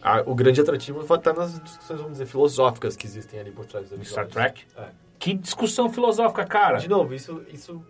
a- 0.00 0.22
o 0.24 0.32
grande 0.32 0.60
atrativo 0.60 1.02
estar 1.02 1.32
nas 1.32 1.60
discussões, 1.60 1.98
vamos 1.98 2.12
dizer, 2.12 2.26
filosóficas 2.26 2.94
que 2.94 3.04
existem 3.04 3.40
ali 3.40 3.50
por 3.50 3.66
trás 3.66 3.90
dos 3.90 4.08
Star. 4.08 4.28
Trek? 4.28 4.64
É. 4.76 4.90
Que 5.18 5.34
discussão 5.34 5.90
filosófica, 5.92 6.44
cara. 6.46 6.78
De 6.78 6.88
novo, 6.88 7.12
isso, 7.14 7.42
isso 7.52 7.84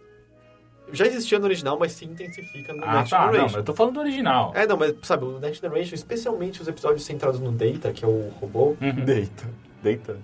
já 0.92 1.06
existia 1.06 1.38
no 1.38 1.44
original, 1.46 1.78
mas 1.78 1.92
se 1.92 2.04
intensifica 2.04 2.72
no 2.72 2.84
Ah, 2.84 2.96
Next 2.96 3.10
tá. 3.10 3.26
Não, 3.26 3.32
Generation. 3.32 3.58
eu 3.58 3.64
tô 3.64 3.74
falando 3.74 3.94
do 3.94 4.00
original. 4.00 4.52
É, 4.54 4.66
não, 4.66 4.76
mas 4.76 4.94
sabe, 5.02 5.24
o 5.24 5.38
Next 5.38 5.60
Generation, 5.60 5.94
especialmente 5.94 6.60
os 6.60 6.68
episódios 6.68 7.04
centrados 7.04 7.40
no 7.40 7.52
Data, 7.52 7.92
que 7.92 8.04
é 8.04 8.08
o 8.08 8.30
robô. 8.40 8.76
Deita. 9.04 9.48
Deita. 9.82 10.16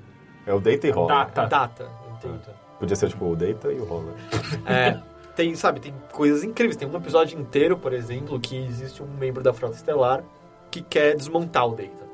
É 0.46 0.52
o 0.52 0.60
Deita 0.60 0.86
e 0.86 0.90
rola. 0.90 1.08
Data. 1.08 1.46
Data, 1.46 1.88
Data. 2.22 2.54
Podia 2.78 2.96
ser 2.96 3.08
tipo 3.08 3.24
o 3.26 3.36
Deita 3.36 3.72
e 3.72 3.78
o 3.78 3.84
rola. 3.84 4.14
É, 4.66 4.98
tem, 5.34 5.54
sabe, 5.54 5.80
tem 5.80 5.94
coisas 6.12 6.42
incríveis. 6.44 6.76
Tem 6.76 6.88
um 6.88 6.96
episódio 6.96 7.38
inteiro, 7.38 7.76
por 7.78 7.92
exemplo, 7.92 8.38
que 8.40 8.56
existe 8.56 9.02
um 9.02 9.06
membro 9.06 9.42
da 9.42 9.52
Frota 9.52 9.76
Estelar 9.76 10.22
que 10.70 10.82
quer 10.82 11.14
desmontar 11.16 11.66
o 11.66 11.74
Data. 11.74 12.06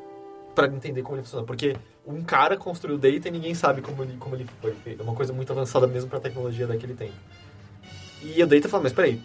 Pra 0.54 0.66
entender 0.66 1.02
como 1.02 1.16
ele 1.16 1.22
funciona. 1.22 1.44
Porque 1.44 1.76
um 2.06 2.22
cara 2.22 2.56
construiu 2.56 2.96
o 2.96 2.98
Data 2.98 3.28
e 3.28 3.30
ninguém 3.30 3.54
sabe 3.54 3.82
como 3.82 4.02
ele, 4.02 4.16
como 4.18 4.36
ele 4.36 4.46
foi 4.60 4.72
feito. 4.74 5.00
É 5.00 5.02
uma 5.02 5.14
coisa 5.14 5.32
muito 5.32 5.50
avançada 5.52 5.86
mesmo 5.86 6.08
pra 6.08 6.20
tecnologia 6.20 6.66
daquele 6.66 6.94
tempo. 6.94 7.12
E 8.24 8.42
o 8.42 8.46
Data 8.46 8.68
fala, 8.68 8.82
mas 8.84 8.92
peraí, 8.92 9.20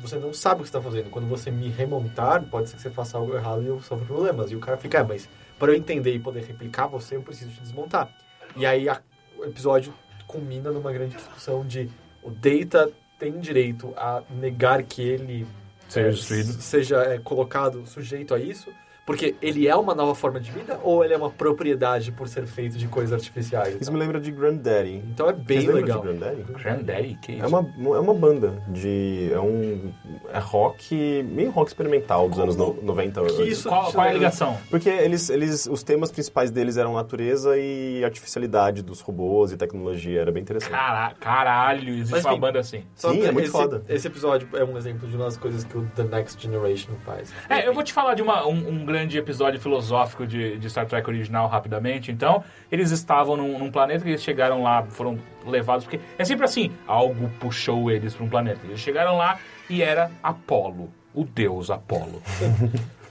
você 0.00 0.16
não 0.16 0.32
sabe 0.32 0.60
o 0.60 0.64
que 0.64 0.70
você 0.70 0.76
está 0.76 0.80
fazendo. 0.90 1.10
Quando 1.10 1.26
você 1.28 1.50
me 1.50 1.68
remontar, 1.68 2.42
pode 2.44 2.68
ser 2.68 2.76
que 2.76 2.82
você 2.82 2.90
faça 2.90 3.18
algo 3.18 3.34
errado 3.34 3.62
e 3.62 3.66
eu 3.66 3.80
sofra 3.80 4.04
problemas. 4.06 4.50
E 4.50 4.56
o 4.56 4.60
cara 4.60 4.76
fica, 4.76 4.98
é, 4.98 5.02
mas 5.02 5.28
para 5.58 5.72
eu 5.72 5.76
entender 5.76 6.14
e 6.14 6.18
poder 6.18 6.44
replicar 6.44 6.86
você, 6.86 7.16
eu 7.16 7.22
preciso 7.22 7.50
te 7.50 7.60
desmontar. 7.60 8.08
E 8.56 8.64
aí 8.66 8.88
a- 8.88 9.00
o 9.38 9.44
episódio 9.44 9.92
culmina 10.26 10.70
numa 10.70 10.92
grande 10.92 11.16
discussão 11.16 11.66
de 11.66 11.88
o 12.22 12.30
Data 12.30 12.90
tem 13.18 13.38
direito 13.38 13.92
a 13.96 14.22
negar 14.30 14.82
que 14.82 15.02
ele 15.02 15.46
Seja 15.88 16.08
é, 16.34 16.42
seja 16.44 16.96
é, 17.02 17.18
colocado 17.18 17.86
sujeito 17.86 18.34
a 18.34 18.38
isso, 18.38 18.70
porque 19.06 19.34
ele 19.42 19.66
é 19.68 19.74
uma 19.76 19.94
nova 19.94 20.14
forma 20.14 20.40
de 20.40 20.50
vida 20.50 20.78
ou 20.82 21.04
ele 21.04 21.14
é 21.14 21.16
uma 21.16 21.30
propriedade 21.30 22.10
por 22.12 22.28
ser 22.28 22.46
feito 22.46 22.76
de 22.78 22.86
coisas 22.88 23.12
artificiais? 23.12 23.76
Isso 23.80 23.92
me 23.92 23.98
lembra 23.98 24.20
de 24.20 24.30
Granddaddy. 24.30 25.02
Então 25.10 25.28
é 25.28 25.32
bem 25.32 25.60
Vocês 25.60 25.74
legal. 25.74 26.00
de 26.00 26.06
Granddaddy? 26.08 26.42
Granddaddy? 26.52 27.18
Que 27.20 27.32
isso? 27.32 27.44
É 27.44 27.46
uma, 27.46 27.58
é 27.96 28.00
uma 28.00 28.14
banda 28.14 28.62
de. 28.68 29.30
É 29.32 29.40
um. 29.40 29.92
É 30.32 30.38
rock. 30.38 31.22
meio 31.24 31.50
rock 31.50 31.68
experimental 31.70 32.28
dos 32.28 32.38
anos 32.38 32.56
no- 32.56 32.78
90. 32.82 33.22
que 33.24 33.42
isso- 33.44 33.68
Qual, 33.68 33.92
qual 33.92 34.06
é 34.06 34.10
a 34.10 34.12
ligação? 34.12 34.56
Porque 34.70 34.88
eles, 34.88 35.28
eles. 35.30 35.66
Os 35.66 35.82
temas 35.82 36.10
principais 36.10 36.50
deles 36.50 36.76
eram 36.76 36.94
natureza 36.94 37.56
e 37.58 38.02
artificialidade 38.04 38.82
dos 38.82 39.00
robôs 39.00 39.52
e 39.52 39.56
tecnologia. 39.56 40.20
Era 40.20 40.32
bem 40.32 40.42
interessante. 40.42 40.70
Cara, 40.72 41.14
caralho, 41.20 41.90
existe 41.94 42.10
Mas, 42.12 42.24
uma 42.24 42.32
enfim, 42.32 42.40
banda 42.40 42.58
assim. 42.60 42.84
Só 42.94 43.10
Sim, 43.12 43.22
é 43.22 43.32
muito 43.32 43.44
esse, 43.44 43.52
foda. 43.52 43.82
Esse 43.88 44.06
episódio 44.06 44.48
é 44.54 44.64
um 44.64 44.76
exemplo 44.76 45.08
de 45.08 45.16
uma 45.16 45.26
das 45.26 45.36
coisas 45.36 45.64
que 45.64 45.76
o 45.76 45.84
The 45.94 46.04
Next 46.04 46.42
Generation 46.42 46.92
faz. 47.04 47.32
É, 47.48 47.66
eu 47.66 47.74
vou 47.74 47.82
te 47.82 47.92
falar 47.92 48.14
de 48.14 48.22
uma- 48.22 48.46
um, 48.46 48.68
um 48.68 48.84
grande 48.94 49.18
episódio 49.18 49.60
filosófico 49.60 50.24
de, 50.24 50.56
de 50.56 50.70
Star 50.70 50.86
Trek 50.86 51.08
original 51.08 51.48
rapidamente. 51.48 52.12
Então, 52.12 52.44
eles 52.70 52.92
estavam 52.92 53.36
num, 53.36 53.58
num 53.58 53.70
planeta 53.70 54.04
que 54.04 54.10
eles 54.10 54.22
chegaram 54.22 54.62
lá, 54.62 54.84
foram 54.84 55.18
levados. 55.44 55.84
Porque 55.84 55.98
é 56.16 56.24
sempre 56.24 56.44
assim: 56.44 56.70
algo 56.86 57.28
puxou 57.40 57.90
eles 57.90 58.14
para 58.14 58.24
um 58.24 58.28
planeta. 58.28 58.60
Eles 58.64 58.78
chegaram 58.78 59.16
lá 59.16 59.38
e 59.68 59.82
era 59.82 60.10
Apolo, 60.22 60.92
o 61.12 61.24
deus 61.24 61.70
Apolo. 61.70 62.22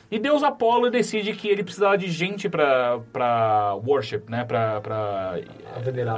E 0.10 0.20
Deus 0.20 0.44
Apolo 0.44 0.92
decide 0.92 1.34
que 1.34 1.48
ele 1.48 1.64
precisava 1.64 1.98
de 1.98 2.08
gente 2.08 2.48
pra, 2.48 3.00
pra 3.12 3.74
worship, 3.84 4.22
né? 4.30 4.46
Pra, 4.46 4.80
pra 4.80 5.40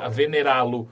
A 0.03 0.09
venerá-lo. 0.09 0.89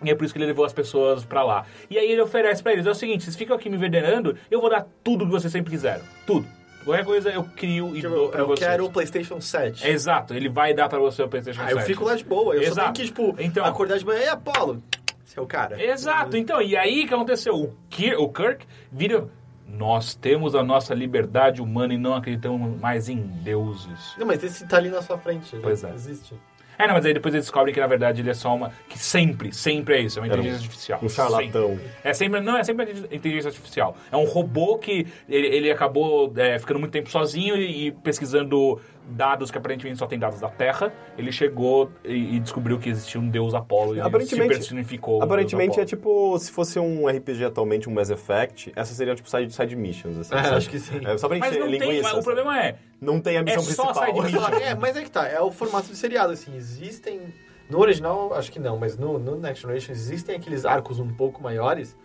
E 0.00 0.10
é 0.10 0.14
por 0.14 0.24
isso 0.24 0.32
que 0.32 0.38
ele 0.38 0.46
levou 0.46 0.64
as 0.64 0.72
pessoas 0.72 1.24
pra 1.24 1.42
lá. 1.42 1.66
E 1.90 1.98
aí 1.98 2.08
ele 2.08 2.22
oferece 2.22 2.62
pra 2.62 2.72
eles: 2.72 2.86
é 2.86 2.90
o 2.90 2.94
seguinte, 2.94 3.24
vocês 3.24 3.34
ficam 3.34 3.56
aqui 3.56 3.68
me 3.68 3.76
venerando, 3.76 4.36
eu 4.48 4.60
vou 4.60 4.70
dar 4.70 4.86
tudo 5.02 5.26
que 5.26 5.32
vocês 5.32 5.52
sempre 5.52 5.72
quiseram. 5.72 6.04
Tudo. 6.24 6.46
Qualquer 6.84 7.04
coisa 7.04 7.30
eu 7.30 7.44
crio 7.44 7.90
e 7.94 8.00
Tipo, 8.00 8.14
dou 8.14 8.28
pra 8.30 8.40
eu 8.40 8.46
vocês. 8.46 8.68
quero 8.68 8.84
o 8.86 8.90
PlayStation 8.90 9.40
7. 9.40 9.86
Exato, 9.86 10.34
ele 10.34 10.48
vai 10.48 10.72
dar 10.74 10.88
pra 10.88 10.98
você 10.98 11.22
o 11.22 11.28
PlayStation 11.28 11.60
Ah, 11.62 11.70
eu 11.70 11.76
7. 11.78 11.86
fico 11.86 12.04
lá 12.04 12.14
de 12.14 12.24
boa. 12.24 12.54
Eu 12.54 12.62
só 12.64 12.68
Exato. 12.68 12.92
tenho 12.94 13.08
que, 13.08 13.14
tipo, 13.14 13.36
Então- 13.42 13.64
acordar 13.64 13.98
de 13.98 14.04
manhã. 14.06 14.20
Ei, 14.20 14.28
Apolo! 14.28 14.82
Você 15.24 15.38
é 15.38 15.42
o 15.42 15.46
cara. 15.46 15.80
Exato, 15.82 16.36
então, 16.36 16.60
e 16.60 16.76
aí 16.76 17.04
o 17.04 17.08
que 17.08 17.14
aconteceu? 17.14 17.54
O, 17.54 17.76
Kir, 17.88 18.18
o 18.20 18.28
Kirk 18.28 18.66
vira. 18.90 19.28
Nós 19.72 20.16
temos 20.16 20.56
a 20.56 20.64
nossa 20.64 20.92
liberdade 20.94 21.62
humana 21.62 21.94
e 21.94 21.96
não 21.96 22.12
acreditamos 22.14 22.80
mais 22.80 23.08
em 23.08 23.18
deuses. 23.18 24.16
Não, 24.18 24.26
mas 24.26 24.42
esse 24.42 24.66
tá 24.66 24.76
ali 24.78 24.88
na 24.88 25.00
sua 25.00 25.16
frente. 25.16 25.56
Pois 25.62 25.84
é. 25.84 25.90
Existe. 25.94 26.34
É, 26.82 26.86
não, 26.86 26.94
mas 26.94 27.04
aí 27.06 27.12
depois 27.14 27.34
eles 27.34 27.44
descobrem 27.46 27.74
que 27.74 27.80
na 27.80 27.86
verdade 27.86 28.22
ele 28.22 28.30
é 28.30 28.34
só 28.34 28.54
uma. 28.54 28.72
Que 28.88 28.98
sempre, 28.98 29.52
sempre 29.52 29.96
é 29.96 30.00
isso, 30.00 30.18
é 30.18 30.22
uma 30.22 30.26
Era 30.28 30.36
um- 30.36 30.38
inteligência 30.40 30.66
artificial. 30.66 31.00
Um 31.02 31.08
charlatão. 31.08 31.68
Sempre. 31.70 31.90
É 32.02 32.12
sempre, 32.14 32.40
não, 32.40 32.56
é 32.56 32.64
sempre 32.64 32.90
inteligência 33.12 33.48
artificial. 33.48 33.96
É 34.10 34.16
um 34.16 34.24
robô 34.24 34.78
que 34.78 35.06
ele, 35.28 35.46
ele 35.48 35.70
acabou 35.70 36.32
é, 36.36 36.58
ficando 36.58 36.80
muito 36.80 36.92
tempo 36.92 37.10
sozinho 37.10 37.56
e, 37.56 37.88
e 37.88 37.92
pesquisando 37.92 38.80
dados 39.10 39.50
que 39.50 39.58
aparentemente 39.58 39.98
só 39.98 40.06
tem 40.06 40.18
dados 40.18 40.40
da 40.40 40.48
Terra. 40.48 40.92
Ele 41.18 41.30
chegou 41.32 41.90
e, 42.04 42.36
e 42.36 42.40
descobriu 42.40 42.78
que 42.78 42.88
existia 42.88 43.20
um 43.20 43.28
deus 43.28 43.54
Apolo 43.54 43.96
e 43.96 44.00
Aparentemente- 44.00 44.54
se 44.54 44.58
personificou. 44.60 45.22
Aparentemente 45.22 45.74
é 45.74 45.76
deus 45.84 45.90
tipo, 45.90 46.38
se 46.38 46.50
fosse 46.52 46.78
um 46.78 47.06
RPG 47.08 47.44
atualmente, 47.44 47.88
um 47.88 47.92
Mass 47.92 48.10
Effect, 48.10 48.72
essas 48.76 48.96
seriam 48.96 49.14
tipo 49.16 49.28
side, 49.28 49.52
side 49.52 49.76
missions, 49.76 50.18
assim. 50.18 50.34
É, 50.34 50.38
acho 50.56 50.70
que 50.70 50.78
sim. 50.78 51.00
É, 51.04 51.18
só 51.18 51.28
pra 51.28 51.38
Mas 51.38 51.50
encher 51.50 51.60
não 51.60 51.70
tem, 51.70 51.78
linguiça. 51.80 52.02
mas 52.14 52.18
o 52.18 52.22
problema 52.24 52.58
é, 52.62 52.76
Não 53.00 53.20
tem 53.20 53.36
a 53.36 53.42
missão 53.42 53.62
é 53.62 53.66
só 53.74 53.84
principal. 54.02 54.06
side 54.06 54.20
mission. 54.38 54.58
É, 54.60 54.74
mas 54.74 54.96
é 54.96 55.02
que 55.02 55.10
tá, 55.10 55.26
é 55.28 55.40
o 55.40 55.50
formato 55.50 55.88
de 55.88 55.96
seriado, 55.96 56.32
assim, 56.32 56.54
existem... 56.56 57.32
No 57.68 57.78
original, 57.78 58.34
acho 58.34 58.50
que 58.50 58.58
não, 58.58 58.76
mas 58.76 58.96
no, 58.98 59.16
no 59.18 59.36
Next 59.36 59.62
Generation 59.62 59.92
existem 59.92 60.34
aqueles 60.34 60.64
arcos 60.64 60.98
um 60.98 61.06
pouco 61.08 61.40
maiores, 61.40 61.96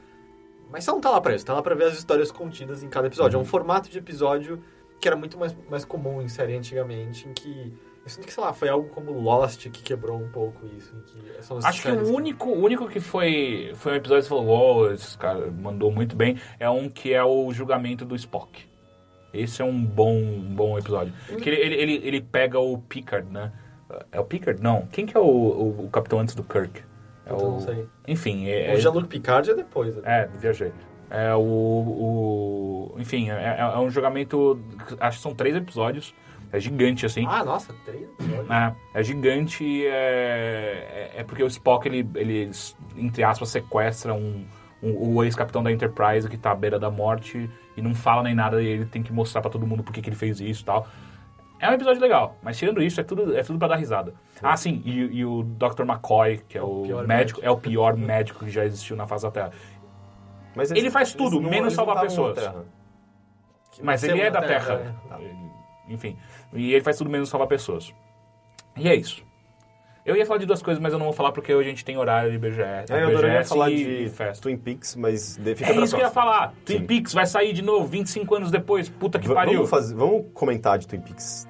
mas 0.72 0.84
você 0.84 0.92
não 0.92 1.02
tá 1.02 1.10
lá 1.10 1.20
pra 1.20 1.34
isso, 1.36 1.44
tá 1.44 1.54
lá 1.54 1.62
pra 1.64 1.74
ver 1.74 1.86
as 1.86 1.94
histórias 1.98 2.32
contidas 2.32 2.84
em 2.84 2.88
cada 2.88 3.08
episódio. 3.08 3.38
É 3.38 3.40
um 3.40 3.46
formato 3.46 3.90
de 3.90 3.98
episódio 3.98 4.62
que 5.06 5.10
era 5.10 5.16
muito 5.16 5.38
mais, 5.38 5.56
mais 5.70 5.86
comum 5.86 6.20
em 6.20 6.28
série 6.28 6.56
antigamente, 6.56 7.30
em 7.30 7.34
que... 7.34 7.72
Eu 8.04 8.10
sinto 8.10 8.26
que, 8.26 8.34
sei 8.34 8.44
lá, 8.44 8.54
foi 8.54 8.70
algo 8.70 8.90
como 8.90 9.12
Lost 9.12 9.70
que 9.70 9.84
quebrou 9.84 10.18
um 10.18 10.30
pouco 10.30 10.66
isso. 10.76 10.96
Que 11.06 11.54
Acho 11.64 11.82
que 11.84 11.90
o 11.90 12.12
único, 12.12 12.50
o 12.50 12.64
único 12.64 12.88
que 12.88 13.00
foi, 13.00 13.72
foi 13.76 13.94
um 13.94 13.96
episódio 13.98 14.24
que 14.24 14.30
você 14.30 14.30
falou, 14.30 14.46
uou, 14.46 14.92
esse 14.92 15.16
cara 15.16 15.52
mandou 15.52 15.92
muito 15.92 16.16
bem, 16.16 16.40
é 16.60 16.68
um 16.68 16.90
que 16.90 17.14
é 17.14 17.24
o 17.24 17.52
julgamento 17.52 18.04
do 18.04 18.16
Spock. 18.16 18.68
Esse 19.32 19.62
é 19.62 19.66
um 19.66 19.84
bom, 19.84 20.16
um 20.18 20.56
bom 20.56 20.78
episódio. 20.80 21.14
Que 21.40 21.50
ele, 21.50 21.62
ele, 21.62 21.76
ele, 21.76 22.08
ele 22.08 22.22
pega 22.22 22.60
o 22.60 22.80
Picard, 22.80 23.32
né? 23.32 23.52
É 24.12 24.20
o 24.20 24.26
Picard? 24.26 24.60
Não. 24.60 24.88
Quem 24.92 25.06
que 25.06 25.16
é 25.16 25.20
o, 25.20 25.24
o, 25.24 25.86
o 25.86 25.90
capitão 25.92 26.20
antes 26.20 26.34
do 26.34 26.44
Kirk? 26.44 26.84
É 27.28 27.34
o... 27.34 27.38
não 27.38 27.60
sei. 27.60 27.88
Enfim, 28.08 28.48
é... 28.48 28.74
O 28.74 28.80
Jean-Luc 28.80 29.08
Picard 29.08 29.52
é 29.52 29.54
depois. 29.54 29.96
né? 29.98 30.02
É, 30.06 30.28
viajei. 30.40 30.72
É 31.10 31.34
o, 31.36 31.40
o... 31.40 32.96
Enfim, 32.98 33.30
é, 33.30 33.58
é 33.60 33.78
um 33.80 33.90
julgamento... 33.90 34.60
Acho 35.00 35.18
que 35.18 35.24
são 35.24 35.34
três 35.36 35.56
episódios. 35.56 36.14
É 36.52 36.60
gigante, 36.60 37.06
assim. 37.06 37.26
Ah, 37.28 37.44
nossa, 37.44 37.74
três 37.86 38.04
episódios. 38.04 38.50
É, 38.50 38.74
é 38.94 39.04
gigante 39.04 39.86
é, 39.88 41.12
é, 41.16 41.20
é 41.22 41.24
porque 41.24 41.44
o 41.44 41.48
Spock, 41.48 41.88
ele, 41.88 42.08
ele, 42.16 42.50
entre 42.96 43.24
aspas, 43.24 43.50
sequestra 43.50 44.14
um, 44.14 44.46
um- 44.82 45.16
o 45.16 45.24
ex-capitão 45.24 45.62
da 45.62 45.72
Enterprise 45.72 46.30
que 46.30 46.38
tá 46.38 46.52
à 46.52 46.56
beira 46.56 46.80
da 46.80 46.90
morte 46.90 47.50
e 47.76 47.82
não 47.82 47.94
fala 47.94 48.24
nem 48.24 48.34
nada 48.36 48.62
e 48.62 48.68
ele 48.68 48.86
tem 48.86 49.04
que 49.04 49.12
mostrar 49.12 49.42
pra 49.42 49.50
todo 49.52 49.68
mundo 49.68 49.84
por 49.84 49.92
que 49.92 50.08
ele 50.08 50.16
fez 50.16 50.40
isso 50.40 50.62
e 50.62 50.66
tal. 50.66 50.88
É 51.60 51.70
um 51.70 51.74
episódio 51.74 52.02
legal, 52.02 52.38
mas 52.44 52.58
tirando 52.58 52.82
isso, 52.82 53.00
é 53.00 53.04
tudo, 53.04 53.36
é 53.36 53.42
tudo 53.42 53.58
pra 53.58 53.70
dar 53.70 53.78
risada. 53.78 54.14
Ah, 54.44 54.58
sim, 54.58 54.82
e, 54.86 54.92
e 55.20 55.26
o 55.26 55.42
Dr. 55.42 55.84
McCoy, 55.84 56.42
que 56.50 56.58
é 56.58 56.62
o, 56.62 56.84
pior 56.84 57.08
médico, 57.08 57.08
médico. 57.08 57.40
é 57.44 57.50
o 57.50 57.58
pior 57.58 57.96
médico 57.98 58.44
que 58.46 58.52
já 58.52 58.66
existiu 58.66 58.96
na 58.98 59.08
face 59.08 59.24
da 59.24 59.32
Terra. 59.32 59.52
Mas 60.56 60.72
Ele 60.72 60.90
faz 60.90 61.14
tudo, 61.14 61.40
não- 61.42 61.50
menos 61.50 61.68
eles 61.68 61.78
não 61.78 61.86
salvar 61.86 62.06
estavam 62.06 62.28
na 62.30 62.34
pessoas. 62.34 62.54
Terra. 62.54 62.66
Mas 63.84 64.04
ele 64.04 64.22
é 64.22 64.32
da 64.32 64.42
Terra, 64.42 64.76
né? 64.78 64.96
Enfim. 65.90 66.18
E 66.54 66.74
ele 66.74 66.82
faz 66.84 66.98
tudo 66.98 67.10
menos 67.10 67.30
salvar 67.30 67.48
pessoas. 67.48 67.94
E 68.78 68.88
é 68.88 68.96
isso. 68.96 69.24
Eu 70.06 70.16
ia 70.16 70.26
falar 70.26 70.38
de 70.40 70.46
duas 70.46 70.62
coisas, 70.62 70.82
mas 70.82 70.94
eu 70.94 71.00
não 71.00 71.06
vou 71.08 71.14
falar 71.14 71.32
porque 71.32 71.54
hoje 71.54 71.68
a 71.68 71.72
gente 71.72 71.84
tem 71.84 71.98
horário 71.98 72.32
de 72.32 72.38
BGS. 72.38 72.94
É, 72.94 73.02
eu 73.04 73.08
adoraria 73.08 73.38
BGS 73.40 73.50
falar 73.50 73.72
e 73.72 74.04
de 74.04 74.10
festa. 74.10 74.44
Twin 74.44 74.56
Peaks, 74.58 74.96
mas 74.96 75.36
de- 75.36 75.56
fica 75.56 75.72
É 75.72 75.74
pra 75.74 75.84
isso 75.84 75.96
que 75.96 76.02
eu 76.02 76.06
ia 76.06 76.12
próxima. 76.12 76.34
falar. 76.34 76.54
Twin 76.64 76.78
Sim. 76.80 76.86
Peaks 76.86 77.14
vai 77.14 77.26
sair 77.26 77.54
de 77.54 77.62
novo 77.64 77.86
25 77.88 78.36
anos 78.36 78.52
depois. 78.52 78.88
Puta 78.88 79.18
que 79.18 79.28
V- 79.28 79.34
pariu. 79.34 79.56
Vamos, 79.56 79.70
fazer, 79.70 79.96
vamos 79.96 80.28
comentar 80.34 80.78
de 80.78 80.88
Twin 80.88 81.02
Peaks 81.02 81.48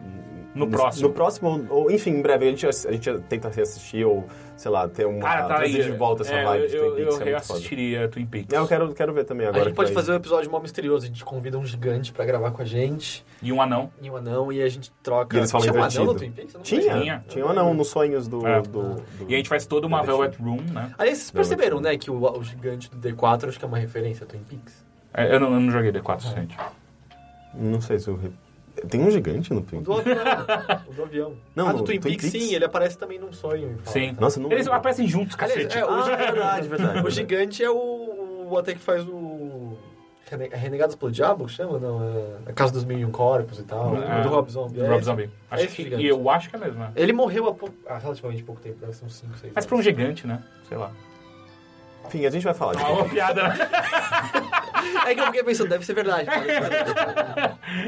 No 0.56 0.68
próximo. 0.68 1.08
No 1.10 1.14
próximo, 1.14 1.68
ou 1.70 1.92
enfim, 1.92 2.12
em 2.12 2.22
breve. 2.22 2.48
A 2.48 2.50
gente, 2.50 2.66
a 2.66 2.72
gente 2.92 3.20
tenta 3.28 3.50
reassistir 3.50 4.08
ou, 4.08 4.26
sei 4.56 4.72
lá, 4.72 4.88
ter 4.88 5.06
uma. 5.06 5.20
Cara, 5.20 5.44
tá 5.48 5.60
aí. 5.60 5.72
trazer 5.74 5.92
de 5.92 5.98
volta 5.98 6.24
essa 6.24 6.34
é, 6.34 6.44
vibe 6.46 6.62
eu, 6.64 6.68
de 6.70 6.76
eu, 6.78 6.82
Twin 6.82 6.88
eu 6.90 6.96
Peaks. 6.96 6.96
que 6.96 7.04
é 7.06 7.10
muito 7.10 7.18
foda. 7.20 7.30
reassistiria 7.30 8.08
Twin 8.08 8.26
Peaks. 8.26 8.54
É, 8.54 8.58
eu 8.58 8.68
quero, 8.68 8.94
quero 8.94 9.14
ver 9.14 9.26
também 9.26 9.46
A 9.46 9.50
agora. 9.50 9.66
gente 9.66 9.74
que 9.74 9.76
pode 9.76 9.92
vai- 9.94 10.02
fazer 10.02 10.14
um 10.14 10.16
episódio 10.16 10.50
mó 10.50 10.60
misterioso. 10.62 11.04
A 11.04 11.08
gente 11.08 11.26
convida 11.26 11.58
um 11.60 11.66
gigante 11.66 12.14
pra 12.14 12.24
gravar 12.26 12.52
com 12.52 12.62
a 12.62 12.66
gente. 12.66 13.26
E 13.44 13.52
um 13.52 13.62
anão. 13.62 13.92
E 14.02 14.10
um 14.10 14.16
anão, 14.16 14.52
e 14.52 14.62
a 14.64 14.70
gente 14.70 14.92
troca. 15.04 15.36
E 15.36 15.40
eles 15.42 15.52
falam 15.52 15.68
Tinha 15.68 15.78
um 15.80 15.84
anão 15.84 16.06
no 16.06 16.16
Twin 16.16 16.32
Peaks? 16.32 16.54
Eu 16.54 16.58
não 16.60 16.64
Tinha. 16.64 16.82
Tinha. 17.02 17.26
tinha, 17.28 17.46
um 17.46 17.50
anão 17.50 17.74
nos 17.74 17.88
sonhos 17.90 18.28
do. 18.28 18.48
É. 18.48 18.62
do, 18.62 18.70
do- 18.96 19.04
E 19.28 19.34
a 19.34 19.38
gente 19.38 19.50
faz 19.50 19.66
toda 19.66 19.86
uma 19.86 20.02
Velvet 20.04 20.38
Room, 20.42 20.62
né? 20.72 20.94
Aliás, 20.98 21.18
vocês 21.20 21.32
perceberam, 21.32 21.82
né, 21.82 21.98
que 21.98 22.10
o, 22.10 22.16
o 22.24 22.44
gigante 22.44 22.90
do 22.90 22.98
D4 22.98 23.50
acho 23.50 23.60
que 23.60 23.66
é 23.66 23.68
uma 23.68 23.78
referência 23.78 24.24
a 24.24 24.28
Twin 24.28 24.40
Peaks? 24.50 24.86
É, 25.14 25.36
Eu 25.36 25.40
não, 25.42 25.54
eu 25.54 25.60
não 25.60 25.70
joguei 25.72 25.92
D4, 25.92 26.34
gente. 26.34 26.58
Não 27.54 27.82
sei 27.82 28.00
se 28.00 28.08
eu. 28.10 28.20
Tem 28.90 29.02
um 29.02 29.10
gigante 29.12 29.54
no 29.54 29.60
O 29.60 29.64
Twin 29.64 29.82
do 29.82 29.94
avião. 29.94 30.16
o 30.88 30.94
do 30.94 31.04
avião. 31.04 31.34
Não, 31.56 31.68
ah, 31.68 31.72
no 31.74 31.80
do 31.80 31.84
Twin, 31.86 32.00
Twin 32.00 32.12
Peaks, 32.12 32.32
Peaks? 32.32 32.48
sim, 32.50 32.56
ele 32.56 32.66
aparece 32.66 32.98
também 32.98 33.20
num 33.20 33.32
sonho. 33.34 33.76
Sim. 33.86 34.16
Nossa, 34.20 34.40
não 34.40 34.52
Eles 34.52 34.66
lembro. 34.66 34.78
aparecem 34.80 35.08
juntos, 35.08 35.36
Aliás, 35.40 35.64
cacete. 35.66 35.78
é, 35.78 35.86
o, 35.86 35.90
Ah, 35.90 36.04
gigante- 36.04 36.22
verdade, 36.32 36.68
verdade. 36.68 37.08
o 37.08 37.10
gigante 37.10 37.64
é 37.64 37.70
o, 37.70 38.48
o 38.50 38.58
até 38.58 38.74
que 38.74 38.80
faz 38.80 39.06
o... 39.08 39.78
É 40.32 40.58
Renegados 40.58 40.96
pelo 40.96 41.12
Diabo, 41.12 41.48
chama? 41.48 41.78
Não, 41.78 42.02
é 42.48 42.50
a 42.50 42.54
Casa 42.54 42.74
dos 42.74 42.84
Mil 42.84 42.98
e 42.98 43.06
Um 43.06 43.12
Corpos 43.12 43.60
e 43.60 43.64
tal. 43.64 43.96
É, 43.96 44.20
o 44.22 44.24
do 44.24 44.30
Rob 44.30 44.50
Zombie. 44.52 44.74
do 44.80 44.84
é 44.84 44.88
Rob 44.88 44.98
esse. 44.98 45.06
Zombie. 45.06 45.30
Acho 45.52 45.64
esse 45.66 45.76
que, 45.76 45.84
gigante. 45.84 46.04
e 46.04 46.08
eu 46.08 46.30
acho 46.32 46.50
que 46.50 46.56
é 46.56 46.60
mesmo, 46.60 46.80
né? 46.80 46.92
Ele 46.96 47.14
morreu 47.14 47.48
há, 47.48 47.54
pouco, 47.54 47.76
há 47.88 48.00
relativamente 48.00 48.44
pouco 48.44 48.60
tempo, 48.60 48.78
deve 48.80 48.94
ser 48.94 49.06
uns 49.06 49.14
5, 49.18 49.38
6 49.38 49.54
Mas 49.56 49.68
pra 49.68 49.78
um 49.78 49.82
gigante, 49.84 50.26
né? 50.26 50.42
Sei 50.68 50.76
lá. 50.78 50.92
Enfim, 52.08 52.26
a 52.26 52.30
gente 52.30 52.44
vai 52.44 52.54
falar. 52.54 52.80
É 52.82 52.86
uma 52.86 53.06
piada? 53.10 53.42
É 55.06 55.14
que 55.14 55.20
eu 55.22 55.26
fiquei 55.26 55.44
pensando, 55.44 55.70
deve 55.70 55.86
ser 55.86 55.94
verdade. 55.94 56.28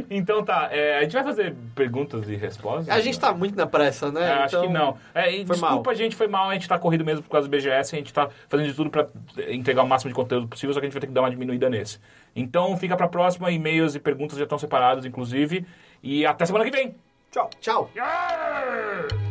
Então 0.10 0.44
tá, 0.44 0.70
é, 0.72 0.98
a 1.00 1.04
gente 1.04 1.14
vai 1.14 1.24
fazer 1.24 1.56
perguntas 1.76 2.28
e 2.30 2.36
respostas? 2.36 2.90
a 2.90 3.00
gente 3.00 3.20
tá 3.20 3.34
muito 3.34 3.56
na 3.56 3.66
pressa, 3.66 4.12
né? 4.12 4.22
É, 4.30 4.34
acho 4.44 4.60
que 4.60 4.66
Então, 4.66 4.74
não. 4.74 4.98
É, 5.14 5.32
e 5.32 5.46
foi 5.46 5.56
desculpa, 5.56 5.90
mal. 5.90 5.96
gente, 5.96 6.16
foi 6.16 6.28
mal. 6.28 6.50
A 6.50 6.54
gente 6.54 6.68
tá 6.68 6.78
corrido 6.78 7.04
mesmo 7.06 7.24
por 7.24 7.30
causa 7.32 7.48
do 7.48 7.52
BGS. 7.52 7.96
A 7.96 8.00
gente 8.00 8.14
tá 8.14 8.30
fazendo 8.48 8.68
de 8.68 8.74
tudo 8.74 8.90
pra 8.90 9.08
entregar 9.48 9.84
o 9.84 9.88
máximo 9.88 10.10
de 10.10 10.16
conteúdo 10.16 10.48
possível, 10.48 10.74
só 10.74 10.80
que 10.80 10.86
a 10.86 10.88
gente 10.90 10.94
vai 10.94 11.02
ter 11.02 11.08
que 11.08 11.14
dar 11.14 11.22
uma 11.22 11.30
diminuída 11.32 11.70
nesse. 11.70 12.00
Então 12.36 12.76
fica 12.78 12.96
pra 12.96 13.08
próxima. 13.08 13.52
E-mails 13.52 13.96
e 13.96 14.00
perguntas 14.00 14.38
já 14.38 14.44
estão 14.44 14.58
separados, 14.58 15.06
inclusive. 15.06 15.66
E 16.04 16.26
até 16.26 16.46
semana 16.46 16.66
que 16.66 16.72
vem. 16.72 16.96
Tchau. 17.32 17.50
Tchau. 17.60 17.90
I'm 17.96 19.27